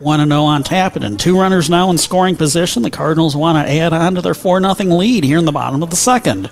1 0.00 0.28
0 0.28 0.42
on 0.42 0.62
Tappenden. 0.62 1.18
Two 1.18 1.38
runners 1.38 1.70
now 1.70 1.88
in 1.90 1.96
scoring 1.96 2.36
position. 2.36 2.82
The 2.82 2.90
Cardinals 2.90 3.34
want 3.34 3.66
to 3.66 3.72
add 3.72 3.92
on 3.92 4.16
to 4.16 4.20
their 4.20 4.34
4 4.34 4.60
0 4.60 4.74
lead 4.96 5.24
here 5.24 5.38
in 5.38 5.44
the 5.44 5.52
bottom 5.52 5.82
of 5.82 5.90
the 5.90 5.96
second. 5.96 6.50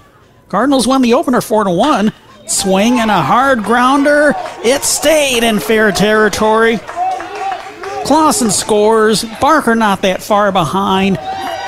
Cardinals 0.49 0.87
won 0.87 1.03
the 1.03 1.15
opener 1.15 1.41
4 1.41 1.75
1. 1.77 2.13
Swing 2.47 2.99
and 2.99 3.11
a 3.11 3.23
hard 3.23 3.63
grounder. 3.63 4.33
It 4.65 4.83
stayed 4.85 5.45
in 5.45 5.61
fair 5.61 5.93
territory. 5.93 6.79
Clausen 8.05 8.51
scores. 8.51 9.25
Barker 9.41 9.75
not 9.75 10.03
that 10.03 10.23
far 10.23 10.51
behind. 10.51 11.19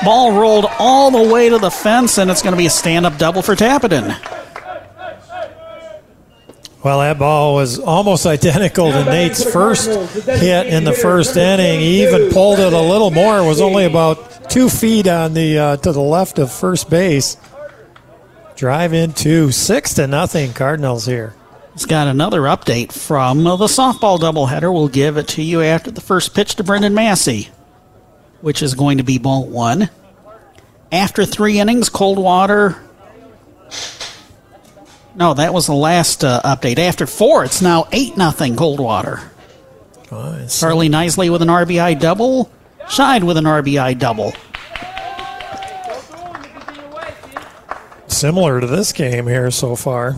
Ball 0.05 0.32
rolled 0.32 0.66
all 0.78 1.10
the 1.10 1.32
way 1.32 1.48
to 1.48 1.59
the 1.59 1.70
fence, 1.70 2.18
and 2.18 2.30
it's 2.30 2.42
going 2.42 2.52
to 2.52 2.59
be 2.59 2.66
a 2.66 2.70
stand 2.70 3.06
up 3.06 3.18
double 3.18 3.42
for 3.42 3.55
Tappenden. 3.55 4.43
Well, 6.85 6.98
that 6.98 7.19
ball 7.19 7.55
was 7.55 7.78
almost 7.78 8.27
identical 8.36 8.93
to 8.93 9.05
Nate's 9.06 9.43
first 9.43 9.89
hit 10.27 10.66
in 10.66 10.85
the 10.85 10.93
first 10.93 11.35
inning. 11.35 11.81
He 11.81 12.06
even 12.06 12.31
pulled 12.31 12.59
it 12.59 12.74
a 12.74 12.81
little 12.81 13.11
more. 13.11 13.39
It 13.39 13.47
was 13.47 13.62
only 13.62 13.86
about 13.86 14.51
two 14.51 14.69
feet 14.69 15.09
on 15.09 15.32
the 15.32 15.59
uh, 15.59 15.77
to 15.78 15.93
the 15.93 16.01
left 16.01 16.39
of 16.39 16.52
first 16.52 16.90
base. 16.90 17.39
Drive 18.55 18.93
into 18.93 19.51
six 19.51 19.94
to 19.94 20.06
nothing 20.06 20.52
Cardinals 20.52 21.06
here. 21.06 21.35
It's 21.73 21.86
got 21.86 22.06
another 22.06 22.43
update 22.43 22.93
from 22.93 23.43
the 23.43 23.56
softball 23.56 24.19
doubleheader. 24.19 24.73
We'll 24.73 24.89
give 24.89 25.16
it 25.16 25.27
to 25.28 25.43
you 25.43 25.62
after 25.62 25.90
the 25.90 26.02
first 26.02 26.35
pitch 26.35 26.55
to 26.56 26.65
Brendan 26.65 26.94
Massey, 26.94 27.48
which 28.43 28.62
is 28.62 28.74
going 28.74 28.98
to 28.98 29.05
be 29.05 29.19
ball 29.19 29.48
one. 29.48 29.89
After 30.93 31.24
three 31.24 31.59
innings, 31.59 31.89
Coldwater 31.89 32.84
no, 35.14 35.34
that 35.34 35.54
was 35.54 35.66
the 35.66 35.74
last 35.74 36.24
uh, 36.24 36.40
update. 36.44 36.78
After 36.78 37.06
four, 37.06 37.44
it's 37.44 37.62
now 37.62 37.86
8 37.92 38.16
nothing 38.16 38.56
Coldwater. 38.56 39.20
Oh, 40.10 40.46
Charlie 40.46 40.88
Nisley 40.88 41.30
with 41.30 41.42
an 41.42 41.48
RBI 41.48 41.98
double. 41.98 42.50
Scheid 42.82 43.24
with 43.24 43.36
an 43.36 43.44
RBI 43.44 43.98
double. 43.98 44.34
Similar 48.06 48.60
to 48.60 48.66
this 48.66 48.92
game 48.92 49.26
here 49.26 49.50
so 49.50 49.74
far. 49.76 50.16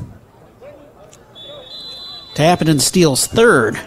Tappenden 2.34 2.80
steals 2.80 3.26
third 3.26 3.80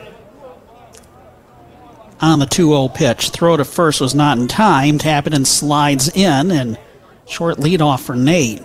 on 2.22 2.40
the 2.40 2.45
2 2.45 2.69
0 2.69 2.88
pitch. 2.90 3.30
Throw 3.30 3.57
to 3.57 3.65
first 3.65 4.02
was 4.02 4.15
not 4.15 4.38
in 4.38 4.48
time. 4.48 4.98
Tappenden 4.98 5.45
slides 5.45 6.10
in 6.10 6.52
and 6.52 6.80
short 7.27 7.57
leadoff 7.57 8.02
for 8.02 8.15
Nate. 8.15 8.64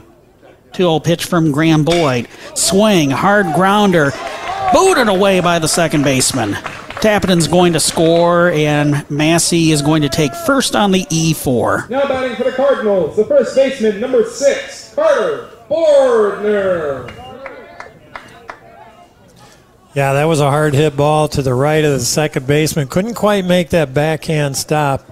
2 0.74 0.82
0 0.82 1.00
pitch 1.00 1.24
from 1.24 1.52
Graham 1.52 1.84
Boyd. 1.84 2.28
Swing, 2.54 3.10
hard 3.10 3.46
grounder, 3.54 4.12
booted 4.72 5.08
away 5.08 5.40
by 5.40 5.58
the 5.58 5.68
second 5.68 6.02
baseman. 6.02 6.56
Tappenden's 7.00 7.48
going 7.48 7.74
to 7.74 7.80
score, 7.80 8.50
and 8.50 9.08
Massey 9.10 9.72
is 9.72 9.82
going 9.82 10.02
to 10.02 10.08
take 10.08 10.34
first 10.34 10.74
on 10.74 10.90
the 10.90 11.06
E 11.10 11.34
E4. 11.34 11.90
Now 11.90 12.08
batting 12.08 12.36
for 12.36 12.44
the 12.44 12.52
Cardinals, 12.52 13.16
the 13.16 13.24
first 13.24 13.54
baseman, 13.54 14.00
number 14.00 14.24
six, 14.24 14.94
Carter 14.94 15.50
Bordner. 15.68 17.12
Yeah, 19.94 20.14
that 20.14 20.24
was 20.24 20.40
a 20.40 20.50
hard 20.50 20.74
hit 20.74 20.96
ball 20.96 21.28
to 21.28 21.42
the 21.42 21.54
right 21.54 21.84
of 21.84 21.92
the 21.92 22.00
second 22.00 22.48
baseman. 22.48 22.88
Couldn't 22.88 23.14
quite 23.14 23.44
make 23.44 23.70
that 23.70 23.94
backhand 23.94 24.56
stop. 24.56 25.06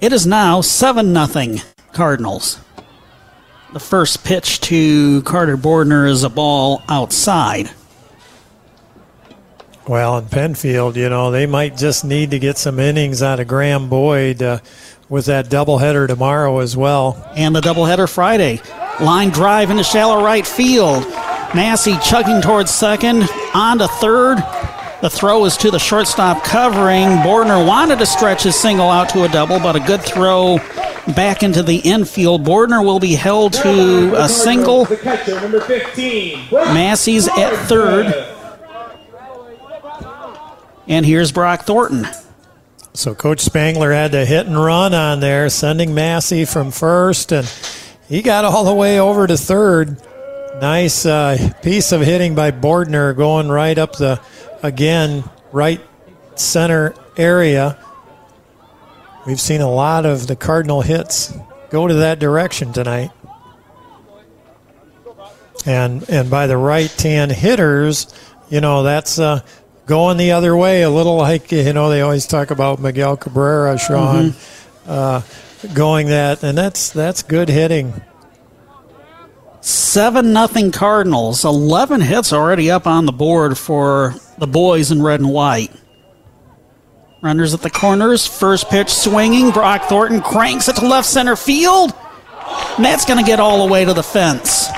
It 0.00 0.14
is 0.14 0.26
now 0.26 0.62
7 0.62 1.12
0 1.12 1.56
Cardinals. 1.92 2.58
The 3.72 3.80
first 3.80 4.24
pitch 4.24 4.60
to 4.62 5.22
Carter 5.22 5.56
Bordner 5.56 6.08
is 6.08 6.24
a 6.24 6.28
ball 6.28 6.82
outside. 6.88 7.70
Well, 9.86 10.18
in 10.18 10.26
Penfield, 10.26 10.96
you 10.96 11.08
know, 11.08 11.30
they 11.30 11.46
might 11.46 11.76
just 11.76 12.04
need 12.04 12.32
to 12.32 12.40
get 12.40 12.58
some 12.58 12.80
innings 12.80 13.22
out 13.22 13.38
of 13.38 13.46
Graham 13.46 13.88
Boyd 13.88 14.42
uh, 14.42 14.58
with 15.08 15.26
that 15.26 15.46
doubleheader 15.46 16.08
tomorrow 16.08 16.58
as 16.58 16.76
well. 16.76 17.24
And 17.36 17.54
the 17.54 17.60
doubleheader 17.60 18.12
Friday. 18.12 18.60
Line 19.00 19.30
drive 19.30 19.70
into 19.70 19.84
shallow 19.84 20.24
right 20.24 20.46
field. 20.46 21.04
Massey 21.54 21.96
chugging 22.04 22.42
towards 22.42 22.72
second, 22.72 23.28
on 23.54 23.78
to 23.78 23.86
third. 23.86 24.38
The 25.00 25.10
throw 25.10 25.44
is 25.44 25.56
to 25.58 25.70
the 25.70 25.78
shortstop 25.78 26.42
covering. 26.42 27.08
Bordner 27.18 27.66
wanted 27.66 28.00
to 28.00 28.06
stretch 28.06 28.42
his 28.42 28.56
single 28.56 28.90
out 28.90 29.08
to 29.10 29.24
a 29.24 29.28
double, 29.28 29.60
but 29.60 29.76
a 29.76 29.80
good 29.80 30.02
throw 30.02 30.58
back 31.14 31.42
into 31.42 31.62
the 31.62 31.78
infield. 31.78 32.44
Bordner 32.44 32.84
will 32.84 33.00
be 33.00 33.14
held 33.14 33.52
to 33.54 34.14
a 34.16 34.28
single. 34.28 34.84
The 34.84 34.96
catcher, 34.96 35.40
number 35.40 35.60
15, 35.60 36.48
Massey's 36.50 37.28
at 37.28 37.54
third. 37.66 38.06
And 40.86 41.06
here's 41.06 41.30
Brock 41.30 41.62
Thornton. 41.62 42.06
So 42.94 43.14
Coach 43.14 43.40
Spangler 43.40 43.92
had 43.92 44.12
to 44.12 44.24
hit 44.26 44.46
and 44.46 44.56
run 44.56 44.94
on 44.94 45.20
there, 45.20 45.48
sending 45.48 45.94
Massey 45.94 46.44
from 46.44 46.72
first, 46.72 47.32
and 47.32 47.46
he 48.08 48.22
got 48.22 48.44
all 48.44 48.64
the 48.64 48.74
way 48.74 48.98
over 48.98 49.26
to 49.26 49.36
third. 49.36 50.02
Nice 50.60 51.06
uh, 51.06 51.52
piece 51.62 51.92
of 51.92 52.00
hitting 52.00 52.34
by 52.34 52.50
Bordner, 52.50 53.16
going 53.16 53.48
right 53.48 53.78
up 53.78 53.96
the 53.96 54.20
again 54.62 55.22
right 55.52 55.80
center 56.34 56.94
area. 57.16 57.78
We've 59.26 59.40
seen 59.40 59.60
a 59.60 59.70
lot 59.70 60.06
of 60.06 60.26
the 60.26 60.36
Cardinal 60.36 60.80
hits 60.82 61.32
go 61.70 61.86
to 61.86 61.94
that 61.94 62.18
direction 62.18 62.72
tonight. 62.72 63.10
And 65.66 66.08
and 66.08 66.30
by 66.30 66.46
the 66.46 66.56
right 66.56 66.90
hand 67.00 67.32
hitters, 67.32 68.12
you 68.48 68.60
know, 68.60 68.82
that's 68.82 69.18
uh, 69.18 69.40
going 69.86 70.16
the 70.16 70.32
other 70.32 70.56
way 70.56 70.82
a 70.82 70.90
little 70.90 71.16
like 71.16 71.52
you 71.52 71.72
know 71.72 71.90
they 71.90 72.00
always 72.00 72.26
talk 72.26 72.50
about 72.50 72.80
Miguel 72.80 73.16
Cabrera, 73.16 73.78
Sean, 73.78 74.34
uh, 74.86 75.20
going 75.74 76.06
that 76.08 76.42
and 76.42 76.56
that's 76.56 76.90
that's 76.90 77.22
good 77.22 77.48
hitting. 77.48 78.00
7 79.60 80.32
nothing 80.32 80.70
Cardinals. 80.70 81.44
11 81.44 82.00
hits 82.00 82.32
already 82.32 82.70
up 82.70 82.86
on 82.86 83.04
the 83.04 83.12
board 83.12 83.58
for 83.58 84.14
the 84.38 84.46
boys 84.46 84.90
in 84.90 85.02
red 85.02 85.20
and 85.20 85.30
white. 85.30 85.70
Runners 87.22 87.52
at 87.52 87.60
the 87.60 87.70
corners. 87.70 88.26
First 88.26 88.70
pitch 88.70 88.88
swinging. 88.88 89.50
Brock 89.50 89.84
Thornton 89.84 90.22
cranks 90.22 90.68
it 90.68 90.76
to 90.76 90.86
left 90.86 91.06
center 91.06 91.36
field. 91.36 91.92
And 92.76 92.84
that's 92.84 93.04
going 93.04 93.22
to 93.22 93.26
get 93.26 93.40
all 93.40 93.66
the 93.66 93.72
way 93.72 93.84
to 93.84 93.92
the 93.92 94.02
fence. 94.02 94.68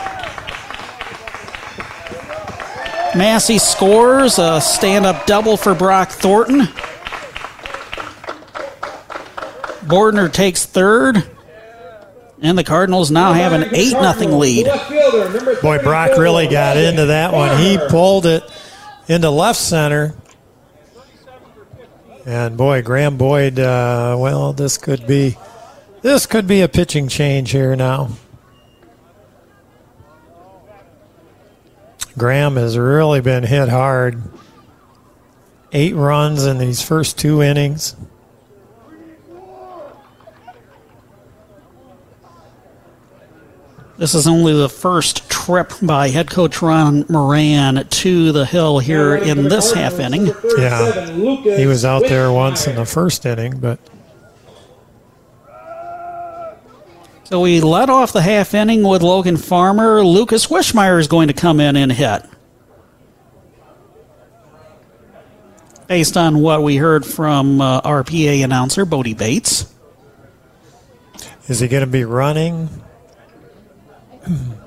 Massey 3.14 3.58
scores 3.58 4.38
a 4.38 4.60
stand 4.60 5.06
up 5.06 5.26
double 5.26 5.56
for 5.56 5.74
Brock 5.74 6.10
Thornton. 6.10 6.62
Bordner 9.86 10.32
takes 10.32 10.64
third. 10.64 11.24
And 12.40 12.58
the 12.58 12.64
Cardinals 12.64 13.12
now 13.12 13.34
have 13.34 13.52
an 13.52 13.72
8 13.72 13.90
0 13.90 14.36
lead. 14.36 14.66
Boy, 15.62 15.78
Brock 15.80 16.18
really 16.18 16.48
got 16.48 16.76
into 16.76 17.06
that 17.06 17.32
one. 17.32 17.56
He 17.60 17.78
pulled 17.88 18.26
it 18.26 18.42
into 19.06 19.30
left 19.30 19.60
center. 19.60 20.16
And 22.24 22.56
boy, 22.56 22.82
Graham 22.82 23.16
Boyd, 23.16 23.58
uh, 23.58 24.16
well, 24.18 24.52
this 24.52 24.78
could 24.78 25.06
be 25.06 25.36
this 26.02 26.26
could 26.26 26.46
be 26.46 26.60
a 26.60 26.68
pitching 26.68 27.08
change 27.08 27.50
here 27.50 27.74
now. 27.74 28.10
Graham 32.16 32.56
has 32.56 32.76
really 32.76 33.20
been 33.20 33.44
hit 33.44 33.68
hard. 33.68 34.22
Eight 35.72 35.94
runs 35.94 36.44
in 36.44 36.58
these 36.58 36.82
first 36.82 37.18
two 37.18 37.42
innings. 37.42 37.96
This 43.98 44.14
is 44.14 44.26
only 44.26 44.54
the 44.54 44.68
first 44.68 45.28
trip 45.28 45.72
by 45.82 46.08
head 46.08 46.30
coach 46.30 46.62
Ron 46.62 47.04
Moran 47.08 47.86
to 47.86 48.32
the 48.32 48.46
hill 48.46 48.78
here 48.78 49.16
in 49.16 49.48
this 49.48 49.72
half 49.72 49.98
inning. 49.98 50.30
Yeah, 50.56 51.10
he 51.56 51.66
was 51.66 51.84
out 51.84 52.02
there 52.02 52.32
once 52.32 52.66
in 52.66 52.76
the 52.76 52.86
first 52.86 53.26
inning, 53.26 53.58
but. 53.58 53.78
So 57.24 57.40
we 57.40 57.60
led 57.60 57.90
off 57.90 58.12
the 58.12 58.22
half 58.22 58.54
inning 58.54 58.82
with 58.82 59.02
Logan 59.02 59.36
Farmer. 59.36 60.04
Lucas 60.04 60.46
Wishmeyer 60.46 60.98
is 60.98 61.08
going 61.08 61.28
to 61.28 61.34
come 61.34 61.60
in 61.60 61.76
and 61.76 61.90
hit. 61.90 62.22
Based 65.86 66.16
on 66.16 66.40
what 66.40 66.62
we 66.62 66.76
heard 66.76 67.04
from 67.04 67.60
uh, 67.60 67.80
RPA 67.82 68.44
announcer 68.44 68.84
Bodie 68.84 69.14
Bates. 69.14 69.72
Is 71.48 71.60
he 71.60 71.68
going 71.68 71.82
to 71.82 71.86
be 71.86 72.04
running? 72.04 72.68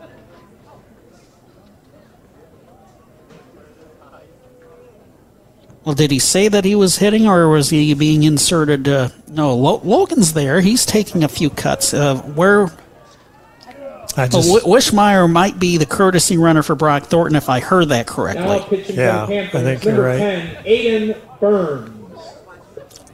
Well, 5.83 5.93
did 5.93 6.09
he 6.09 6.17
say 6.17 6.47
that 6.47 6.65
he 6.65 6.73
was 6.73 6.97
hitting, 6.97 7.27
or 7.27 7.47
was 7.47 7.69
he 7.69 7.93
being 7.93 8.23
inserted? 8.23 8.87
Uh, 8.87 9.09
no, 9.27 9.55
Lo- 9.55 9.81
Logan's 9.83 10.33
there. 10.33 10.59
He's 10.59 10.83
taking 10.83 11.23
a 11.23 11.27
few 11.27 11.51
cuts. 11.51 11.93
Uh, 11.93 12.15
where? 12.17 12.69
I 14.17 14.27
just, 14.27 14.49
well, 14.49 14.61
Wishmeyer 14.61 15.31
might 15.31 15.59
be 15.59 15.77
the 15.77 15.85
courtesy 15.85 16.37
runner 16.37 16.63
for 16.63 16.73
Brock 16.73 17.03
Thornton, 17.03 17.35
if 17.35 17.49
I 17.49 17.59
heard 17.59 17.89
that 17.89 18.07
correctly. 18.07 18.85
Yeah, 18.95 19.25
I 19.25 19.47
think 19.47 19.83
you're 19.83 20.01
right. 20.01 20.17
10, 20.17 20.63
Aiden 20.63 21.39
Burns. 21.39 21.91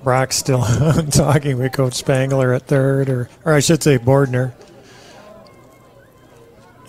Brock's 0.03 0.37
still 0.37 0.63
talking 1.11 1.57
with 1.57 1.73
Coach 1.73 1.95
Spangler 1.95 2.53
at 2.53 2.63
third, 2.67 3.09
or, 3.09 3.29
or 3.43 3.53
I 3.53 3.59
should 3.59 3.83
say 3.83 3.97
Bordner. 3.97 4.53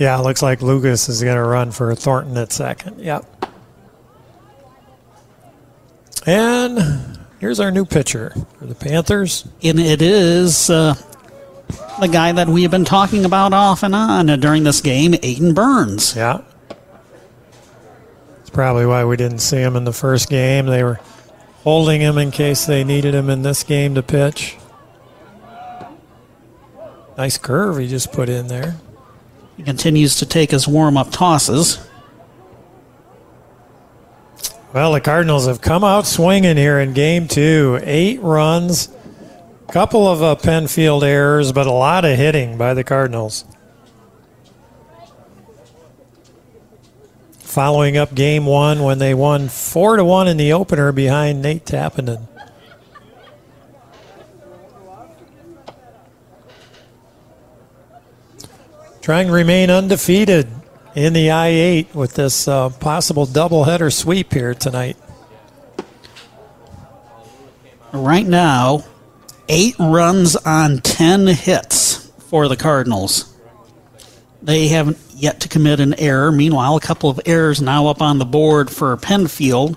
Yeah, 0.02 0.18
looks 0.18 0.42
like 0.42 0.62
Lucas 0.62 1.08
is 1.08 1.22
going 1.22 1.36
to 1.36 1.44
run 1.44 1.70
for 1.70 1.94
Thornton 1.94 2.36
at 2.36 2.50
second. 2.50 2.98
Yep. 2.98 3.24
And 6.26 7.20
here's 7.38 7.60
our 7.60 7.70
new 7.70 7.84
pitcher 7.84 8.34
for 8.58 8.66
the 8.66 8.74
Panthers. 8.74 9.46
And 9.62 9.78
it 9.78 10.02
is 10.02 10.68
uh, 10.68 10.94
the 12.00 12.08
guy 12.08 12.32
that 12.32 12.48
we 12.48 12.62
have 12.62 12.72
been 12.72 12.84
talking 12.84 13.24
about 13.24 13.52
off 13.52 13.84
and 13.84 13.94
on 13.94 14.26
during 14.40 14.64
this 14.64 14.80
game, 14.80 15.12
Aiden 15.12 15.54
Burns. 15.54 16.16
Yeah. 16.16 16.40
It's 18.40 18.50
probably 18.50 18.86
why 18.86 19.04
we 19.04 19.16
didn't 19.16 19.38
see 19.38 19.58
him 19.58 19.76
in 19.76 19.84
the 19.84 19.92
first 19.92 20.28
game. 20.28 20.66
They 20.66 20.82
were 20.82 20.98
holding 21.62 22.00
him 22.00 22.18
in 22.18 22.32
case 22.32 22.66
they 22.66 22.82
needed 22.82 23.14
him 23.14 23.30
in 23.30 23.42
this 23.42 23.62
game 23.62 23.94
to 23.94 24.02
pitch. 24.02 24.56
Nice 27.16 27.38
curve 27.38 27.78
he 27.78 27.86
just 27.86 28.10
put 28.10 28.28
in 28.28 28.48
there. 28.48 28.74
He 29.62 29.66
continues 29.66 30.16
to 30.16 30.26
take 30.26 30.50
his 30.50 30.66
warm 30.66 30.96
up 30.96 31.12
tosses. 31.12 31.78
Well, 34.72 34.92
the 34.92 35.00
Cardinals 35.00 35.46
have 35.46 35.60
come 35.60 35.84
out 35.84 36.04
swinging 36.04 36.56
here 36.56 36.80
in 36.80 36.94
game 36.94 37.28
two. 37.28 37.78
Eight 37.84 38.20
runs, 38.22 38.88
a 39.68 39.72
couple 39.72 40.08
of 40.08 40.20
uh, 40.20 40.34
Penfield 40.34 41.04
errors, 41.04 41.52
but 41.52 41.68
a 41.68 41.70
lot 41.70 42.04
of 42.04 42.18
hitting 42.18 42.58
by 42.58 42.74
the 42.74 42.82
Cardinals. 42.82 43.44
Following 47.38 47.96
up 47.96 48.16
game 48.16 48.44
one 48.44 48.82
when 48.82 48.98
they 48.98 49.14
won 49.14 49.48
four 49.48 49.94
to 49.94 50.04
one 50.04 50.26
in 50.26 50.38
the 50.38 50.52
opener 50.52 50.90
behind 50.90 51.40
Nate 51.40 51.64
Tappenden. 51.64 52.26
Trying 59.02 59.26
to 59.26 59.32
remain 59.32 59.68
undefeated 59.68 60.48
in 60.94 61.12
the 61.12 61.32
I 61.32 61.48
8 61.48 61.92
with 61.92 62.14
this 62.14 62.46
uh, 62.46 62.68
possible 62.70 63.26
doubleheader 63.26 63.92
sweep 63.92 64.32
here 64.32 64.54
tonight. 64.54 64.96
Right 67.92 68.24
now, 68.24 68.84
eight 69.48 69.74
runs 69.80 70.36
on 70.36 70.78
10 70.78 71.26
hits 71.26 72.12
for 72.28 72.46
the 72.46 72.56
Cardinals. 72.56 73.36
They 74.40 74.68
haven't 74.68 74.98
yet 75.16 75.40
to 75.40 75.48
commit 75.48 75.80
an 75.80 75.94
error. 75.98 76.30
Meanwhile, 76.30 76.76
a 76.76 76.80
couple 76.80 77.10
of 77.10 77.20
errors 77.26 77.60
now 77.60 77.88
up 77.88 78.00
on 78.00 78.18
the 78.18 78.24
board 78.24 78.70
for 78.70 78.96
Penfield. 78.96 79.76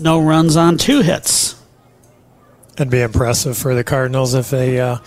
No 0.00 0.18
runs 0.18 0.56
on 0.56 0.78
two 0.78 1.02
hits. 1.02 1.54
It'd 2.76 2.88
be 2.88 3.02
impressive 3.02 3.58
for 3.58 3.74
the 3.74 3.84
Cardinals 3.84 4.32
if 4.32 4.48
they 4.48 4.80
uh, 4.80 4.98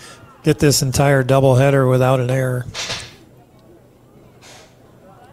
get 0.42 0.58
this 0.58 0.82
entire 0.82 1.22
doubleheader 1.22 1.88
without 1.88 2.20
an 2.20 2.30
error. 2.30 2.66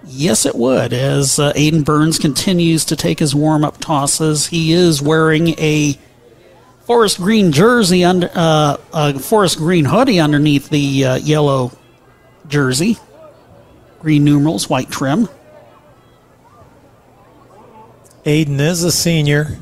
Yes, 0.06 0.46
it 0.46 0.56
would. 0.56 0.92
As 0.92 1.38
uh, 1.40 1.54
Aiden 1.54 1.86
Burns 1.86 2.18
continues 2.18 2.84
to 2.86 2.96
take 2.96 3.20
his 3.20 3.36
warm 3.36 3.64
up 3.64 3.78
tosses, 3.78 4.48
he 4.48 4.72
is 4.72 5.02
wearing 5.02 5.50
a 5.60 5.98
forest 6.86 7.18
green 7.18 7.52
jersey 7.52 8.04
under 8.04 8.30
uh, 8.34 8.78
a 8.92 9.20
forest 9.20 9.58
green 9.58 9.86
hoodie 9.86 10.20
underneath 10.20 10.70
the 10.70 11.06
uh, 11.06 11.16
yellow 11.18 11.72
jersey. 12.48 12.98
Green 14.00 14.24
numerals, 14.24 14.70
white 14.70 14.90
trim. 14.90 15.30
Aiden 18.26 18.60
is 18.60 18.84
a 18.84 18.92
senior. 18.92 19.60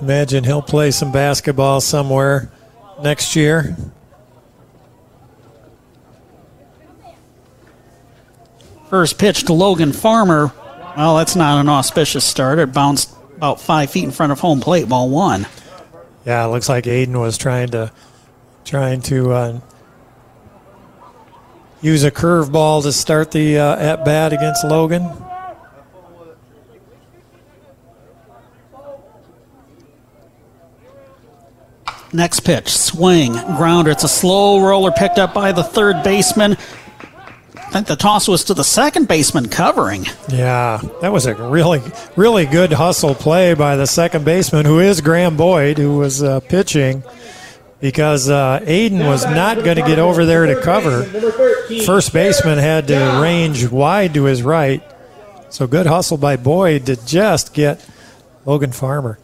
Imagine 0.00 0.44
he'll 0.44 0.62
play 0.62 0.90
some 0.90 1.12
basketball 1.12 1.80
somewhere 1.80 2.50
next 3.02 3.36
year. 3.36 3.76
First 8.88 9.18
pitch 9.18 9.44
to 9.44 9.52
Logan 9.52 9.92
Farmer. 9.92 10.52
Well, 10.96 11.16
that's 11.16 11.34
not 11.34 11.58
an 11.60 11.68
auspicious 11.68 12.24
start. 12.24 12.58
It 12.58 12.72
bounced 12.72 13.14
about 13.36 13.60
five 13.60 13.90
feet 13.90 14.04
in 14.04 14.10
front 14.10 14.32
of 14.32 14.40
home 14.40 14.60
plate, 14.60 14.88
ball 14.88 15.08
one. 15.08 15.46
Yeah, 16.26 16.44
it 16.44 16.48
looks 16.48 16.68
like 16.68 16.84
Aiden 16.84 17.18
was 17.18 17.38
trying 17.38 17.68
to 17.70 17.90
trying 18.64 19.00
to 19.02 19.32
uh, 19.32 19.60
use 21.80 22.04
a 22.04 22.10
curveball 22.10 22.82
to 22.82 22.92
start 22.92 23.32
the 23.32 23.58
uh, 23.58 23.76
at 23.76 24.04
bat 24.04 24.32
against 24.32 24.64
Logan. 24.64 25.10
Next 32.12 32.40
pitch, 32.40 32.68
swing, 32.68 33.32
grounder. 33.56 33.90
It's 33.90 34.04
a 34.04 34.08
slow 34.08 34.60
roller 34.60 34.90
picked 34.92 35.18
up 35.18 35.32
by 35.32 35.52
the 35.52 35.62
third 35.62 36.02
baseman. 36.02 36.56
I 37.56 37.70
think 37.76 37.86
the 37.86 37.96
toss 37.96 38.28
was 38.28 38.44
to 38.44 38.54
the 38.54 38.64
second 38.64 39.08
baseman 39.08 39.48
covering. 39.48 40.04
Yeah, 40.28 40.82
that 41.00 41.10
was 41.10 41.24
a 41.24 41.34
really, 41.34 41.80
really 42.16 42.44
good 42.44 42.70
hustle 42.70 43.14
play 43.14 43.54
by 43.54 43.76
the 43.76 43.86
second 43.86 44.26
baseman, 44.26 44.66
who 44.66 44.78
is 44.78 45.00
Graham 45.00 45.38
Boyd, 45.38 45.78
who 45.78 45.96
was 45.96 46.22
uh, 46.22 46.40
pitching, 46.40 47.02
because 47.80 48.28
uh, 48.28 48.60
Aiden 48.60 49.06
was 49.06 49.24
not 49.24 49.64
going 49.64 49.76
to 49.76 49.82
get 49.82 49.98
over 49.98 50.26
there 50.26 50.44
to 50.44 50.60
cover. 50.60 51.04
First 51.86 52.12
baseman 52.12 52.58
had 52.58 52.88
to 52.88 53.20
range 53.22 53.66
wide 53.68 54.12
to 54.14 54.24
his 54.24 54.42
right. 54.42 54.82
So 55.48 55.66
good 55.66 55.86
hustle 55.86 56.18
by 56.18 56.36
Boyd 56.36 56.84
to 56.86 56.96
just 57.06 57.54
get 57.54 57.82
Logan 58.44 58.72
Farmer. 58.72 59.18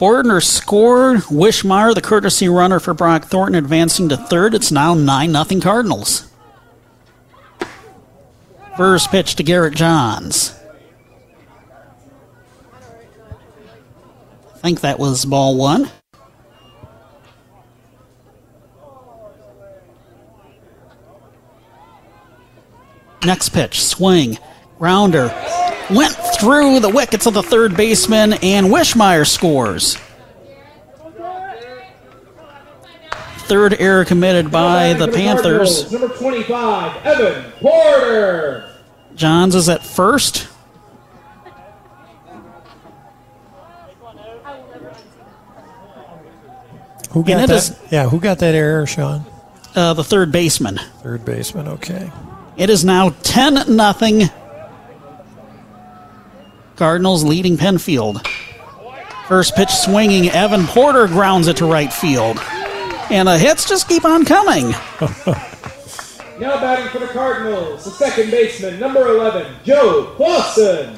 Bordner 0.00 0.42
scored. 0.42 1.18
Wishmeyer, 1.24 1.94
the 1.94 2.00
courtesy 2.00 2.48
runner 2.48 2.80
for 2.80 2.94
Brock 2.94 3.26
Thornton, 3.26 3.54
advancing 3.56 4.08
to 4.08 4.16
third. 4.16 4.54
It's 4.54 4.72
now 4.72 4.94
9 4.94 5.44
0 5.44 5.60
Cardinals. 5.60 6.26
First 8.78 9.10
pitch 9.10 9.36
to 9.36 9.42
Garrett 9.42 9.74
Johns. 9.74 10.54
I 14.54 14.58
think 14.62 14.80
that 14.80 14.98
was 14.98 15.26
ball 15.26 15.56
one. 15.58 15.90
Next 23.22 23.50
pitch, 23.50 23.84
swing, 23.84 24.38
rounder, 24.78 25.28
went 25.92 26.12
through 26.38 26.80
the 26.80 26.88
wickets 26.88 27.26
of 27.26 27.34
the 27.34 27.42
third 27.42 27.76
baseman, 27.76 28.34
and 28.34 28.66
Wishmeyer 28.68 29.26
scores. 29.26 29.96
Third 33.46 33.74
error 33.80 34.04
committed 34.04 34.50
by 34.52 34.92
the 34.92 35.08
Panthers. 35.08 35.90
Number 35.90 36.08
25, 36.08 37.04
Evan 37.06 37.50
Porter. 37.60 38.70
Johns 39.16 39.54
is 39.56 39.68
at 39.68 39.84
first. 39.84 40.46
Who 47.10 47.24
got 47.24 47.48
that? 47.48 47.50
is- 47.56 47.76
yeah, 47.90 48.08
who 48.08 48.20
got 48.20 48.38
that 48.38 48.54
error, 48.54 48.86
Sean? 48.86 49.24
Uh, 49.74 49.94
the 49.94 50.04
third 50.04 50.30
baseman. 50.32 50.78
Third 51.02 51.24
baseman. 51.24 51.66
Okay. 51.68 52.10
It 52.56 52.70
is 52.70 52.84
now 52.84 53.10
10 53.22 53.74
nothing. 53.74 54.30
Cardinals 56.80 57.22
leading 57.22 57.58
Penfield. 57.58 58.26
First 59.28 59.54
pitch 59.54 59.68
swinging. 59.68 60.30
Evan 60.30 60.66
Porter 60.66 61.06
grounds 61.08 61.46
it 61.46 61.58
to 61.58 61.66
right 61.66 61.92
field. 61.92 62.38
And 63.10 63.28
the 63.28 63.36
hits 63.36 63.68
just 63.68 63.86
keep 63.86 64.06
on 64.06 64.24
coming. 64.24 64.74
Now 66.40 66.58
batting 66.58 66.88
for 66.88 67.00
the 67.00 67.12
Cardinals, 67.12 67.84
the 67.84 67.90
second 67.90 68.30
baseman, 68.30 68.80
number 68.80 69.06
11, 69.08 69.56
Joe 69.62 70.14
Clausen. 70.16 70.96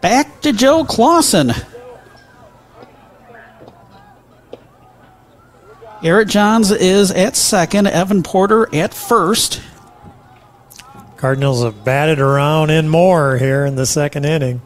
Back 0.00 0.40
to 0.40 0.52
Joe 0.52 0.84
Clausen. 0.84 1.52
Garrett 6.02 6.26
Johns 6.26 6.72
is 6.72 7.12
at 7.12 7.36
second. 7.36 7.86
Evan 7.86 8.24
Porter 8.24 8.66
at 8.74 8.92
first. 8.92 9.60
Cardinals 11.20 11.62
have 11.62 11.84
batted 11.84 12.18
around 12.18 12.70
in 12.70 12.88
more 12.88 13.36
here 13.36 13.66
in 13.66 13.76
the 13.76 13.84
second 13.84 14.24
inning. 14.24 14.62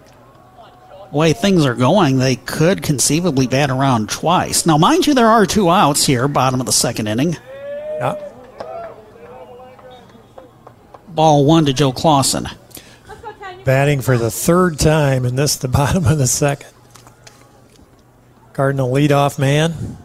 The 1.10 1.18
way 1.18 1.32
things 1.32 1.66
are 1.66 1.74
going, 1.74 2.18
they 2.18 2.36
could 2.36 2.81
conceivably 2.81 3.48
bat 3.48 3.70
around 3.70 4.09
twice. 4.09 4.64
Now, 4.64 4.78
mind 4.78 5.05
you, 5.05 5.14
there 5.14 5.26
are 5.26 5.47
two 5.47 5.68
outs 5.68 6.06
here, 6.06 6.28
bottom 6.28 6.60
of 6.60 6.66
the 6.66 6.72
second 6.72 7.09
inning. 7.09 7.36
Yeah. 7.98 8.31
Ball 11.09 11.44
one 11.44 11.64
to 11.64 11.72
Joe 11.72 11.90
Clausen. 11.90 12.47
Batting 13.64 14.01
for 14.01 14.16
the 14.16 14.31
third 14.31 14.78
time, 14.78 15.24
and 15.24 15.36
this 15.36 15.56
the 15.56 15.66
bottom 15.82 16.06
of 16.06 16.18
the 16.18 16.28
second. 16.28 16.70
Cardinal 18.52 18.93
leadoff 18.93 19.40
man. 19.40 19.98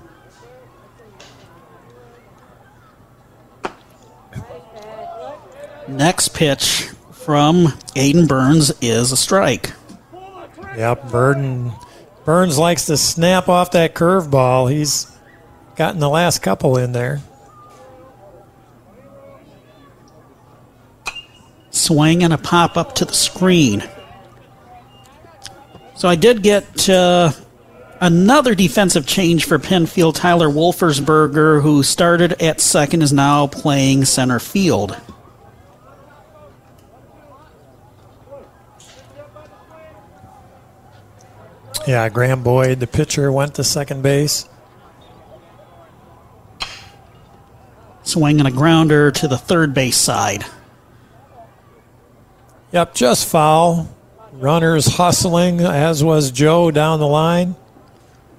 Next 5.90 6.30
pitch 6.36 6.90
from 7.12 7.66
Aiden 7.96 8.28
Burns 8.28 8.72
is 8.80 9.12
a 9.12 9.18
strike. 9.18 9.74
Yep, 10.78 11.10
Burden 11.10 11.72
Burns 12.26 12.58
likes 12.58 12.86
to 12.86 12.96
snap 12.96 13.50
off 13.50 13.72
that 13.72 13.96
curveball. 13.96 14.72
He's 14.72 15.12
gotten 15.76 16.00
the 16.00 16.10
last 16.10 16.40
couple 16.40 16.78
in 16.78 16.92
there. 16.92 17.22
Swing 21.72 22.24
and 22.24 22.34
a 22.34 22.38
pop 22.38 22.78
up 22.78 22.96
to 22.96 23.06
the 23.06 23.14
screen. 23.14 23.84
So 25.96 26.08
I 26.08 26.16
did 26.16 26.44
get 26.44 26.88
uh, 26.88 27.32
another 28.00 28.54
defensive 28.54 29.08
change 29.08 29.46
for 29.46 29.58
Penfield. 29.58 30.16
Tyler 30.16 30.50
Wolfersberger, 30.50 31.62
who 31.62 31.82
started 31.82 32.42
at 32.42 32.62
second, 32.62 33.02
is 33.02 33.12
now 33.12 33.48
playing 33.48 34.06
center 34.06 34.40
field. 34.40 34.96
Yeah, 41.88 42.08
Graham 42.10 42.44
Boyd, 42.44 42.80
the 42.80 42.88
pitcher, 42.88 43.32
went 43.32 43.56
to 43.56 43.64
second 43.64 44.04
base. 44.04 44.48
Swing 48.04 48.40
and 48.40 48.48
a 48.48 48.52
grounder 48.52 49.12
to 49.12 49.28
the 49.28 49.38
third 49.38 49.74
base 49.74 49.98
side. 49.98 50.46
Yep, 52.72 52.94
just 52.94 53.28
foul. 53.28 53.88
Runners 54.34 54.86
hustling, 54.86 55.62
as 55.62 56.04
was 56.04 56.32
Joe 56.32 56.72
down 56.72 57.00
the 57.00 57.08
line. 57.08 57.56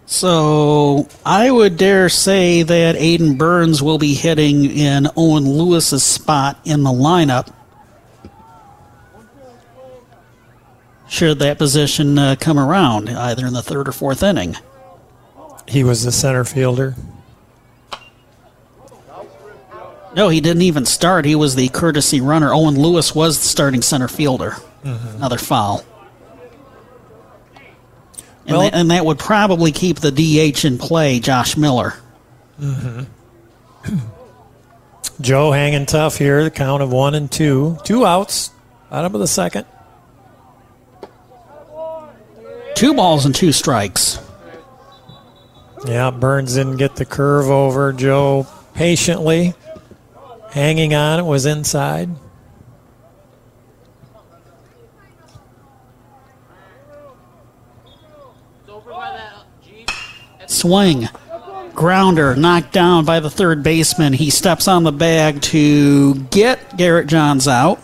So 0.06 1.08
I 1.24 1.50
would 1.50 1.76
dare 1.76 2.08
say 2.08 2.62
that 2.62 2.96
Aiden 2.96 3.38
Burns 3.38 3.82
will 3.82 3.98
be 3.98 4.14
hitting 4.14 4.64
in 4.64 5.08
Owen 5.16 5.48
Lewis's 5.48 6.02
spot 6.02 6.58
in 6.64 6.82
the 6.82 6.90
lineup. 6.90 7.52
Should 11.10 11.40
that 11.40 11.58
position 11.58 12.16
uh, 12.18 12.36
come 12.38 12.56
around, 12.58 13.10
either 13.10 13.44
in 13.44 13.52
the 13.52 13.62
third 13.62 13.88
or 13.88 13.92
fourth 13.92 14.22
inning. 14.22 14.56
He 15.66 15.82
was 15.84 16.04
the 16.04 16.12
center 16.12 16.44
fielder. 16.44 16.94
No, 20.14 20.28
he 20.28 20.40
didn't 20.40 20.62
even 20.62 20.86
start. 20.86 21.24
He 21.24 21.34
was 21.34 21.56
the 21.56 21.68
courtesy 21.68 22.20
runner. 22.20 22.52
Owen 22.54 22.76
Lewis 22.80 23.14
was 23.14 23.38
the 23.40 23.48
starting 23.48 23.82
center 23.82 24.06
fielder. 24.08 24.56
Mhm. 24.84 25.16
Another 25.16 25.36
foul. 25.38 25.84
And, 28.46 28.56
Well- 28.56 28.60
that, 28.62 28.74
and 28.74 28.90
that 28.92 29.04
would 29.04 29.18
probably 29.18 29.72
keep 29.72 29.98
the 30.00 30.10
DH 30.12 30.64
in 30.64 30.78
play, 30.78 31.18
Josh 31.20 31.56
Miller. 31.56 31.94
Mm-hmm. 32.60 33.04
Joe 35.20 35.50
hanging 35.52 35.86
tough 35.86 36.16
here. 36.18 36.44
The 36.44 36.50
count 36.50 36.82
of 36.82 36.92
one 36.92 37.14
and 37.14 37.30
two. 37.30 37.78
Two 37.84 38.06
outs. 38.06 38.50
Bottom 38.90 39.14
of 39.14 39.20
the 39.20 39.26
second. 39.28 39.66
Two 42.80 42.94
balls 42.94 43.26
and 43.26 43.34
two 43.34 43.52
strikes. 43.52 44.18
Yeah, 45.84 46.10
Burns 46.10 46.54
didn't 46.54 46.78
get 46.78 46.96
the 46.96 47.04
curve 47.04 47.50
over. 47.50 47.92
Joe 47.92 48.46
patiently 48.72 49.52
hanging 50.48 50.94
on. 50.94 51.20
It 51.20 51.26
was 51.26 51.44
inside. 51.44 52.08
Swing. 60.46 61.06
Grounder 61.74 62.34
knocked 62.34 62.72
down 62.72 63.04
by 63.04 63.20
the 63.20 63.28
third 63.28 63.62
baseman. 63.62 64.14
He 64.14 64.30
steps 64.30 64.66
on 64.66 64.84
the 64.84 64.92
bag 64.92 65.42
to 65.42 66.14
get 66.14 66.78
Garrett 66.78 67.08
Johns 67.08 67.46
out. 67.46 67.78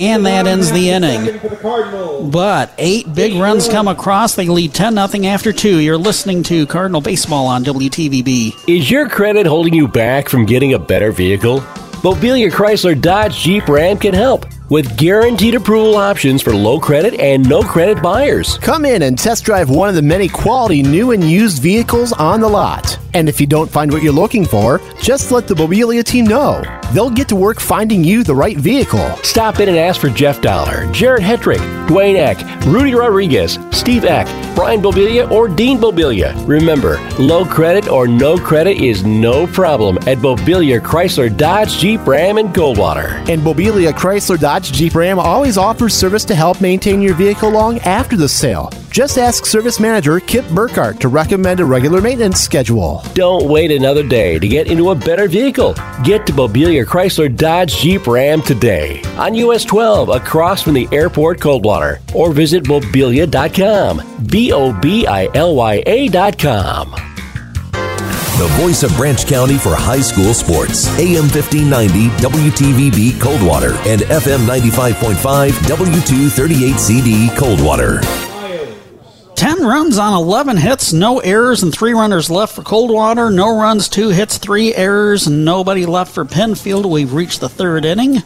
And 0.00 0.24
that 0.26 0.46
ends 0.46 0.70
the 0.70 0.90
inning. 0.90 1.24
Second 1.24 1.40
for 1.40 1.48
the 1.48 1.56
Cardinals. 1.56 2.32
But 2.32 2.72
eight 2.78 3.12
big 3.14 3.34
runs 3.34 3.68
come 3.68 3.88
across. 3.88 4.34
They 4.34 4.46
lead 4.46 4.74
10 4.74 4.94
0 4.94 5.24
after 5.24 5.52
two. 5.52 5.78
You're 5.78 5.96
listening 5.96 6.42
to 6.44 6.66
Cardinal 6.66 7.00
Baseball 7.00 7.46
on 7.46 7.64
WTVB. 7.64 8.68
Is 8.68 8.90
your 8.90 9.08
credit 9.08 9.46
holding 9.46 9.74
you 9.74 9.88
back 9.88 10.28
from 10.28 10.46
getting 10.46 10.74
a 10.74 10.78
better 10.78 11.10
vehicle? 11.10 11.60
Bobilya 11.98 12.48
Chrysler 12.52 13.00
Dodge 13.00 13.36
Jeep 13.36 13.66
Ram 13.66 13.98
can 13.98 14.14
help 14.14 14.46
with 14.70 14.96
guaranteed 14.96 15.56
approval 15.56 15.96
options 15.96 16.42
for 16.42 16.54
low 16.54 16.78
credit 16.78 17.18
and 17.18 17.48
no 17.48 17.62
credit 17.62 18.00
buyers. 18.00 18.56
Come 18.58 18.84
in 18.84 19.02
and 19.02 19.18
test 19.18 19.44
drive 19.44 19.68
one 19.68 19.88
of 19.88 19.96
the 19.96 20.02
many 20.02 20.28
quality 20.28 20.82
new 20.82 21.10
and 21.10 21.24
used 21.24 21.60
vehicles 21.60 22.12
on 22.12 22.40
the 22.40 22.48
lot. 22.48 22.98
And 23.18 23.28
if 23.28 23.40
you 23.40 23.48
don't 23.48 23.68
find 23.68 23.90
what 23.90 24.04
you're 24.04 24.12
looking 24.12 24.44
for, 24.44 24.80
just 25.02 25.32
let 25.32 25.48
the 25.48 25.54
Bobilya 25.54 26.04
team 26.04 26.24
know. 26.24 26.62
They'll 26.92 27.10
get 27.10 27.26
to 27.30 27.34
work 27.34 27.58
finding 27.58 28.04
you 28.04 28.22
the 28.22 28.32
right 28.32 28.56
vehicle. 28.56 29.04
Stop 29.24 29.58
in 29.58 29.68
and 29.68 29.76
ask 29.76 30.00
for 30.00 30.08
Jeff 30.08 30.40
Dollar, 30.40 30.88
Jared 30.92 31.24
Hetrick, 31.24 31.58
Dwayne 31.88 32.14
Eck, 32.14 32.38
Rudy 32.66 32.94
Rodriguez, 32.94 33.58
Steve 33.72 34.04
Eck, 34.04 34.28
Brian 34.54 34.80
Bobilya, 34.80 35.28
or 35.32 35.48
Dean 35.48 35.78
Bobilya. 35.78 36.32
Remember, 36.46 37.00
low 37.18 37.44
credit 37.44 37.88
or 37.88 38.06
no 38.06 38.38
credit 38.38 38.80
is 38.80 39.04
no 39.04 39.48
problem 39.48 39.96
at 40.06 40.18
Bobilya 40.18 40.78
Chrysler 40.80 41.36
Dodge 41.36 41.76
Jeep 41.76 42.06
Ram 42.06 42.38
in 42.38 42.52
Coldwater. 42.52 43.16
And 43.28 43.42
Bobilya 43.42 43.94
Chrysler 43.94 44.38
Dodge 44.38 44.70
Jeep 44.70 44.94
Ram 44.94 45.18
always 45.18 45.58
offers 45.58 45.92
service 45.92 46.24
to 46.26 46.36
help 46.36 46.60
maintain 46.60 47.02
your 47.02 47.14
vehicle 47.14 47.50
long 47.50 47.80
after 47.80 48.16
the 48.16 48.28
sale. 48.28 48.70
Just 48.90 49.18
ask 49.18 49.46
service 49.46 49.78
manager 49.78 50.18
Kip 50.18 50.48
Burkhardt 50.48 50.98
to 51.00 51.08
recommend 51.08 51.60
a 51.60 51.64
regular 51.64 52.00
maintenance 52.00 52.40
schedule. 52.40 53.02
Don't 53.14 53.48
wait 53.48 53.70
another 53.70 54.02
day 54.02 54.38
to 54.38 54.48
get 54.48 54.66
into 54.66 54.90
a 54.90 54.94
better 54.94 55.28
vehicle. 55.28 55.74
Get 56.02 56.26
to 56.26 56.32
Bobilya 56.32 56.84
Chrysler 56.84 57.34
Dodge 57.34 57.76
Jeep 57.76 58.06
Ram 58.06 58.42
today 58.42 59.02
on 59.16 59.34
US 59.34 59.64
12 59.64 60.08
across 60.08 60.62
from 60.62 60.74
the 60.74 60.88
airport 60.90 61.40
Coldwater 61.40 62.00
or 62.14 62.32
visit 62.32 62.64
bobilya.com. 62.64 64.26
B 64.26 64.52
O 64.52 64.72
B 64.80 65.06
I 65.06 65.28
L 65.34 65.54
Y 65.54 65.82
A.com. 65.86 66.90
The 68.38 68.46
voice 68.62 68.84
of 68.84 68.96
Branch 68.96 69.26
County 69.26 69.58
for 69.58 69.74
high 69.74 70.00
school 70.00 70.32
sports. 70.32 70.86
AM 70.98 71.24
1590 71.28 72.08
WTVB 72.22 73.20
Coldwater 73.20 73.72
and 73.88 74.00
FM 74.02 74.46
95.5 74.46 75.50
W238CD 75.50 77.36
Coldwater. 77.36 78.00
10 79.48 79.64
runs 79.64 79.96
on 79.96 80.12
11 80.12 80.58
hits, 80.58 80.92
no 80.92 81.20
errors, 81.20 81.62
and 81.62 81.72
three 81.72 81.94
runners 81.94 82.28
left 82.28 82.54
for 82.54 82.62
Coldwater. 82.62 83.30
No 83.30 83.58
runs, 83.58 83.88
two 83.88 84.10
hits, 84.10 84.36
three 84.36 84.74
errors, 84.74 85.26
and 85.26 85.42
nobody 85.42 85.86
left 85.86 86.12
for 86.12 86.26
Penfield. 86.26 86.84
We've 86.84 87.14
reached 87.14 87.40
the 87.40 87.48
third 87.48 87.86
inning. 87.86 88.18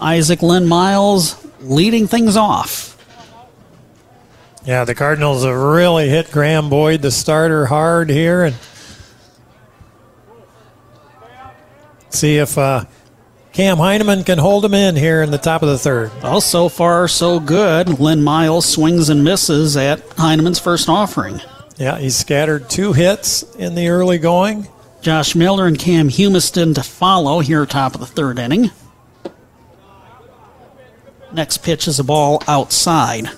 Isaac 0.00 0.40
Lynn 0.40 0.66
Miles 0.66 1.46
leading 1.60 2.06
things 2.06 2.38
off. 2.38 2.96
Yeah, 4.64 4.84
the 4.84 4.94
Cardinals 4.94 5.44
have 5.44 5.54
really 5.54 6.08
hit 6.08 6.30
Graham 6.30 6.70
Boyd, 6.70 7.02
the 7.02 7.10
starter, 7.10 7.66
hard 7.66 8.08
here, 8.08 8.44
and 8.44 8.56
see 12.08 12.38
if 12.38 12.56
uh, 12.56 12.86
Cam 13.52 13.78
Heineman 13.78 14.24
can 14.24 14.38
hold 14.38 14.64
him 14.64 14.74
in 14.74 14.94
here 14.94 15.22
in 15.22 15.30
the 15.30 15.38
top 15.38 15.62
of 15.62 15.68
the 15.68 15.78
third. 15.78 16.12
Well, 16.22 16.40
so 16.40 16.68
far, 16.68 17.08
so 17.08 17.40
good. 17.40 17.98
Lynn 17.98 18.22
Miles 18.22 18.66
swings 18.66 19.08
and 19.08 19.24
misses 19.24 19.76
at 19.76 20.00
Heineman's 20.16 20.60
first 20.60 20.88
offering. 20.88 21.40
Yeah, 21.76 21.98
he 21.98 22.10
scattered 22.10 22.70
two 22.70 22.92
hits 22.92 23.42
in 23.56 23.74
the 23.74 23.88
early 23.88 24.18
going. 24.18 24.68
Josh 25.00 25.34
Miller 25.34 25.66
and 25.66 25.78
Cam 25.78 26.08
Humiston 26.08 26.74
to 26.74 26.82
follow 26.82 27.40
here, 27.40 27.66
top 27.66 27.94
of 27.94 28.00
the 28.00 28.06
third 28.06 28.38
inning. 28.38 28.70
Next 31.32 31.58
pitch 31.58 31.88
is 31.88 31.98
a 31.98 32.04
ball 32.04 32.42
outside. 32.46 33.30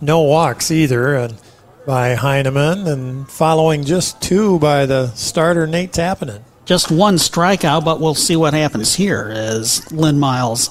No 0.00 0.22
walks 0.22 0.70
either 0.70 1.14
and 1.16 1.38
by 1.86 2.14
Heineman, 2.14 2.86
and 2.86 3.28
following 3.28 3.84
just 3.84 4.20
two 4.22 4.58
by 4.58 4.86
the 4.86 5.08
starter 5.14 5.66
Nate 5.66 5.92
Tappenden. 5.92 6.42
Just 6.64 6.90
one 6.90 7.16
strikeout, 7.16 7.84
but 7.84 8.00
we'll 8.00 8.14
see 8.14 8.36
what 8.36 8.54
happens 8.54 8.94
here 8.94 9.30
as 9.34 9.90
Lynn 9.90 10.18
Miles 10.18 10.68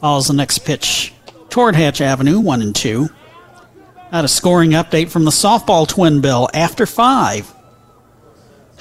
follows 0.00 0.26
the 0.26 0.34
next 0.34 0.58
pitch 0.60 1.14
toward 1.48 1.74
Hatch 1.74 2.00
Avenue, 2.00 2.40
one 2.40 2.60
and 2.60 2.74
two. 2.74 3.08
Got 4.10 4.24
a 4.24 4.28
scoring 4.28 4.72
update 4.72 5.10
from 5.10 5.24
the 5.24 5.30
softball 5.30 5.88
twin 5.88 6.20
bill 6.20 6.48
after 6.52 6.86
five. 6.86 7.52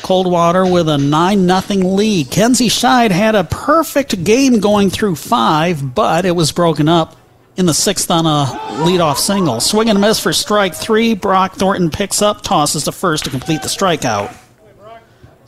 Coldwater 0.02 0.66
with 0.66 0.90
a 0.90 0.98
9 0.98 1.48
0 1.48 1.88
lead. 1.88 2.30
Kenzie 2.30 2.68
Scheid 2.68 3.12
had 3.12 3.36
a 3.36 3.44
perfect 3.46 4.24
game 4.24 4.60
going 4.60 4.90
through 4.90 5.16
five, 5.16 5.96
but 5.96 6.26
it 6.26 6.36
was 6.36 6.52
broken 6.52 6.90
up 6.90 7.16
in 7.56 7.66
the 7.66 7.74
sixth 7.74 8.12
on 8.12 8.26
a 8.26 8.46
leadoff 8.84 9.18
single. 9.18 9.60
Swing 9.60 9.90
and 9.90 9.98
a 9.98 10.02
miss 10.02 10.20
for 10.20 10.34
strike 10.34 10.76
three. 10.76 11.14
Brock 11.16 11.54
Thornton 11.54 11.90
picks 11.90 12.22
up, 12.22 12.42
tosses 12.42 12.84
to 12.84 12.92
first 12.92 13.24
to 13.26 13.30
complete 13.30 13.62
the 13.62 13.70
strikeout. 13.70 14.36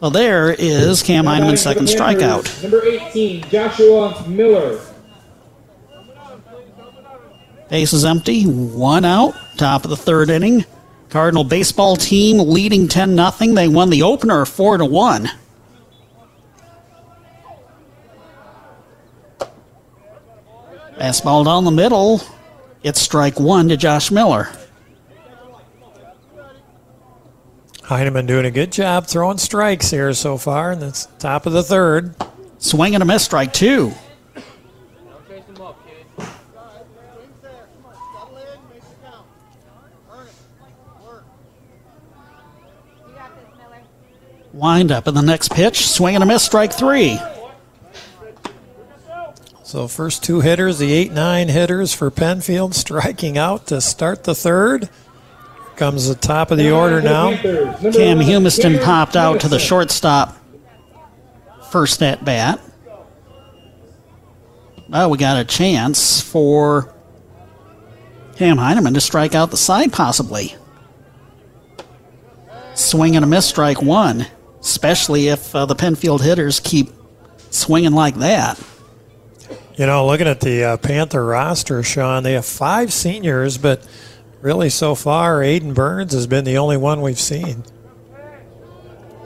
Well, 0.01 0.11
there 0.11 0.51
is 0.51 1.01
Cam 1.01 1.25
Heineman's 1.25 1.61
second 1.61 1.87
strikeout. 1.87 2.61
Number 2.61 2.85
18, 2.85 3.49
Joshua 3.49 4.27
Miller. 4.27 4.79
Base 7.69 7.93
is 7.93 8.05
empty, 8.05 8.43
one 8.43 9.05
out, 9.05 9.33
top 9.57 9.83
of 9.85 9.89
the 9.89 9.97
third 9.97 10.29
inning. 10.29 10.65
Cardinal 11.09 11.45
baseball 11.45 11.95
team 11.95 12.37
leading 12.39 12.87
10 12.89 13.15
0. 13.15 13.53
They 13.53 13.67
won 13.69 13.89
the 13.89 14.03
opener 14.03 14.43
4 14.45 14.79
to 14.79 14.85
1. 14.85 15.29
Fastball 20.97 21.45
down 21.45 21.63
the 21.63 21.71
middle. 21.71 22.21
It's 22.83 22.99
strike 22.99 23.39
one 23.39 23.69
to 23.69 23.77
Josh 23.77 24.11
Miller. 24.11 24.49
Heineman 27.85 28.25
doing 28.25 28.45
a 28.45 28.51
good 28.51 28.71
job 28.71 29.05
throwing 29.05 29.37
strikes 29.37 29.91
here 29.91 30.11
so 30.13 30.37
far, 30.37 30.71
in 30.71 30.79
the 30.79 31.07
top 31.19 31.45
of 31.45 31.53
the 31.53 31.61
third. 31.61 32.15
Swing 32.57 32.95
and 32.95 33.03
a 33.03 33.05
miss, 33.05 33.23
strike 33.23 33.53
two. 33.53 33.93
Wind 44.51 44.91
up 44.91 45.07
in 45.07 45.13
the 45.13 45.21
next 45.21 45.51
pitch, 45.51 45.85
swing 45.85 46.15
and 46.15 46.23
a 46.23 46.25
miss, 46.25 46.41
strike 46.41 46.73
three. 46.73 47.19
So 49.63 49.87
first 49.87 50.23
two 50.23 50.39
hitters, 50.39 50.79
the 50.79 50.91
eight 50.91 51.11
nine 51.11 51.49
hitters 51.49 51.93
for 51.93 52.09
Penfield, 52.09 52.73
striking 52.73 53.37
out 53.37 53.67
to 53.67 53.79
start 53.79 54.23
the 54.23 54.33
third. 54.33 54.89
Comes 55.75 56.07
the 56.07 56.15
top 56.15 56.51
of 56.51 56.57
the 56.57 56.71
order 56.71 57.01
now. 57.01 57.35
Cam 57.35 58.19
Humiston 58.19 58.81
popped 58.83 59.17
out 59.17 59.41
to 59.41 59.49
the 59.49 59.59
shortstop 59.59 60.37
first 61.69 62.01
at 62.01 62.23
bat. 62.23 62.61
Well, 64.87 65.09
we 65.09 65.17
got 65.17 65.37
a 65.37 65.43
chance 65.43 66.21
for 66.21 66.93
Cam 68.37 68.57
Heineman 68.57 68.93
to 68.93 69.01
strike 69.01 69.35
out 69.35 69.51
the 69.51 69.57
side, 69.57 69.91
possibly. 69.91 70.55
Swing 72.73 73.15
and 73.17 73.25
a 73.25 73.27
miss, 73.27 73.45
strike 73.45 73.81
one, 73.81 74.27
especially 74.61 75.27
if 75.27 75.53
uh, 75.53 75.65
the 75.65 75.75
Penfield 75.75 76.21
hitters 76.21 76.61
keep 76.61 76.89
swinging 77.49 77.93
like 77.93 78.15
that. 78.15 78.61
You 79.75 79.85
know, 79.85 80.05
looking 80.05 80.27
at 80.27 80.39
the 80.39 80.63
uh, 80.63 80.77
Panther 80.77 81.25
roster, 81.25 81.83
Sean, 81.83 82.23
they 82.23 82.33
have 82.33 82.45
five 82.45 82.93
seniors, 82.93 83.57
but 83.57 83.85
really 84.45 84.69
so 84.69 84.93
far, 84.93 85.39
Aiden 85.39 85.73
Burns 85.73 86.13
has 86.13 86.27
been 86.27 86.45
the 86.45 86.59
only 86.59 86.77
one 86.77 87.01
we've 87.01 87.19
seen. 87.19 87.63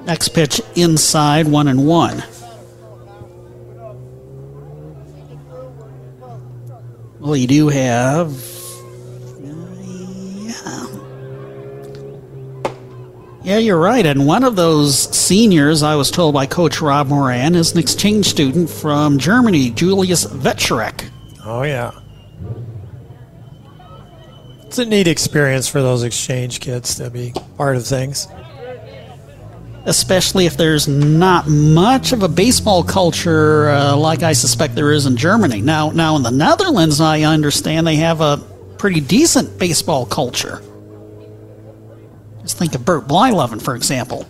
Next 0.06 0.30
pitch 0.30 0.62
inside, 0.76 1.46
one 1.46 1.68
and 1.68 1.86
one. 1.86 2.24
Well, 7.20 7.36
you 7.36 7.48
do 7.48 7.68
have. 7.68 8.32
Yeah. 10.48 10.86
Yeah, 13.44 13.58
you're 13.58 13.78
right. 13.78 14.06
And 14.06 14.26
one 14.26 14.46
of 14.46 14.56
those 14.56 14.98
seniors, 15.14 15.84
I 15.84 15.96
was 15.96 16.10
told 16.10 16.34
by 16.34 16.46
Coach 16.46 16.80
Rob 16.80 17.08
Moran, 17.08 17.56
is 17.56 17.74
an 17.74 17.80
exchange 17.80 18.28
student 18.28 18.70
from 18.70 19.20
Germany, 19.20 19.72
Julius 19.72 20.24
Vetcherek. 20.24 21.10
Oh, 21.44 21.64
yeah. 21.64 21.92
It's 24.80 24.88
a 24.88 24.90
neat 24.90 25.10
experience 25.10 25.68
for 25.68 25.82
those 25.82 26.04
exchange 26.04 26.62
kids 26.62 26.96
to 26.96 27.10
be 27.10 27.34
part 27.58 27.76
of 27.76 27.86
things. 27.86 28.30
Especially 29.84 30.46
if 30.46 30.56
there's 30.56 30.88
not 30.88 31.50
much 31.50 32.14
of 32.14 32.24
a 32.24 32.30
baseball 32.30 32.86
culture 32.86 33.72
uh, 33.72 33.98
like 33.98 34.24
I 34.24 34.32
suspect 34.32 34.76
there 34.76 34.94
is 34.94 35.06
in 35.06 35.18
Germany. 35.18 35.60
Now, 35.60 35.90
now 35.90 36.16
in 36.16 36.24
the 36.24 36.32
Netherlands, 36.32 37.02
I 37.02 37.24
understand 37.24 37.86
they 37.86 37.98
have 37.98 38.22
a 38.22 38.38
pretty 38.78 39.02
decent 39.02 39.60
baseball 39.60 40.06
culture. 40.06 40.62
Just 42.44 42.58
think 42.58 42.74
of 42.74 42.86
Bert 42.86 43.06
Blyleven, 43.06 43.62
for 43.62 43.76
example. 43.76 44.26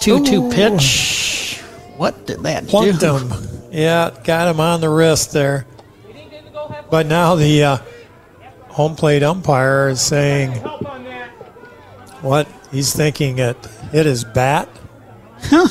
2 0.00 0.24
2 0.24 0.48
pitch. 0.50 1.60
What 1.98 2.26
did 2.26 2.42
that 2.44 2.68
Plunked 2.68 3.00
do? 3.00 3.18
him. 3.18 3.68
Yeah, 3.70 4.16
got 4.24 4.48
him 4.48 4.60
on 4.60 4.80
the 4.80 4.88
wrist 4.88 5.34
there. 5.34 5.66
But 6.90 7.04
now 7.04 7.34
the 7.34 7.64
uh, 7.64 7.78
home 8.80 8.96
plate 8.96 9.22
umpire 9.22 9.90
is 9.90 10.00
saying 10.00 10.50
what 12.22 12.48
he's 12.72 12.94
thinking 12.94 13.38
it 13.38 13.54
hit 13.92 14.06
his 14.06 14.24
bat. 14.24 14.70
Huh. 15.42 15.68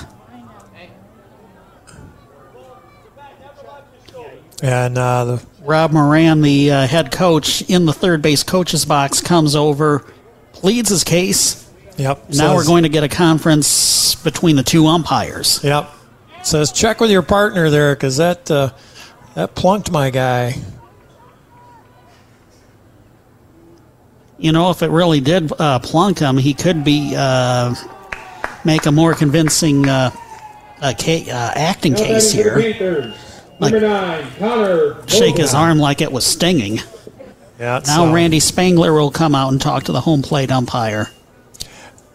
And 4.61 4.95
uh, 4.95 5.25
the 5.25 5.45
Rob 5.61 5.91
Moran, 5.91 6.41
the 6.41 6.69
uh, 6.69 6.85
head 6.85 7.11
coach 7.11 7.63
in 7.63 7.87
the 7.87 7.93
third 7.93 8.21
base 8.21 8.43
coach's 8.43 8.85
box, 8.85 9.21
comes 9.21 9.55
over, 9.55 10.05
pleads 10.51 10.89
his 10.89 11.03
case. 11.03 11.67
Yep. 11.97 12.25
Now 12.25 12.33
says- 12.33 12.55
we're 12.55 12.65
going 12.65 12.83
to 12.83 12.89
get 12.89 13.03
a 13.03 13.09
conference 13.09 14.13
between 14.13 14.55
the 14.55 14.63
two 14.63 14.85
umpires. 14.85 15.61
Yep. 15.63 15.89
Says 16.43 16.71
check 16.71 16.99
with 16.99 17.09
your 17.09 17.23
partner 17.23 17.71
there 17.71 17.95
because 17.95 18.17
that 18.17 18.51
uh, 18.51 18.69
that 19.33 19.55
plunked 19.55 19.89
my 19.89 20.11
guy. 20.11 20.53
You 24.39 24.51
know, 24.51 24.69
if 24.71 24.81
it 24.81 24.89
really 24.89 25.19
did 25.19 25.51
uh, 25.59 25.79
plunk 25.79 26.19
him, 26.19 26.37
he 26.37 26.53
could 26.53 26.83
be 26.83 27.13
uh, 27.15 27.75
make 28.65 28.85
a 28.85 28.91
more 28.91 29.13
convincing 29.13 29.87
uh, 29.87 30.11
uh, 30.81 30.93
ca- 30.99 31.29
uh, 31.29 31.51
acting 31.55 31.93
Now 31.93 31.99
case 31.99 32.33
batting 32.33 32.51
for 32.53 32.59
the 32.59 32.71
here. 32.71 32.73
Panthers, 32.73 33.41
Like- 33.59 33.73
number 33.73 33.87
nine, 33.87 34.27
Connor. 34.39 35.07
Shake 35.07 35.37
his 35.37 35.53
arm 35.53 35.77
like 35.77 36.01
it 36.01 36.11
was 36.11 36.25
stinging. 36.25 36.79
Yeah. 37.59 37.81
Now 37.85 38.05
so- 38.05 38.13
Randy 38.13 38.39
Spangler 38.39 38.93
will 38.93 39.11
come 39.11 39.35
out 39.35 39.51
and 39.51 39.61
talk 39.61 39.83
to 39.85 39.91
the 39.91 40.01
home 40.01 40.21
plate 40.21 40.51
umpire. 40.51 41.09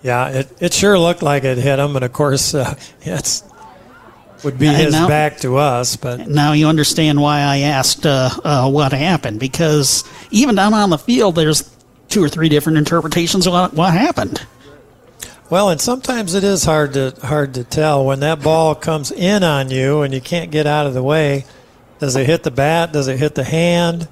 Yeah, 0.02 0.28
it, 0.28 0.48
it 0.60 0.74
sure 0.74 0.98
looked 0.98 1.22
like 1.22 1.44
it 1.44 1.56
hit 1.56 1.78
him, 1.78 1.96
and 1.96 2.04
of 2.04 2.12
course, 2.12 2.54
uh, 2.54 2.74
it's 3.02 3.42
would 4.42 4.58
be 4.58 4.66
And 4.66 4.76
his 4.76 4.92
now- 4.92 5.08
back 5.08 5.38
to 5.38 5.56
us. 5.56 5.96
But 5.96 6.28
Now 6.28 6.52
you 6.52 6.68
understand 6.68 7.20
why 7.20 7.40
I 7.40 7.58
asked 7.60 8.04
uh, 8.06 8.28
uh, 8.44 8.70
what 8.70 8.92
happened 8.92 9.40
because 9.40 10.04
even 10.30 10.54
down 10.56 10.74
on 10.74 10.90
the 10.90 10.98
field, 10.98 11.34
there's 11.34 11.62
two 12.14 12.22
or 12.22 12.28
three 12.28 12.48
different 12.48 12.78
interpretations 12.78 13.44
of 13.44 13.52
what, 13.52 13.74
what 13.74 13.92
happened. 13.92 14.46
well, 15.50 15.68
and 15.68 15.80
sometimes 15.80 16.34
it 16.34 16.44
is 16.44 16.64
hard 16.64 16.92
to 16.92 17.12
hard 17.24 17.54
to 17.54 17.64
tell 17.64 18.04
when 18.04 18.20
that 18.20 18.40
ball 18.40 18.76
comes 18.76 19.10
in 19.10 19.42
on 19.42 19.68
you 19.68 20.02
and 20.02 20.14
you 20.14 20.20
can't 20.20 20.52
get 20.52 20.64
out 20.64 20.86
of 20.86 20.94
the 20.94 21.02
way. 21.02 21.44
Does 21.98 22.14
it 22.14 22.24
hit 22.26 22.44
the 22.44 22.52
bat? 22.52 22.92
Does 22.92 23.08
it 23.08 23.18
hit 23.18 23.34
the 23.34 23.42
hand? 23.42 24.06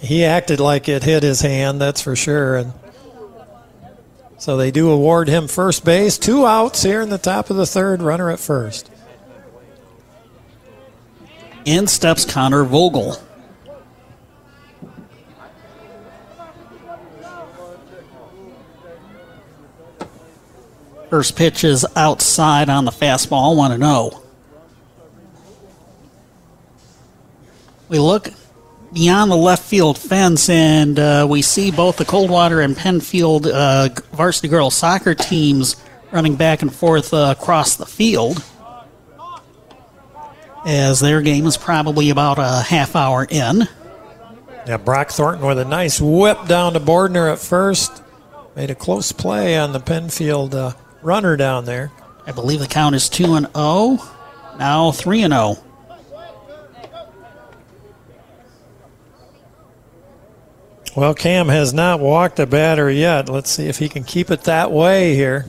He 0.00 0.24
acted 0.24 0.58
like 0.58 0.88
it 0.88 1.04
hit 1.04 1.22
his 1.22 1.40
hand, 1.40 1.80
that's 1.80 2.00
for 2.00 2.16
sure. 2.16 2.56
And 2.56 2.72
so 4.38 4.56
they 4.56 4.72
do 4.72 4.90
award 4.90 5.28
him 5.28 5.46
first 5.46 5.84
base. 5.84 6.18
Two 6.18 6.46
outs 6.46 6.82
here 6.82 7.00
in 7.00 7.10
the 7.10 7.18
top 7.18 7.48
of 7.48 7.56
the 7.56 7.66
third. 7.66 8.02
Runner 8.02 8.28
at 8.28 8.40
first. 8.40 8.90
In 11.64 11.86
steps 11.86 12.24
Connor 12.24 12.64
Vogel. 12.64 13.18
First 21.10 21.36
pitch 21.36 21.64
is 21.64 21.86
outside 21.96 22.68
on 22.68 22.84
the 22.84 22.90
fastball, 22.90 23.56
1 23.56 23.78
0. 23.78 24.22
We 27.88 27.98
look 27.98 28.28
beyond 28.92 29.30
the 29.30 29.36
left 29.36 29.62
field 29.62 29.96
fence 29.96 30.50
and 30.50 30.98
uh, 30.98 31.26
we 31.28 31.40
see 31.40 31.70
both 31.70 31.96
the 31.96 32.04
Coldwater 32.04 32.60
and 32.60 32.76
Penfield 32.76 33.46
uh, 33.46 33.88
varsity 34.12 34.48
girls 34.48 34.74
soccer 34.74 35.14
teams 35.14 35.76
running 36.10 36.36
back 36.36 36.60
and 36.62 36.74
forth 36.74 37.14
uh, 37.14 37.34
across 37.38 37.76
the 37.76 37.86
field 37.86 38.44
as 40.66 41.00
their 41.00 41.22
game 41.22 41.46
is 41.46 41.56
probably 41.56 42.10
about 42.10 42.38
a 42.38 42.62
half 42.62 42.94
hour 42.94 43.26
in. 43.28 43.66
Yeah, 44.66 44.76
Brock 44.76 45.10
Thornton 45.10 45.46
with 45.46 45.58
a 45.58 45.64
nice 45.64 45.98
whip 46.00 46.46
down 46.46 46.74
to 46.74 46.80
Bordner 46.80 47.32
at 47.32 47.38
first. 47.38 48.02
Made 48.54 48.70
a 48.70 48.74
close 48.74 49.12
play 49.12 49.56
on 49.56 49.72
the 49.72 49.80
Penfield 49.80 50.54
uh, 50.54 50.72
runner 51.02 51.36
down 51.36 51.64
there. 51.64 51.90
I 52.26 52.32
believe 52.32 52.60
the 52.60 52.66
count 52.66 52.94
is 52.94 53.08
2 53.08 53.34
and 53.34 53.46
0. 53.54 53.98
Now 54.58 54.92
3 54.92 55.22
and 55.22 55.34
oh. 55.34 55.54
0. 55.54 55.64
Well, 60.96 61.14
Cam 61.14 61.48
has 61.48 61.72
not 61.72 62.00
walked 62.00 62.40
a 62.40 62.46
batter 62.46 62.90
yet. 62.90 63.28
Let's 63.28 63.50
see 63.50 63.66
if 63.68 63.78
he 63.78 63.88
can 63.88 64.02
keep 64.02 64.30
it 64.30 64.42
that 64.44 64.72
way 64.72 65.14
here. 65.14 65.46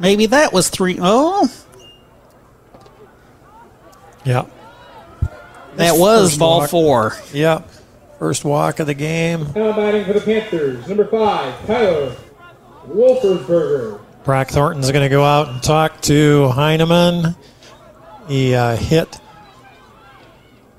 Maybe 0.00 0.26
that 0.26 0.52
was 0.52 0.68
3 0.68 0.98
Oh, 1.00 1.48
Yeah. 4.24 4.44
that 5.76 5.96
was 5.96 6.36
ball 6.36 6.60
walk. 6.60 6.70
4. 6.70 7.16
Yep. 7.32 7.68
First 8.18 8.44
walk 8.44 8.80
of 8.80 8.86
the 8.86 8.94
game. 8.94 9.52
Now 9.54 9.76
batting 9.76 10.04
for 10.04 10.12
the 10.12 10.20
Panthers, 10.20 10.88
number 10.88 11.04
five, 11.06 11.66
Tyler 11.66 12.16
Wolfersberger. 12.88 14.00
Brock 14.24 14.48
Thornton's 14.48 14.90
going 14.90 15.04
to 15.04 15.08
go 15.08 15.22
out 15.22 15.48
and 15.48 15.62
talk 15.62 16.00
to 16.02 16.48
Heineman. 16.48 17.36
He 18.26 18.54
uh, 18.54 18.76
hit 18.76 19.20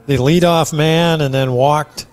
the 0.05 0.17
leadoff 0.17 0.75
man 0.75 1.21
and 1.21 1.33
then 1.33 1.53
walked 1.53 2.07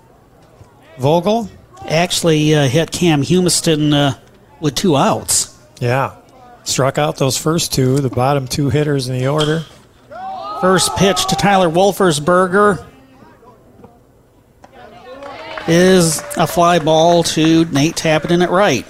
Vogel. 0.99 1.51
Actually 1.87 2.55
uh, 2.55 2.69
hit 2.69 2.93
Cam 2.93 3.23
Humiston 3.23 3.93
uh, 3.93 4.19
with 4.61 4.75
two 4.75 4.97
outs. 4.97 5.59
Yeah. 5.81 6.17
Struck 6.65 6.99
out 6.99 7.17
those 7.17 7.37
first 7.37 7.73
two, 7.73 7.99
the 7.99 8.11
bottom 8.11 8.47
two 8.47 8.71
hitters 8.71 9.09
in 9.09 9.19
the 9.19 9.27
order. 9.29 9.65
First 10.61 10.97
pitch 10.97 11.27
to 11.27 11.37
Tyler 11.37 11.69
Wolfersberger 11.69 12.85
is 15.69 16.23
a 16.37 16.47
fly 16.47 16.79
ball 16.79 17.23
to 17.23 17.65
Nate 17.67 17.95
Tappenden 17.95 18.43
at 18.43 18.51
right. 18.51 18.87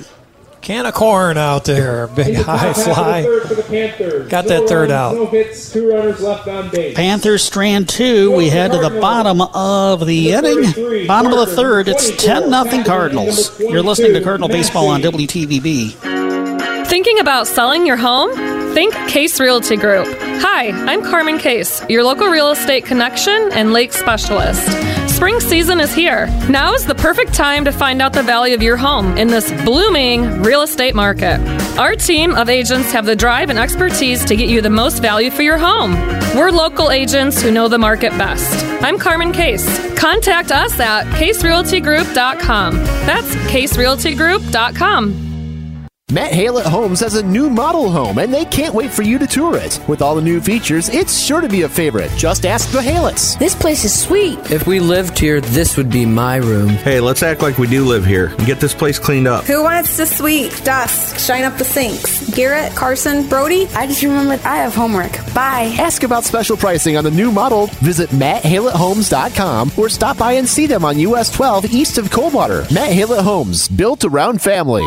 Can 0.66 0.84
of 0.84 0.94
corn 0.94 1.38
out 1.38 1.64
there. 1.64 2.06
Big 2.16 2.38
the 2.38 2.42
high 2.42 2.72
top 2.72 2.76
the 2.76 2.82
fly. 2.82 3.22
the 3.22 4.26
Got 4.28 4.46
that 4.46 4.68
third 4.68 4.90
runs, 4.90 4.92
out. 4.92 5.14
No 5.14 5.26
hits, 5.26 5.72
two 5.72 5.92
runners 5.92 6.20
left 6.20 6.48
on 6.48 6.70
base. 6.70 6.96
Panthers 6.96 7.44
strand 7.44 7.88
two. 7.88 8.32
We 8.32 8.48
head 8.48 8.72
to 8.72 8.78
the 8.78 9.00
bottom 9.00 9.40
of 9.40 10.04
the 10.04 10.32
inning. 10.32 11.06
Bottom 11.06 11.32
of 11.32 11.48
the 11.48 11.54
third. 11.54 11.86
It's 11.86 12.10
10 12.24 12.50
nothing 12.50 12.82
Cardinals. 12.82 13.60
You're 13.60 13.82
listening 13.82 14.14
to 14.14 14.22
Cardinal 14.22 14.48
Baseball 14.48 14.88
on 14.88 15.02
WTVB. 15.02 16.86
Thinking 16.88 17.20
about 17.20 17.46
selling 17.46 17.86
your 17.86 17.96
home? 17.96 18.32
Think 18.74 18.92
Case 19.08 19.38
Realty 19.38 19.76
Group. 19.76 20.06
Hi, 20.08 20.70
I'm 20.70 21.02
Carmen 21.02 21.38
Case, 21.38 21.80
your 21.88 22.02
local 22.02 22.26
real 22.26 22.50
estate 22.50 22.84
connection 22.84 23.50
and 23.52 23.72
lake 23.72 23.92
specialist. 23.92 25.05
Spring 25.16 25.40
season 25.40 25.80
is 25.80 25.94
here. 25.94 26.26
Now 26.50 26.74
is 26.74 26.84
the 26.84 26.94
perfect 26.94 27.32
time 27.32 27.64
to 27.64 27.72
find 27.72 28.02
out 28.02 28.12
the 28.12 28.22
value 28.22 28.54
of 28.54 28.62
your 28.62 28.76
home 28.76 29.16
in 29.16 29.28
this 29.28 29.50
blooming 29.64 30.42
real 30.42 30.60
estate 30.60 30.94
market. 30.94 31.40
Our 31.78 31.96
team 31.96 32.34
of 32.34 32.50
agents 32.50 32.92
have 32.92 33.06
the 33.06 33.16
drive 33.16 33.48
and 33.48 33.58
expertise 33.58 34.26
to 34.26 34.36
get 34.36 34.50
you 34.50 34.60
the 34.60 34.68
most 34.68 35.00
value 35.00 35.30
for 35.30 35.40
your 35.40 35.56
home. 35.56 35.92
We're 36.36 36.50
local 36.50 36.90
agents 36.90 37.40
who 37.40 37.50
know 37.50 37.66
the 37.66 37.78
market 37.78 38.10
best. 38.18 38.62
I'm 38.84 38.98
Carmen 38.98 39.32
Case. 39.32 39.64
Contact 39.96 40.52
us 40.52 40.78
at 40.78 41.06
caserealtygroup.com. 41.14 42.74
That's 42.74 43.34
caserealtygroup.com. 43.50 45.25
Matt 46.12 46.30
Halet 46.30 46.66
Homes 46.66 47.00
has 47.00 47.16
a 47.16 47.22
new 47.24 47.50
model 47.50 47.90
home, 47.90 48.18
and 48.18 48.32
they 48.32 48.44
can't 48.44 48.72
wait 48.72 48.92
for 48.92 49.02
you 49.02 49.18
to 49.18 49.26
tour 49.26 49.56
it. 49.56 49.80
With 49.88 50.00
all 50.00 50.14
the 50.14 50.22
new 50.22 50.40
features, 50.40 50.88
it's 50.88 51.18
sure 51.18 51.40
to 51.40 51.48
be 51.48 51.62
a 51.62 51.68
favorite. 51.68 52.12
Just 52.12 52.46
ask 52.46 52.70
the 52.70 52.78
Halets. 52.78 53.36
This 53.40 53.56
place 53.56 53.84
is 53.84 53.92
sweet. 53.92 54.38
If 54.48 54.68
we 54.68 54.78
lived 54.78 55.18
here, 55.18 55.40
this 55.40 55.76
would 55.76 55.90
be 55.90 56.06
my 56.06 56.36
room. 56.36 56.68
Hey, 56.68 57.00
let's 57.00 57.24
act 57.24 57.42
like 57.42 57.58
we 57.58 57.66
do 57.66 57.84
live 57.84 58.06
here 58.06 58.26
and 58.26 58.46
get 58.46 58.60
this 58.60 58.72
place 58.72 59.00
cleaned 59.00 59.26
up. 59.26 59.46
Who 59.46 59.64
wants 59.64 59.96
to 59.96 60.06
sweep, 60.06 60.52
dust, 60.62 61.18
shine 61.26 61.42
up 61.42 61.58
the 61.58 61.64
sinks? 61.64 62.32
Garrett, 62.36 62.76
Carson, 62.76 63.28
Brody? 63.28 63.66
I 63.74 63.88
just 63.88 64.04
remembered 64.04 64.38
I 64.46 64.58
have 64.58 64.76
homework. 64.76 65.10
Bye. 65.34 65.74
Ask 65.76 66.04
about 66.04 66.22
special 66.22 66.56
pricing 66.56 66.96
on 66.96 67.02
the 67.02 67.10
new 67.10 67.32
model. 67.32 67.66
Visit 67.82 68.10
MattHaletHomes.com 68.10 69.72
or 69.76 69.88
stop 69.88 70.18
by 70.18 70.34
and 70.34 70.48
see 70.48 70.68
them 70.68 70.84
on 70.84 71.00
US 71.00 71.32
12 71.32 71.64
east 71.72 71.98
of 71.98 72.12
Coldwater. 72.12 72.60
Matt 72.72 72.92
Halet 72.92 73.24
Homes, 73.24 73.66
built 73.66 74.04
around 74.04 74.40
family. 74.40 74.84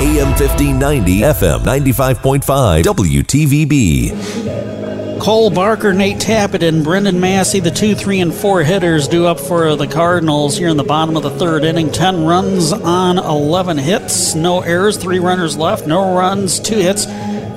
AM 0.00 0.32
1590, 0.60 1.22
FM 1.22 1.60
95.5, 1.60 2.82
WTVB. 2.82 5.18
Cole 5.18 5.48
Barker, 5.48 5.94
Nate 5.94 6.18
Tappenden, 6.18 6.68
and 6.68 6.84
Brendan 6.84 7.18
Massey, 7.18 7.60
the 7.60 7.70
two, 7.70 7.94
three, 7.94 8.20
and 8.20 8.34
four 8.34 8.62
hitters, 8.62 9.08
due 9.08 9.26
up 9.26 9.40
for 9.40 9.74
the 9.74 9.86
Cardinals 9.86 10.58
here 10.58 10.68
in 10.68 10.76
the 10.76 10.84
bottom 10.84 11.16
of 11.16 11.22
the 11.22 11.30
third 11.30 11.64
inning. 11.64 11.90
Ten 11.90 12.26
runs 12.26 12.74
on 12.74 13.16
11 13.16 13.78
hits, 13.78 14.34
no 14.34 14.60
errors, 14.60 14.98
three 14.98 15.18
runners 15.18 15.56
left, 15.56 15.86
no 15.86 16.14
runs, 16.14 16.60
two 16.60 16.76
hits, 16.76 17.06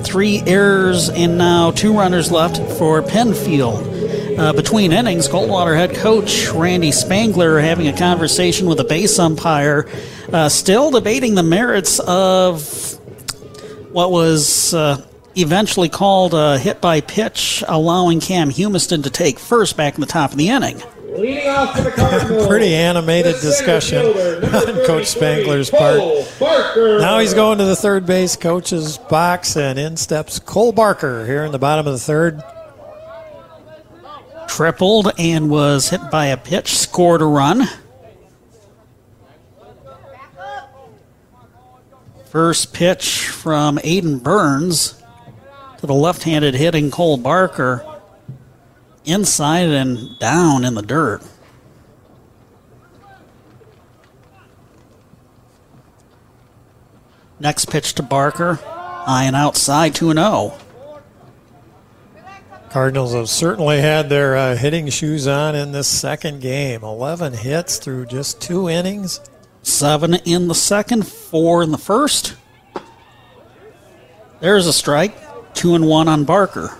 three 0.08 0.42
errors, 0.46 1.10
and 1.10 1.36
now 1.36 1.72
two 1.72 1.92
runners 1.92 2.32
left 2.32 2.56
for 2.78 3.02
Penfield. 3.02 3.86
Uh, 4.38 4.54
between 4.54 4.92
innings, 4.92 5.28
Coldwater 5.28 5.76
head 5.76 5.94
coach 5.94 6.48
Randy 6.48 6.90
Spangler 6.90 7.60
having 7.60 7.86
a 7.86 7.96
conversation 7.96 8.66
with 8.66 8.80
a 8.80 8.84
base 8.84 9.18
umpire, 9.18 9.86
uh, 10.32 10.48
still 10.48 10.90
debating 10.90 11.34
the 11.34 11.42
merits 11.42 12.00
of 12.00 12.93
what 13.94 14.10
was 14.10 14.74
uh, 14.74 15.00
eventually 15.36 15.88
called 15.88 16.34
a 16.34 16.58
hit 16.58 16.80
by 16.80 17.00
pitch, 17.00 17.62
allowing 17.68 18.18
Cam 18.18 18.50
Humiston 18.50 19.04
to 19.04 19.10
take 19.10 19.38
first 19.38 19.76
back 19.76 19.94
in 19.94 20.00
the 20.00 20.06
top 20.06 20.32
of 20.32 20.36
the 20.36 20.48
inning. 20.48 20.82
Leading 21.16 21.48
off 21.48 21.76
for 21.76 21.82
the 21.82 21.92
Cardinals. 21.92 22.46
Pretty 22.48 22.74
animated 22.74 23.36
discussion 23.40 24.04
on 24.04 24.84
Coach 24.84 25.04
Spangler's 25.04 25.70
part. 25.70 26.00
Barker. 26.40 26.98
Now 26.98 27.20
he's 27.20 27.34
going 27.34 27.58
to 27.58 27.64
the 27.64 27.76
third 27.76 28.04
base 28.04 28.34
coach's 28.34 28.98
box, 28.98 29.56
and 29.56 29.78
in 29.78 29.96
steps 29.96 30.40
Cole 30.40 30.72
Barker 30.72 31.24
here 31.24 31.44
in 31.44 31.52
the 31.52 31.58
bottom 31.60 31.86
of 31.86 31.92
the 31.92 32.00
third. 32.00 32.42
Tripled 34.48 35.12
and 35.18 35.50
was 35.50 35.90
hit 35.90 36.10
by 36.10 36.26
a 36.26 36.36
pitch, 36.36 36.76
scored 36.76 37.22
a 37.22 37.26
run. 37.26 37.68
First 42.34 42.72
pitch 42.72 43.28
from 43.28 43.78
Aiden 43.78 44.20
Burns 44.20 45.00
to 45.78 45.86
the 45.86 45.94
left 45.94 46.24
handed 46.24 46.54
hitting 46.54 46.90
Cole 46.90 47.16
Barker. 47.16 47.86
inside 49.04 49.68
and 49.68 50.18
down 50.18 50.64
in 50.64 50.74
the 50.74 50.82
dirt. 50.82 51.22
Next 57.38 57.66
pitch 57.70 57.94
to 57.94 58.02
Barker. 58.02 58.54
High 58.54 59.26
and 59.26 59.36
outside 59.36 59.94
2 59.94 60.12
0. 60.12 60.58
Cardinals 62.70 63.14
have 63.14 63.28
certainly 63.28 63.80
had 63.80 64.08
their 64.08 64.36
uh, 64.36 64.56
hitting 64.56 64.88
shoes 64.88 65.28
on 65.28 65.54
in 65.54 65.70
this 65.70 65.86
second 65.86 66.40
game. 66.40 66.82
11 66.82 67.34
hits 67.34 67.78
through 67.78 68.06
just 68.06 68.40
two 68.40 68.68
innings. 68.68 69.20
Seven 69.64 70.14
in 70.14 70.46
the 70.46 70.54
second, 70.54 71.06
four 71.06 71.62
in 71.62 71.72
the 71.72 71.78
first. 71.78 72.36
There's 74.40 74.66
a 74.66 74.72
strike. 74.74 75.16
Two 75.54 75.74
and 75.74 75.86
one 75.86 76.06
on 76.06 76.24
Barker. 76.24 76.76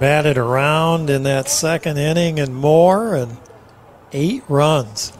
Batted 0.00 0.38
around 0.38 1.10
in 1.10 1.24
that 1.24 1.50
second 1.50 1.98
inning 1.98 2.40
and 2.40 2.54
more, 2.54 3.14
and 3.14 3.36
eight 4.12 4.44
runs. 4.48 5.12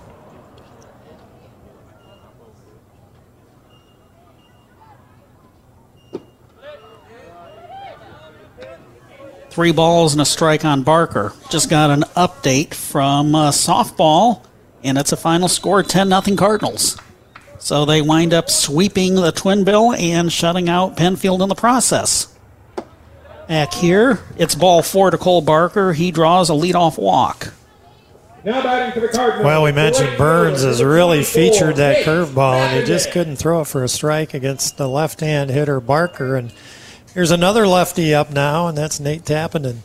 Three 9.51 9.73
balls 9.73 10.13
and 10.13 10.23
a 10.23 10.25
strike 10.25 10.65
on 10.65 10.83
Barker. 10.83 11.35
Just 11.51 11.69
got 11.69 11.91
an 11.91 12.05
update 12.17 12.73
from 12.73 13.35
uh, 13.35 13.51
softball, 13.51 14.46
and 14.87 14.99
it's 14.99 15.13
a 15.13 15.17
final 15.17 15.49
score 15.49 15.83
10 15.83 16.09
0 16.09 16.37
Cardinals. 16.37 16.97
So 17.59 17.85
they 17.85 18.03
wind 18.03 18.33
up 18.33 18.51
sweeping 18.51 19.17
the 19.17 19.33
Twin 19.33 19.65
Bill 19.65 19.93
and 19.93 20.33
shutting 20.33 20.69
out 20.69 20.97
Penfield 20.97 21.43
in 21.43 21.49
the 21.49 21.55
process. 21.55 22.33
Back 23.49 23.75
here, 23.75 24.21
it's 24.37 24.55
ball 24.55 24.83
four 24.83 25.11
to 25.11 25.19
Cole 25.19 25.41
Barker. 25.41 25.93
He 25.93 26.11
draws 26.11 26.51
a 26.51 26.53
leadoff 26.53 26.99
walk. 26.99 27.53
Now 28.45 28.63
batting 28.63 28.93
for 28.93 29.01
the 29.01 29.13
Cardinals. 29.13 29.45
Well, 29.45 29.63
we 29.65 29.73
mentioned 29.73 30.17
Burns 30.17 30.63
has 30.63 30.83
really 30.83 31.25
featured 31.25 31.77
that 31.77 32.05
curveball, 32.05 32.59
and 32.59 32.81
he 32.81 32.87
just 32.87 33.11
couldn't 33.11 33.37
throw 33.37 33.63
it 33.63 33.67
for 33.67 33.83
a 33.83 33.89
strike 33.89 34.35
against 34.35 34.77
the 34.77 34.89
left 34.89 35.21
hand 35.21 35.51
hitter 35.51 35.81
Barker. 35.81 36.37
And 36.37 36.53
here's 37.13 37.33
another 37.33 37.67
lefty 37.67 38.15
up 38.15 38.31
now, 38.31 38.69
and 38.69 38.79
that's 38.79 39.01
Nate 39.01 39.25
Tappenden. 39.25 39.79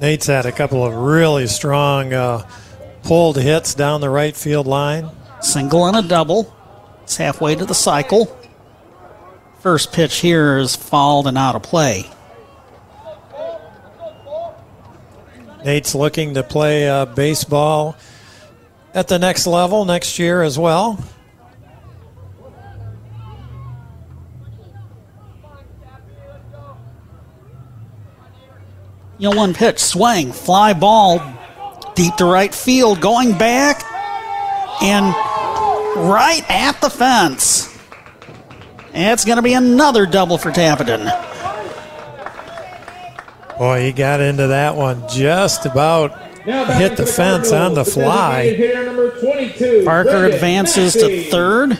Nate's 0.00 0.26
had 0.26 0.46
a 0.46 0.52
couple 0.52 0.84
of 0.84 0.94
really 0.94 1.46
strong 1.46 2.14
uh, 2.14 2.48
pulled 3.02 3.36
hits 3.36 3.74
down 3.74 4.00
the 4.00 4.08
right 4.08 4.34
field 4.34 4.66
line. 4.66 5.10
Single 5.42 5.86
and 5.86 5.96
a 5.96 6.02
double. 6.02 6.54
It's 7.02 7.16
halfway 7.16 7.54
to 7.54 7.66
the 7.66 7.74
cycle. 7.74 8.34
First 9.60 9.92
pitch 9.92 10.16
here 10.20 10.56
is 10.56 10.74
fouled 10.74 11.26
and 11.26 11.36
out 11.36 11.54
of 11.54 11.62
play. 11.62 12.10
Nate's 15.66 15.94
looking 15.94 16.32
to 16.32 16.42
play 16.42 16.88
uh, 16.88 17.04
baseball 17.04 17.94
at 18.94 19.08
the 19.08 19.18
next 19.18 19.46
level 19.46 19.84
next 19.84 20.18
year 20.18 20.42
as 20.42 20.58
well. 20.58 20.98
You 29.20 29.28
know, 29.28 29.36
one 29.36 29.52
pitch, 29.52 29.78
swing, 29.78 30.32
fly 30.32 30.72
ball, 30.72 31.20
deep 31.94 32.16
to 32.16 32.24
right 32.24 32.54
field, 32.54 33.02
going 33.02 33.36
back, 33.36 33.84
and 34.82 35.04
right 36.08 36.42
at 36.48 36.80
the 36.80 36.88
fence. 36.88 37.68
It's 38.94 39.26
going 39.26 39.36
to 39.36 39.42
be 39.42 39.52
another 39.52 40.06
double 40.06 40.38
for 40.38 40.50
Tappenden. 40.50 41.04
Boy, 43.58 43.82
he 43.82 43.92
got 43.92 44.22
into 44.22 44.46
that 44.46 44.74
one 44.74 45.06
just 45.10 45.66
about 45.66 46.18
hit 46.46 46.96
the 46.96 47.04
fence 47.04 47.52
on 47.52 47.74
the 47.74 47.84
fly. 47.84 48.56
Barker 49.84 50.24
advances 50.24 50.94
to 50.94 51.24
third. 51.24 51.78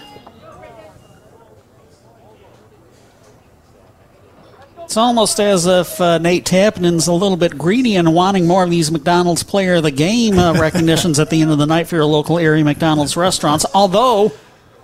It's 4.90 4.96
almost 4.96 5.38
as 5.38 5.66
if 5.66 6.00
uh, 6.00 6.18
Nate 6.18 6.44
Tappenden's 6.44 7.06
a 7.06 7.12
little 7.12 7.36
bit 7.36 7.56
greedy 7.56 7.94
and 7.94 8.12
wanting 8.12 8.48
more 8.48 8.64
of 8.64 8.70
these 8.70 8.90
McDonald's 8.90 9.44
Player 9.44 9.76
of 9.76 9.84
the 9.84 9.92
Game 9.92 10.36
uh, 10.36 10.52
recognitions 10.60 11.20
at 11.20 11.30
the 11.30 11.40
end 11.42 11.52
of 11.52 11.58
the 11.58 11.66
night 11.66 11.86
for 11.86 11.94
your 11.94 12.06
local 12.06 12.40
area 12.40 12.64
McDonald's 12.64 13.16
restaurants. 13.16 13.64
Although 13.72 14.32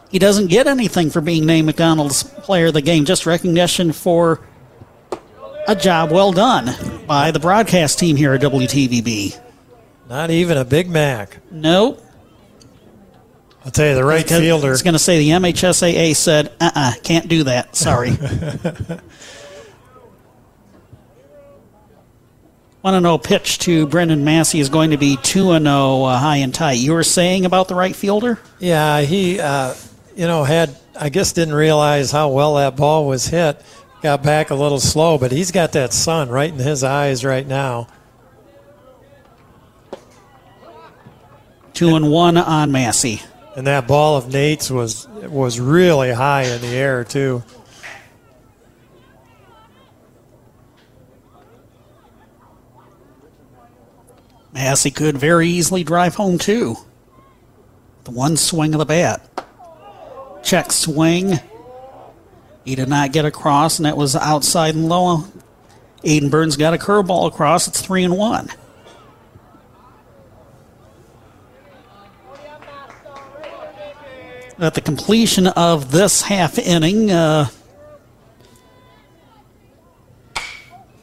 he 0.09 0.21
doesn't 0.21 0.47
get 0.47 0.69
anything 0.69 1.11
for 1.11 1.21
being 1.21 1.45
named 1.45 1.67
McDonald's 1.67 2.23
Player 2.23 2.67
of 2.67 2.75
the 2.75 2.83
Game, 2.83 3.05
just 3.05 3.27
recognition 3.27 3.91
for 3.91 4.47
a 5.67 5.75
job 5.75 6.13
well 6.13 6.31
done 6.31 6.73
by 7.09 7.33
the 7.33 7.41
broadcast 7.41 7.99
team 7.99 8.15
here 8.15 8.33
at 8.33 8.43
WTVB. 8.43 9.37
Not 10.09 10.31
even 10.31 10.57
a 10.57 10.65
Big 10.65 10.89
Mac. 10.89 11.39
Nope. 11.51 12.01
I'll 13.65 13.73
tell 13.73 13.89
you, 13.89 13.97
the 13.97 14.05
right 14.05 14.25
fielder. 14.25 14.69
I 14.69 14.71
was 14.71 14.85
going 14.85 14.93
to 14.93 15.01
say 15.01 15.19
the 15.19 15.31
MHSAA 15.31 16.15
said, 16.15 16.53
uh 16.61 16.71
uh 16.73 16.93
can't 17.03 17.27
do 17.27 17.43
that. 17.43 17.75
Sorry. 17.75 18.17
Want 22.87 22.95
to 22.95 23.01
know 23.01 23.19
pitch 23.19 23.59
to 23.59 23.89
Brendan 23.89 24.23
Massey 24.23 24.61
is 24.61 24.69
going 24.69 24.93
to 24.93 24.97
be 24.97 25.17
2 25.17 25.59
0 25.59 26.05
uh, 26.05 26.17
high 26.17 26.37
and 26.37 26.55
tight. 26.55 26.75
You 26.75 26.93
were 26.93 27.03
saying 27.03 27.45
about 27.45 27.67
the 27.67 27.75
right 27.75 27.97
fielder? 27.97 28.39
Yeah, 28.61 29.01
he, 29.01 29.41
uh, 29.41 29.75
you 30.15 30.29
know, 30.29 30.45
had, 30.45 30.77
I 30.95 31.09
guess, 31.09 31.33
didn't 31.33 31.55
realize 31.55 32.13
how 32.13 32.29
well 32.29 32.55
that 32.55 32.77
ball 32.77 33.09
was 33.09 33.27
hit. 33.27 33.61
Got 34.05 34.23
back 34.23 34.51
a 34.51 34.55
little 34.55 34.79
slow, 34.79 35.19
but 35.19 35.33
he's 35.33 35.51
got 35.51 35.73
that 35.73 35.93
sun 35.93 36.29
right 36.29 36.49
in 36.49 36.61
his 36.61 36.85
eyes 36.85 37.25
right 37.25 37.45
now. 37.45 37.89
2 41.73 41.97
and 41.97 42.09
1 42.09 42.37
on 42.37 42.71
Massey. 42.71 43.21
And 43.57 43.67
that 43.67 43.89
ball 43.89 44.17
of 44.17 44.33
Nate's 44.33 44.71
was 44.71 45.09
was 45.09 45.59
really 45.59 46.13
high 46.13 46.45
in 46.45 46.61
the 46.61 46.69
air 46.69 47.03
too. 47.03 47.43
Massey 54.57 54.91
could 54.91 55.19
very 55.19 55.51
easily 55.51 55.85
drive 55.85 56.15
home, 56.15 56.39
too. 56.39 56.77
The 58.05 58.11
one 58.11 58.39
swing 58.39 58.73
of 58.73 58.79
the 58.79 58.87
bat. 58.87 59.21
Check 60.43 60.73
swing. 60.73 61.41
He 62.65 62.75
did 62.75 62.89
not 62.89 63.13
get 63.13 63.27
across, 63.27 63.79
and 63.79 63.85
that 63.85 63.99
was 63.99 64.17
outside 64.17 64.75
and 64.75 64.89
low. 64.89 65.25
Aiden 66.03 66.31
Burns 66.31 66.57
got 66.57 66.73
a 66.73 66.79
curveball 66.79 67.29
across. 67.29 67.69
It's 67.69 67.83
3 67.83 68.05
and 68.05 68.17
1. 68.17 68.49
At 74.59 74.73
the 74.73 74.81
completion 74.81 75.49
of 75.49 75.93
this 75.93 76.23
half 76.23 76.59
inning, 76.59 77.11
uh, 77.11 77.49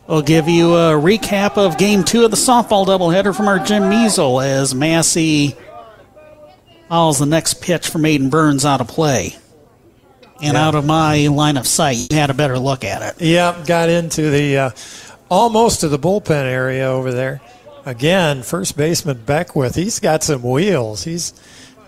we'll 0.07 0.21
give 0.21 0.47
you 0.47 0.75
a 0.75 0.91
recap 0.93 1.57
of 1.57 1.77
game 1.77 2.03
two 2.03 2.25
of 2.25 2.31
the 2.31 2.37
softball 2.37 2.85
doubleheader 2.85 3.35
from 3.35 3.47
our 3.47 3.59
Jim 3.59 3.89
Measle 3.89 4.41
as 4.41 4.73
Massey 4.75 5.55
follows 6.89 7.19
the 7.19 7.25
next 7.25 7.61
pitch 7.61 7.87
from 7.87 8.03
Aiden 8.03 8.29
Burns 8.29 8.65
out 8.65 8.81
of 8.81 8.87
play. 8.87 9.35
And 10.41 10.53
Yeah. 10.55 10.67
out 10.67 10.75
of 10.75 10.85
my 10.85 11.27
line 11.27 11.57
of 11.57 11.65
sight, 11.67 12.11
you 12.11 12.17
had 12.17 12.29
a 12.29 12.33
better 12.33 12.59
look 12.59 12.83
at 12.83 13.01
it. 13.01 13.21
Yep, 13.25 13.65
got 13.65 13.89
into 13.89 14.29
the 14.29 14.57
uh, 14.57 14.69
almost 15.29 15.81
to 15.81 15.87
the 15.87 15.99
bullpen 15.99 16.45
area 16.45 16.85
over 16.85 17.11
there. 17.13 17.41
Again, 17.85 18.43
first 18.43 18.75
baseman 18.77 19.23
Beckwith, 19.25 19.75
he's 19.75 19.99
got 19.99 20.23
some 20.23 20.41
wheels. 20.43 21.03
He's 21.03 21.33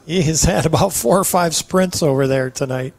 he 0.05 0.21
has 0.23 0.43
had 0.43 0.65
about 0.65 0.93
four 0.93 1.17
or 1.19 1.23
five 1.23 1.55
sprints 1.55 2.01
over 2.03 2.27
there 2.27 2.49
tonight. 2.49 2.93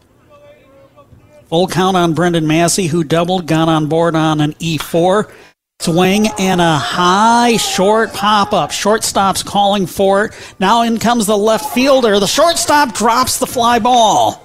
Full 1.49 1.69
count 1.69 1.97
on 1.97 2.13
Brendan 2.15 2.47
Massey, 2.47 2.87
who 2.89 3.05
doubled, 3.05 3.47
got 3.47 3.69
on 3.69 3.87
board 3.87 4.17
on 4.17 4.41
an 4.41 4.53
E4. 4.55 5.31
Swing 5.79 6.27
and 6.39 6.61
a 6.61 6.77
high 6.77 7.57
short 7.59 8.13
pop 8.15 8.53
up. 8.53 8.71
Shortstop's 8.73 9.43
calling 9.43 9.87
for 9.87 10.25
it. 10.25 10.55
Now 10.59 10.83
in 10.83 10.99
comes 10.99 11.27
the 11.27 11.37
left 11.37 11.73
fielder. 11.75 12.19
The 12.19 12.27
shortstop 12.27 12.95
drops 12.95 13.39
the 13.39 13.47
fly 13.47 13.79
ball. 13.79 14.43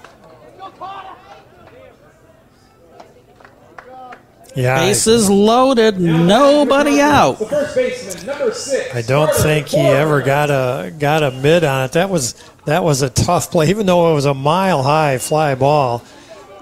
Yeah, 4.54 4.76
I- 4.76 4.88
Bases 4.88 5.30
loaded, 5.30 6.02
nobody 6.02 7.00
out. 7.00 7.36
First 7.40 7.74
baseman, 7.74 8.26
number 8.26 8.54
six. 8.54 8.94
I 8.94 9.02
don't 9.02 9.34
think 9.34 9.70
he 9.70 9.80
ever 9.80 10.22
got 10.22 10.50
a 10.50 10.92
got 10.92 11.24
a 11.24 11.32
mid 11.32 11.64
on 11.64 11.86
it. 11.86 11.94
That 11.94 12.10
was 12.10 12.36
that 12.66 12.84
was 12.84 13.02
a 13.02 13.10
tough 13.10 13.50
play, 13.50 13.70
even 13.70 13.86
though 13.86 14.12
it 14.12 14.14
was 14.16 14.26
a 14.26 14.34
mile 14.34 14.84
high 14.84 15.18
fly 15.20 15.56
ball. 15.56 16.04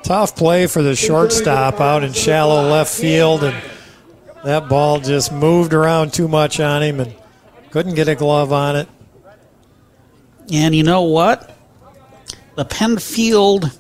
Tough 0.04 0.36
play 0.36 0.68
for 0.68 0.82
the 0.82 0.96
shortstop 0.96 1.80
out 1.80 2.04
in 2.04 2.14
shallow 2.14 2.70
left 2.70 2.94
field, 2.94 3.44
and 3.44 3.56
that 4.44 4.68
ball 4.68 5.00
just 5.00 5.32
moved 5.32 5.74
around 5.74 6.14
too 6.14 6.28
much 6.28 6.60
on 6.60 6.82
him 6.82 7.00
and 7.00 7.14
couldn't 7.72 7.96
get 7.96 8.08
a 8.08 8.16
glove 8.16 8.52
on 8.52 8.76
it. 8.76 8.88
And 10.52 10.74
you 10.74 10.84
know 10.84 11.04
what? 11.04 11.56
The 12.56 12.66
Penfield 12.66 13.78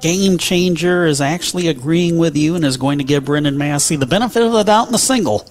game 0.00 0.38
changer 0.38 1.04
is 1.06 1.20
actually 1.20 1.68
agreeing 1.68 2.16
with 2.16 2.36
you 2.36 2.54
and 2.54 2.64
is 2.64 2.78
going 2.78 2.98
to 2.98 3.04
give 3.04 3.26
Brendan 3.26 3.58
Massey 3.58 3.96
the 3.96 4.06
benefit 4.06 4.42
of 4.42 4.52
the 4.52 4.62
doubt 4.62 4.86
in 4.86 4.92
the 4.92 4.98
single. 4.98 5.46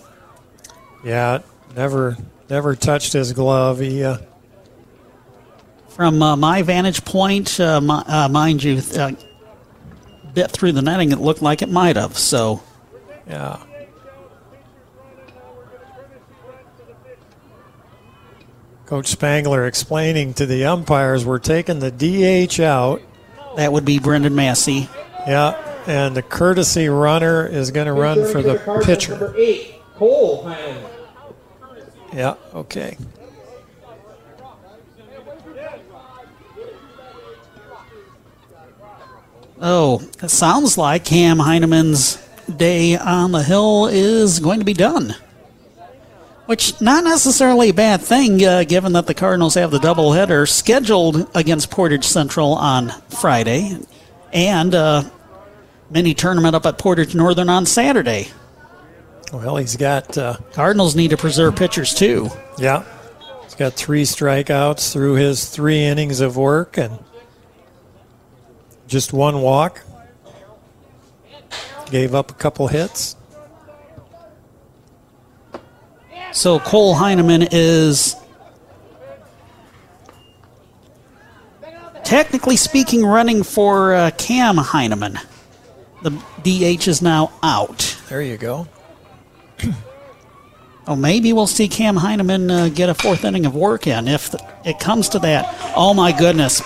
Yeah, 1.04 1.40
never 1.76 2.18
never 2.50 2.76
touched 2.76 3.14
his 3.14 3.32
glove. 3.34 3.80
He 3.80 4.04
uh, 4.04 4.18
From 5.90 6.22
uh, 6.22 6.36
my 6.36 6.64
vantage 6.64 7.06
point, 7.06 7.60
uh, 7.60 7.80
my, 7.80 8.04
uh, 8.08 8.28
mind 8.28 8.64
you, 8.64 8.82
bit 10.34 10.52
through 10.52 10.74
the 10.74 10.82
netting, 10.82 11.12
it 11.12 11.20
looked 11.20 11.42
like 11.42 11.62
it 11.62 11.70
might 11.70 11.96
have. 11.96 12.18
So, 12.18 12.62
yeah. 13.28 13.64
Coach 18.86 19.08
Spangler 19.08 19.68
explaining 19.68 20.34
to 20.36 20.48
the 20.48 20.66
umpires, 20.66 21.24
we're 21.24 21.38
taking 21.38 21.80
the 21.80 21.92
DH 21.92 22.60
out. 22.60 23.02
That 23.56 23.72
would 23.72 23.86
be 23.86 24.00
Brendan 24.00 24.34
Massey. 24.34 24.90
Yeah, 25.28 25.84
and 25.86 26.16
the 26.16 26.24
courtesy 26.24 26.90
runner 26.90 27.46
is 27.46 27.70
going 27.70 27.86
to 27.86 27.94
run 27.94 28.26
for 28.32 28.42
the 28.42 28.58
Cardinals 28.58 28.86
pitcher. 28.86 29.12
Number 29.12 29.36
eight, 29.38 29.76
Cole 29.96 30.52
Yeah, 32.12 32.36
okay. 32.56 32.98
Oh, 39.62 40.02
it 40.24 40.30
sounds 40.30 40.78
like 40.78 41.04
Cam 41.04 41.40
Heineman's 41.40 42.18
day 42.56 42.98
on 42.98 43.32
the 43.32 43.44
hill 43.44 43.88
is 43.88 44.40
going 44.40 44.60
to 44.60 44.66
be 44.66 44.74
done. 44.74 45.16
Which 46.46 46.80
not 46.82 47.04
necessarily 47.04 47.70
a 47.70 47.74
bad 47.74 48.02
thing, 48.02 48.44
uh, 48.44 48.64
given 48.64 48.94
that 48.94 49.06
the 49.06 49.14
Cardinals 49.14 49.54
have 49.56 49.70
the 49.70 49.78
doubleheader 49.78 50.50
scheduled 50.50 51.30
against 51.36 51.70
Portage 51.70 52.06
Central 52.06 52.54
on 52.54 52.90
Friday, 53.10 53.78
and 54.34 54.74
uh, 54.74 55.04
mini 55.92 56.14
tournament 56.14 56.56
up 56.56 56.66
at 56.66 56.80
Portage 56.80 57.14
Northern 57.14 57.50
on 57.50 57.66
Saturday. 57.66 58.30
Well, 59.32 59.58
he's 59.58 59.76
got. 59.76 60.18
Uh, 60.18 60.38
Cardinals 60.54 60.96
need 60.96 61.12
to 61.12 61.18
preserve 61.18 61.56
pitchers 61.56 61.94
too. 61.94 62.30
Yeah. 62.58 62.84
He's 63.44 63.54
got 63.56 63.74
three 63.74 64.04
strikeouts 64.04 64.92
through 64.92 65.16
his 65.16 65.50
three 65.50 65.84
innings 65.84 66.20
of 66.20 66.36
work 66.36 66.78
and 66.78 66.98
just 68.90 69.14
one 69.14 69.42
walk. 69.42 69.82
Gave 71.90 72.14
up 72.14 72.32
a 72.32 72.34
couple 72.34 72.68
hits. 72.68 73.16
So 76.32 76.60
Cole 76.60 76.96
Heineman 76.96 77.48
is 77.52 78.16
technically 82.04 82.56
speaking 82.56 83.06
running 83.06 83.44
for 83.44 83.94
uh, 83.94 84.12
Cam 84.18 84.58
Heineman. 84.58 85.18
The 86.02 86.12
DH 86.44 86.88
is 86.88 87.02
now 87.02 87.32
out. 87.44 88.00
There 88.10 88.22
you 88.22 88.38
go. 88.38 88.68
Oh, 90.90 90.96
maybe 90.96 91.34
we'll 91.34 91.46
see 91.46 91.68
Cam 91.68 91.98
Heineman 91.98 92.50
uh, 92.50 92.70
get 92.70 92.90
a 92.90 92.96
fourth 92.96 93.24
inning 93.24 93.46
of 93.46 93.54
work 93.54 93.86
in 93.86 94.08
if 94.08 94.32
the, 94.32 94.44
it 94.66 94.80
comes 94.80 95.08
to 95.10 95.20
that. 95.20 95.56
Oh 95.76 95.94
my 95.94 96.12
goodness, 96.12 96.62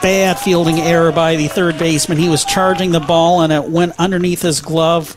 bad 0.00 0.38
fielding 0.38 0.78
error 0.78 1.10
by 1.10 1.34
the 1.34 1.48
third 1.48 1.76
baseman. 1.76 2.16
He 2.18 2.28
was 2.28 2.44
charging 2.44 2.92
the 2.92 3.00
ball 3.00 3.40
and 3.40 3.52
it 3.52 3.64
went 3.64 3.94
underneath 3.98 4.42
his 4.42 4.60
glove, 4.60 5.16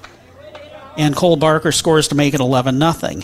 and 0.98 1.16
Cole 1.16 1.36
Barker 1.36 1.72
scores 1.72 2.08
to 2.08 2.16
make 2.16 2.34
it 2.34 2.40
eleven 2.40 2.80
nothing. 2.80 3.24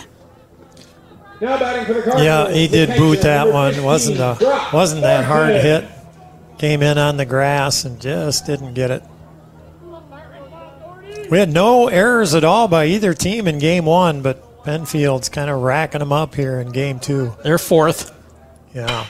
Now 1.42 1.58
batting 1.58 1.86
for 1.88 1.94
the 1.94 2.04
Cardinals. 2.04 2.24
Yeah, 2.24 2.52
he 2.52 2.68
did 2.68 2.96
boot 2.96 3.22
that 3.22 3.52
one. 3.52 3.82
wasn't 3.84 4.20
a, 4.20 4.38
wasn't 4.72 5.02
that 5.02 5.26
hard 5.26 5.56
hit? 5.56 5.84
Came 6.60 6.84
in 6.84 7.00
on 7.00 7.18
the 7.18 7.26
grass 7.26 7.86
and 7.86 8.00
just 8.00 8.46
didn't 8.46 8.76
get 8.76 8.92
it. 8.92 9.04
We 11.32 11.40
had 11.40 11.52
no 11.52 11.88
errors 11.88 12.36
at 12.36 12.44
all 12.44 12.68
by 12.68 12.86
either 12.86 13.16
team 13.16 13.48
in 13.48 13.58
game 13.58 13.86
one, 13.86 14.22
but 14.22 14.48
Penfield's 14.64 15.30
kind 15.30 15.50
of 15.50 15.62
racking 15.62 16.00
them 16.00 16.12
up 16.12 16.36
here 16.36 16.60
in 16.60 16.72
game 16.72 17.00
two. 17.00 17.36
They're 17.44 17.58
fourth. 17.58 18.12
Yeah. 18.74 19.06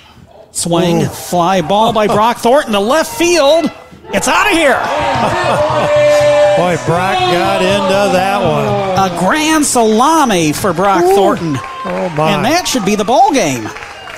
Swing, 0.51 1.01
Ooh. 1.03 1.05
fly 1.07 1.61
ball 1.61 1.93
by 1.93 2.07
Brock 2.07 2.37
Thornton 2.37 2.73
to 2.73 2.79
left 2.79 3.15
field. 3.17 3.71
It's 4.13 4.27
out 4.27 4.47
of 4.47 4.53
here. 4.53 4.73
Boy, 6.57 6.75
Brock 6.85 7.17
got 7.17 7.61
into 7.61 8.13
that 8.13 8.39
one. 8.43 9.11
A 9.15 9.19
grand 9.19 9.65
salami 9.65 10.53
for 10.53 10.73
Brock 10.73 11.03
Thornton. 11.15 11.55
Oh 11.57 12.13
my! 12.15 12.31
And 12.31 12.45
that 12.45 12.67
should 12.67 12.85
be 12.85 12.95
the 12.95 13.03
ball 13.05 13.33
game. 13.33 13.63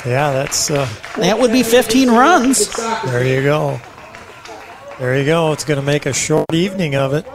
Yeah, 0.06 0.32
that's 0.34 0.70
uh, 0.70 0.88
That 1.18 1.40
would 1.40 1.52
be 1.52 1.64
15 1.64 2.10
runs. 2.12 2.70
there. 3.06 3.26
You 3.26 3.42
go. 3.42 3.80
There 5.00 5.18
you 5.18 5.26
go. 5.26 5.52
It's 5.54 5.64
going 5.64 5.80
to 5.80 5.86
make 5.86 6.06
a 6.06 6.14
short 6.14 6.46
evening 6.54 6.96
of 6.96 7.14
it. 7.14 7.26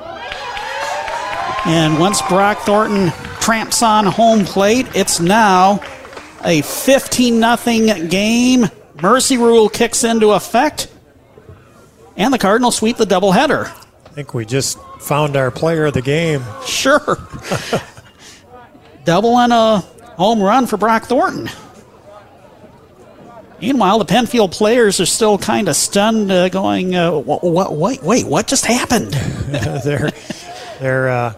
And 1.66 1.98
once 1.98 2.22
Brock 2.22 2.58
Thornton 2.60 3.10
tramps 3.50 3.82
on 3.82 4.06
home 4.06 4.44
plate, 4.44 4.86
it's 4.94 5.18
now 5.18 5.82
a 6.44 6.62
15 6.62 7.56
0 7.56 8.06
game. 8.06 8.66
Mercy 9.02 9.38
rule 9.38 9.68
kicks 9.68 10.04
into 10.04 10.30
effect, 10.30 10.86
and 12.16 12.32
the 12.32 12.38
Cardinals 12.38 12.76
sweep 12.76 12.96
the 12.96 13.04
doubleheader. 13.04 13.66
I 13.66 14.08
think 14.10 14.34
we 14.34 14.44
just 14.44 14.78
found 15.00 15.34
our 15.34 15.50
player 15.50 15.86
of 15.86 15.94
the 15.94 16.00
game. 16.00 16.44
Sure. 16.64 17.18
Double 19.04 19.36
and 19.36 19.52
a 19.52 19.78
home 20.14 20.40
run 20.40 20.68
for 20.68 20.76
Brock 20.76 21.06
Thornton. 21.06 21.50
Meanwhile, 23.60 23.98
the 23.98 24.04
Penfield 24.04 24.52
players 24.52 25.00
are 25.00 25.06
still 25.06 25.38
kind 25.38 25.68
of 25.68 25.74
stunned, 25.74 26.30
uh, 26.30 26.50
going, 26.50 26.94
uh, 26.94 27.18
what, 27.18 27.42
what, 27.42 27.74
wait, 27.74 28.00
wait, 28.04 28.26
what 28.28 28.46
just 28.46 28.64
happened? 28.64 29.12
they're 29.82 30.12
they're 30.78 31.08
uh, 31.08 31.34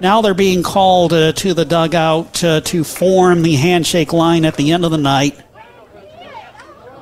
Now 0.00 0.20
they're 0.20 0.34
being 0.34 0.62
called 0.62 1.12
uh, 1.12 1.32
to 1.32 1.54
the 1.54 1.64
dugout 1.64 2.44
uh, 2.44 2.60
to 2.62 2.84
form 2.84 3.42
the 3.42 3.54
handshake 3.54 4.12
line 4.12 4.44
at 4.44 4.56
the 4.56 4.72
end 4.72 4.84
of 4.84 4.90
the 4.90 4.98
night. 4.98 5.40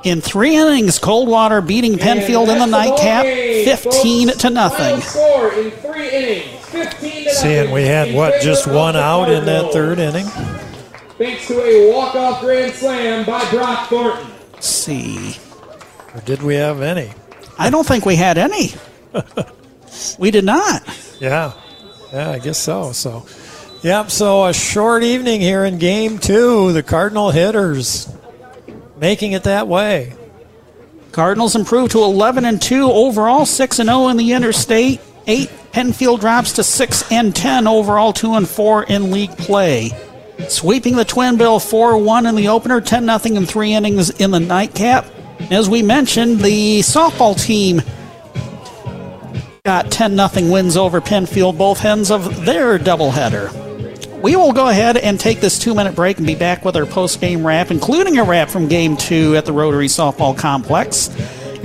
In 0.03 0.21
three 0.21 0.55
innings, 0.55 0.99
Coldwater 0.99 1.61
beating 1.61 1.97
Penfield 1.97 2.47
in 2.49 2.59
the 2.59 2.63
And 2.65 2.73
that's 2.73 2.89
ball 2.89 2.97
nightcap, 2.97 3.25
15 3.25 4.27
to 4.37 4.49
nothing. 4.51 5.01
Score 5.01 5.51
in 5.53 5.71
three 5.71 6.09
innings, 6.09 6.65
15 6.67 7.29
seeing 7.31 7.71
we 7.71 7.83
had 7.83 8.13
what 8.15 8.41
just 8.41 8.67
one 8.67 8.95
out 8.95 9.29
in 9.29 9.45
that 9.45 9.73
third 9.73 9.99
inning. 9.99 10.25
Thanks 11.17 11.47
to 11.47 11.59
a 11.59 11.91
walk-off 11.91 12.41
grand 12.41 12.73
slam 12.73 13.25
by 13.25 13.49
Brock 13.49 13.89
Thornton. 13.89 14.27
Let's 14.53 14.67
see. 14.67 15.37
Or 16.13 16.21
did 16.21 16.43
we 16.43 16.55
have 16.55 16.81
any? 16.81 17.11
I 17.57 17.69
don't 17.69 17.85
think 17.85 18.05
we 18.05 18.15
had 18.15 18.37
any. 18.37 18.73
we 20.19 20.31
did 20.31 20.45
not. 20.45 20.83
Yeah, 21.19 21.53
yeah, 22.15 22.29
I 22.29 22.39
guess 22.39 22.57
so. 22.57 22.93
So, 22.93 23.25
yep. 23.81 24.09
So 24.09 24.45
a 24.45 24.53
short 24.53 25.03
evening 25.03 25.41
here 25.41 25.65
in 25.65 25.77
Game 25.77 26.17
Two. 26.17 26.71
The 26.71 26.81
Cardinal 26.81 27.29
hitters 27.29 28.07
making 28.97 29.33
it 29.33 29.43
that 29.43 29.67
way. 29.67 30.13
Cardinals 31.11 31.57
improve 31.57 31.91
to 31.91 32.03
11 32.03 32.45
and 32.45 32.61
2 32.61 32.89
overall, 32.89 33.45
6 33.45 33.79
and 33.79 33.89
0 33.89 34.07
in 34.09 34.17
the 34.17 34.31
interstate. 34.31 35.01
8 35.27 35.49
Penfield 35.73 36.21
drops 36.21 36.53
to 36.53 36.63
6 36.63 37.11
and 37.11 37.35
10 37.35 37.67
overall, 37.67 38.13
2 38.13 38.35
and 38.35 38.47
4 38.47 38.83
in 38.83 39.11
league 39.11 39.37
play. 39.37 39.91
Sweeping 40.47 40.95
the 40.95 41.05
Twin 41.05 41.37
Bill 41.37 41.59
4 41.59 41.97
1 41.97 42.25
in 42.27 42.35
the 42.35 42.47
opener, 42.47 42.79
10 42.79 43.19
0 43.19 43.35
in 43.35 43.45
three 43.45 43.73
innings 43.73 44.09
in 44.09 44.31
the 44.31 44.39
nightcap. 44.39 45.05
As 45.51 45.69
we 45.69 45.83
mentioned, 45.83 46.39
the 46.39 46.79
softball 46.79 47.37
team 47.37 47.81
got 49.65 49.91
10 49.91 50.15
0 50.15 50.51
wins 50.51 50.77
over 50.77 51.01
Penfield, 51.01 51.57
both 51.57 51.83
ends 51.83 52.11
of 52.11 52.45
their 52.45 52.77
doubleheader. 52.77 53.51
We 54.21 54.35
will 54.35 54.53
go 54.53 54.69
ahead 54.69 54.95
and 54.95 55.19
take 55.19 55.41
this 55.41 55.57
two 55.57 55.73
minute 55.73 55.95
break 55.95 56.17
and 56.19 56.27
be 56.27 56.35
back 56.35 56.63
with 56.63 56.75
our 56.75 56.85
post 56.85 57.19
game 57.19 57.45
wrap, 57.45 57.71
including 57.71 58.19
a 58.19 58.23
wrap 58.23 58.49
from 58.49 58.67
game 58.67 58.95
two 58.95 59.35
at 59.35 59.45
the 59.45 59.51
Rotary 59.51 59.87
Softball 59.87 60.37
Complex. 60.37 61.09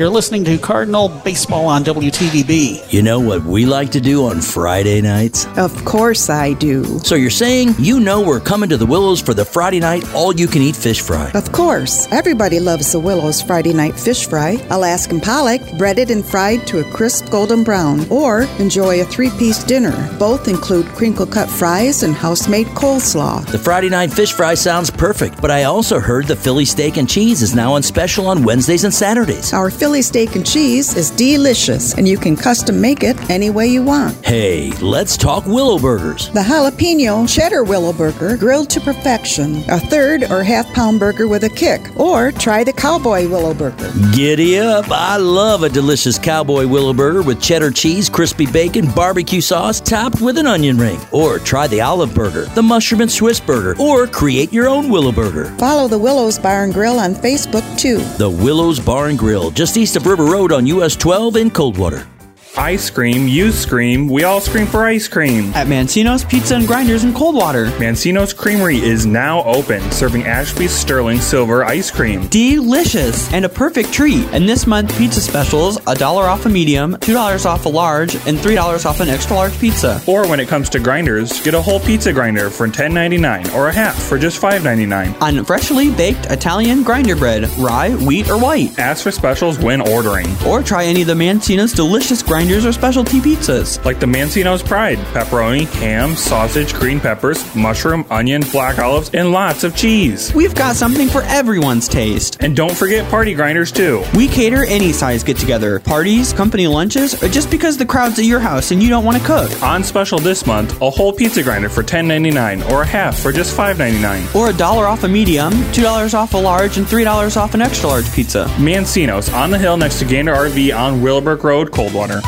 You're 0.00 0.08
listening 0.08 0.44
to 0.44 0.56
Cardinal 0.56 1.10
Baseball 1.10 1.66
on 1.66 1.84
WTVB. 1.84 2.90
You 2.90 3.02
know 3.02 3.20
what 3.20 3.44
we 3.44 3.66
like 3.66 3.90
to 3.90 4.00
do 4.00 4.24
on 4.24 4.40
Friday 4.40 5.02
nights? 5.02 5.46
Of 5.58 5.84
course 5.84 6.30
I 6.30 6.54
do. 6.54 7.00
So 7.00 7.16
you're 7.16 7.28
saying 7.28 7.74
you 7.78 8.00
know 8.00 8.22
we're 8.22 8.40
coming 8.40 8.70
to 8.70 8.78
the 8.78 8.86
Willows 8.86 9.20
for 9.20 9.34
the 9.34 9.44
Friday 9.44 9.78
night 9.78 10.10
all 10.14 10.34
you 10.34 10.46
can 10.46 10.62
eat 10.62 10.74
fish 10.74 11.02
fry? 11.02 11.30
Of 11.34 11.52
course. 11.52 12.08
Everybody 12.10 12.60
loves 12.60 12.92
the 12.92 12.98
Willow's 12.98 13.42
Friday 13.42 13.74
night 13.74 13.94
fish 13.94 14.26
fry, 14.26 14.56
Alaskan 14.70 15.20
pollock, 15.20 15.60
breaded 15.76 16.10
and 16.10 16.24
fried 16.24 16.66
to 16.68 16.78
a 16.78 16.90
crisp 16.92 17.28
golden 17.28 17.62
brown, 17.62 18.08
or 18.08 18.44
enjoy 18.58 19.02
a 19.02 19.04
three 19.04 19.28
piece 19.28 19.62
dinner. 19.62 20.16
Both 20.18 20.48
include 20.48 20.86
crinkle 20.96 21.26
cut 21.26 21.50
fries 21.50 22.04
and 22.04 22.14
house 22.14 22.48
made 22.48 22.68
coleslaw. 22.68 23.44
The 23.52 23.58
Friday 23.58 23.90
night 23.90 24.10
fish 24.10 24.32
fry 24.32 24.54
sounds 24.54 24.90
perfect, 24.90 25.42
but 25.42 25.50
I 25.50 25.64
also 25.64 26.00
heard 26.00 26.26
the 26.26 26.36
Philly 26.36 26.64
steak 26.64 26.96
and 26.96 27.06
cheese 27.06 27.42
is 27.42 27.54
now 27.54 27.74
on 27.74 27.82
special 27.82 28.28
on 28.28 28.44
Wednesdays 28.44 28.84
and 28.84 28.94
Saturdays. 28.94 29.52
Our 29.52 29.70
Philly 29.70 29.89
Philly 29.90 30.02
steak 30.02 30.36
and 30.36 30.46
cheese 30.46 30.94
is 30.94 31.10
delicious, 31.10 31.94
and 31.94 32.06
you 32.06 32.16
can 32.16 32.36
custom 32.36 32.80
make 32.80 33.02
it 33.02 33.16
any 33.28 33.50
way 33.50 33.66
you 33.66 33.82
want. 33.82 34.14
Hey, 34.24 34.70
let's 34.80 35.16
talk 35.16 35.46
Willow 35.46 35.80
Burgers. 35.80 36.30
The 36.30 36.42
jalapeno 36.42 37.28
cheddar 37.28 37.64
willow 37.64 37.92
burger, 37.92 38.36
grilled 38.36 38.70
to 38.70 38.80
perfection. 38.80 39.64
A 39.68 39.80
third 39.80 40.30
or 40.30 40.44
half 40.44 40.72
pound 40.74 41.00
burger 41.00 41.26
with 41.26 41.42
a 41.42 41.48
kick. 41.48 41.80
Or 41.96 42.30
try 42.30 42.62
the 42.62 42.72
cowboy 42.72 43.26
willow 43.28 43.52
burger. 43.52 43.92
Giddy 44.14 44.60
up. 44.60 44.88
I 44.92 45.16
love 45.16 45.64
a 45.64 45.68
delicious 45.68 46.20
cowboy 46.20 46.68
willow 46.68 46.92
burger 46.92 47.22
with 47.22 47.42
cheddar 47.42 47.72
cheese, 47.72 48.08
crispy 48.08 48.46
bacon, 48.46 48.88
barbecue 48.92 49.40
sauce, 49.40 49.80
topped 49.80 50.20
with 50.20 50.38
an 50.38 50.46
onion 50.46 50.78
ring. 50.78 51.00
Or 51.10 51.40
try 51.40 51.66
the 51.66 51.80
olive 51.80 52.14
burger, 52.14 52.44
the 52.54 52.62
mushroom 52.62 53.00
and 53.00 53.10
Swiss 53.10 53.40
burger, 53.40 53.74
or 53.80 54.06
create 54.06 54.52
your 54.52 54.68
own 54.68 54.88
willow 54.88 55.10
burger. 55.10 55.46
Follow 55.56 55.88
the 55.88 55.98
Willows 55.98 56.38
Bar 56.38 56.62
and 56.62 56.72
Grill 56.72 57.00
on 57.00 57.12
Facebook 57.12 57.66
too. 57.76 57.98
The 58.18 58.30
Willows 58.30 58.78
Bar 58.78 59.08
and 59.08 59.18
Grill, 59.18 59.50
just 59.50 59.79
east 59.80 59.96
of 59.96 60.06
River 60.06 60.26
Road 60.26 60.52
on 60.52 60.66
US 60.66 60.94
12 60.94 61.36
in 61.36 61.50
Coldwater. 61.50 62.06
I 62.56 62.76
scream, 62.76 63.28
you 63.28 63.52
scream, 63.52 64.08
we 64.08 64.24
all 64.24 64.40
scream 64.40 64.66
for 64.66 64.84
ice 64.84 65.06
cream. 65.06 65.52
At 65.54 65.68
Mancino's 65.68 66.24
Pizza 66.24 66.56
and 66.56 66.66
Grinders 66.66 67.04
in 67.04 67.14
Coldwater. 67.14 67.66
Mancino's 67.78 68.32
Creamery 68.32 68.78
is 68.78 69.06
now 69.06 69.44
open, 69.44 69.88
serving 69.92 70.24
Ashby's 70.24 70.72
Sterling 70.72 71.20
Silver 71.20 71.64
ice 71.64 71.92
cream. 71.92 72.26
Delicious 72.26 73.32
and 73.32 73.44
a 73.44 73.48
perfect 73.48 73.92
treat. 73.92 74.26
And 74.32 74.48
this 74.48 74.66
month, 74.66 74.96
pizza 74.98 75.20
specials 75.20 75.78
a 75.86 75.94
dollar 75.94 76.24
off 76.24 76.44
a 76.44 76.48
medium, 76.48 76.94
$2 76.94 77.46
off 77.46 77.66
a 77.66 77.68
large, 77.68 78.16
and 78.26 78.36
$3 78.36 78.84
off 78.84 78.98
an 78.98 79.08
extra 79.08 79.36
large 79.36 79.56
pizza. 79.60 80.02
Or 80.08 80.28
when 80.28 80.40
it 80.40 80.48
comes 80.48 80.68
to 80.70 80.80
grinders, 80.80 81.40
get 81.42 81.54
a 81.54 81.62
whole 81.62 81.80
pizza 81.80 82.12
grinder 82.12 82.50
for 82.50 82.66
$10.99 82.66 83.54
or 83.54 83.68
a 83.68 83.72
half 83.72 83.94
for 83.94 84.18
just 84.18 84.42
$5.99. 84.42 85.22
On 85.22 85.44
freshly 85.44 85.92
baked 85.92 86.26
Italian 86.26 86.82
grinder 86.82 87.14
bread, 87.14 87.48
rye, 87.58 87.90
wheat, 87.90 88.28
or 88.28 88.38
white. 88.38 88.76
Ask 88.76 89.04
for 89.04 89.12
specials 89.12 89.58
when 89.60 89.80
ordering. 89.80 90.26
Or 90.44 90.62
try 90.62 90.84
any 90.84 91.02
of 91.02 91.06
the 91.06 91.14
Mancino's 91.14 91.72
delicious 91.72 92.24
grinders 92.24 92.39
or 92.48 92.72
specialty 92.72 93.20
pizzas. 93.20 93.84
Like 93.84 94.00
the 94.00 94.06
Mancino's 94.06 94.62
Pride, 94.62 94.96
pepperoni, 95.12 95.66
ham, 95.74 96.16
sausage, 96.16 96.72
green 96.72 96.98
peppers, 96.98 97.54
mushroom, 97.54 98.06
onion, 98.10 98.42
black 98.50 98.78
olives, 98.78 99.10
and 99.12 99.30
lots 99.30 99.62
of 99.62 99.76
cheese. 99.76 100.32
We've 100.34 100.54
got 100.54 100.74
something 100.74 101.08
for 101.08 101.22
everyone's 101.24 101.86
taste. 101.86 102.38
And 102.40 102.56
don't 102.56 102.74
forget 102.74 103.08
party 103.10 103.34
grinders 103.34 103.70
too. 103.70 104.02
We 104.16 104.26
cater 104.26 104.64
any 104.64 104.90
size 104.90 105.22
get 105.22 105.36
together, 105.36 105.80
parties, 105.80 106.32
company 106.32 106.66
lunches, 106.66 107.22
or 107.22 107.28
just 107.28 107.50
because 107.50 107.76
the 107.76 107.84
crowd's 107.84 108.18
at 108.18 108.24
your 108.24 108.40
house 108.40 108.70
and 108.70 108.82
you 108.82 108.88
don't 108.88 109.04
want 109.04 109.18
to 109.18 109.24
cook. 109.24 109.62
On 109.62 109.84
special 109.84 110.18
this 110.18 110.46
month, 110.46 110.80
a 110.80 110.88
whole 110.88 111.12
pizza 111.12 111.42
grinder 111.42 111.68
for 111.68 111.82
$10.99 111.82 112.70
or 112.70 112.82
a 112.82 112.86
half 112.86 113.18
for 113.18 113.32
just 113.32 113.54
$5.99. 113.54 114.34
Or 114.34 114.48
a 114.48 114.52
dollar 114.54 114.86
off 114.86 115.04
a 115.04 115.08
medium, 115.08 115.52
$2 115.52 116.14
off 116.14 116.32
a 116.32 116.38
large, 116.38 116.78
and 116.78 116.86
$3 116.86 117.36
off 117.36 117.52
an 117.52 117.60
extra 117.60 117.90
large 117.90 118.10
pizza. 118.12 118.46
Mancino's 118.56 119.28
on 119.28 119.50
the 119.50 119.58
hill 119.58 119.76
next 119.76 119.98
to 119.98 120.06
Gander 120.06 120.32
RV 120.32 120.74
on 120.74 121.02
Willowbrook 121.02 121.44
Road, 121.44 121.70
Coldwater. 121.70 122.22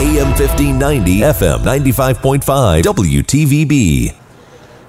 AM 0.00 0.28
1590, 0.28 1.20
FM 1.20 1.58
95.5, 1.60 2.82
WTVB. 2.82 4.14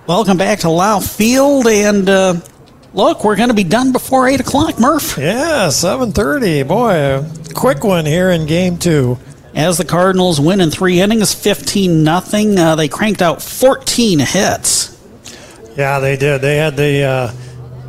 Welcome 0.08 0.38
back 0.38 0.60
to 0.60 0.70
Lau 0.70 1.00
Field, 1.00 1.68
and 1.68 2.10
uh, 2.10 2.36
look, 2.94 3.24
we're 3.24 3.36
going 3.36 3.50
to 3.50 3.56
be 3.56 3.64
done 3.64 3.92
before 3.92 4.28
eight 4.28 4.40
o'clock, 4.40 4.80
Murph. 4.80 5.18
Yeah, 5.18 5.70
seven 5.70 6.12
thirty. 6.12 6.64
Boy, 6.64 7.20
a 7.20 7.26
quick 7.54 7.84
one 7.84 8.06
here 8.06 8.32
in 8.32 8.46
game 8.46 8.78
two. 8.78 9.18
As 9.54 9.78
the 9.78 9.86
Cardinals 9.86 10.40
win 10.40 10.62
in 10.62 10.72
three 10.72 11.02
innings, 11.02 11.34
fifteen 11.34 12.04
nothing. 12.04 12.58
Uh, 12.58 12.76
they 12.76 12.88
cranked 12.88 13.22
out 13.22 13.42
fourteen 13.42 14.20
hits. 14.20 14.98
Yeah, 15.78 16.00
they 16.00 16.18
did. 16.18 16.42
They 16.42 16.58
had 16.58 16.76
the 16.78 17.04
uh, 17.04 17.34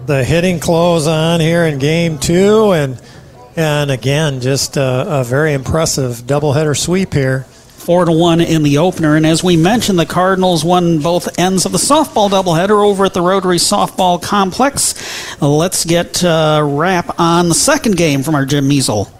the 0.07 0.25
hitting 0.25 0.61
close 0.61 1.07
on 1.07 1.41
here 1.41 1.65
in 1.65 1.79
game 1.79 2.19
two, 2.19 2.73
and 2.73 3.01
and 3.57 3.91
again, 3.91 4.41
just 4.41 4.77
a, 4.77 5.21
a 5.21 5.25
very 5.25 5.53
impressive 5.53 6.19
doubleheader 6.27 6.77
sweep 6.77 7.13
here. 7.13 7.41
Four 7.41 8.05
to 8.05 8.13
one 8.13 8.41
in 8.41 8.63
the 8.63 8.79
opener, 8.79 9.17
and 9.17 9.27
as 9.27 9.43
we 9.43 9.57
mentioned, 9.57 9.99
the 9.99 10.07
Cardinals 10.07 10.65
won 10.65 11.01
both 11.01 11.37
ends 11.37 11.67
of 11.67 11.73
the 11.73 11.79
softball 11.79 12.31
doubleheader 12.31 12.85
over 12.85 13.05
at 13.05 13.13
the 13.13 13.21
Rotary 13.21 13.57
Softball 13.57 14.23
Complex. 14.23 14.95
Let's 15.41 15.85
get 15.85 16.23
uh, 16.23 16.63
wrap 16.65 17.19
on 17.19 17.49
the 17.49 17.57
second 17.57 17.97
game 17.97 18.23
from 18.23 18.37
our 18.37 18.47
Jim 18.47 18.69
Measle. 18.69 19.11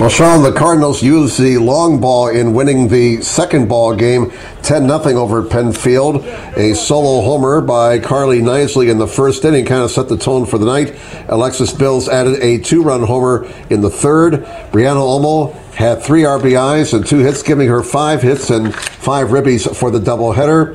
Well, 0.00 0.08
Sean, 0.08 0.42
the 0.42 0.50
Cardinals 0.50 1.04
used 1.04 1.38
the 1.38 1.56
long 1.58 2.00
ball 2.00 2.26
in 2.26 2.52
winning 2.52 2.88
the 2.88 3.22
second 3.22 3.68
ball 3.68 3.94
game 3.94 4.32
10 4.62 4.88
0 4.88 5.00
over 5.16 5.40
Penfield. 5.44 6.24
A 6.56 6.74
solo 6.74 7.24
homer 7.24 7.60
by 7.60 8.00
Carly 8.00 8.40
Nisley 8.40 8.90
in 8.90 8.98
the 8.98 9.06
first 9.06 9.44
inning 9.44 9.64
kind 9.64 9.82
of 9.82 9.92
set 9.92 10.08
the 10.08 10.16
tone 10.16 10.46
for 10.46 10.58
the 10.58 10.66
night. 10.66 10.98
Alexis 11.28 11.72
Bills 11.72 12.08
added 12.08 12.42
a 12.42 12.58
two 12.58 12.82
run 12.82 13.04
homer 13.04 13.48
in 13.70 13.82
the 13.82 13.88
third. 13.88 14.44
Brianna 14.72 14.96
Olmo 14.96 15.54
had 15.74 16.02
three 16.02 16.22
RBIs 16.22 16.92
and 16.92 17.06
two 17.06 17.20
hits, 17.20 17.44
giving 17.44 17.68
her 17.68 17.84
five 17.84 18.20
hits 18.20 18.50
and 18.50 18.74
five 18.74 19.28
ribbies 19.28 19.76
for 19.76 19.92
the 19.92 20.00
doubleheader. 20.00 20.74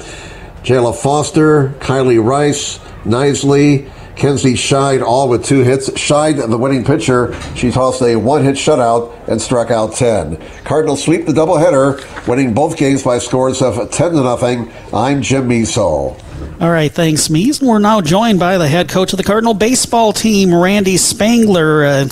Jayla 0.64 0.96
Foster, 0.96 1.72
Kylie 1.80 2.24
Rice, 2.24 2.80
Nisley, 3.04 3.92
Kenzie 4.20 4.54
Scheid, 4.54 5.02
all 5.02 5.30
with 5.30 5.46
two 5.46 5.64
hits. 5.64 5.90
Scheid, 5.92 6.50
the 6.50 6.58
winning 6.58 6.84
pitcher, 6.84 7.34
she 7.56 7.72
tossed 7.72 8.02
a 8.02 8.18
one-hit 8.18 8.56
shutout 8.56 9.16
and 9.30 9.42
struck 9.42 9.72
out 9.72 9.94
10. 9.94 10.38
Cardinals 10.66 11.04
sweep 11.04 11.26
the 11.26 11.32
doubleheader, 11.32 12.28
winning 12.28 12.54
both 12.54 12.76
games 12.76 13.02
by 13.02 13.18
scores 13.18 13.62
of 13.62 13.90
10 13.90 14.12
to 14.12 14.22
nothing. 14.22 14.72
I'm 14.94 15.22
Jim 15.22 15.48
Measle. 15.48 16.20
All 16.60 16.70
right, 16.70 16.92
thanks, 16.92 17.30
Mees. 17.30 17.62
We're 17.62 17.80
now 17.80 18.02
joined 18.02 18.40
by 18.40 18.58
the 18.58 18.68
head 18.68 18.90
coach 18.90 19.14
of 19.14 19.18
the 19.18 19.24
Cardinal 19.24 19.54
baseball 19.54 20.12
team, 20.12 20.54
Randy 20.54 20.98
Spangler. 20.98 21.86
Uh, 21.86 22.10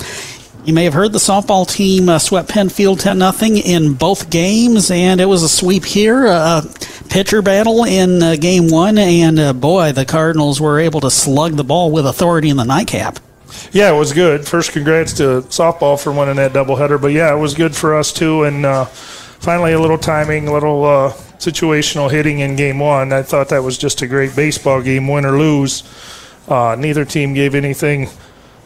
you 0.64 0.72
may 0.72 0.84
have 0.84 0.94
heard 0.94 1.12
the 1.12 1.18
softball 1.18 1.70
team 1.70 2.08
uh, 2.08 2.18
swept 2.18 2.48
Penfield 2.48 3.00
10 3.00 3.20
0 3.20 3.54
in 3.64 3.94
both 3.94 4.30
games, 4.30 4.90
and 4.90 5.20
it 5.20 5.26
was 5.26 5.42
a 5.42 5.48
sweep 5.48 5.84
here. 5.84 6.26
Uh, 6.26 6.62
pitcher 7.08 7.42
battle 7.42 7.84
in 7.84 8.22
uh, 8.22 8.36
game 8.36 8.68
one, 8.68 8.98
and 8.98 9.38
uh, 9.38 9.52
boy, 9.52 9.92
the 9.92 10.04
Cardinals 10.04 10.60
were 10.60 10.78
able 10.78 11.00
to 11.00 11.10
slug 11.10 11.54
the 11.54 11.64
ball 11.64 11.90
with 11.90 12.06
authority 12.06 12.48
in 12.48 12.56
the 12.56 12.64
nightcap. 12.64 13.18
Yeah, 13.72 13.92
it 13.94 13.98
was 13.98 14.12
good. 14.12 14.46
First, 14.46 14.72
congrats 14.72 15.12
to 15.14 15.42
softball 15.48 16.02
for 16.02 16.12
winning 16.12 16.36
that 16.36 16.52
doubleheader, 16.52 17.00
but 17.00 17.08
yeah, 17.08 17.34
it 17.34 17.38
was 17.38 17.54
good 17.54 17.74
for 17.74 17.96
us 17.96 18.12
too. 18.12 18.44
And 18.44 18.64
uh, 18.64 18.84
finally, 18.84 19.72
a 19.72 19.80
little 19.80 19.98
timing, 19.98 20.48
a 20.48 20.52
little 20.52 20.84
uh, 20.84 21.12
situational 21.38 22.10
hitting 22.10 22.40
in 22.40 22.56
game 22.56 22.78
one. 22.78 23.12
I 23.12 23.22
thought 23.22 23.48
that 23.48 23.62
was 23.62 23.78
just 23.78 24.02
a 24.02 24.06
great 24.06 24.36
baseball 24.36 24.82
game, 24.82 25.08
win 25.08 25.24
or 25.24 25.38
lose. 25.38 25.82
Uh, 26.46 26.76
neither 26.78 27.04
team 27.04 27.34
gave 27.34 27.54
anything 27.54 28.08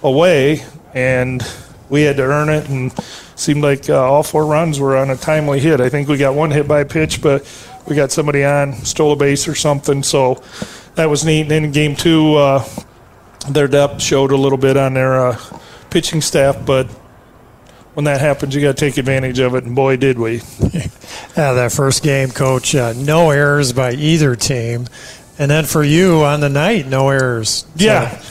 away, 0.02 0.64
and 0.94 1.42
we 1.88 2.02
had 2.02 2.16
to 2.16 2.22
earn 2.22 2.48
it. 2.48 2.68
And 2.68 2.92
seemed 3.42 3.62
like 3.62 3.90
uh, 3.90 4.00
all 4.00 4.22
four 4.22 4.46
runs 4.46 4.78
were 4.78 4.96
on 4.96 5.10
a 5.10 5.16
timely 5.16 5.60
hit. 5.60 5.80
I 5.80 5.88
think 5.88 6.08
we 6.08 6.16
got 6.16 6.34
one 6.34 6.50
hit 6.50 6.68
by 6.68 6.84
pitch, 6.84 7.20
but 7.20 7.42
we 7.86 7.96
got 7.96 8.12
somebody 8.12 8.44
on, 8.44 8.74
stole 8.74 9.12
a 9.12 9.16
base 9.16 9.48
or 9.48 9.54
something. 9.54 10.02
So 10.02 10.42
that 10.94 11.08
was 11.10 11.24
neat. 11.24 11.42
And 11.42 11.50
then 11.50 11.64
in 11.64 11.72
game 11.72 11.96
two, 11.96 12.34
uh, 12.36 12.64
their 13.48 13.68
depth 13.68 14.02
showed 14.02 14.30
a 14.32 14.36
little 14.36 14.58
bit 14.58 14.76
on 14.76 14.94
their 14.94 15.26
uh, 15.28 15.38
pitching 15.90 16.20
staff, 16.20 16.64
but 16.64 16.86
when 17.94 18.04
that 18.04 18.20
happens, 18.20 18.54
you 18.54 18.62
got 18.62 18.76
to 18.76 18.80
take 18.80 18.96
advantage 18.96 19.38
of 19.38 19.54
it, 19.54 19.64
and 19.64 19.74
boy, 19.74 19.96
did 19.96 20.18
we! 20.18 20.40
Yeah, 21.36 21.54
that 21.54 21.72
first 21.72 22.02
game, 22.02 22.28
coach, 22.30 22.74
uh, 22.74 22.92
no 22.94 23.30
errors 23.30 23.72
by 23.72 23.92
either 23.92 24.36
team, 24.36 24.86
and 25.38 25.50
then 25.50 25.64
for 25.64 25.82
you 25.82 26.24
on 26.24 26.40
the 26.40 26.50
night, 26.50 26.86
no 26.86 27.08
errors. 27.08 27.48
So 27.50 27.66
Yeah. 27.76 28.22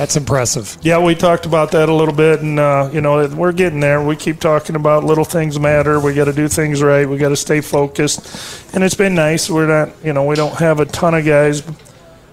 That's 0.00 0.16
impressive. 0.16 0.78
Yeah, 0.80 1.04
we 1.04 1.14
talked 1.14 1.44
about 1.44 1.72
that 1.72 1.90
a 1.90 1.94
little 1.94 2.14
bit, 2.14 2.40
and 2.40 2.58
uh, 2.58 2.88
you 2.90 3.02
know 3.02 3.28
we're 3.28 3.52
getting 3.52 3.80
there. 3.80 4.02
We 4.02 4.16
keep 4.16 4.40
talking 4.40 4.74
about 4.74 5.04
little 5.04 5.26
things 5.26 5.60
matter. 5.60 6.00
We 6.00 6.14
got 6.14 6.24
to 6.24 6.32
do 6.32 6.48
things 6.48 6.82
right. 6.82 7.06
We 7.06 7.18
got 7.18 7.28
to 7.28 7.36
stay 7.36 7.60
focused, 7.60 8.74
and 8.74 8.82
it's 8.82 8.94
been 8.94 9.14
nice. 9.14 9.50
We're 9.50 9.66
not, 9.66 9.94
you 10.02 10.14
know, 10.14 10.24
we 10.24 10.36
don't 10.36 10.54
have 10.54 10.80
a 10.80 10.86
ton 10.86 11.12
of 11.12 11.26
guys 11.26 11.62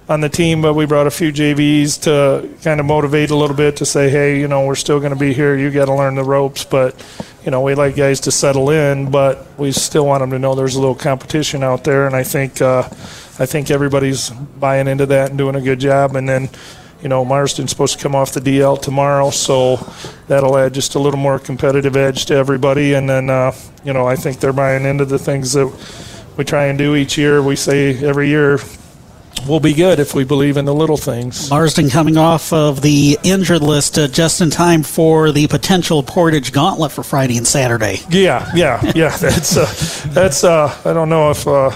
on 0.08 0.22
the 0.22 0.30
team, 0.30 0.62
but 0.62 0.76
we 0.76 0.86
brought 0.86 1.08
a 1.08 1.12
few 1.12 1.34
JVs 1.34 2.04
to 2.04 2.50
kind 2.64 2.80
of 2.80 2.86
motivate 2.86 3.32
a 3.32 3.36
little 3.36 3.58
bit 3.58 3.76
to 3.76 3.86
say, 3.86 4.10
hey, 4.10 4.40
you 4.40 4.48
know, 4.48 4.66
we're 4.66 4.76
still 4.76 5.00
going 5.02 5.12
to 5.12 5.20
be 5.20 5.34
here. 5.34 5.58
You 5.58 5.70
got 5.70 5.88
to 5.88 5.94
learn 5.94 6.16
the 6.16 6.24
ropes, 6.24 6.64
but 6.64 6.96
you 7.44 7.52
know, 7.52 7.60
we 7.60 7.76
like 7.76 7.98
guys 7.98 8.22
to 8.22 8.32
settle 8.32 8.70
in, 8.70 9.12
but 9.12 9.46
we 9.60 9.74
still 9.74 10.06
want 10.06 10.22
them 10.22 10.30
to 10.30 10.40
know 10.40 10.56
there's 10.56 10.76
a 10.76 10.80
little 10.80 10.96
competition 10.96 11.64
out 11.64 11.84
there, 11.84 12.08
and 12.08 12.16
I 12.16 12.24
think 12.24 12.62
uh, 12.62 12.84
I 13.40 13.46
think 13.46 13.70
everybody's 13.72 14.30
buying 14.30 14.88
into 14.88 15.06
that 15.08 15.32
and 15.32 15.38
doing 15.38 15.56
a 15.56 15.62
good 15.62 15.82
job, 15.82 16.16
and 16.16 16.30
then. 16.30 16.50
You 17.02 17.10
know, 17.10 17.24
Marston's 17.24 17.70
supposed 17.70 17.98
to 17.98 18.04
come 18.04 18.16
off 18.16 18.34
the 18.34 18.40
DL 18.40 18.82
tomorrow, 18.82 19.30
so 19.30 19.78
that'll 20.28 20.58
add 20.58 20.74
just 20.74 20.96
a 20.96 21.00
little 21.00 21.20
more 21.20 21.38
competitive 21.38 21.96
edge 21.96 22.26
to 22.26 22.36
everybody. 22.36 22.94
And 22.96 23.08
then, 23.08 23.30
uh, 23.30 23.54
you 23.84 23.94
know, 23.94 24.08
I 24.08 24.16
think 24.16 24.40
they're 24.40 24.54
buying 24.54 24.84
into 24.84 25.06
the 25.06 25.20
things 25.20 25.54
that 25.54 25.68
we 26.38 26.44
try 26.44 26.66
and 26.66 26.78
do 26.78 26.96
each 26.96 27.18
year. 27.18 27.42
We 27.42 27.56
say 27.56 28.04
every 28.04 28.30
year 28.30 28.60
we'll 29.48 29.60
be 29.60 29.74
good 29.74 30.00
if 30.00 30.14
we 30.14 30.24
believe 30.24 30.58
in 30.58 30.66
the 30.66 30.74
little 30.74 30.98
things. 30.98 31.50
Marsden 31.50 31.90
coming 31.90 32.18
off 32.18 32.52
of 32.52 32.82
the 32.82 33.18
injured 33.24 33.62
list 33.62 33.98
uh, 33.98 34.08
just 34.08 34.42
in 34.42 34.50
time 34.50 34.84
for 34.84 35.32
the 35.32 35.48
potential 35.48 36.02
Portage 36.04 36.52
Gauntlet 36.52 36.92
for 36.92 37.04
Friday 37.04 37.38
and 37.38 37.48
Saturday. 37.48 38.00
Yeah, 38.10 38.50
yeah, 38.56 38.82
yeah. 38.96 39.16
That's 39.18 39.58
uh, 39.58 40.10
that's. 40.14 40.44
Uh, 40.44 40.76
I 40.86 40.94
don't 40.94 41.10
know 41.10 41.32
if 41.32 41.48
uh, 41.48 41.72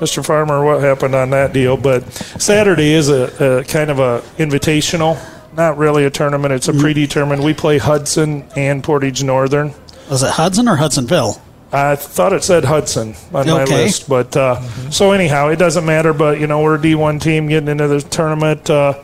Mr. 0.00 0.24
Farmer 0.24 0.64
what 0.64 0.80
happened 0.82 1.14
on 1.14 1.30
that 1.30 1.52
deal, 1.52 1.76
but 1.76 2.10
Saturday 2.12 2.92
is 2.92 3.08
a, 3.08 3.60
a 3.60 3.64
kind 3.64 3.90
of 3.90 3.98
a 3.98 4.20
invitational 4.38 5.16
not 5.56 5.78
really 5.78 6.04
a 6.04 6.10
tournament. 6.10 6.52
It's 6.52 6.66
a 6.66 6.72
Mm-hmm. 6.72 6.80
predetermined. 6.80 7.44
We 7.44 7.54
play 7.54 7.78
Hudson 7.78 8.44
and 8.56 8.82
Portage 8.82 9.22
Northern. 9.22 9.72
Was 10.10 10.24
it 10.24 10.30
Hudson 10.30 10.66
or 10.68 10.74
Hudsonville? 10.74 11.40
I 11.72 11.94
thought 11.94 12.32
it 12.32 12.42
said 12.42 12.64
Hudson 12.64 13.14
on 13.32 13.46
my 13.46 13.62
Okay. 13.62 13.84
list, 13.84 14.08
but 14.08 14.36
uh, 14.36 14.60
so 14.90 15.12
anyhow, 15.12 15.50
it 15.50 15.56
doesn't 15.60 15.84
matter. 15.86 16.12
But 16.12 16.40
you 16.40 16.48
know, 16.48 16.60
we're 16.60 16.74
a 16.74 16.78
D1 16.78 17.20
team 17.20 17.46
getting 17.46 17.68
into 17.68 17.86
the 17.86 18.00
tournament. 18.00 18.68
Uh, 18.68 18.94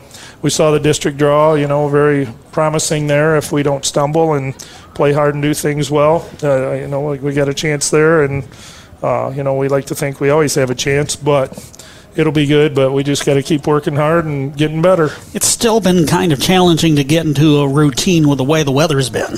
we 0.41 0.49
saw 0.49 0.71
the 0.71 0.79
district 0.79 1.17
draw. 1.17 1.53
You 1.53 1.67
know, 1.69 1.87
very 1.87 2.27
promising 2.51 3.07
there. 3.07 3.37
If 3.37 3.53
we 3.53 3.63
don't 3.63 3.85
stumble 3.85 4.33
and 4.33 4.53
play 4.93 5.13
hard 5.13 5.35
and 5.35 5.41
do 5.41 5.53
things 5.53 5.89
well, 5.89 6.29
uh, 6.43 6.71
you 6.73 6.87
know, 6.87 7.01
like 7.03 7.21
we 7.21 7.33
got 7.33 7.47
a 7.47 7.53
chance 7.53 7.89
there, 7.89 8.23
and 8.25 8.43
uh, 9.01 9.31
you 9.35 9.43
know, 9.43 9.55
we 9.55 9.67
like 9.67 9.85
to 9.87 9.95
think 9.95 10.19
we 10.19 10.29
always 10.29 10.55
have 10.55 10.69
a 10.69 10.75
chance, 10.75 11.15
but. 11.15 11.57
It'll 12.13 12.33
be 12.33 12.45
good, 12.45 12.75
but 12.75 12.91
we 12.91 13.03
just 13.03 13.25
got 13.25 13.35
to 13.35 13.41
keep 13.41 13.65
working 13.65 13.95
hard 13.95 14.25
and 14.25 14.53
getting 14.57 14.81
better. 14.81 15.11
It's 15.33 15.47
still 15.47 15.79
been 15.79 16.05
kind 16.05 16.33
of 16.33 16.41
challenging 16.41 16.97
to 16.97 17.05
get 17.05 17.25
into 17.25 17.59
a 17.59 17.67
routine 17.69 18.27
with 18.27 18.37
the 18.37 18.43
way 18.43 18.63
the 18.63 18.71
weather's 18.73 19.09
been. 19.09 19.35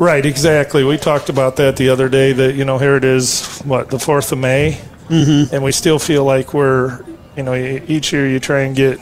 Right, 0.00 0.26
exactly. 0.26 0.82
We 0.82 0.96
talked 0.96 1.28
about 1.28 1.54
that 1.58 1.76
the 1.76 1.88
other 1.88 2.08
day. 2.08 2.32
That 2.32 2.56
you 2.56 2.64
know, 2.64 2.78
here 2.78 2.96
it 2.96 3.04
is, 3.04 3.60
what 3.60 3.90
the 3.90 4.00
fourth 4.00 4.32
of 4.32 4.38
May, 4.38 4.80
Mhm. 5.08 5.52
and 5.52 5.62
we 5.62 5.70
still 5.70 6.00
feel 6.00 6.24
like 6.24 6.52
we're, 6.52 6.98
you 7.36 7.44
know, 7.44 7.54
each 7.54 8.12
year 8.12 8.26
you 8.28 8.40
try 8.40 8.62
and 8.62 8.74
get 8.74 8.98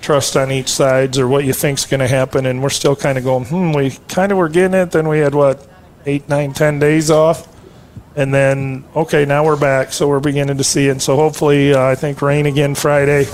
trust 0.00 0.36
on 0.36 0.50
each 0.50 0.68
sides 0.68 1.16
or 1.16 1.28
what 1.28 1.44
you 1.44 1.52
think's 1.52 1.86
going 1.86 2.00
to 2.00 2.08
happen, 2.08 2.44
and 2.44 2.60
we're 2.60 2.70
still 2.70 2.96
kind 2.96 3.18
of 3.18 3.22
going, 3.22 3.44
hmm, 3.44 3.70
we 3.72 3.96
kind 4.08 4.32
of 4.32 4.38
were 4.38 4.48
getting 4.48 4.74
it. 4.74 4.90
Then 4.90 5.06
we 5.06 5.20
had 5.20 5.32
what 5.32 5.64
eight, 6.06 6.28
nine, 6.28 6.54
ten 6.54 6.80
days 6.80 7.08
off, 7.08 7.46
and 8.18 8.34
then 8.34 8.84
okay, 8.94 9.24
now 9.24 9.44
we're 9.44 9.58
back, 9.58 9.92
so 9.92 10.08
we're 10.08 10.20
beginning 10.20 10.58
to 10.58 10.64
see 10.64 10.88
it. 10.88 10.90
And 10.90 11.02
so 11.02 11.16
hopefully, 11.16 11.72
uh, 11.72 11.82
I 11.82 11.94
think 11.94 12.20
rain 12.20 12.44
again 12.44 12.74
Friday 12.74 13.26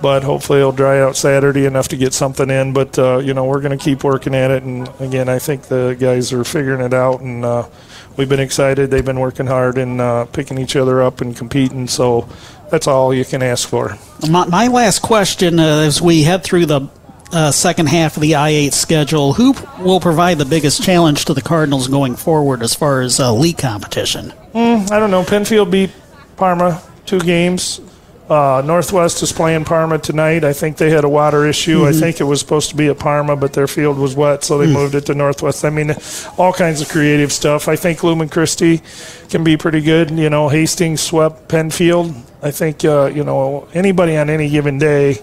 but 0.00 0.22
hopefully 0.22 0.60
it'll 0.60 0.72
dry 0.72 1.00
out 1.00 1.16
Saturday 1.16 1.66
enough 1.66 1.88
to 1.88 1.96
get 1.96 2.12
something 2.12 2.50
in. 2.50 2.72
But 2.72 2.98
uh, 2.98 3.18
you 3.18 3.34
know, 3.34 3.44
we're 3.44 3.60
going 3.60 3.76
to 3.76 3.82
keep 3.82 4.04
working 4.04 4.34
at 4.34 4.50
it, 4.50 4.62
and 4.62 4.88
again, 5.00 5.28
I 5.28 5.38
think 5.38 5.64
the 5.64 5.96
guys 5.98 6.32
are 6.32 6.44
figuring 6.44 6.80
it 6.80 6.94
out, 6.94 7.20
and 7.20 7.44
uh, 7.44 7.68
we've 8.16 8.28
been 8.28 8.40
excited. 8.40 8.90
They've 8.90 9.04
been 9.04 9.20
working 9.20 9.46
hard 9.46 9.78
and 9.78 10.00
uh, 10.00 10.24
picking 10.26 10.58
each 10.58 10.76
other 10.76 11.02
up 11.02 11.20
and 11.20 11.36
competing. 11.36 11.86
So 11.86 12.28
that's 12.70 12.86
all 12.86 13.12
you 13.12 13.24
can 13.24 13.42
ask 13.42 13.68
for. 13.68 13.96
My, 14.28 14.46
my 14.46 14.68
last 14.68 15.00
question 15.00 15.58
uh, 15.58 15.80
as 15.80 16.00
we 16.00 16.22
head 16.22 16.44
through 16.44 16.66
the 16.66 16.88
uh, 17.32 17.50
second 17.52 17.86
half 17.88 18.16
of 18.16 18.20
the 18.22 18.34
I-8 18.36 18.72
schedule, 18.72 19.32
who 19.34 19.54
will 19.78 20.00
provide 20.00 20.38
the 20.38 20.44
biggest 20.44 20.82
challenge 20.82 21.24
to 21.26 21.34
the 21.34 21.42
Cardinals 21.42 21.88
going 21.88 22.16
forward 22.16 22.62
as 22.62 22.74
far 22.74 23.00
as 23.00 23.20
uh, 23.20 23.32
league 23.32 23.58
competition? 23.58 24.32
Mm, 24.54 24.90
I 24.90 24.98
don't 24.98 25.10
know. 25.10 25.22
Penfield 25.24 25.70
beat 25.70 25.90
Parma 26.36 26.82
two 27.06 27.20
games. 27.20 27.80
Uh, 28.28 28.62
Northwest 28.64 29.22
is 29.24 29.32
playing 29.32 29.64
Parma 29.64 29.98
tonight. 29.98 30.44
I 30.44 30.52
think 30.52 30.76
they 30.76 30.90
had 30.90 31.02
a 31.02 31.08
water 31.08 31.46
issue. 31.46 31.84
I 31.84 31.90
Mhm. 31.90 31.98
think 32.00 32.20
it 32.20 32.24
was 32.24 32.38
supposed 32.38 32.70
to 32.70 32.76
be 32.76 32.86
at 32.86 32.96
Parma, 32.98 33.34
but 33.34 33.54
their 33.54 33.66
field 33.66 33.98
was 33.98 34.14
wet, 34.14 34.44
so 34.44 34.56
they 34.56 34.66
Mm. 34.66 34.72
moved 34.72 34.94
it 34.94 35.06
to 35.06 35.14
Northwest. 35.14 35.64
I 35.64 35.70
mean, 35.70 35.96
all 36.38 36.52
kinds 36.52 36.80
of 36.80 36.88
creative 36.88 37.32
stuff. 37.32 37.66
I 37.66 37.74
think 37.74 38.04
Lumen 38.04 38.28
Christi 38.28 38.82
can 39.30 39.42
be 39.42 39.56
pretty 39.56 39.80
good. 39.80 40.12
You 40.12 40.30
know, 40.30 40.48
Hastings 40.48 41.00
swept 41.00 41.48
Penfield. 41.48 42.14
I 42.40 42.52
think, 42.52 42.84
uh, 42.84 43.10
you 43.12 43.24
know, 43.24 43.64
anybody 43.74 44.16
on 44.16 44.30
any 44.30 44.48
given 44.48 44.78
day 44.78 45.18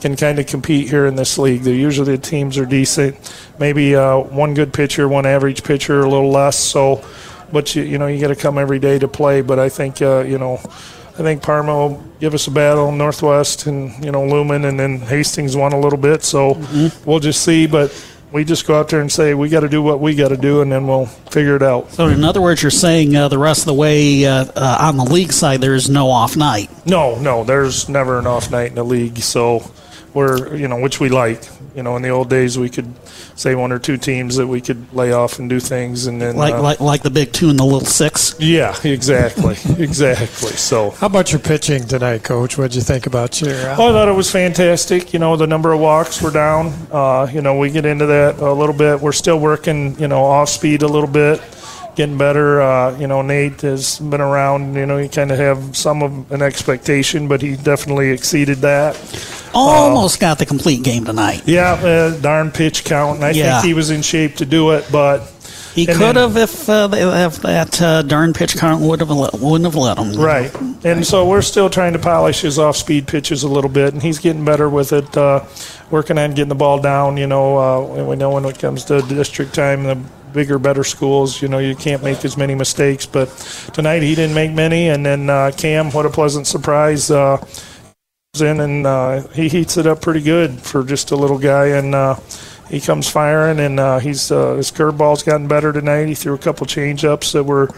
can 0.00 0.16
kind 0.16 0.38
of 0.38 0.46
compete 0.46 0.88
here 0.88 1.06
in 1.06 1.16
this 1.16 1.38
league. 1.38 1.62
They're 1.62 1.74
usually 1.74 2.16
the 2.16 2.22
teams 2.22 2.58
are 2.58 2.66
decent. 2.66 3.16
Maybe 3.58 3.96
uh, 3.96 4.18
one 4.18 4.54
good 4.54 4.72
pitcher, 4.72 5.08
one 5.08 5.26
average 5.26 5.64
pitcher, 5.64 6.00
a 6.00 6.08
little 6.08 6.30
less. 6.30 6.58
So, 6.58 7.04
but 7.52 7.74
you 7.74 7.82
you 7.82 7.98
know 7.98 8.06
you 8.06 8.20
got 8.20 8.28
to 8.28 8.36
come 8.36 8.58
every 8.58 8.78
day 8.78 8.98
to 8.98 9.08
play. 9.08 9.40
But 9.40 9.58
I 9.58 9.68
think 9.68 10.02
uh, 10.02 10.20
you 10.20 10.38
know. 10.38 10.60
I 11.18 11.20
think 11.20 11.42
Parma 11.42 11.74
will 11.74 12.04
give 12.20 12.34
us 12.34 12.46
a 12.46 12.50
battle, 12.50 12.92
Northwest 12.92 13.64
and 13.64 14.04
you 14.04 14.12
know 14.12 14.26
Lumen, 14.26 14.66
and 14.66 14.78
then 14.78 14.98
Hastings 14.98 15.56
won 15.56 15.72
a 15.72 15.80
little 15.80 15.98
bit. 15.98 16.22
So 16.22 16.62
we'll 17.06 17.20
just 17.20 17.42
see. 17.42 17.66
But 17.66 17.90
we 18.32 18.44
just 18.44 18.66
go 18.66 18.78
out 18.78 18.88
there 18.88 19.00
and 19.00 19.10
say 19.10 19.32
we 19.32 19.48
got 19.48 19.60
to 19.60 19.68
do 19.68 19.82
what 19.82 20.00
we 20.00 20.14
got 20.14 20.28
to 20.28 20.36
do, 20.36 20.60
and 20.60 20.70
then 20.70 20.86
we'll 20.86 21.06
figure 21.06 21.56
it 21.56 21.62
out. 21.62 21.90
So, 21.92 22.08
in 22.08 22.24
other 22.24 22.42
words, 22.42 22.62
you're 22.62 22.70
saying 22.70 23.16
uh, 23.16 23.28
the 23.28 23.38
rest 23.38 23.60
of 23.60 23.66
the 23.66 23.74
way 23.74 24.26
uh, 24.26 24.44
uh, 24.44 24.78
on 24.80 24.96
the 24.96 25.04
league 25.04 25.32
side, 25.32 25.60
there's 25.60 25.88
no 25.88 26.10
off 26.10 26.36
night. 26.36 26.68
No, 26.86 27.18
no, 27.18 27.44
there's 27.44 27.88
never 27.88 28.18
an 28.18 28.26
off 28.26 28.50
night 28.50 28.68
in 28.68 28.74
the 28.74 28.84
league. 28.84 29.18
So 29.18 29.60
we're, 30.16 30.56
you 30.56 30.66
know, 30.66 30.78
which 30.80 30.98
we 30.98 31.08
like. 31.10 31.42
You 31.76 31.82
know, 31.82 31.94
in 31.96 32.00
the 32.02 32.08
old 32.08 32.30
days, 32.30 32.58
we 32.58 32.70
could 32.70 32.90
say 33.36 33.54
one 33.54 33.70
or 33.70 33.78
two 33.78 33.98
teams 33.98 34.36
that 34.36 34.46
we 34.46 34.62
could 34.62 34.80
lay 34.94 35.12
off 35.12 35.38
and 35.38 35.46
do 35.48 35.60
things, 35.60 36.06
and 36.06 36.20
then 36.22 36.36
Like, 36.36 36.54
uh, 36.54 36.62
like 36.62 36.80
like 36.80 37.02
the 37.02 37.10
big 37.10 37.32
two 37.34 37.50
and 37.50 37.58
the 37.58 37.64
little 37.64 37.84
six. 37.84 38.34
yeah, 38.38 38.74
exactly, 38.82 39.56
exactly. 39.78 40.52
So 40.56 40.90
How 40.92 41.06
about 41.08 41.32
your 41.32 41.40
pitching 41.40 41.84
tonight, 41.86 42.24
Coach? 42.24 42.56
What'd 42.56 42.74
you 42.74 42.80
think 42.80 43.06
about 43.06 43.40
your? 43.42 43.50
Uh, 43.54 43.76
Oh, 43.78 43.90
I 43.90 43.92
thought 43.92 44.08
it 44.08 44.16
was 44.16 44.30
fantastic. 44.30 45.12
You 45.12 45.18
know, 45.18 45.36
the 45.36 45.46
number 45.46 45.70
of 45.72 45.80
walks 45.80 46.22
were 46.22 46.30
down. 46.30 46.72
Uh, 46.90 47.28
you 47.30 47.42
know, 47.42 47.58
we 47.58 47.70
get 47.70 47.84
into 47.84 48.06
that 48.06 48.38
a 48.38 48.52
little 48.52 48.74
bit. 48.74 48.98
We're 49.02 49.12
still 49.12 49.38
working, 49.38 50.00
you 50.00 50.08
know, 50.08 50.24
off 50.24 50.48
speed 50.48 50.80
a 50.82 50.88
little 50.88 51.10
bit, 51.10 51.42
getting 51.94 52.16
better. 52.16 52.62
Uh, 52.62 52.98
you 52.98 53.06
know, 53.06 53.20
Nate 53.20 53.60
has 53.60 53.98
been 53.98 54.22
around. 54.22 54.76
You 54.76 54.86
know, 54.86 54.96
you 54.96 55.10
kind 55.10 55.30
of 55.30 55.36
have 55.38 55.76
some 55.76 56.02
of 56.02 56.32
an 56.32 56.40
expectation, 56.40 57.28
but 57.28 57.42
he 57.42 57.54
definitely 57.56 58.12
exceeded 58.12 58.58
that. 58.58 58.96
Almost 59.56 60.20
got 60.20 60.38
the 60.38 60.46
complete 60.46 60.82
game 60.82 61.04
tonight. 61.04 61.42
Yeah, 61.46 61.72
uh, 61.72 62.10
darn 62.20 62.50
pitch 62.50 62.84
count. 62.84 63.16
And 63.16 63.24
I 63.24 63.30
Yeah. 63.30 63.60
think 63.60 63.66
he 63.68 63.74
was 63.74 63.90
in 63.90 64.02
shape 64.02 64.36
to 64.36 64.44
do 64.46 64.70
it, 64.72 64.84
but 64.92 65.32
He 65.74 65.84
could 65.86 66.16
have 66.16 66.36
if, 66.38 66.68
uh, 66.70 66.88
if 66.92 67.36
that 67.42 67.82
uh, 67.82 68.00
darn 68.02 68.32
pitch 68.32 68.56
count 68.56 68.80
would 68.80 69.00
have 69.00 69.10
let, 69.10 69.34
wouldn't 69.34 69.64
have 69.66 69.74
let 69.74 69.98
him. 69.98 70.14
Right. 70.14 70.50
And 70.84 71.06
so 71.06 71.26
we're 71.26 71.42
still 71.42 71.68
trying 71.68 71.92
to 71.92 71.98
polish 71.98 72.40
his 72.40 72.58
off 72.58 72.76
speed 72.76 73.06
pitches 73.06 73.42
a 73.42 73.48
little 73.48 73.68
bit, 73.68 73.92
and 73.92 74.02
he's 74.02 74.18
getting 74.18 74.42
better 74.44 74.70
with 74.70 74.92
it, 74.94 75.14
uh, 75.16 75.40
working 75.90 76.16
on 76.18 76.30
getting 76.30 76.48
the 76.48 76.54
ball 76.54 76.78
down. 76.80 77.16
You 77.18 77.26
know, 77.26 77.58
uh, 77.58 78.04
we 78.04 78.16
know 78.16 78.30
when 78.30 78.44
it 78.46 78.58
comes 78.58 78.84
to 78.84 79.02
district 79.02 79.54
time, 79.54 79.84
the 79.84 79.98
bigger, 80.32 80.58
better 80.58 80.84
schools, 80.84 81.40
you 81.42 81.48
know, 81.48 81.58
you 81.58 81.74
can't 81.74 82.02
make 82.02 82.24
as 82.24 82.36
many 82.36 82.54
mistakes. 82.54 83.04
But 83.06 83.28
tonight 83.74 84.02
he 84.02 84.14
didn't 84.14 84.34
make 84.34 84.52
many. 84.52 84.88
And 84.88 85.04
then 85.04 85.28
uh, 85.30 85.50
Cam, 85.56 85.90
what 85.92 86.06
a 86.06 86.10
pleasant 86.10 86.46
surprise. 86.46 87.10
In 88.42 88.60
and 88.60 88.86
uh, 88.86 89.26
he 89.28 89.48
heats 89.48 89.76
it 89.76 89.86
up 89.86 90.00
pretty 90.00 90.22
good 90.22 90.60
for 90.60 90.84
just 90.84 91.10
a 91.10 91.16
little 91.16 91.38
guy. 91.38 91.66
And 91.66 91.94
uh, 91.94 92.16
he 92.68 92.80
comes 92.80 93.08
firing, 93.08 93.60
and 93.60 93.78
uh, 93.78 93.98
he's 93.98 94.32
uh, 94.32 94.54
his 94.54 94.72
curveball's 94.72 95.22
gotten 95.22 95.46
better 95.46 95.72
tonight. 95.72 96.06
He 96.06 96.14
threw 96.14 96.34
a 96.34 96.38
couple 96.38 96.66
change 96.66 97.04
ups 97.04 97.32
that 97.32 97.44
were 97.44 97.68